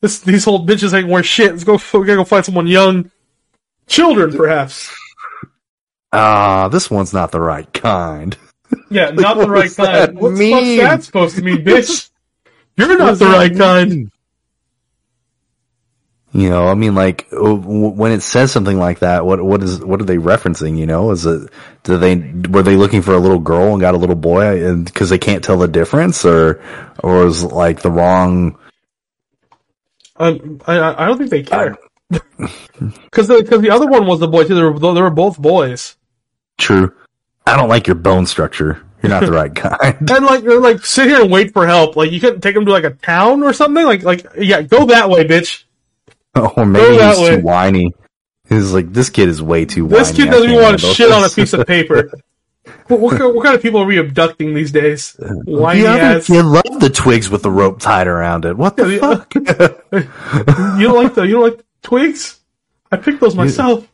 This 0.00 0.20
these 0.20 0.46
old 0.46 0.66
bitches 0.68 0.94
ain't 0.94 1.08
worth 1.08 1.26
shit. 1.26 1.52
Let's 1.52 1.64
go. 1.64 1.74
We 1.98 2.06
gotta 2.06 2.16
go 2.16 2.24
find 2.24 2.42
someone 2.44 2.66
young, 2.66 3.10
children 3.86 4.32
perhaps. 4.34 4.90
Ah, 6.12 6.68
this 6.68 6.90
one's 6.90 7.12
not 7.12 7.32
the 7.32 7.40
right 7.40 7.70
kind. 7.74 8.36
Yeah, 8.90 9.10
not 9.14 9.36
the 9.36 9.48
right 9.48 9.70
kind. 9.74 10.14
What's, 10.18 10.38
what's 10.40 10.76
that 10.78 11.02
supposed 11.04 11.36
to 11.36 11.42
mean, 11.42 11.58
bitch? 11.64 12.08
You're 12.76 12.98
not 12.98 13.18
the 13.18 13.26
right 13.26 13.56
kind. 13.56 14.10
You 16.36 16.50
know, 16.50 16.66
I 16.66 16.74
mean, 16.74 16.94
like 16.94 17.30
w- 17.30 17.54
when 17.56 18.12
it 18.12 18.20
says 18.20 18.52
something 18.52 18.78
like 18.78 18.98
that, 18.98 19.24
what 19.24 19.42
what 19.42 19.62
is 19.62 19.82
what 19.82 20.02
are 20.02 20.04
they 20.04 20.18
referencing? 20.18 20.76
You 20.76 20.84
know, 20.84 21.10
is 21.10 21.24
it 21.24 21.50
do 21.82 21.96
they 21.96 22.16
were 22.50 22.62
they 22.62 22.76
looking 22.76 23.00
for 23.00 23.14
a 23.14 23.18
little 23.18 23.38
girl 23.38 23.72
and 23.72 23.80
got 23.80 23.94
a 23.94 23.98
little 23.98 24.16
boy 24.16 24.74
because 24.84 25.08
they 25.08 25.16
can't 25.16 25.42
tell 25.42 25.56
the 25.56 25.66
difference, 25.66 26.26
or 26.26 26.62
or 27.02 27.26
is 27.26 27.42
like 27.42 27.80
the 27.80 27.90
wrong? 27.90 28.58
Um, 30.16 30.60
I 30.66 30.76
I 30.76 31.04
I 31.04 31.06
don't 31.06 31.16
think 31.16 31.30
they 31.30 31.42
care. 31.42 31.78
Because 32.10 32.18
the, 33.28 33.46
cause 33.48 33.62
the 33.62 33.70
other 33.70 33.86
one 33.86 34.06
was 34.06 34.20
the 34.20 34.28
boy 34.28 34.44
too. 34.44 34.54
They 34.54 34.62
were, 34.62 34.78
they 34.78 35.00
were 35.00 35.08
both 35.08 35.40
boys. 35.40 35.96
True, 36.58 36.94
I 37.46 37.56
don't 37.56 37.70
like 37.70 37.86
your 37.86 37.96
bone 37.96 38.26
structure. 38.26 38.85
You're 39.02 39.10
not 39.10 39.24
the 39.24 39.32
right 39.32 39.54
kind. 39.54 39.96
And 40.10 40.24
like, 40.26 40.42
you're 40.42 40.60
like 40.60 40.84
sit 40.84 41.08
here 41.08 41.20
and 41.22 41.30
wait 41.30 41.52
for 41.52 41.66
help. 41.66 41.96
Like 41.96 42.10
you 42.12 42.20
couldn't 42.20 42.40
take 42.40 42.54
them 42.54 42.64
to 42.66 42.72
like 42.72 42.84
a 42.84 42.90
town 42.90 43.42
or 43.42 43.52
something. 43.52 43.84
Like 43.84 44.02
like 44.02 44.26
yeah, 44.38 44.62
go 44.62 44.86
that 44.86 45.08
way, 45.10 45.24
bitch. 45.24 45.64
or 46.56 46.66
maybe 46.66 46.94
he's 47.02 47.18
way. 47.18 47.36
too 47.36 47.42
whiny. 47.42 47.94
He's 48.48 48.72
like 48.72 48.92
this 48.92 49.10
kid 49.10 49.28
is 49.28 49.42
way 49.42 49.64
too. 49.64 49.84
Whiny. 49.86 49.98
This 49.98 50.12
whiny. 50.12 50.24
kid 50.24 50.30
doesn't 50.30 50.50
even 50.50 50.62
want 50.62 50.80
to 50.80 50.86
shit 50.94 51.10
on 51.12 51.24
a 51.24 51.28
piece 51.28 51.52
of 51.52 51.66
paper. 51.66 52.10
what, 52.88 53.00
what, 53.00 53.18
kind- 53.18 53.34
what 53.34 53.44
kind 53.44 53.54
of 53.54 53.62
people 53.62 53.80
are 53.80 53.86
we 53.86 53.98
abducting 53.98 54.54
these 54.54 54.72
days? 54.72 55.16
Whiny 55.18 55.80
The 55.82 55.86
other 55.88 56.00
ass. 56.00 56.26
kid 56.26 56.42
loved 56.44 56.80
the 56.80 56.90
twigs 56.90 57.28
with 57.30 57.42
the 57.42 57.50
rope 57.50 57.80
tied 57.80 58.06
around 58.08 58.44
it. 58.44 58.56
What 58.56 58.76
the 58.76 58.88
Yeah, 58.94 59.06
uh, 59.06 59.16
fuck? 59.16 60.78
You 60.78 60.88
don't 60.88 61.02
like 61.02 61.14
the 61.14 61.22
you 61.22 61.34
don't 61.34 61.42
like 61.42 61.58
the 61.58 61.64
twigs? 61.82 62.40
I 62.90 62.96
picked 62.96 63.20
those 63.20 63.34
myself. 63.34 63.86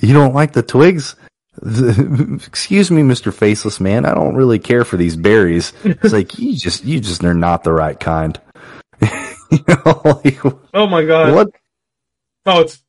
You 0.00 0.12
don't 0.12 0.34
like 0.34 0.52
the 0.52 0.62
twigs? 0.62 1.16
Excuse 2.46 2.90
me, 2.90 3.02
Mr. 3.02 3.32
Faceless 3.32 3.80
Man. 3.80 4.04
I 4.06 4.14
don't 4.14 4.34
really 4.36 4.58
care 4.58 4.84
for 4.84 4.96
these 4.96 5.16
berries. 5.16 5.72
It's 5.84 6.12
like 6.12 6.38
you 6.38 6.56
just 6.56 6.84
you 6.84 7.00
just 7.00 7.22
are 7.24 7.34
not 7.34 7.64
the 7.64 7.72
right 7.72 7.98
kind. 7.98 8.40
you 9.02 9.58
know, 9.68 10.00
like, 10.24 10.38
Oh 10.74 10.86
my 10.86 11.04
god. 11.04 11.34
what? 11.34 11.50
Oh, 12.46 12.60
it's 12.60 12.82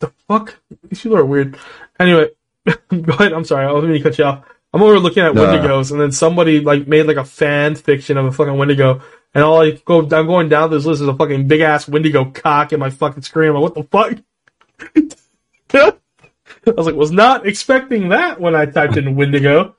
the 0.00 0.12
fuck. 0.28 0.56
These 0.88 1.02
people 1.02 1.18
are 1.18 1.24
weird. 1.24 1.58
Anyway, 1.98 2.30
go 2.66 3.12
ahead. 3.14 3.32
I'm 3.32 3.44
sorry. 3.44 3.66
I 3.66 3.72
was 3.72 3.82
going 3.82 3.94
to 3.94 4.00
cut 4.02 4.18
you 4.18 4.24
off. 4.24 4.44
I'm 4.74 4.82
over 4.82 4.98
looking 4.98 5.22
at 5.22 5.34
No. 5.34 5.44
Wendigos, 5.44 5.90
and 5.90 6.00
then 6.00 6.12
somebody 6.12 6.60
like 6.60 6.86
made 6.88 7.06
like 7.06 7.18
a 7.18 7.24
fan 7.24 7.74
fiction 7.74 8.16
of 8.16 8.24
a 8.24 8.32
fucking 8.32 8.56
Wendigo, 8.56 9.02
and 9.34 9.44
all 9.44 9.60
I 9.60 9.72
go, 9.72 10.00
I'm 10.00 10.08
going 10.26 10.48
down 10.48 10.70
this 10.70 10.86
list 10.86 11.02
is 11.02 11.08
a 11.08 11.14
fucking 11.14 11.46
big 11.46 11.60
ass 11.60 11.86
Wendigo 11.86 12.24
cock 12.26 12.72
in 12.72 12.80
my 12.80 12.88
fucking 12.88 13.22
screen. 13.22 13.50
I'm 13.50 13.56
like, 13.56 13.74
what 13.74 13.74
the 13.74 13.84
fuck? 13.84 14.18
I 16.66 16.70
was 16.72 16.86
like, 16.86 16.94
was 16.94 17.10
not 17.12 17.46
expecting 17.46 18.10
that 18.10 18.40
when 18.40 18.54
I 18.54 18.66
typed 18.66 18.96
in 18.96 19.16
Wendigo. 19.16 19.74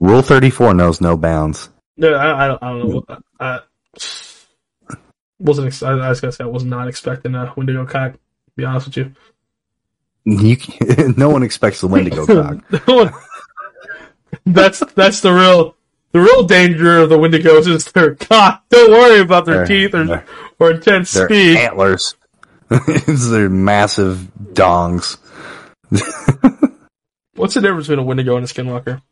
Rule 0.00 0.22
thirty 0.22 0.50
four 0.50 0.74
knows 0.74 1.00
no 1.00 1.16
bounds. 1.16 1.68
No, 1.96 2.12
I, 2.14 2.44
I, 2.44 2.48
don't, 2.48 2.62
I 2.62 2.68
don't 2.70 2.88
know. 2.90 3.04
I, 3.38 3.60
wasn't. 5.38 5.66
Ex- 5.68 5.82
I, 5.82 5.92
I 5.92 6.08
was 6.08 6.20
gonna 6.20 6.32
say 6.32 6.44
I 6.44 6.46
was 6.48 6.64
not 6.64 6.88
expecting 6.88 7.34
a 7.34 7.52
Wendigo 7.56 7.86
cock. 7.86 8.12
To 8.12 8.18
be 8.56 8.64
honest 8.64 8.86
with 8.88 8.96
you. 8.98 9.12
You 10.24 10.56
can, 10.56 11.14
no 11.16 11.30
one 11.30 11.42
expects 11.42 11.80
the 11.80 11.86
Wendigo 11.88 12.26
cock. 12.84 13.22
that's 14.46 14.80
that's 14.94 15.20
the 15.20 15.32
real 15.32 15.74
the 16.12 16.20
real 16.20 16.42
danger 16.44 16.98
of 16.98 17.08
the 17.08 17.18
Wendigos 17.18 17.66
is 17.68 17.84
their 17.92 18.14
cock. 18.14 18.64
Don't 18.68 18.90
worry 18.90 19.20
about 19.20 19.46
their 19.46 19.58
Their- 19.58 19.66
teeth 19.66 19.94
or 19.94 20.04
their- 20.04 20.26
or 20.58 20.70
intense 20.72 21.12
Their 21.12 21.28
speed. 21.28 21.56
antlers. 21.56 22.14
it's 22.70 23.30
their 23.30 23.48
massive 23.48 24.28
dongs. 24.52 25.16
What's 27.34 27.54
the 27.54 27.60
difference 27.60 27.86
between 27.86 28.04
a 28.04 28.06
Wendigo 28.06 28.36
and 28.36 28.44
a 28.44 28.48
Skinwalker? 28.48 29.02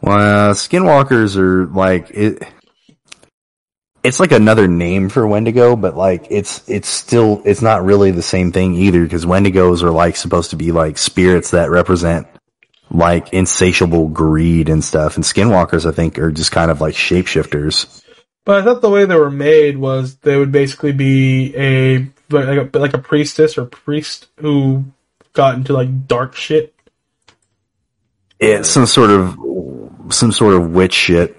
Well, 0.00 0.50
uh, 0.50 0.54
skinwalkers 0.54 1.36
are 1.36 1.66
like 1.66 2.10
it. 2.10 2.42
It's 4.04 4.20
like 4.20 4.32
another 4.32 4.68
name 4.68 5.08
for 5.08 5.26
Wendigo, 5.26 5.74
but 5.74 5.96
like 5.96 6.26
it's 6.30 6.68
it's 6.68 6.88
still 6.88 7.42
it's 7.44 7.62
not 7.62 7.84
really 7.84 8.10
the 8.10 8.22
same 8.22 8.52
thing 8.52 8.74
either 8.74 9.02
because 9.02 9.24
Wendigos 9.24 9.82
are 9.82 9.90
like 9.90 10.16
supposed 10.16 10.50
to 10.50 10.56
be 10.56 10.70
like 10.70 10.98
spirits 10.98 11.50
that 11.50 11.70
represent 11.70 12.26
like 12.90 13.32
insatiable 13.32 14.08
greed 14.08 14.68
and 14.68 14.84
stuff. 14.84 15.16
And 15.16 15.24
skinwalkers, 15.24 15.86
I 15.86 15.92
think, 15.92 16.18
are 16.18 16.30
just 16.30 16.52
kind 16.52 16.70
of 16.70 16.80
like 16.80 16.94
shapeshifters. 16.94 18.02
But 18.44 18.60
I 18.60 18.64
thought 18.64 18.80
the 18.80 18.90
way 18.90 19.06
they 19.06 19.16
were 19.16 19.30
made 19.30 19.76
was 19.76 20.16
they 20.18 20.36
would 20.36 20.52
basically 20.52 20.92
be 20.92 21.52
a 21.56 22.06
like 22.30 22.74
a, 22.74 22.78
like 22.78 22.94
a 22.94 22.98
priestess 22.98 23.58
or 23.58 23.64
priest 23.64 24.28
who 24.38 24.84
got 25.36 25.54
into 25.54 25.72
like 25.72 26.08
dark 26.08 26.34
shit. 26.34 26.74
It's 28.40 28.68
some 28.68 28.86
sort 28.86 29.10
of 29.10 29.38
some 30.10 30.32
sort 30.32 30.54
of 30.54 30.70
witch 30.70 30.94
shit. 30.94 31.36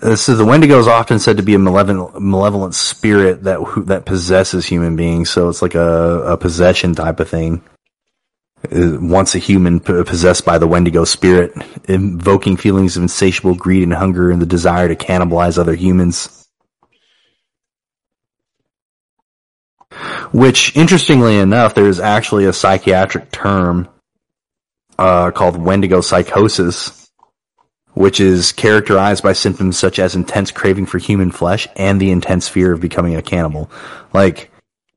This 0.00 0.28
is 0.28 0.38
the 0.38 0.44
Wendigo 0.44 0.78
is 0.78 0.88
often 0.88 1.18
said 1.18 1.36
to 1.36 1.42
be 1.42 1.54
a 1.54 1.58
malevolent, 1.58 2.20
malevolent 2.20 2.74
spirit 2.74 3.44
that 3.44 3.58
who, 3.60 3.84
that 3.84 4.06
possesses 4.06 4.64
human 4.64 4.96
beings. 4.96 5.28
So 5.30 5.48
it's 5.48 5.60
like 5.62 5.74
a, 5.74 6.22
a 6.22 6.36
possession 6.36 6.94
type 6.94 7.20
of 7.20 7.28
thing. 7.28 7.62
Uh, 8.64 8.98
Once 9.00 9.34
a 9.34 9.38
human 9.38 9.80
possessed 9.80 10.44
by 10.44 10.56
the 10.56 10.66
Wendigo 10.66 11.04
spirit, 11.04 11.52
invoking 11.84 12.56
feelings 12.56 12.96
of 12.96 13.02
insatiable 13.02 13.54
greed 13.54 13.82
and 13.82 13.92
hunger 13.92 14.30
and 14.30 14.40
the 14.40 14.46
desire 14.46 14.88
to 14.88 14.96
cannibalize 14.96 15.58
other 15.58 15.74
humans. 15.74 16.39
Which, 20.32 20.76
interestingly 20.76 21.36
enough, 21.38 21.74
there's 21.74 21.98
actually 21.98 22.44
a 22.44 22.52
psychiatric 22.52 23.30
term 23.32 23.88
uh, 24.98 25.30
called 25.32 25.56
Wendigo 25.56 26.00
psychosis, 26.02 27.10
which 27.94 28.20
is 28.20 28.52
characterized 28.52 29.22
by 29.22 29.32
symptoms 29.32 29.76
such 29.76 29.98
as 29.98 30.14
intense 30.14 30.50
craving 30.50 30.86
for 30.86 30.98
human 30.98 31.32
flesh 31.32 31.66
and 31.74 32.00
the 32.00 32.10
intense 32.10 32.48
fear 32.48 32.72
of 32.72 32.80
becoming 32.80 33.16
a 33.16 33.22
cannibal. 33.22 33.70
Like, 34.12 34.52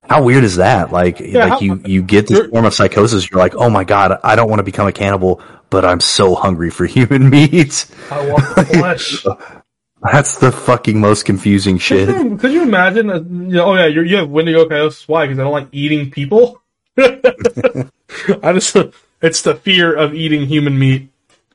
how 0.08 0.22
weird 0.24 0.44
is 0.44 0.58
that? 0.58 0.92
Like, 0.92 1.20
like 1.20 1.50
how- 1.50 1.60
you 1.62 1.82
you 1.86 2.04
get 2.04 2.28
this 2.28 2.50
form 2.50 2.66
of 2.66 2.74
psychosis. 2.74 3.30
You're 3.32 3.40
like, 3.40 3.56
oh 3.56 3.70
my 3.70 3.86
god, 3.86 4.20
I 4.24 4.36
don't 4.36 4.50
want 4.50 4.60
to 4.60 4.64
become 4.64 4.88
a 4.88 4.92
cannibal, 4.92 5.42
but 5.70 5.86
I'm 5.86 6.02
so 6.02 6.36
hungry 6.36 6.70
for 6.70 6.86
human 6.86 7.30
meat. 7.32 7.88
I 8.12 8.30
want 8.30 8.56
the 8.56 8.66
flesh. 8.66 9.26
That's 10.12 10.38
the 10.38 10.52
fucking 10.52 11.00
most 11.00 11.24
confusing 11.26 11.76
Could 11.76 11.82
shit. 11.82 12.10
you, 12.10 12.38
could 12.38 12.52
you 12.52 12.64
imagine? 12.64 13.10
uh, 13.10 13.16
You 13.16 13.24
know, 13.24 13.66
oh 13.66 13.74
yeah, 13.76 13.86
you 13.88 14.18
have 14.18 14.30
Wendigo 14.30 14.64
psychosis. 14.64 15.08
Why? 15.08 15.26
Because 15.26 15.40
I 15.40 15.44
don't 15.44 15.52
like 15.54 15.70
eating 15.72 16.12
people. 16.12 16.62
I 16.98 18.54
just 18.54 18.76
it's 19.22 19.42
the 19.42 19.56
fear 19.56 19.94
of 19.96 20.14
eating 20.14 20.46
human 20.46 20.78
meat. 20.78 21.10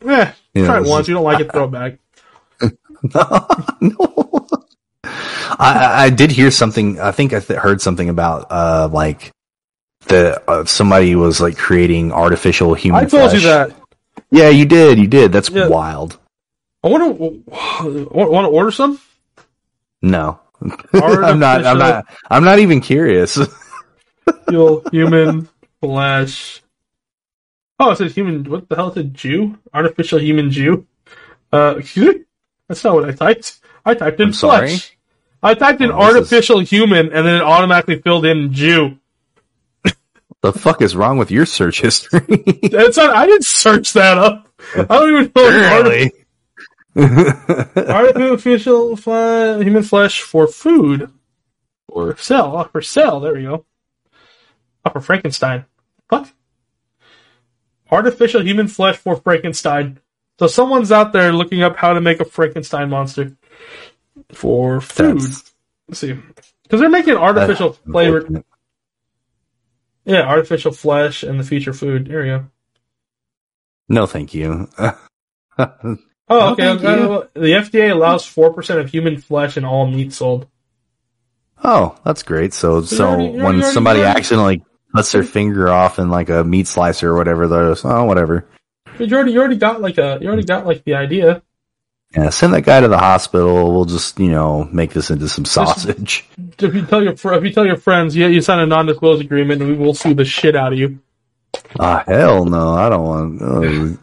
Eh, 0.06 0.32
Yeah, 0.54 0.64
try 0.66 0.78
it 0.78 0.84
once. 0.88 1.08
You 1.08 1.14
don't 1.14 1.24
like 1.24 1.40
it, 1.40 1.52
throw 1.52 1.64
it 1.64 1.70
back. 1.70 1.98
no. 3.80 4.46
I, 5.04 5.72
I- 5.74 6.04
I 6.04 6.10
did 6.10 6.30
hear 6.30 6.50
something. 6.50 6.98
I 7.00 7.12
think 7.12 7.32
I 7.32 7.40
th- 7.40 7.58
heard 7.58 7.80
something 7.80 8.08
about 8.08 8.46
uh 8.50 8.88
like 8.92 9.30
the 10.06 10.42
uh, 10.48 10.64
somebody 10.64 11.14
was 11.14 11.40
like 11.40 11.56
creating 11.58 12.12
artificial 12.12 12.74
human. 12.74 13.04
I 13.04 13.08
told 13.08 13.32
you 13.32 13.40
that. 13.40 13.72
Yeah, 14.30 14.48
you 14.48 14.64
did. 14.64 14.98
You 14.98 15.06
did. 15.06 15.32
That's 15.32 15.50
Yeah. 15.50 15.68
wild. 15.68 16.18
I 16.88 16.90
want 16.90 17.18
to 17.18 18.04
want 18.10 18.44
to 18.46 18.50
order 18.50 18.70
some. 18.70 18.98
No, 20.00 20.40
I'm 20.92 21.38
not. 21.38 21.66
I'm 21.66 21.78
not. 21.78 22.06
I'm 22.30 22.44
not 22.44 22.58
even 22.60 22.80
curious. 22.80 23.38
Artificial 24.26 24.82
human 24.90 25.48
flesh. 25.80 26.62
Oh, 27.78 27.90
it 27.90 27.96
says 27.98 28.14
human. 28.14 28.44
What 28.44 28.68
the 28.68 28.76
hell 28.76 28.90
is 28.90 28.96
it? 28.96 29.12
Jew? 29.12 29.58
Artificial 29.74 30.18
human 30.18 30.50
Jew? 30.50 30.86
Uh, 31.52 31.76
excuse 31.78 32.14
me. 32.14 32.20
That's 32.68 32.82
not 32.84 32.94
what 32.94 33.04
I 33.04 33.12
typed. 33.12 33.58
I 33.84 33.94
typed 33.94 34.20
in 34.20 34.28
I'm 34.28 34.32
sorry? 34.32 34.68
flesh. 34.68 34.96
I 35.42 35.54
typed 35.54 35.80
in 35.80 35.90
Oh, 35.92 35.98
this 35.98 36.08
is- 36.08 36.16
artificial 36.32 36.60
human, 36.60 37.06
and 37.12 37.26
then 37.26 37.36
it 37.36 37.42
automatically 37.42 38.00
filled 38.00 38.24
in 38.26 38.52
Jew. 38.52 38.98
the 40.42 40.52
fuck 40.52 40.82
is 40.82 40.96
wrong 40.96 41.18
with 41.18 41.30
your 41.30 41.46
search 41.46 41.80
history? 41.80 42.20
It's 42.28 42.96
not. 42.96 43.14
I 43.14 43.26
didn't 43.26 43.44
search 43.46 43.92
that 43.92 44.18
up. 44.18 44.48
I 44.76 44.82
don't 44.84 45.10
even 45.10 45.32
know. 45.34 45.82
what 45.84 46.12
arti- 47.76 48.22
artificial 48.22 48.96
fle- 48.96 49.60
human 49.62 49.82
flesh 49.82 50.22
for 50.22 50.46
food 50.46 51.10
or 51.88 52.16
sell. 52.16 52.52
Oh, 52.56 52.58
uh, 52.58 52.64
for 52.68 52.82
sell. 52.82 53.20
There 53.20 53.34
we 53.34 53.42
go. 53.42 53.64
Oh, 54.84 54.90
for 54.90 55.00
Frankenstein. 55.00 55.64
What? 56.08 56.32
Artificial 57.90 58.42
human 58.44 58.68
flesh 58.68 58.96
for 58.96 59.16
Frankenstein. 59.16 60.00
So 60.38 60.46
someone's 60.46 60.92
out 60.92 61.12
there 61.12 61.32
looking 61.32 61.62
up 61.62 61.76
how 61.76 61.92
to 61.94 62.00
make 62.00 62.20
a 62.20 62.24
Frankenstein 62.24 62.90
monster 62.90 63.36
for 64.32 64.80
food. 64.80 65.16
That's- 65.20 65.44
Let's 65.88 66.00
see, 66.00 66.18
because 66.64 66.80
they're 66.80 66.90
making 66.90 67.14
artificial 67.14 67.72
flavored. 67.72 68.44
Yeah, 70.04 70.20
artificial 70.28 70.70
flesh 70.70 71.22
and 71.22 71.40
the 71.40 71.44
future 71.44 71.72
food. 71.72 72.08
There 72.08 72.20
we 72.20 72.26
go. 72.26 72.44
No, 73.88 74.04
thank 74.04 74.34
you. 74.34 74.68
Oh, 76.30 76.52
okay. 76.52 76.62
thank 76.64 76.82
you. 76.82 76.88
uh, 76.88 77.26
the 77.34 77.40
FDA 77.52 77.90
allows 77.90 78.26
four 78.26 78.52
percent 78.52 78.80
of 78.80 78.90
human 78.90 79.18
flesh 79.20 79.56
in 79.56 79.64
all 79.64 79.86
meat 79.86 80.12
sold. 80.12 80.46
oh, 81.64 81.98
that's 82.04 82.22
great. 82.22 82.52
So, 82.54 82.82
so 82.82 83.08
already- 83.08 83.30
when 83.30 83.44
already- 83.56 83.62
somebody 83.72 84.00
already- 84.00 84.18
accidentally 84.18 84.62
cuts 84.94 85.12
their 85.12 85.22
finger 85.24 85.68
off 85.68 85.98
in 85.98 86.08
like 86.10 86.28
a 86.30 86.44
meat 86.44 86.66
slicer 86.66 87.10
or 87.10 87.16
whatever, 87.16 87.46
they're 87.48 87.70
just, 87.70 87.84
oh, 87.84 88.04
whatever. 88.04 88.46
You 88.98 89.14
already, 89.14 89.32
you 89.32 89.38
already 89.40 89.56
got 89.56 89.80
like 89.80 89.98
a, 89.98 90.18
you 90.20 90.26
already 90.28 90.44
got 90.44 90.66
like 90.66 90.84
the 90.84 90.94
idea. 90.94 91.42
Yeah, 92.16 92.30
send 92.30 92.54
that 92.54 92.62
guy 92.62 92.80
to 92.80 92.88
the 92.88 92.96
hospital. 92.98 93.72
We'll 93.74 93.84
just, 93.84 94.18
you 94.18 94.30
know, 94.30 94.64
make 94.72 94.92
this 94.94 95.10
into 95.10 95.28
some 95.28 95.44
sausage. 95.44 96.26
If 96.60 96.74
you 96.74 96.84
tell 96.86 97.02
your 97.04 97.12
if 97.12 97.44
you 97.44 97.52
tell 97.52 97.66
your 97.66 97.76
friends, 97.76 98.16
yeah, 98.16 98.26
you 98.26 98.40
sign 98.40 98.58
a 98.58 98.66
non-disclosure 98.66 99.22
agreement, 99.22 99.62
and 99.62 99.70
we 99.70 99.76
will 99.76 99.94
sue 99.94 100.14
the 100.14 100.24
shit 100.24 100.56
out 100.56 100.72
of 100.72 100.78
you. 100.78 100.98
Ah, 101.78 102.02
hell 102.06 102.44
no, 102.46 102.74
I 102.74 102.88
don't 102.88 103.04
want. 103.04 103.42
Oh. 103.42 103.98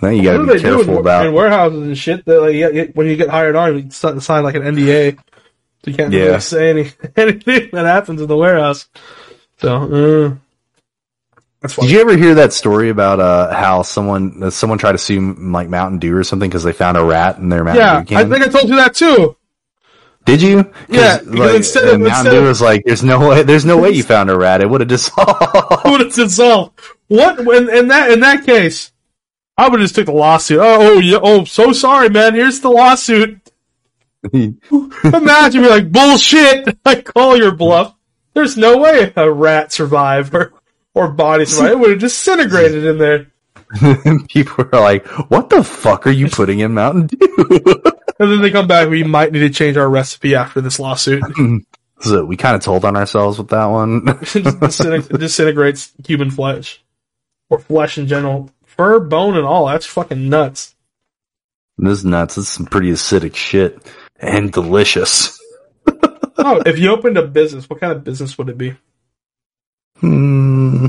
Now 0.00 0.08
you 0.10 0.22
gotta 0.22 0.38
What 0.38 0.46
be 0.46 0.52
do 0.52 0.58
they 0.58 0.62
do 0.68 0.76
careful 0.76 0.94
in, 0.94 1.00
about. 1.00 1.26
in 1.26 1.32
warehouses 1.34 1.82
and 1.82 1.98
shit? 1.98 2.24
That 2.24 2.40
like 2.40 2.54
yeah, 2.54 2.84
when 2.94 3.06
you 3.08 3.16
get 3.16 3.28
hired 3.28 3.56
on, 3.56 3.76
you 3.76 3.90
sign 3.90 4.42
like 4.44 4.54
an 4.54 4.62
NDA, 4.62 5.16
so 5.16 5.90
you 5.90 5.94
can't 5.94 6.12
Yeah. 6.12 6.20
really 6.24 6.40
say 6.40 6.70
any 6.70 6.90
anything 7.16 7.70
that 7.72 7.84
happens 7.86 8.20
in 8.20 8.28
the 8.28 8.36
warehouse. 8.36 8.88
So 9.60 10.30
uh, 10.30 10.34
that's 11.60 11.74
Did 11.74 11.90
you 11.90 12.00
ever 12.00 12.16
hear 12.16 12.36
that 12.36 12.52
story 12.52 12.90
about 12.90 13.18
uh, 13.18 13.52
how 13.52 13.82
someone 13.82 14.40
uh, 14.44 14.50
someone 14.50 14.78
tried 14.78 14.92
to 14.92 14.98
sue 14.98 15.34
like 15.34 15.68
Mountain 15.68 15.98
Dew 15.98 16.16
or 16.16 16.22
something 16.22 16.48
because 16.48 16.62
they 16.62 16.72
found 16.72 16.96
a 16.96 17.02
rat 17.04 17.38
in 17.38 17.48
their 17.48 17.64
Mountain 17.64 17.84
Yeah, 17.84 18.02
Dew 18.04 18.16
I 18.16 18.24
think 18.24 18.46
I 18.46 18.48
told 18.48 18.68
you 18.68 18.76
that 18.76 18.94
too. 18.94 19.34
Did 20.24 20.42
you? 20.42 20.70
Yeah, 20.88 21.18
because 21.18 21.34
like, 21.38 21.56
instead 21.56 21.84
of- 21.84 22.00
Mountain 22.00 22.06
instead 22.26 22.30
Dew 22.32 22.42
was 22.42 22.60
like, 22.60 22.84
"There's 22.84 23.02
no 23.02 23.28
way, 23.30 23.42
there's 23.42 23.64
no 23.64 23.78
way 23.78 23.90
you 23.90 24.02
found 24.14 24.30
a 24.30 24.36
rat. 24.38 24.60
It 24.60 24.68
would 24.70 24.80
have 24.82 24.88
dissolved." 24.88 25.84
would 25.86 26.00
have 26.02 26.14
dissolved. 26.14 26.78
What 27.08 27.40
in 27.40 27.88
that 27.88 28.10
in 28.12 28.20
that 28.20 28.44
case, 28.44 28.92
I 29.58 29.68
would 29.68 29.80
have 29.80 29.84
just 29.88 29.96
took 29.96 30.06
the 30.06 30.12
lawsuit. 30.12 30.60
Oh, 30.60 30.78
oh, 30.80 30.98
yeah, 31.00 31.18
oh, 31.20 31.44
so 31.44 31.72
sorry, 31.72 32.08
man. 32.08 32.34
Here's 32.34 32.60
the 32.60 32.70
lawsuit. 32.70 33.40
Imagine 34.32 35.62
me 35.62 35.68
like 35.68 35.90
bullshit. 35.90 36.78
I 36.86 37.02
call 37.02 37.36
your 37.36 37.54
bluff. 37.54 37.94
There's 38.34 38.56
no 38.56 38.78
way 38.78 39.12
a 39.16 39.30
rat 39.30 39.72
survived 39.72 40.34
or 40.34 40.52
or 40.94 41.08
body 41.08 41.44
survived. 41.44 41.72
It 41.72 41.78
would 41.80 41.90
have 41.90 42.00
disintegrated 42.00 42.84
in 42.84 42.98
there. 42.98 43.32
People 44.28 44.66
are 44.72 44.80
like, 44.80 45.06
"What 45.28 45.50
the 45.50 45.64
fuck 45.64 46.06
are 46.06 46.12
you 46.12 46.28
putting 46.28 46.60
in 46.60 46.74
Mountain 46.74 47.08
Dew?" 47.08 47.82
And 48.20 48.32
then 48.32 48.40
they 48.40 48.50
come 48.50 48.66
back. 48.66 48.88
We 48.88 49.02
might 49.02 49.32
need 49.32 49.40
to 49.40 49.50
change 49.50 49.76
our 49.76 49.88
recipe 49.88 50.34
after 50.34 50.60
this 50.60 50.78
lawsuit. 50.78 51.22
so 52.00 52.24
we 52.24 52.36
kind 52.36 52.56
of 52.56 52.62
told 52.62 52.84
on 52.84 52.96
ourselves 52.96 53.38
with 53.38 53.48
that 53.48 53.66
one. 53.66 54.02
it 54.06 54.60
disintegrates, 54.60 55.08
disintegrates 55.08 55.92
human 56.06 56.30
flesh 56.30 56.82
or 57.50 57.58
flesh 57.58 57.98
in 57.98 58.06
general, 58.08 58.50
fur, 58.78 59.00
bone, 59.00 59.36
and 59.36 59.44
all. 59.44 59.66
That's 59.66 59.84
fucking 59.84 60.28
nuts. 60.30 60.74
this 61.76 61.98
is 61.98 62.04
nuts. 62.06 62.36
This 62.36 62.46
is 62.46 62.50
some 62.50 62.64
pretty 62.66 62.90
acidic 62.92 63.34
shit 63.36 63.78
and 64.18 64.50
delicious. 64.50 65.38
Oh, 66.40 66.62
if 66.64 66.78
you 66.78 66.90
opened 66.92 67.18
a 67.18 67.26
business, 67.26 67.68
what 67.68 67.80
kind 67.80 67.92
of 67.92 68.04
business 68.04 68.38
would 68.38 68.48
it 68.48 68.56
be? 68.56 68.76
Hmm. 69.98 70.86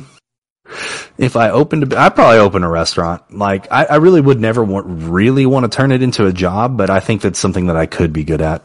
If 1.18 1.36
I 1.36 1.49
opened, 1.49 1.91
a, 1.91 1.99
I'd 1.99 2.14
probably 2.14 2.38
open 2.38 2.64
a 2.64 2.70
restaurant. 2.70 3.36
Like, 3.36 3.70
I, 3.72 3.86
I 3.86 3.95
really 3.95 4.22
would 4.22 4.40
never 4.40 4.64
want, 4.64 4.86
really 4.88 5.48
want 5.48 5.64
to 5.70 5.76
turn 5.76 5.91
it 5.91 6.03
into 6.03 6.28
a 6.28 6.32
job, 6.32 6.78
but 6.78 6.91
I 6.91 6.99
think 6.99 7.24
that's 7.24 7.40
something 7.40 7.66
that 7.66 7.76
I 7.76 7.88
could 7.88 8.14
be 8.14 8.24
good 8.24 8.41
at. 8.44 8.64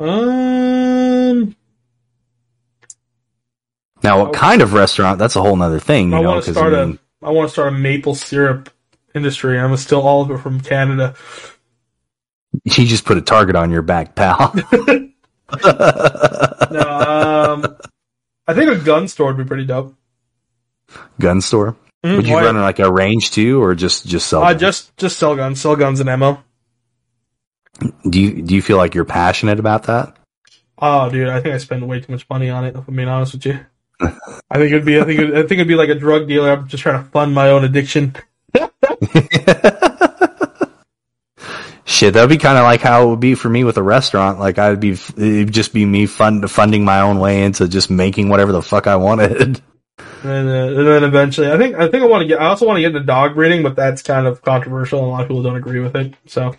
Um, 0.00 1.54
Now, 4.02 4.24
what 4.24 4.32
kind 4.32 4.62
of 4.62 4.72
restaurant? 4.72 5.18
That's 5.18 5.36
a 5.36 5.42
whole 5.42 5.60
other 5.62 5.80
thing, 5.80 6.12
you 6.12 6.16
I 6.16 6.22
know. 6.22 6.30
want 6.30 6.44
to 6.46 6.52
start 6.52 6.72
I 6.72 6.86
mean. 6.86 6.98
I 7.24 7.30
want 7.30 7.48
to 7.48 7.52
start 7.52 7.68
a 7.68 7.76
maple 7.76 8.14
syrup 8.14 8.70
industry. 9.14 9.58
I'm 9.58 9.72
a 9.72 9.78
still 9.78 10.02
all 10.02 10.22
of 10.22 10.30
it 10.30 10.38
from 10.38 10.60
Canada. 10.60 11.14
you 12.64 12.86
just 12.86 13.04
put 13.04 13.16
a 13.16 13.22
target 13.22 13.56
on 13.56 13.70
your 13.70 13.82
back, 13.82 14.14
pal. 14.14 14.54
No, 16.70 16.80
um, 16.80 17.76
I 18.48 18.54
think 18.54 18.70
a 18.70 18.76
gun 18.76 19.06
store 19.08 19.28
would 19.28 19.36
be 19.36 19.44
pretty 19.44 19.64
dope. 19.66 19.94
Gun 21.20 21.40
store. 21.40 21.76
Mhm. 22.04 22.16
Would 22.16 22.26
you 22.26 22.34
Oh, 22.34 22.40
yeah. 22.40 22.44
run 22.46 22.60
like 22.60 22.78
a 22.80 22.90
range 22.92 23.30
too, 23.30 23.62
or 23.62 23.74
just 23.74 24.06
just 24.06 24.26
sell? 24.26 24.42
I 24.42 24.52
them? 24.52 24.60
just 24.60 24.96
just 24.96 25.18
sell 25.18 25.36
guns, 25.36 25.60
sell 25.60 25.76
guns 25.76 26.00
and 26.00 26.08
ammo. 26.08 26.42
do 28.08 28.20
you 28.20 28.42
do 28.42 28.54
you 28.54 28.62
feel 28.62 28.76
like 28.76 28.94
you're 28.94 29.04
passionate 29.04 29.58
about 29.60 29.84
that? 29.84 30.16
Oh, 30.78 31.08
dude, 31.08 31.28
I 31.28 31.40
think 31.40 31.54
I 31.54 31.58
spend 31.58 31.86
way 31.88 32.00
too 32.00 32.12
much 32.12 32.28
money 32.28 32.50
on 32.50 32.64
it. 32.64 32.74
If 32.74 32.88
I'm 32.88 32.96
being 32.96 33.08
honest 33.08 33.32
with 33.34 33.46
you. 33.46 33.60
I 34.00 34.56
think 34.56 34.72
it'd 34.72 34.84
be. 34.84 35.00
I 35.00 35.04
think. 35.04 35.20
It'd, 35.20 35.34
I 35.34 35.40
think 35.42 35.52
it'd 35.52 35.68
be 35.68 35.76
like 35.76 35.88
a 35.88 35.94
drug 35.94 36.28
dealer. 36.28 36.50
I'm 36.52 36.68
just 36.68 36.82
trying 36.82 37.02
to 37.02 37.10
fund 37.10 37.34
my 37.34 37.50
own 37.50 37.64
addiction. 37.64 38.14
Shit, 41.86 42.14
that'd 42.14 42.30
be 42.30 42.38
kind 42.38 42.56
of 42.58 42.64
like 42.64 42.80
how 42.80 43.04
it 43.04 43.10
would 43.10 43.20
be 43.20 43.34
for 43.34 43.48
me 43.48 43.62
with 43.62 43.76
a 43.76 43.82
restaurant. 43.82 44.40
Like 44.40 44.58
I'd 44.58 44.80
be, 44.80 44.92
it'd 44.92 45.52
just 45.52 45.72
be 45.72 45.84
me 45.84 46.06
fund, 46.06 46.50
funding 46.50 46.84
my 46.84 47.00
own 47.00 47.18
way 47.18 47.44
into 47.44 47.68
just 47.68 47.90
making 47.90 48.30
whatever 48.30 48.52
the 48.52 48.62
fuck 48.62 48.86
I 48.86 48.96
wanted. 48.96 49.60
And, 50.24 50.48
uh, 50.48 50.78
and 50.78 50.86
then 50.86 51.04
eventually, 51.04 51.52
I 51.52 51.58
think. 51.58 51.76
I 51.76 51.88
think 51.88 52.02
I 52.02 52.06
want 52.06 52.22
to 52.22 52.26
get. 52.26 52.40
I 52.40 52.46
also 52.46 52.66
want 52.66 52.78
to 52.78 52.80
get 52.80 52.94
into 52.94 53.00
dog 53.00 53.34
breeding, 53.34 53.62
but 53.62 53.76
that's 53.76 54.02
kind 54.02 54.26
of 54.26 54.42
controversial, 54.42 55.00
and 55.00 55.08
a 55.08 55.10
lot 55.10 55.22
of 55.22 55.28
people 55.28 55.42
don't 55.42 55.56
agree 55.56 55.80
with 55.80 55.94
it. 55.94 56.14
So 56.26 56.56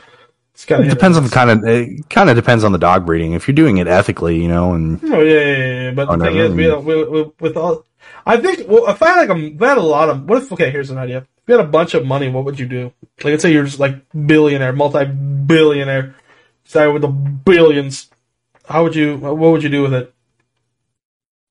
It 0.57 0.71
of 0.71 0.89
depends 0.89 1.17
on 1.17 1.29
kind 1.29 1.49
of, 1.51 1.63
it 1.65 2.09
kind 2.09 2.29
of 2.29 2.35
depends 2.35 2.63
on 2.63 2.71
the 2.71 2.77
dog 2.77 3.05
breeding. 3.05 3.33
If 3.33 3.47
you're 3.47 3.55
doing 3.55 3.77
it 3.77 3.87
ethically, 3.87 4.41
you 4.41 4.47
know, 4.47 4.73
and 4.73 4.99
Oh 5.03 5.21
yeah, 5.21 5.39
yeah, 5.39 5.81
yeah. 5.83 5.91
But 5.91 6.09
Oh, 6.09 6.17
the 6.17 6.25
thing 6.25 6.37
is, 6.37 6.51
we, 6.53 6.73
we, 6.75 7.03
we, 7.03 7.31
with 7.39 7.57
all, 7.57 7.85
I 8.25 8.37
think, 8.37 8.67
well, 8.67 8.87
if 8.89 9.01
I 9.01 9.07
had 9.09 9.27
like 9.27 9.37
a, 9.37 9.45
if 9.45 9.61
I 9.61 9.67
had 9.69 9.77
a 9.77 9.81
lot 9.81 10.09
of, 10.09 10.27
what 10.27 10.41
if? 10.41 10.51
Okay, 10.51 10.71
here's 10.71 10.89
an 10.89 10.97
idea. 10.97 11.19
If 11.19 11.49
you 11.49 11.57
had 11.57 11.65
a 11.65 11.69
bunch 11.69 11.93
of 11.93 12.05
money, 12.05 12.29
what 12.29 12.45
would 12.45 12.57
you 12.57 12.67
do? 12.67 12.93
Like, 13.17 13.25
let's 13.25 13.43
say 13.43 13.51
you're 13.51 13.65
just 13.65 13.79
like 13.79 14.01
billionaire, 14.13 14.73
multi-billionaire, 14.73 16.15
started 16.63 16.93
with 16.93 17.01
the 17.01 17.09
billions. 17.09 18.09
How 18.67 18.83
would 18.83 18.95
you? 18.95 19.17
What 19.17 19.37
would 19.37 19.61
you 19.63 19.69
do 19.69 19.83
with 19.83 19.93
it? 19.93 20.11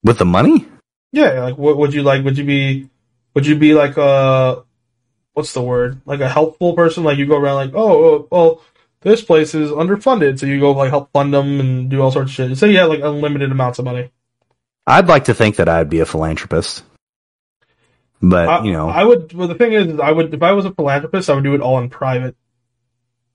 with 0.04 0.18
the 0.18 0.24
money, 0.24 0.66
Yeah, 1.12 1.42
like 1.42 1.56
what 1.58 1.78
would 1.78 1.94
you 1.94 2.02
like? 2.02 2.24
Would 2.24 2.38
you 2.38 2.44
be? 2.44 2.88
Would 3.34 3.46
you 3.46 3.56
be 3.56 3.74
like 3.74 3.96
a? 3.96 4.62
What's 5.32 5.52
the 5.52 5.62
word? 5.62 6.00
Like 6.04 6.20
a 6.20 6.28
helpful 6.28 6.74
person? 6.74 7.02
Like 7.02 7.18
you 7.18 7.26
go 7.26 7.36
around 7.36 7.56
like, 7.56 7.72
oh, 7.74 8.04
oh, 8.04 8.28
well, 8.30 8.62
this 9.04 9.22
place 9.22 9.54
is 9.54 9.70
underfunded, 9.70 10.38
so 10.40 10.46
you 10.46 10.58
go 10.58 10.72
like 10.72 10.90
help 10.90 11.12
fund 11.12 11.32
them 11.32 11.60
and 11.60 11.90
do 11.90 12.00
all 12.00 12.10
sorts 12.10 12.30
of 12.30 12.34
shit. 12.34 12.58
Say 12.58 12.72
you 12.72 12.78
had 12.78 12.88
like 12.88 13.00
unlimited 13.02 13.52
amounts 13.52 13.78
of 13.78 13.84
money. 13.84 14.10
I'd 14.86 15.06
like 15.06 15.26
to 15.26 15.34
think 15.34 15.56
that 15.56 15.68
I'd 15.68 15.90
be 15.90 16.00
a 16.00 16.06
philanthropist, 16.06 16.82
but 18.20 18.48
I, 18.48 18.64
you 18.64 18.72
know, 18.72 18.88
I 18.88 19.04
would. 19.04 19.32
Well, 19.32 19.48
the 19.48 19.54
thing 19.54 19.72
is, 19.74 20.00
I 20.00 20.10
would 20.10 20.34
if 20.34 20.42
I 20.42 20.52
was 20.52 20.64
a 20.64 20.72
philanthropist, 20.72 21.30
I 21.30 21.34
would 21.34 21.44
do 21.44 21.54
it 21.54 21.60
all 21.60 21.78
in 21.78 21.90
private. 21.90 22.34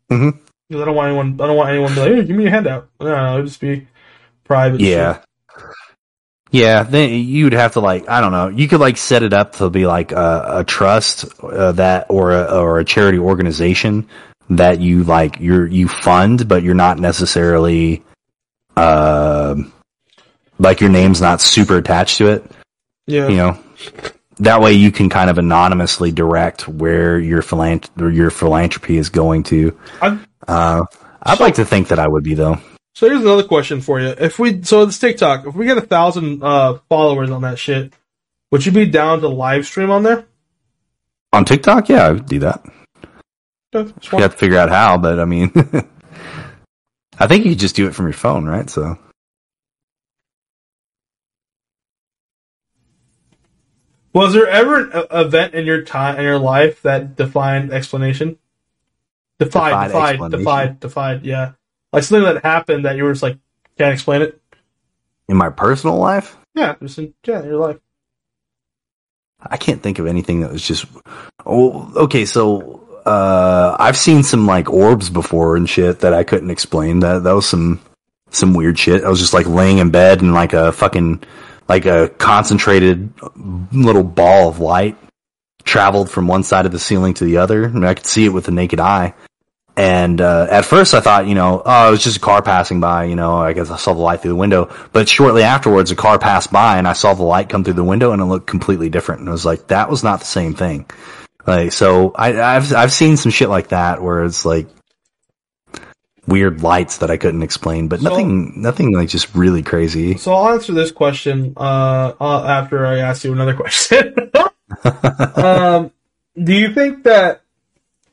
Mm-hmm. 0.10 0.40
Because 0.68 0.82
I 0.82 0.86
don't 0.86 0.96
want 0.96 1.08
anyone. 1.10 1.34
I 1.40 1.48
don't 1.48 1.56
want 1.56 1.70
anyone 1.70 1.90
to 1.90 1.96
be 1.96 2.02
like, 2.02 2.12
"Hey, 2.12 2.26
give 2.26 2.36
me 2.36 2.48
a 2.48 2.52
handout." 2.52 2.90
No, 3.00 3.08
no, 3.08 3.34
it'd 3.36 3.48
just 3.48 3.62
be 3.62 3.88
private. 4.44 4.82
yeah. 4.82 5.16
shit. 5.16 5.26
Yeah, 6.52 6.82
then 6.82 7.14
you'd 7.14 7.54
have 7.54 7.74
to 7.74 7.80
like 7.80 8.10
I 8.10 8.22
don't 8.22 8.32
know. 8.32 8.48
You 8.48 8.68
could 8.68 8.80
like 8.80 8.98
set 8.98 9.22
it 9.22 9.34
up 9.34 9.58
to 9.58 9.70
be 9.70 9.86
like 9.86 10.12
a, 10.12 10.46
a 10.58 10.64
trust 10.64 11.26
uh, 11.44 11.74
that 11.74 12.08
or 12.10 12.32
a, 12.32 12.62
or 12.62 12.80
a 12.80 12.86
charity 12.86 13.20
organization 13.20 14.10
that 14.50 14.80
you 14.80 15.04
like 15.04 15.40
you're 15.40 15.68
you 15.68 15.88
fund, 15.88 16.48
but 16.48 16.64
you're 16.64 16.74
not 16.76 17.00
necessarily 17.00 18.04
uh, 18.76 19.56
like 20.58 20.82
your 20.82 20.90
name's 20.90 21.22
not 21.22 21.42
super 21.42 21.78
attached 21.78 22.18
to 22.18 22.28
it. 22.28 22.52
yeah. 23.08 23.28
You 23.28 23.36
know, 23.38 23.60
that 24.40 24.62
way 24.62 24.74
you 24.74 24.92
can 24.92 25.10
kind 25.10 25.30
of 25.30 25.38
anonymously 25.38 26.12
direct 26.12 26.68
where 26.68 27.20
your 27.20 27.42
philant- 27.42 27.90
or 28.00 28.10
your 28.10 28.30
philanthropy 28.30 28.98
is 28.98 29.10
going 29.10 29.44
to. 29.44 29.78
I'm- 30.02 30.26
Uh, 30.48 30.84
I'd 31.24 31.38
So- 31.38 31.44
like 31.44 31.56
to 31.56 31.66
think 31.66 31.90
that 31.90 32.00
I 32.00 32.08
would 32.08 32.24
be 32.24 32.34
though. 32.34 32.58
So 32.96 33.08
here's 33.08 33.22
another 33.22 33.44
question 33.44 33.82
for 33.82 34.00
you: 34.00 34.08
If 34.20 34.40
we 34.40 34.62
so 34.64 34.82
it's 34.84 34.98
TikTok, 34.98 35.46
if 35.46 35.56
we 35.56 35.66
get 35.66 35.78
a 35.78 35.82
thousand 35.82 36.42
uh, 36.44 36.80
followers 36.90 37.30
on 37.30 37.44
that 37.44 37.60
shit, 37.60 37.94
would 38.52 38.66
you 38.66 38.72
be 38.72 38.86
down 38.86 39.22
to 39.22 39.28
live 39.30 39.66
stream 39.66 39.92
on 39.92 40.04
there? 40.04 40.26
On 41.32 41.46
TikTok, 41.46 41.88
yeah, 41.90 42.08
I 42.08 42.12
would 42.14 42.26
do 42.26 42.40
that. 42.40 42.66
You 43.74 43.94
have 44.14 44.32
to 44.32 44.38
figure 44.38 44.58
out 44.58 44.70
how, 44.70 44.98
but 44.98 45.20
I 45.20 45.26
mean, 45.26 45.52
I 47.20 47.28
think 47.28 47.46
you 47.46 47.52
could 47.52 47.60
just 47.60 47.76
do 47.76 47.88
it 47.88 47.94
from 47.94 48.08
your 48.08 48.14
phone, 48.14 48.46
right? 48.46 48.70
So 48.70 48.98
Was 54.14 54.34
there 54.34 54.48
ever 54.48 54.90
an 54.90 55.06
event 55.12 55.54
in 55.54 55.66
your 55.66 55.84
time 55.84 56.18
in 56.18 56.24
your 56.24 56.40
life 56.40 56.82
that 56.82 57.16
defined 57.16 57.72
explanation? 57.72 58.38
Defied, 59.38 59.88
Defied 59.88 60.14
defied, 60.18 60.32
defied, 60.32 60.80
defied. 60.80 61.26
Yeah, 61.26 61.52
like 61.94 62.04
something 62.04 62.26
that 62.26 62.44
happened 62.44 62.86
that 62.86 62.98
you 62.98 63.04
were 63.04 63.14
just 63.14 63.24
like 63.24 63.38
can't 63.78 63.94
explain 63.94 64.22
it. 64.24 64.42
in 65.30 65.38
my 65.38 65.50
personal 65.50 65.98
life, 65.98 66.36
Yeah, 66.56 66.76
just 66.82 66.98
in, 66.98 67.14
yeah, 67.24 67.44
your 67.44 67.58
life. 67.58 67.78
I 69.42 69.56
can't 69.56 69.82
think 69.82 70.00
of 70.00 70.08
anything 70.08 70.42
that 70.42 70.52
was 70.52 70.68
just. 70.68 70.86
Oh, 71.46 71.94
okay. 71.96 72.26
So 72.26 72.89
uh, 73.10 73.76
I've 73.80 73.98
seen 73.98 74.22
some 74.22 74.46
like 74.46 74.70
orbs 74.70 75.10
before 75.10 75.56
and 75.56 75.68
shit 75.68 76.02
that 76.02 76.14
I 76.14 76.24
couldn't 76.24 76.52
explain. 76.52 77.00
That 77.00 77.24
that 77.24 77.34
was 77.34 77.48
some 77.48 77.82
some 78.30 78.54
weird 78.54 78.78
shit. 78.78 79.04
I 79.04 79.10
was 79.10 79.20
just 79.20 79.34
like 79.34 79.48
laying 79.48 79.80
in 79.80 79.90
bed 79.90 80.22
and 80.22 80.34
like 80.34 80.54
a 80.54 80.72
fucking 80.72 81.24
like 81.68 81.86
a 81.86 82.10
concentrated 82.10 83.12
little 83.72 84.04
ball 84.04 84.50
of 84.50 84.60
light 84.60 84.96
traveled 85.64 86.10
from 86.12 86.28
one 86.28 86.44
side 86.44 86.66
of 86.66 86.72
the 86.72 86.80
ceiling 86.80 87.16
to 87.16 87.24
the 87.24 87.38
other. 87.38 87.66
I, 87.66 87.70
mean, 87.70 87.84
I 87.84 87.96
could 87.96 88.06
see 88.06 88.26
it 88.26 88.30
with 88.30 88.46
the 88.46 88.52
naked 88.52 88.80
eye. 88.80 89.14
And 89.76 90.20
uh, 90.20 90.48
at 90.50 90.66
first, 90.66 90.94
I 90.94 91.00
thought, 91.00 91.26
you 91.26 91.36
know, 91.36 91.62
oh, 91.66 91.88
it 91.88 91.92
was 91.92 92.04
just 92.04 92.18
a 92.18 92.20
car 92.20 92.42
passing 92.42 92.80
by. 92.80 93.06
You 93.06 93.16
know, 93.16 93.38
I 93.38 93.54
guess 93.54 93.70
I 93.70 93.78
saw 93.78 93.94
the 93.94 94.02
light 94.02 94.22
through 94.22 94.32
the 94.32 94.36
window. 94.36 94.70
But 94.92 95.08
shortly 95.08 95.44
afterwards, 95.44 95.90
a 95.90 95.96
car 95.96 96.20
passed 96.20 96.52
by, 96.52 96.78
and 96.78 96.88
I 96.88 96.94
saw 96.94 97.14
the 97.14 97.24
light 97.24 97.50
come 97.50 97.64
through 97.64 97.76
the 97.76 97.84
window, 97.84 98.12
and 98.12 98.22
it 98.22 98.26
looked 98.26 98.48
completely 98.48 98.90
different. 98.90 99.22
And 99.22 99.30
I 99.30 99.32
was 99.32 99.46
like, 99.46 99.68
that 99.68 99.90
was 99.90 100.04
not 100.04 100.20
the 100.20 100.26
same 100.26 100.54
thing. 100.54 100.86
Like, 101.50 101.72
so 101.72 102.12
I, 102.16 102.40
I've 102.42 102.74
I've 102.74 102.94
seen 102.94 103.18
some 103.18 103.32
shit 103.32 103.50
like 103.50 103.70
that 103.70 104.02
where 104.02 104.24
it's 104.24 104.46
like 104.46 104.68
weird 106.28 106.62
lights 106.62 107.00
that 107.00 107.10
I 107.10 107.18
couldn't 107.18 107.42
explain, 107.42 107.88
but 107.88 108.00
So- 108.02 108.10
nothing, 108.10 108.62
nothing 108.62 108.94
like 108.94 109.10
just 109.10 109.34
really 109.36 109.64
crazy. 109.64 110.16
So 110.18 110.34
I'll 110.34 110.54
answer 110.54 110.74
this 110.74 110.92
question 110.92 111.54
uh, 111.58 112.14
after 112.22 112.86
I 112.86 113.00
ask 113.00 113.24
you 113.24 113.34
another 113.34 113.56
question. 113.56 114.14
um, 115.36 115.92
do 116.42 116.54
you 116.54 116.74
think 116.74 117.04
that 117.04 117.42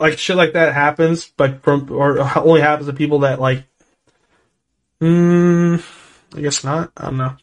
like 0.00 0.18
shit 0.18 0.36
like 0.36 0.54
that 0.54 0.74
happens, 0.74 1.26
but 1.36 1.62
from 1.62 1.90
or 1.92 2.18
only 2.38 2.60
happens 2.60 2.88
to 2.88 2.94
people 2.94 3.20
that 3.20 3.40
like? 3.40 3.64
Hmm, 5.00 5.76
I 6.34 6.40
guess 6.40 6.64
not. 6.64 6.90
I 6.96 7.04
don't 7.04 7.18
know. 7.18 7.36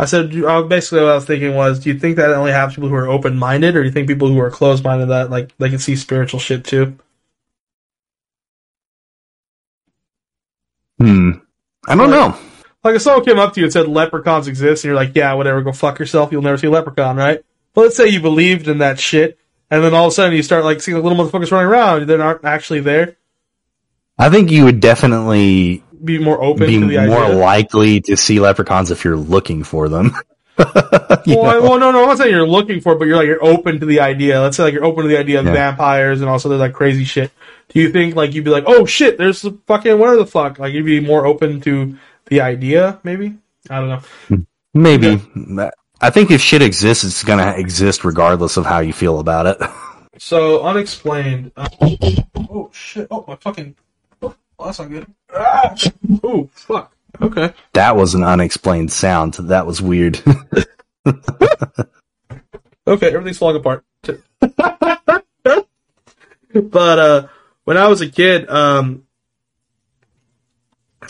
I 0.00 0.06
said 0.06 0.30
basically 0.30 1.02
what 1.02 1.10
I 1.10 1.14
was 1.16 1.26
thinking 1.26 1.54
was, 1.54 1.78
do 1.78 1.90
you 1.92 1.98
think 1.98 2.16
that 2.16 2.30
only 2.30 2.52
happens 2.52 2.74
to 2.74 2.80
people 2.80 2.88
who 2.88 2.94
are 2.94 3.06
open 3.06 3.36
minded, 3.36 3.76
or 3.76 3.82
do 3.82 3.86
you 3.86 3.92
think 3.92 4.08
people 4.08 4.28
who 4.28 4.40
are 4.40 4.50
closed 4.50 4.82
minded 4.82 5.10
that 5.10 5.28
like 5.28 5.54
they 5.58 5.68
can 5.68 5.78
see 5.78 5.94
spiritual 5.94 6.40
shit 6.40 6.64
too? 6.64 6.96
Hmm. 10.98 11.32
I 11.86 11.94
don't 11.96 12.08
know. 12.08 12.34
Like 12.82 12.94
if 12.94 13.02
someone 13.02 13.26
came 13.26 13.38
up 13.38 13.52
to 13.52 13.60
you 13.60 13.66
and 13.66 13.72
said 13.74 13.88
leprechauns 13.88 14.48
exist, 14.48 14.84
and 14.84 14.88
you're 14.88 14.96
like, 14.96 15.14
yeah, 15.14 15.34
whatever, 15.34 15.60
go 15.60 15.72
fuck 15.72 15.98
yourself. 15.98 16.32
You'll 16.32 16.40
never 16.40 16.56
see 16.56 16.68
a 16.68 16.70
leprechaun, 16.70 17.18
right? 17.18 17.44
But 17.74 17.82
let's 17.82 17.96
say 17.98 18.08
you 18.08 18.22
believed 18.22 18.68
in 18.68 18.78
that 18.78 18.98
shit, 18.98 19.38
and 19.70 19.84
then 19.84 19.92
all 19.92 20.06
of 20.06 20.12
a 20.12 20.14
sudden 20.14 20.34
you 20.34 20.42
start 20.42 20.64
like 20.64 20.80
seeing 20.80 20.96
the 20.96 21.02
little 21.02 21.22
motherfuckers 21.22 21.52
running 21.52 21.70
around 21.70 22.06
that 22.06 22.20
aren't 22.20 22.46
actually 22.46 22.80
there. 22.80 23.18
I 24.16 24.30
think 24.30 24.50
you 24.50 24.64
would 24.64 24.80
definitely 24.80 25.84
Be 26.04 26.18
more 26.18 26.42
open 26.42 26.66
be 26.66 26.80
to 26.80 26.86
the 26.86 27.06
more 27.06 27.24
idea. 27.24 27.36
likely 27.36 28.00
to 28.02 28.16
see 28.16 28.40
leprechauns 28.40 28.90
if 28.90 29.04
you're 29.04 29.16
looking 29.16 29.64
for 29.64 29.88
them. 29.88 30.12
Well, 31.26 31.44
I, 31.44 31.58
well, 31.58 31.78
no, 31.78 31.90
no, 31.90 32.02
I'm 32.02 32.08
not 32.08 32.18
saying 32.18 32.30
you're 32.30 32.46
looking 32.46 32.82
for 32.82 32.92
it, 32.92 32.98
but 32.98 33.06
you're 33.06 33.16
like 33.16 33.26
you're 33.26 33.42
open 33.42 33.80
to 33.80 33.86
the 33.86 34.00
idea. 34.00 34.42
Let's 34.42 34.58
say 34.58 34.64
like 34.64 34.74
you're 34.74 34.84
open 34.84 35.04
to 35.04 35.08
the 35.08 35.18
idea 35.18 35.40
of 35.40 35.46
Yeah. 35.46 35.52
vampires 35.54 36.20
and 36.20 36.28
also 36.28 36.50
there's 36.50 36.60
like 36.60 36.74
crazy 36.74 37.04
shit. 37.04 37.30
Do 37.70 37.80
you 37.80 37.90
think 37.90 38.14
like 38.14 38.34
you'd 38.34 38.44
be 38.44 38.50
like, 38.50 38.64
oh 38.66 38.84
shit, 38.84 39.16
there's 39.16 39.40
the 39.40 39.56
fucking 39.66 39.98
whatever 39.98 40.18
the 40.18 40.26
fuck? 40.26 40.58
Like 40.58 40.74
you'd 40.74 40.84
be 40.84 41.00
more 41.00 41.24
open 41.24 41.62
to 41.62 41.96
the 42.26 42.42
idea, 42.42 42.98
maybe? 43.04 43.36
I 43.70 43.80
don't 43.80 43.88
know. 44.28 44.44
Maybe. 44.74 45.22
I 46.02 46.10
think 46.10 46.30
if 46.30 46.42
shit 46.42 46.60
exists, 46.60 47.04
it's 47.04 47.24
gonna 47.24 47.52
exist 47.56 48.04
regardless 48.04 48.58
of 48.58 48.66
how 48.66 48.80
you 48.80 48.92
feel 48.92 49.18
about 49.18 49.46
it. 49.46 49.56
So 50.18 50.62
unexplained. 50.64 51.52
Uh, 51.56 51.66
oh 52.50 52.68
shit! 52.74 53.06
Oh 53.10 53.24
my 53.26 53.36
fucking. 53.36 53.74
Oh, 54.60 54.66
that's 54.66 54.78
not 54.78 54.90
good. 54.90 55.06
Ah! 55.34 55.74
Oh 56.22 56.48
fuck. 56.52 56.94
Okay. 57.20 57.52
That 57.72 57.96
was 57.96 58.14
an 58.14 58.22
unexplained 58.22 58.92
sound. 58.92 59.34
That 59.34 59.66
was 59.66 59.82
weird. 59.82 60.22
Okay, 62.90 63.14
everything's 63.14 63.38
falling 63.38 63.56
apart. 63.56 63.84
but 64.02 64.18
uh, 66.98 67.28
when 67.62 67.76
I 67.76 67.86
was 67.86 68.00
a 68.00 68.08
kid, 68.08 68.50
um, 68.50 69.04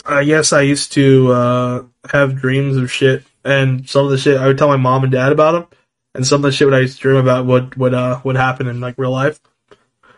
I 0.05 0.23
guess 0.23 0.53
I 0.53 0.61
used 0.61 0.93
to 0.93 1.31
uh, 1.31 1.83
have 2.11 2.39
dreams 2.39 2.77
of 2.77 2.91
shit, 2.91 3.23
and 3.43 3.89
some 3.89 4.05
of 4.05 4.11
the 4.11 4.19
shit 4.19 4.39
I 4.39 4.45
would 4.45 4.59
tell 4.59 4.67
my 4.67 4.77
mom 4.77 5.01
and 5.01 5.11
dad 5.11 5.31
about 5.31 5.53
them, 5.53 5.65
and 6.13 6.27
some 6.27 6.37
of 6.37 6.43
the 6.43 6.51
shit 6.51 6.67
what 6.67 6.75
I 6.75 6.81
used 6.81 6.97
to 6.97 7.01
dream 7.01 7.17
about 7.17 7.47
would 7.47 7.73
would 7.77 7.95
uh 7.95 8.21
would 8.23 8.35
happen 8.35 8.67
in 8.67 8.79
like 8.79 8.99
real 8.99 9.09
life. 9.09 9.39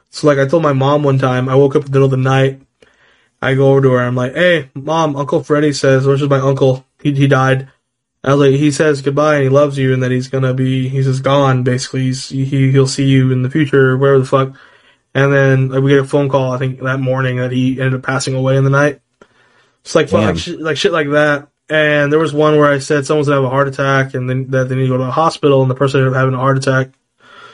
So 0.09 0.27
like 0.27 0.39
I 0.39 0.47
told 0.47 0.63
my 0.63 0.73
mom 0.73 1.03
one 1.03 1.17
time, 1.17 1.47
I 1.47 1.55
woke 1.55 1.77
up 1.77 1.85
in 1.85 1.87
the 1.91 1.91
middle 1.91 2.05
of 2.05 2.11
the 2.11 2.17
night. 2.17 2.61
I 3.43 3.55
go 3.55 3.71
over 3.71 3.81
to 3.81 3.91
her. 3.91 3.99
I'm 3.99 4.15
like, 4.15 4.33
"Hey, 4.33 4.69
mom, 4.73 5.15
Uncle 5.15 5.43
Freddie 5.43 5.73
says, 5.73 6.05
which 6.07 6.21
is 6.21 6.29
my 6.29 6.39
uncle. 6.39 6.85
He 7.01 7.13
he 7.13 7.27
died." 7.27 7.69
I 8.25 8.35
was 8.35 8.51
like, 8.51 8.59
he 8.59 8.71
says 8.71 9.01
goodbye 9.01 9.35
and 9.35 9.43
he 9.43 9.49
loves 9.49 9.77
you 9.77 9.93
and 9.93 10.01
that 10.01 10.11
he's 10.11 10.29
gonna 10.29 10.53
be, 10.53 10.87
he's 10.87 11.07
just 11.07 11.23
gone 11.23 11.63
basically. 11.63 12.03
He's, 12.03 12.29
he, 12.29 12.71
he'll 12.71 12.87
see 12.87 13.03
you 13.03 13.33
in 13.33 13.41
the 13.41 13.49
future 13.49 13.97
wherever 13.97 14.19
the 14.19 14.25
fuck. 14.25 14.53
And 15.13 15.33
then 15.33 15.67
like, 15.67 15.83
we 15.83 15.91
get 15.91 15.99
a 15.99 16.05
phone 16.05 16.29
call, 16.29 16.53
I 16.53 16.57
think 16.57 16.79
that 16.79 17.01
morning 17.01 17.35
that 17.37 17.51
he 17.51 17.71
ended 17.81 17.95
up 17.95 18.03
passing 18.03 18.33
away 18.33 18.55
in 18.55 18.63
the 18.63 18.69
night. 18.69 19.01
It's 19.81 19.93
like, 19.93 20.07
fuck, 20.07 20.21
like, 20.21 20.37
shit, 20.37 20.61
like 20.61 20.77
shit 20.77 20.93
like 20.93 21.09
that. 21.09 21.49
and 21.69 22.11
there 22.11 22.19
was 22.19 22.33
one 22.33 22.57
where 22.57 22.71
I 22.71 22.79
said 22.79 23.05
someone's 23.05 23.27
gonna 23.27 23.41
have 23.41 23.45
a 23.45 23.49
heart 23.49 23.67
attack, 23.67 24.13
and 24.13 24.29
then 24.29 24.47
that 24.51 24.69
they 24.69 24.75
need 24.75 24.83
to 24.83 24.89
go 24.89 24.97
to 24.97 25.03
a 25.03 25.11
hospital, 25.11 25.61
and 25.61 25.71
the 25.71 25.75
person 25.75 25.99
ended 25.99 26.13
up 26.13 26.19
having 26.19 26.35
a 26.35 26.37
heart 26.37 26.57
attack. 26.57 26.89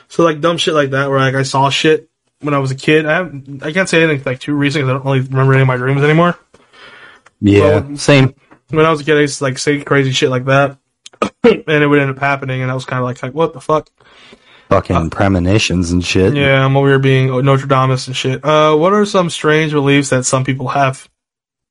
So 0.08 0.24
like 0.24 0.40
dumb 0.40 0.58
shit 0.58 0.74
like 0.74 0.90
that, 0.90 1.08
where 1.08 1.18
like 1.18 1.34
I 1.34 1.42
saw 1.42 1.70
shit 1.70 2.09
when 2.40 2.54
I 2.54 2.58
was 2.58 2.70
a 2.70 2.74
kid. 2.74 3.06
I 3.06 3.14
have, 3.14 3.62
I 3.62 3.72
can't 3.72 3.88
say 3.88 4.02
anything 4.02 4.24
like 4.24 4.40
too 4.40 4.54
recent 4.54 4.82
because 4.82 4.90
I 4.90 4.92
don't 4.94 5.04
really 5.04 5.20
remember 5.20 5.52
any 5.52 5.62
of 5.62 5.68
my 5.68 5.76
dreams 5.76 6.02
anymore. 6.02 6.38
Yeah, 7.40 7.94
same. 7.94 8.34
When 8.68 8.84
I 8.84 8.90
was 8.90 9.00
a 9.00 9.04
kid, 9.04 9.16
I 9.16 9.20
used 9.20 9.38
to 9.38 9.44
like 9.44 9.58
say 9.58 9.82
crazy 9.82 10.12
shit 10.12 10.30
like 10.30 10.44
that, 10.46 10.78
and 11.42 11.68
it 11.68 11.86
would 11.86 11.98
end 11.98 12.10
up 12.10 12.18
happening, 12.18 12.62
and 12.62 12.70
I 12.70 12.74
was 12.74 12.84
kind 12.84 12.98
of 12.98 13.04
like, 13.04 13.22
like 13.22 13.34
what 13.34 13.52
the 13.52 13.60
fuck? 13.60 13.88
Fucking 14.68 15.10
premonitions 15.10 15.90
and 15.90 16.04
shit. 16.04 16.34
Yeah, 16.36 16.64
I'm 16.64 16.76
over 16.76 16.88
here 16.88 16.98
being 17.00 17.26
Nostradamus 17.44 18.06
and 18.06 18.16
shit. 18.16 18.44
Uh, 18.44 18.76
what 18.76 18.92
are 18.92 19.04
some 19.04 19.28
strange 19.28 19.72
beliefs 19.72 20.10
that 20.10 20.24
some 20.24 20.44
people 20.44 20.68
have? 20.68 21.08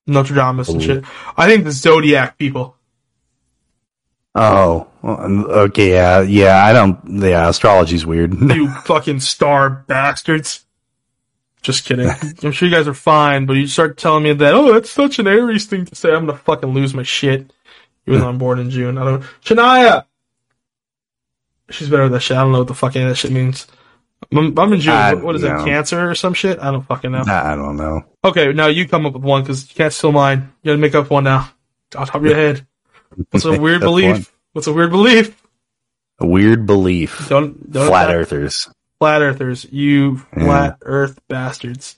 Nostradamus 0.05 0.69
and 0.69 0.83
shit. 0.83 1.05
I 1.37 1.47
think 1.47 1.63
the 1.63 1.71
zodiac 1.71 2.37
people. 2.37 2.75
Oh, 4.41 4.87
okay. 5.03 5.91
Yeah, 5.91 6.21
yeah. 6.21 6.65
I 6.65 6.71
don't. 6.71 7.21
Yeah, 7.21 7.49
astrology's 7.49 8.05
weird. 8.05 8.33
You 8.41 8.69
fucking 8.69 9.19
star 9.19 9.69
bastards. 9.87 10.65
Just 11.61 11.83
kidding. 11.85 12.09
I'm 12.43 12.51
sure 12.53 12.69
you 12.69 12.73
guys 12.73 12.87
are 12.87 12.93
fine, 12.93 13.45
but 13.45 13.53
you 13.53 13.67
start 13.67 13.97
telling 13.97 14.23
me 14.23 14.31
that, 14.31 14.53
oh, 14.53 14.73
that's 14.73 14.89
such 14.89 15.19
an 15.19 15.27
Aries 15.27 15.65
thing 15.65 15.85
to 15.85 15.95
say. 15.95 16.09
I'm 16.09 16.25
gonna 16.25 16.37
fucking 16.37 16.69
lose 16.69 16.93
my 16.93 17.03
shit. 17.03 17.51
Even 18.07 18.21
though 18.21 18.29
I'm 18.29 18.37
born 18.37 18.59
in 18.59 18.69
June. 18.69 18.97
I 18.97 19.03
don't 19.03 19.23
Shania! 19.43 20.05
She's 21.69 21.89
better 21.89 22.03
than 22.03 22.13
that 22.13 22.21
shit. 22.21 22.37
I 22.37 22.41
don't 22.41 22.53
know 22.53 22.59
what 22.59 22.67
the 22.67 22.73
fuck 22.73 22.95
any 22.95 23.05
of 23.05 23.09
that 23.09 23.15
shit 23.15 23.31
means. 23.31 23.67
I'm, 24.31 24.57
I'm 24.57 24.73
in 24.73 24.79
June. 24.79 24.93
I- 24.93 25.13
what, 25.15 25.35
is 25.35 25.43
no. 25.43 25.61
it? 25.61 25.65
Cancer 25.65 26.09
or 26.09 26.15
some 26.15 26.33
shit? 26.33 26.59
I 26.59 26.71
don't 26.71 26.85
fucking 26.85 27.11
know. 27.11 27.23
I 27.27 27.55
don't 27.55 27.77
know. 27.77 28.03
Okay, 28.23 28.51
now 28.53 28.67
you 28.67 28.87
come 28.87 29.05
up 29.05 29.13
with 29.13 29.23
one 29.23 29.43
because 29.43 29.69
you 29.69 29.75
can't 29.75 29.93
steal 29.93 30.11
mine. 30.11 30.51
You 30.63 30.69
gotta 30.69 30.77
make 30.77 30.95
up 30.95 31.09
one 31.09 31.25
now. 31.25 31.51
On 31.95 32.05
top 32.05 32.15
of 32.15 32.25
your 32.25 32.35
head. 32.35 32.65
What's 33.31 33.45
a 33.45 33.59
weird 33.59 33.81
belief? 33.81 34.11
one. 34.11 34.25
What's 34.53 34.67
a 34.67 34.73
weird 34.73 34.91
belief? 34.91 35.41
A 36.19 36.27
weird 36.27 36.65
belief. 36.65 37.27
Don't, 37.29 37.71
don't 37.71 37.87
Flat 37.87 38.13
earthers. 38.13 38.69
flat 38.99 39.21
earthers. 39.21 39.65
You 39.71 40.21
Yeah. 40.35 40.43
flat 40.43 40.77
earth 40.81 41.19
bastards. 41.27 41.95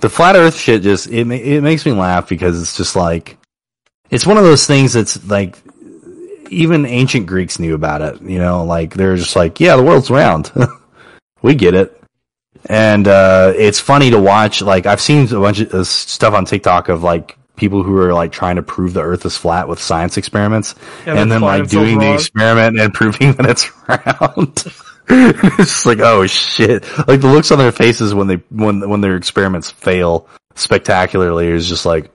The 0.00 0.10
flat 0.10 0.36
Earth 0.36 0.56
shit 0.58 0.82
just 0.82 1.06
it 1.06 1.26
it 1.30 1.62
makes 1.62 1.86
me 1.86 1.92
laugh 1.92 2.28
because 2.28 2.60
it's 2.60 2.76
just 2.76 2.96
like 2.96 3.38
it's 4.10 4.26
one 4.26 4.36
of 4.36 4.44
those 4.44 4.66
things 4.66 4.92
that's 4.92 5.24
like 5.26 5.56
even 6.50 6.84
ancient 6.84 7.26
Greeks 7.26 7.58
knew 7.58 7.74
about 7.74 8.02
it. 8.02 8.20
You 8.20 8.38
know, 8.38 8.64
like 8.64 8.92
they're 8.92 9.16
just 9.16 9.36
like, 9.36 9.60
yeah, 9.60 9.76
the 9.76 9.82
world's 9.82 10.10
round. 10.10 10.52
we 11.42 11.54
get 11.54 11.74
it. 11.74 11.98
And 12.66 13.08
uh, 13.08 13.54
it's 13.56 13.80
funny 13.80 14.10
to 14.10 14.18
watch. 14.20 14.60
Like 14.60 14.84
I've 14.84 15.00
seen 15.00 15.24
a 15.34 15.40
bunch 15.40 15.60
of 15.60 15.72
uh, 15.72 15.84
stuff 15.84 16.34
on 16.34 16.44
TikTok 16.44 16.90
of 16.90 17.02
like 17.02 17.38
people 17.56 17.82
who 17.82 17.96
are 17.98 18.12
like 18.12 18.32
trying 18.32 18.56
to 18.56 18.62
prove 18.62 18.94
the 18.94 19.02
Earth 19.02 19.24
is 19.24 19.36
flat 19.36 19.68
with 19.68 19.80
science 19.80 20.16
experiments, 20.16 20.74
And 21.06 21.18
and, 21.18 21.32
then 21.32 21.40
like 21.40 21.68
doing 21.68 21.98
the 21.98 22.14
experiment 22.14 22.78
and 22.78 22.92
proving 22.94 23.32
that 23.34 23.46
it's 23.46 23.70
round. 23.88 24.64
it's 25.08 25.72
just 25.72 25.86
like 25.86 26.00
oh 26.00 26.26
shit! 26.26 26.84
Like 27.06 27.20
the 27.20 27.28
looks 27.28 27.50
on 27.50 27.58
their 27.58 27.72
faces 27.72 28.14
when 28.14 28.26
they 28.26 28.36
when 28.50 28.88
when 28.88 29.00
their 29.00 29.16
experiments 29.16 29.70
fail 29.70 30.28
spectacularly 30.54 31.48
is 31.48 31.68
just 31.68 31.84
like, 31.84 32.10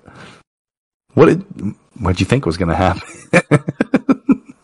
what 1.14 1.28
did 1.28 1.44
what 2.00 2.12
would 2.12 2.20
you 2.20 2.26
think 2.26 2.46
was 2.46 2.58
going 2.58 2.70
to 2.70 2.76
happen? 2.76 3.02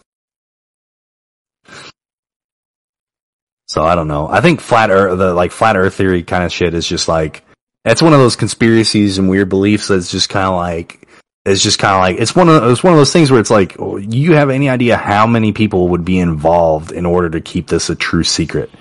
so 3.67 3.83
I 3.83 3.95
don't 3.95 4.07
know. 4.07 4.27
I 4.27 4.41
think 4.41 4.61
flat 4.61 4.89
Earth, 4.89 5.17
the 5.17 5.33
like 5.33 5.51
flat 5.51 5.75
Earth 5.75 5.95
theory 5.95 6.23
kind 6.23 6.43
of 6.43 6.51
shit 6.51 6.73
is 6.73 6.87
just 6.87 7.07
like 7.07 7.43
it's 7.85 8.01
one 8.01 8.13
of 8.13 8.19
those 8.19 8.35
conspiracies 8.35 9.17
and 9.17 9.29
weird 9.29 9.49
beliefs 9.49 9.87
that's 9.87 10.11
just 10.11 10.29
kind 10.29 10.47
of 10.47 10.55
like 10.55 11.07
it's 11.45 11.61
just 11.61 11.77
kind 11.77 11.93
of 11.93 12.01
like 12.01 12.21
it's 12.21 12.35
one 12.35 12.49
of 12.49 12.63
it's 12.69 12.83
one 12.83 12.93
of 12.93 12.97
those 12.97 13.13
things 13.13 13.29
where 13.29 13.39
it's 13.39 13.51
like 13.51 13.79
oh, 13.79 13.97
you 13.97 14.33
have 14.33 14.49
any 14.49 14.67
idea 14.67 14.97
how 14.97 15.27
many 15.27 15.51
people 15.51 15.89
would 15.89 16.03
be 16.03 16.19
involved 16.19 16.91
in 16.91 17.05
order 17.05 17.29
to 17.29 17.39
keep 17.39 17.67
this 17.67 17.89
a 17.89 17.95
true 17.95 18.23
secret, 18.23 18.71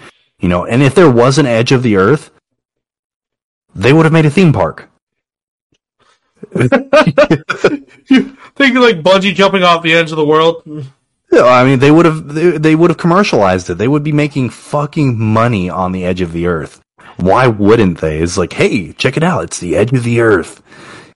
you 0.41 0.49
know? 0.49 0.65
And 0.65 0.83
if 0.83 0.95
there 0.95 1.11
was 1.11 1.39
an 1.39 1.47
edge 1.47 1.73
of 1.73 1.83
the 1.83 1.97
Earth, 1.97 2.31
they 3.75 3.93
would 3.93 4.07
have 4.07 4.13
made 4.13 4.27
a 4.27 4.31
theme 4.31 4.53
park. 4.53 4.89
you 6.55 6.69
think 8.57 8.77
like 8.77 9.03
bungee 9.03 9.35
jumping 9.35 9.63
off 9.63 9.83
the 9.83 9.95
edge 9.95 10.11
of 10.11 10.17
the 10.17 10.25
world? 10.25 10.63
Yeah, 11.31 11.45
I 11.45 11.65
mean, 11.65 11.81
they 11.81 11.91
would 11.91 12.07
have 12.07 12.33
they, 12.33 12.59
they 12.59 12.75
would 12.75 12.91
have 12.91 12.99
commercialized 12.99 13.69
it. 13.69 13.75
They 13.75 13.89
would 13.89 14.05
be 14.05 14.13
making 14.13 14.51
fucking 14.51 15.19
money 15.19 15.69
on 15.69 15.93
the 15.93 16.05
edge 16.05 16.21
of 16.23 16.33
the 16.33 16.47
Earth. 16.47 16.81
Why 17.17 17.47
wouldn't 17.47 18.01
they? 18.01 18.19
It's 18.19 18.37
like, 18.37 18.53
hey, 18.53 18.93
check 18.93 19.17
it 19.17 19.23
out. 19.23 19.45
It's 19.45 19.61
the 19.61 19.77
edge 19.77 19.93
of 19.93 20.05
the 20.05 20.21
Earth. 20.21 20.63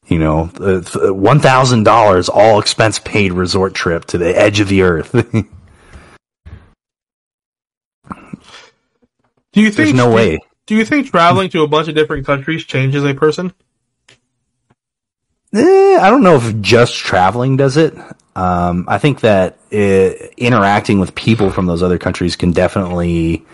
You 0.07 0.19
know, 0.19 0.45
one 0.47 1.41
thousand 1.41 1.85
dollars, 1.85 2.29
all 2.29 2.59
expense 2.59 2.99
paid 2.99 3.33
resort 3.33 3.75
trip 3.75 4.07
to 4.07 4.19
the 4.19 4.39
edge 4.39 4.61
of 4.61 4.69
the 4.69 4.83
Earth. 4.83 5.13
Do 9.53 9.63
you 9.63 9.71
think 9.71 9.77
There's 9.77 9.95
no 9.95 10.11
way. 10.11 10.39
Do 10.67 10.75
you 10.75 10.85
think 10.85 11.11
traveling 11.11 11.49
to 11.51 11.63
a 11.63 11.69
bunch 11.69 11.89
of 11.89 11.95
different 11.95 12.27
countries 12.27 12.65
changes 12.65 13.05
a 13.05 13.15
person? 13.15 13.53
Eh, 15.55 15.99
I 16.01 16.11
don't 16.11 16.23
know 16.23 16.37
if 16.37 16.61
just 16.61 16.95
traveling 16.95 17.57
does 17.57 17.77
it. 17.77 17.95
Um, 18.37 18.85
I 18.87 18.99
think 18.99 19.21
that 19.21 19.59
uh, 19.73 20.11
interacting 20.37 21.01
with 21.01 21.15
people 21.15 21.51
from 21.51 21.67
those 21.67 21.83
other 21.83 21.99
countries 21.99 22.37
can 22.37 22.53
definitely 22.53 23.45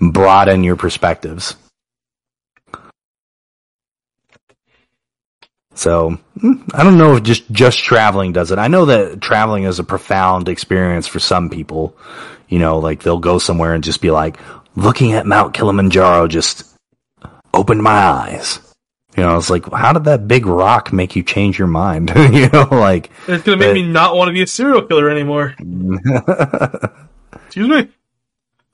broaden 0.00 0.64
your 0.64 0.76
perspectives. 0.76 1.56
So 5.74 6.18
mm, 6.38 6.70
I 6.74 6.84
don't 6.84 6.98
know 6.98 7.16
if 7.16 7.22
just 7.24 7.50
just 7.50 7.78
traveling 7.80 8.32
does 8.32 8.50
it. 8.52 8.58
I 8.58 8.68
know 8.68 8.84
that 8.86 9.20
traveling 9.20 9.64
is 9.64 9.78
a 9.78 9.84
profound 9.84 10.48
experience 10.48 11.06
for 11.06 11.18
some 11.18 11.50
people. 11.50 11.96
You 12.48 12.58
know, 12.58 12.78
like 12.78 13.02
they'll 13.02 13.18
go 13.18 13.38
somewhere 13.38 13.74
and 13.74 13.82
just 13.82 14.00
be 14.00 14.10
like, 14.10 14.38
looking 14.76 15.12
at 15.12 15.26
Mount 15.26 15.54
Kilimanjaro 15.54 16.28
just 16.28 16.64
opened 17.52 17.82
my 17.82 17.90
eyes. 17.92 18.60
You 19.16 19.22
know, 19.22 19.36
it's 19.36 19.48
like, 19.48 19.70
how 19.72 19.92
did 19.92 20.04
that 20.04 20.26
big 20.26 20.44
rock 20.44 20.92
make 20.92 21.14
you 21.14 21.22
change 21.22 21.56
your 21.56 21.68
mind? 21.68 22.10
you 22.16 22.48
know, 22.48 22.66
like, 22.70 23.10
It's 23.28 23.44
gonna 23.44 23.56
make 23.58 23.68
But- 23.68 23.74
me 23.74 23.82
not 23.86 24.16
want 24.16 24.28
to 24.28 24.32
be 24.32 24.42
a 24.42 24.46
serial 24.46 24.82
killer 24.82 25.08
anymore. 25.08 25.54
Excuse 27.46 27.68
me. 27.68 27.88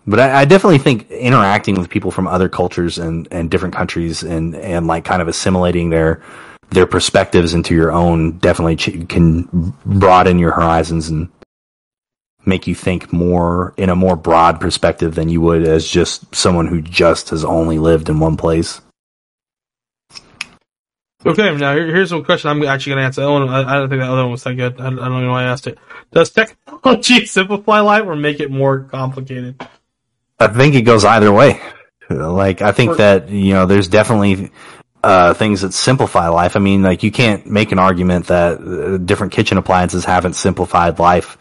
But 0.06 0.18
I, 0.18 0.40
I 0.40 0.44
definitely 0.46 0.78
think 0.78 1.10
interacting 1.10 1.74
with 1.76 1.90
people 1.90 2.10
from 2.10 2.26
other 2.26 2.48
cultures 2.48 2.98
and, 2.98 3.28
and 3.30 3.50
different 3.50 3.74
countries 3.74 4.22
and, 4.22 4.56
and 4.56 4.86
like 4.86 5.04
kind 5.04 5.20
of 5.20 5.28
assimilating 5.28 5.90
their 5.90 6.22
their 6.70 6.86
perspectives 6.86 7.54
into 7.54 7.74
your 7.74 7.92
own 7.92 8.38
definitely 8.38 8.76
ch- 8.76 9.08
can 9.08 9.74
broaden 9.84 10.38
your 10.38 10.52
horizons 10.52 11.08
and 11.08 11.28
make 12.46 12.66
you 12.66 12.74
think 12.74 13.12
more 13.12 13.74
in 13.76 13.90
a 13.90 13.96
more 13.96 14.16
broad 14.16 14.60
perspective 14.60 15.14
than 15.14 15.28
you 15.28 15.40
would 15.40 15.62
as 15.62 15.88
just 15.88 16.34
someone 16.34 16.66
who 16.66 16.80
just 16.80 17.30
has 17.30 17.44
only 17.44 17.78
lived 17.78 18.08
in 18.08 18.18
one 18.18 18.36
place. 18.36 18.80
Okay, 21.24 21.54
now 21.54 21.74
here, 21.74 21.86
here's 21.86 22.12
a 22.12 22.22
question 22.22 22.50
I'm 22.50 22.62
actually 22.62 22.92
gonna 22.92 23.06
answer. 23.06 23.20
That 23.20 23.30
one, 23.30 23.48
I, 23.48 23.60
I 23.60 23.74
don't 23.74 23.90
think 23.90 24.00
that 24.00 24.08
other 24.08 24.22
one 24.22 24.32
was 24.32 24.44
that 24.44 24.54
good. 24.54 24.80
I, 24.80 24.86
I 24.86 24.90
don't 24.90 24.98
even 24.98 25.24
know 25.24 25.32
why 25.32 25.42
I 25.42 25.48
asked 25.48 25.66
it. 25.66 25.78
Does 26.12 26.30
technology 26.30 27.26
simplify 27.26 27.80
life 27.80 28.04
or 28.06 28.16
make 28.16 28.40
it 28.40 28.50
more 28.50 28.84
complicated? 28.84 29.60
I 30.38 30.48
think 30.48 30.74
it 30.74 30.82
goes 30.82 31.04
either 31.04 31.30
way. 31.30 31.60
Like 32.08 32.62
I 32.62 32.72
think 32.72 32.96
that 32.96 33.28
you 33.28 33.52
know, 33.52 33.66
there's 33.66 33.86
definitely 33.86 34.50
uh, 35.02 35.34
things 35.34 35.62
that 35.62 35.72
simplify 35.72 36.28
life. 36.28 36.56
I 36.56 36.60
mean, 36.60 36.82
like 36.82 37.02
you 37.02 37.10
can't 37.10 37.46
make 37.46 37.72
an 37.72 37.78
argument 37.78 38.26
that 38.26 38.60
uh, 38.60 38.98
different 38.98 39.32
kitchen 39.32 39.58
appliances 39.58 40.04
haven't 40.04 40.34
simplified 40.34 40.98
life 40.98 41.38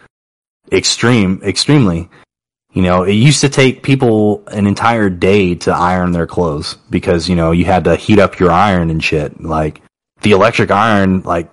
extreme 0.71 1.41
extremely. 1.43 2.09
You 2.73 2.83
know, 2.83 3.03
it 3.03 3.13
used 3.13 3.41
to 3.41 3.49
take 3.49 3.81
people 3.81 4.43
an 4.47 4.67
entire 4.67 5.09
day 5.09 5.55
to 5.55 5.71
iron 5.73 6.11
their 6.11 6.27
clothes 6.27 6.75
because 6.89 7.27
you 7.27 7.35
know 7.35 7.51
you 7.51 7.65
had 7.65 7.85
to 7.85 7.95
heat 7.95 8.19
up 8.19 8.39
your 8.39 8.51
iron 8.51 8.89
and 8.89 9.03
shit. 9.03 9.41
Like 9.41 9.81
the 10.21 10.31
electric 10.31 10.69
iron, 10.69 11.21
like 11.21 11.49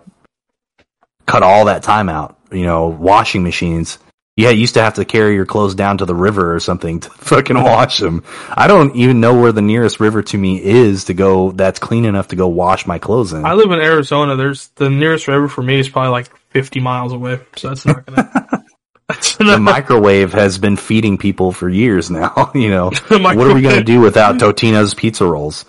cut 1.27 1.43
all 1.43 1.65
that 1.67 1.83
time 1.83 2.09
out. 2.09 2.39
You 2.53 2.65
know, 2.65 2.89
washing 2.89 3.43
machines. 3.43 3.99
Yeah, 4.37 4.51
you 4.51 4.61
used 4.61 4.75
to 4.75 4.83
have 4.83 4.95
to 4.95 5.07
carry 5.07 5.35
your 5.35 5.47
clothes 5.47 5.75
down 5.75 5.99
to 5.99 6.05
the 6.05 6.15
river 6.15 6.55
or 6.55 6.61
something 6.61 7.01
to 7.01 7.11
fucking 7.19 7.57
wash 7.57 7.99
them. 7.99 8.23
I 8.51 8.67
don't 8.67 8.95
even 8.95 9.19
know 9.19 9.41
where 9.41 9.51
the 9.53 9.63
nearest 9.63 9.99
river 9.99 10.23
to 10.25 10.37
me 10.37 10.63
is 10.63 11.05
to 11.05 11.15
go 11.15 11.53
that's 11.53 11.79
clean 11.79 12.05
enough 12.05 12.29
to 12.29 12.37
go 12.37 12.47
wash 12.47 12.87
my 12.87 12.99
clothes 12.99 13.33
in. 13.33 13.47
I 13.47 13.55
live 13.55 13.71
in 13.71 13.81
Arizona. 13.81 14.37
There's 14.37 14.69
the 14.77 14.91
nearest 14.91 15.27
river 15.27 15.49
for 15.49 15.63
me 15.63 15.81
is 15.81 15.89
probably 15.89 16.11
like 16.11 16.37
50 16.51 16.81
miles 16.81 17.15
away, 17.15 17.41
so 17.57 17.69
that's 17.69 17.87
not 17.87 18.05
gonna. 18.05 18.65
that's 19.09 19.37
the 19.37 19.59
microwave 19.59 20.35
has 20.35 20.59
been 20.59 20.77
feeding 20.77 21.17
people 21.17 21.51
for 21.51 21.69
years 21.69 22.11
now. 22.11 22.53
You 22.55 22.71
know, 22.71 22.91
what 23.09 23.39
are 23.39 23.55
we 23.55 23.63
going 23.63 23.77
to 23.77 23.85
do 23.85 24.01
without 24.01 24.37
Totino's 24.37 24.95
pizza 24.95 25.27
rolls? 25.27 25.65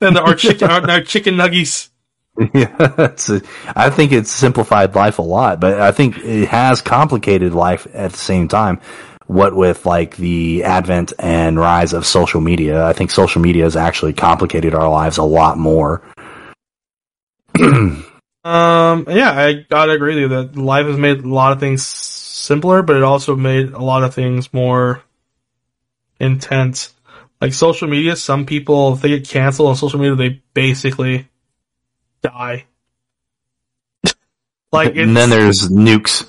and 0.00 0.16
our 0.16 0.34
chicken, 0.34 0.70
our, 0.70 0.88
our 0.88 1.00
chicken 1.00 1.34
nuggies. 1.34 1.90
yeah, 2.54 2.76
a, 2.78 3.42
I 3.74 3.90
think 3.90 4.12
it's 4.12 4.30
simplified 4.30 4.94
life 4.94 5.18
a 5.18 5.22
lot, 5.22 5.58
but 5.58 5.80
I 5.80 5.90
think 5.90 6.18
it 6.18 6.48
has 6.48 6.80
complicated 6.80 7.52
life 7.52 7.86
at 7.92 8.12
the 8.12 8.18
same 8.18 8.46
time. 8.46 8.80
What 9.26 9.54
with 9.54 9.84
like 9.84 10.16
the 10.16 10.64
advent 10.64 11.12
and 11.18 11.58
rise 11.58 11.92
of 11.92 12.06
social 12.06 12.40
media, 12.40 12.86
I 12.86 12.92
think 12.92 13.10
social 13.10 13.42
media 13.42 13.64
has 13.64 13.76
actually 13.76 14.12
complicated 14.12 14.74
our 14.74 14.88
lives 14.88 15.18
a 15.18 15.24
lot 15.24 15.58
more. 15.58 16.02
Um, 18.44 19.04
yeah, 19.08 19.32
I 19.32 19.66
gotta 19.68 19.92
agree 19.92 20.14
with 20.14 20.22
you 20.22 20.28
that 20.28 20.56
life 20.56 20.86
has 20.86 20.96
made 20.96 21.18
a 21.18 21.28
lot 21.28 21.52
of 21.52 21.60
things 21.60 21.84
simpler, 21.84 22.82
but 22.82 22.96
it 22.96 23.02
also 23.02 23.36
made 23.36 23.72
a 23.72 23.82
lot 23.82 24.04
of 24.04 24.14
things 24.14 24.54
more 24.54 25.02
intense. 26.18 26.94
Like 27.42 27.52
social 27.52 27.88
media, 27.88 28.16
some 28.16 28.46
people, 28.46 28.94
if 28.94 29.02
they 29.02 29.10
get 29.10 29.28
canceled 29.28 29.68
on 29.68 29.76
social 29.76 29.98
media, 29.98 30.14
they 30.14 30.42
basically 30.54 31.28
die. 32.22 32.66
like, 34.72 34.96
and 34.96 35.16
then 35.16 35.30
there's 35.30 35.68
nukes. 35.68 36.26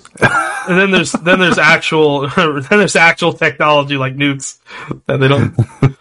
and 0.69 0.79
then 0.79 0.91
there's 0.91 1.11
then 1.11 1.39
there's 1.39 1.57
actual 1.57 2.27
then 2.35 2.63
there's 2.69 2.95
actual 2.95 3.33
technology 3.33 3.97
like 3.97 4.15
nukes 4.15 4.59
that 5.07 5.17
they 5.17 5.27
don't. 5.27 5.55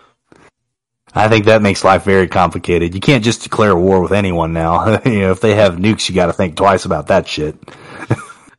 I 1.15 1.29
think 1.29 1.47
that 1.47 1.63
makes 1.63 1.83
life 1.85 2.05
very 2.05 2.29
complicated. 2.29 2.95
You 2.95 3.01
can't 3.01 3.25
just 3.25 3.43
declare 3.43 3.75
war 3.75 4.01
with 4.01 4.13
anyone 4.13 4.53
now. 4.53 5.01
you 5.05 5.21
know, 5.21 5.31
if 5.31 5.41
they 5.41 5.55
have 5.55 5.77
nukes, 5.77 6.09
you 6.09 6.15
got 6.15 6.27
to 6.27 6.33
think 6.33 6.55
twice 6.55 6.85
about 6.85 7.09
that 7.09 7.27
shit. 7.27 7.57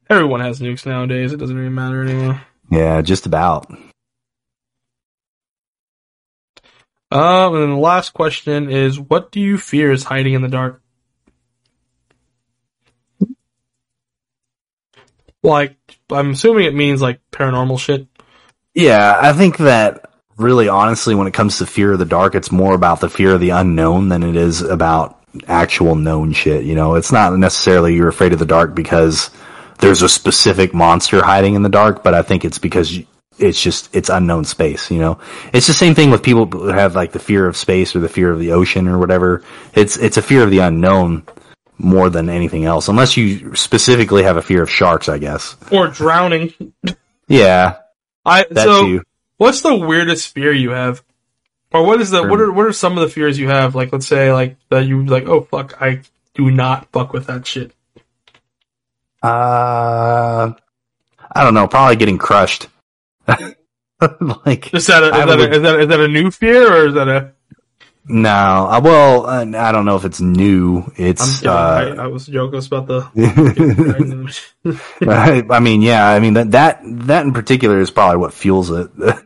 Everyone 0.09 0.41
has 0.41 0.59
nukes 0.59 0.85
nowadays. 0.85 1.31
It 1.31 1.37
doesn't 1.37 1.57
even 1.57 1.75
matter 1.75 2.03
anymore. 2.03 2.41
Yeah, 2.71 3.01
just 3.01 3.27
about. 3.27 3.71
Um, 7.11 7.53
and 7.53 7.63
then 7.63 7.69
the 7.71 7.77
last 7.77 8.13
question 8.13 8.69
is, 8.69 8.99
what 8.99 9.31
do 9.31 9.39
you 9.39 9.57
fear 9.57 9.91
is 9.91 10.03
hiding 10.03 10.33
in 10.33 10.41
the 10.41 10.47
dark? 10.47 10.81
Like, 15.43 15.77
I'm 16.09 16.31
assuming 16.31 16.65
it 16.65 16.75
means 16.75 17.01
like 17.01 17.21
paranormal 17.31 17.79
shit. 17.79 18.07
Yeah, 18.73 19.17
I 19.19 19.33
think 19.33 19.57
that 19.57 20.09
really 20.37 20.69
honestly, 20.69 21.15
when 21.15 21.27
it 21.27 21.33
comes 21.33 21.57
to 21.57 21.65
fear 21.65 21.93
of 21.93 21.99
the 21.99 22.05
dark, 22.05 22.35
it's 22.35 22.51
more 22.51 22.73
about 22.73 23.01
the 23.01 23.09
fear 23.09 23.33
of 23.33 23.41
the 23.41 23.51
unknown 23.51 24.09
than 24.09 24.23
it 24.23 24.35
is 24.35 24.61
about 24.61 25.19
actual 25.47 25.95
known 25.95 26.33
shit. 26.33 26.63
You 26.63 26.75
know, 26.75 26.95
it's 26.95 27.11
not 27.11 27.37
necessarily 27.37 27.95
you're 27.95 28.07
afraid 28.07 28.33
of 28.33 28.39
the 28.39 28.45
dark 28.45 28.73
because 28.73 29.29
there's 29.79 30.01
a 30.01 30.09
specific 30.09 30.73
monster 30.73 31.23
hiding 31.23 31.55
in 31.55 31.63
the 31.63 31.69
dark, 31.69 32.03
but 32.03 32.13
I 32.13 32.21
think 32.21 32.45
it's 32.45 32.57
because 32.57 32.99
it's 33.37 33.61
just 33.61 33.95
it's 33.95 34.09
unknown 34.09 34.45
space. 34.45 34.91
You 34.91 34.99
know, 34.99 35.19
it's 35.53 35.67
the 35.67 35.73
same 35.73 35.95
thing 35.95 36.11
with 36.11 36.23
people 36.23 36.45
who 36.45 36.67
have 36.67 36.95
like 36.95 37.11
the 37.11 37.19
fear 37.19 37.47
of 37.47 37.55
space 37.55 37.95
or 37.95 37.99
the 37.99 38.09
fear 38.09 38.31
of 38.31 38.39
the 38.39 38.51
ocean 38.51 38.87
or 38.87 38.97
whatever. 38.97 39.43
It's 39.73 39.97
it's 39.97 40.17
a 40.17 40.21
fear 40.21 40.43
of 40.43 40.51
the 40.51 40.59
unknown 40.59 41.23
more 41.79 42.09
than 42.09 42.29
anything 42.29 42.65
else, 42.65 42.89
unless 42.89 43.17
you 43.17 43.55
specifically 43.55 44.23
have 44.23 44.37
a 44.37 44.41
fear 44.41 44.61
of 44.61 44.69
sharks, 44.69 45.09
I 45.09 45.17
guess. 45.17 45.55
Or 45.71 45.87
drowning. 45.87 46.53
Yeah, 47.27 47.77
I 48.25 48.45
that 48.51 48.65
so 48.65 48.81
too. 48.85 49.03
what's 49.37 49.61
the 49.61 49.75
weirdest 49.75 50.33
fear 50.33 50.51
you 50.51 50.71
have? 50.71 51.01
Or 51.71 51.85
what 51.85 52.01
is 52.01 52.11
the 52.11 52.27
what 52.27 52.41
are 52.41 52.51
what 52.51 52.65
are 52.65 52.73
some 52.73 52.97
of 52.97 53.01
the 53.01 53.09
fears 53.09 53.39
you 53.39 53.47
have? 53.47 53.75
Like 53.75 53.93
let's 53.93 54.07
say 54.07 54.33
like 54.33 54.57
that 54.69 54.85
you 54.85 55.05
like, 55.05 55.27
oh 55.27 55.41
fuck, 55.41 55.81
I 55.81 56.01
do 56.33 56.51
not 56.51 56.91
fuck 56.91 57.13
with 57.13 57.27
that 57.27 57.47
shit. 57.47 57.71
Uh, 59.21 60.53
I 61.31 61.43
don't 61.43 61.53
know. 61.53 61.67
Probably 61.67 61.95
getting 61.95 62.17
crushed. 62.17 62.67
like 63.27 64.73
Is 64.73 64.87
that 64.87 65.03
a, 65.03 65.07
is 65.07 65.25
that, 65.25 65.39
a, 65.39 65.51
is 65.51 65.61
that 65.61 65.79
is 65.81 65.87
that 65.89 65.99
a 65.99 66.07
new 66.07 66.31
fear 66.31 66.71
or 66.71 66.87
is 66.87 66.93
that 66.95 67.07
a 67.07 67.33
no. 68.09 68.29
uh, 68.69 68.81
Well, 68.83 69.25
uh, 69.25 69.45
I 69.57 69.71
don't 69.71 69.85
know 69.85 69.95
if 69.95 70.03
it's 70.05 70.19
new. 70.19 70.91
It's. 70.97 71.45
Uh, 71.45 71.51
I, 71.97 72.03
I 72.03 72.07
was 72.07 72.25
joking 72.27 72.61
about 72.65 72.87
the 72.87 73.09
I, 75.07 75.43
I 75.49 75.59
mean, 75.59 75.81
yeah. 75.81 76.07
I 76.07 76.19
mean 76.19 76.33
that 76.33 76.51
that 76.51 76.81
that 76.83 77.25
in 77.25 77.33
particular 77.33 77.79
is 77.79 77.91
probably 77.91 78.17
what 78.17 78.33
fuels 78.33 78.71
it. 78.71 78.89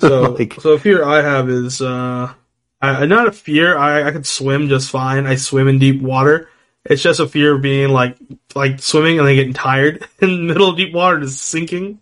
So, 0.00 0.32
Like- 0.32 0.54
so 0.58 0.72
a 0.72 0.78
fear 0.78 1.04
I 1.04 1.20
have 1.20 1.50
is, 1.50 1.82
uh, 1.82 2.32
I, 2.80 3.04
not 3.04 3.28
a 3.28 3.32
fear. 3.32 3.76
I, 3.76 4.08
I 4.08 4.10
could 4.10 4.26
swim 4.26 4.68
just 4.68 4.90
fine. 4.90 5.26
I 5.26 5.34
swim 5.36 5.68
in 5.68 5.78
deep 5.78 6.00
water. 6.00 6.48
It's 6.86 7.02
just 7.02 7.20
a 7.20 7.28
fear 7.28 7.54
of 7.56 7.62
being 7.62 7.90
like, 7.90 8.16
like 8.54 8.80
swimming 8.80 9.18
and 9.18 9.28
then 9.28 9.34
getting 9.36 9.52
tired 9.52 10.08
in 10.20 10.28
the 10.30 10.54
middle 10.54 10.70
of 10.70 10.78
deep 10.78 10.94
water, 10.94 11.20
just 11.20 11.42
sinking. 11.42 12.00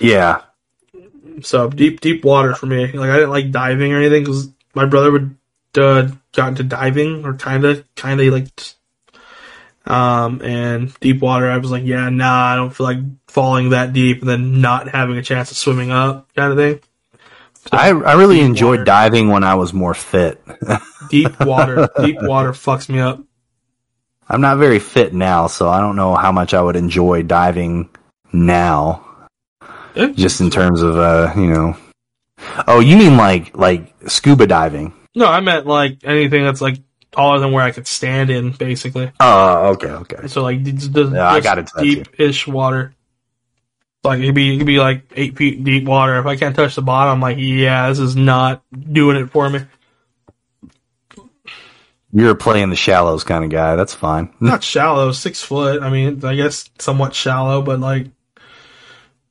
yeah. 0.00 0.42
So 1.42 1.68
deep, 1.68 2.00
deep 2.00 2.24
water 2.24 2.54
for 2.54 2.66
me. 2.66 2.86
Like 2.92 3.10
I 3.10 3.14
didn't 3.16 3.30
like 3.30 3.50
diving 3.50 3.92
or 3.92 3.98
anything 3.98 4.22
because 4.22 4.48
my 4.74 4.86
brother 4.86 5.10
would, 5.10 5.36
uh, 5.78 6.08
got 6.32 6.48
into 6.48 6.64
diving 6.64 7.24
or 7.24 7.34
kinda, 7.34 7.84
kinda 7.96 8.30
like, 8.30 8.48
um, 9.86 10.42
and 10.42 10.98
deep 11.00 11.20
water. 11.20 11.50
I 11.50 11.58
was 11.58 11.70
like, 11.70 11.84
yeah, 11.84 12.08
nah, 12.08 12.52
I 12.52 12.56
don't 12.56 12.70
feel 12.70 12.86
like 12.86 12.98
falling 13.28 13.70
that 13.70 13.92
deep 13.92 14.20
and 14.20 14.28
then 14.28 14.60
not 14.60 14.88
having 14.88 15.16
a 15.16 15.22
chance 15.22 15.50
of 15.50 15.56
swimming 15.56 15.90
up 15.90 16.28
kind 16.34 16.52
of 16.52 16.58
thing. 16.58 16.80
I 17.72 17.88
I 17.90 18.14
really 18.14 18.40
enjoyed 18.40 18.80
water. 18.80 18.84
diving 18.84 19.28
when 19.28 19.44
I 19.44 19.56
was 19.56 19.72
more 19.72 19.94
fit. 19.94 20.42
Deep 21.10 21.38
water, 21.40 21.88
deep 22.00 22.16
water 22.20 22.52
fucks 22.52 22.88
me 22.88 23.00
up. 23.00 23.22
I'm 24.28 24.40
not 24.40 24.58
very 24.58 24.78
fit 24.78 25.14
now, 25.14 25.46
so 25.46 25.68
I 25.68 25.80
don't 25.80 25.96
know 25.96 26.14
how 26.14 26.32
much 26.32 26.52
I 26.52 26.60
would 26.60 26.76
enjoy 26.76 27.22
diving 27.22 27.88
now. 28.32 29.04
Just 29.94 30.40
in 30.40 30.50
terms 30.50 30.82
of 30.82 30.96
uh, 30.96 31.32
you 31.36 31.46
know. 31.46 31.76
Oh, 32.66 32.80
you 32.80 32.96
mean 32.96 33.16
like 33.16 33.56
like 33.56 33.94
scuba 34.06 34.46
diving? 34.46 34.92
No, 35.18 35.26
I 35.26 35.40
meant 35.40 35.66
like 35.66 35.98
anything 36.04 36.44
that's 36.44 36.60
like 36.60 36.78
taller 37.10 37.40
than 37.40 37.52
where 37.52 37.64
I 37.64 37.72
could 37.72 37.86
stand 37.86 38.30
in, 38.30 38.52
basically. 38.52 39.10
Oh, 39.20 39.72
okay, 39.72 39.90
okay. 39.90 40.28
So 40.28 40.42
like 40.42 40.62
d- 40.62 40.72
Yeah, 40.72 41.28
I 41.28 41.40
got 41.40 41.58
it 41.58 41.70
deep-ish 41.78 42.46
water. 42.46 42.94
Like 44.04 44.20
it'd 44.20 44.34
be 44.34 44.54
it'd 44.54 44.66
be 44.66 44.78
like 44.78 45.02
eight 45.16 45.36
feet 45.36 45.64
deep 45.64 45.84
water. 45.84 46.18
If 46.18 46.26
I 46.26 46.36
can't 46.36 46.54
touch 46.54 46.76
the 46.76 46.82
bottom, 46.82 47.14
I'm 47.14 47.20
like, 47.20 47.38
yeah, 47.38 47.88
this 47.88 47.98
is 47.98 48.14
not 48.16 48.62
doing 48.72 49.16
it 49.16 49.30
for 49.30 49.50
me. 49.50 49.60
You're 52.12 52.30
a 52.30 52.34
play 52.34 52.64
the 52.64 52.76
shallows 52.76 53.24
kind 53.24 53.44
of 53.44 53.50
guy. 53.50 53.76
That's 53.76 53.92
fine. 53.92 54.32
Not 54.40 54.64
shallow, 54.64 55.12
six 55.12 55.42
foot. 55.42 55.82
I 55.82 55.90
mean, 55.90 56.24
I 56.24 56.36
guess 56.36 56.70
somewhat 56.78 57.14
shallow, 57.14 57.60
but 57.60 57.80
like 57.80 58.06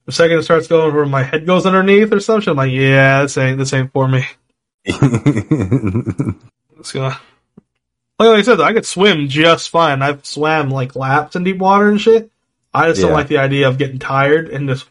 the 0.06 0.12
second 0.12 0.38
it 0.38 0.44
starts 0.44 0.68
going 0.68 0.94
where 0.94 1.06
my 1.08 1.24
head 1.24 1.48
goes 1.48 1.66
underneath 1.66 2.14
or 2.14 2.20
something, 2.20 2.52
I'm 2.52 2.58
like, 2.58 2.72
yeah, 2.72 3.24
this 3.24 3.36
ain't 3.38 3.58
this 3.58 3.74
ain't 3.74 3.92
for 3.92 4.08
me. 4.08 4.26
Gonna. 6.94 7.20
Like, 8.20 8.40
I 8.40 8.42
said, 8.42 8.60
I 8.60 8.74
could 8.74 8.86
swim 8.86 9.28
just 9.28 9.70
fine. 9.70 10.02
I've 10.02 10.26
swam 10.26 10.72
like 10.72 10.96
laps 10.96 11.36
in 11.36 11.44
deep 11.44 11.60
water 11.60 11.88
and 11.88 12.02
shit. 12.02 12.32
I 12.74 12.90
just 12.90 13.00
don't 13.00 13.14
like 13.14 13.28
the 13.28 13.38
idea 13.38 13.68
of 13.68 13.78
getting 13.78 14.00
tired 14.00 14.50
and 14.50 14.68
just 14.68 14.90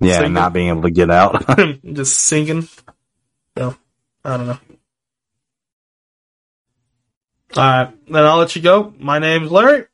yeah, 0.00 0.16
Sinking. 0.16 0.34
not 0.34 0.52
being 0.52 0.68
able 0.68 0.82
to 0.82 0.90
get 0.90 1.10
out. 1.10 1.44
just 1.92 2.18
sinking. 2.18 2.68
So 3.56 3.76
I 4.24 4.36
don't 4.36 4.46
know. 4.48 4.58
All 7.56 7.62
right, 7.62 7.92
then 8.10 8.24
I'll 8.24 8.38
let 8.38 8.56
you 8.56 8.62
go. 8.62 8.92
My 8.98 9.18
name's 9.18 9.50
Larry, 9.50 9.84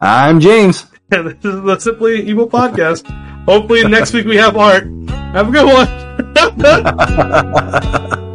I'm 0.00 0.40
James. 0.40 0.86
and 1.10 1.28
this 1.40 1.44
is 1.44 1.62
the 1.62 1.78
Simply 1.78 2.22
Evil 2.22 2.48
podcast. 2.48 3.06
Hopefully 3.44 3.84
next 3.84 4.12
week 4.12 4.26
we 4.26 4.36
have 4.36 4.56
art. 4.56 4.84
Have 5.08 5.48
a 5.48 5.52
good 5.52 5.66
one 5.66 6.07
ha 6.36 6.44
ha 6.62 6.72
ha 6.84 7.06
ha 7.16 7.42
ha 7.54 8.00
ha 8.10 8.27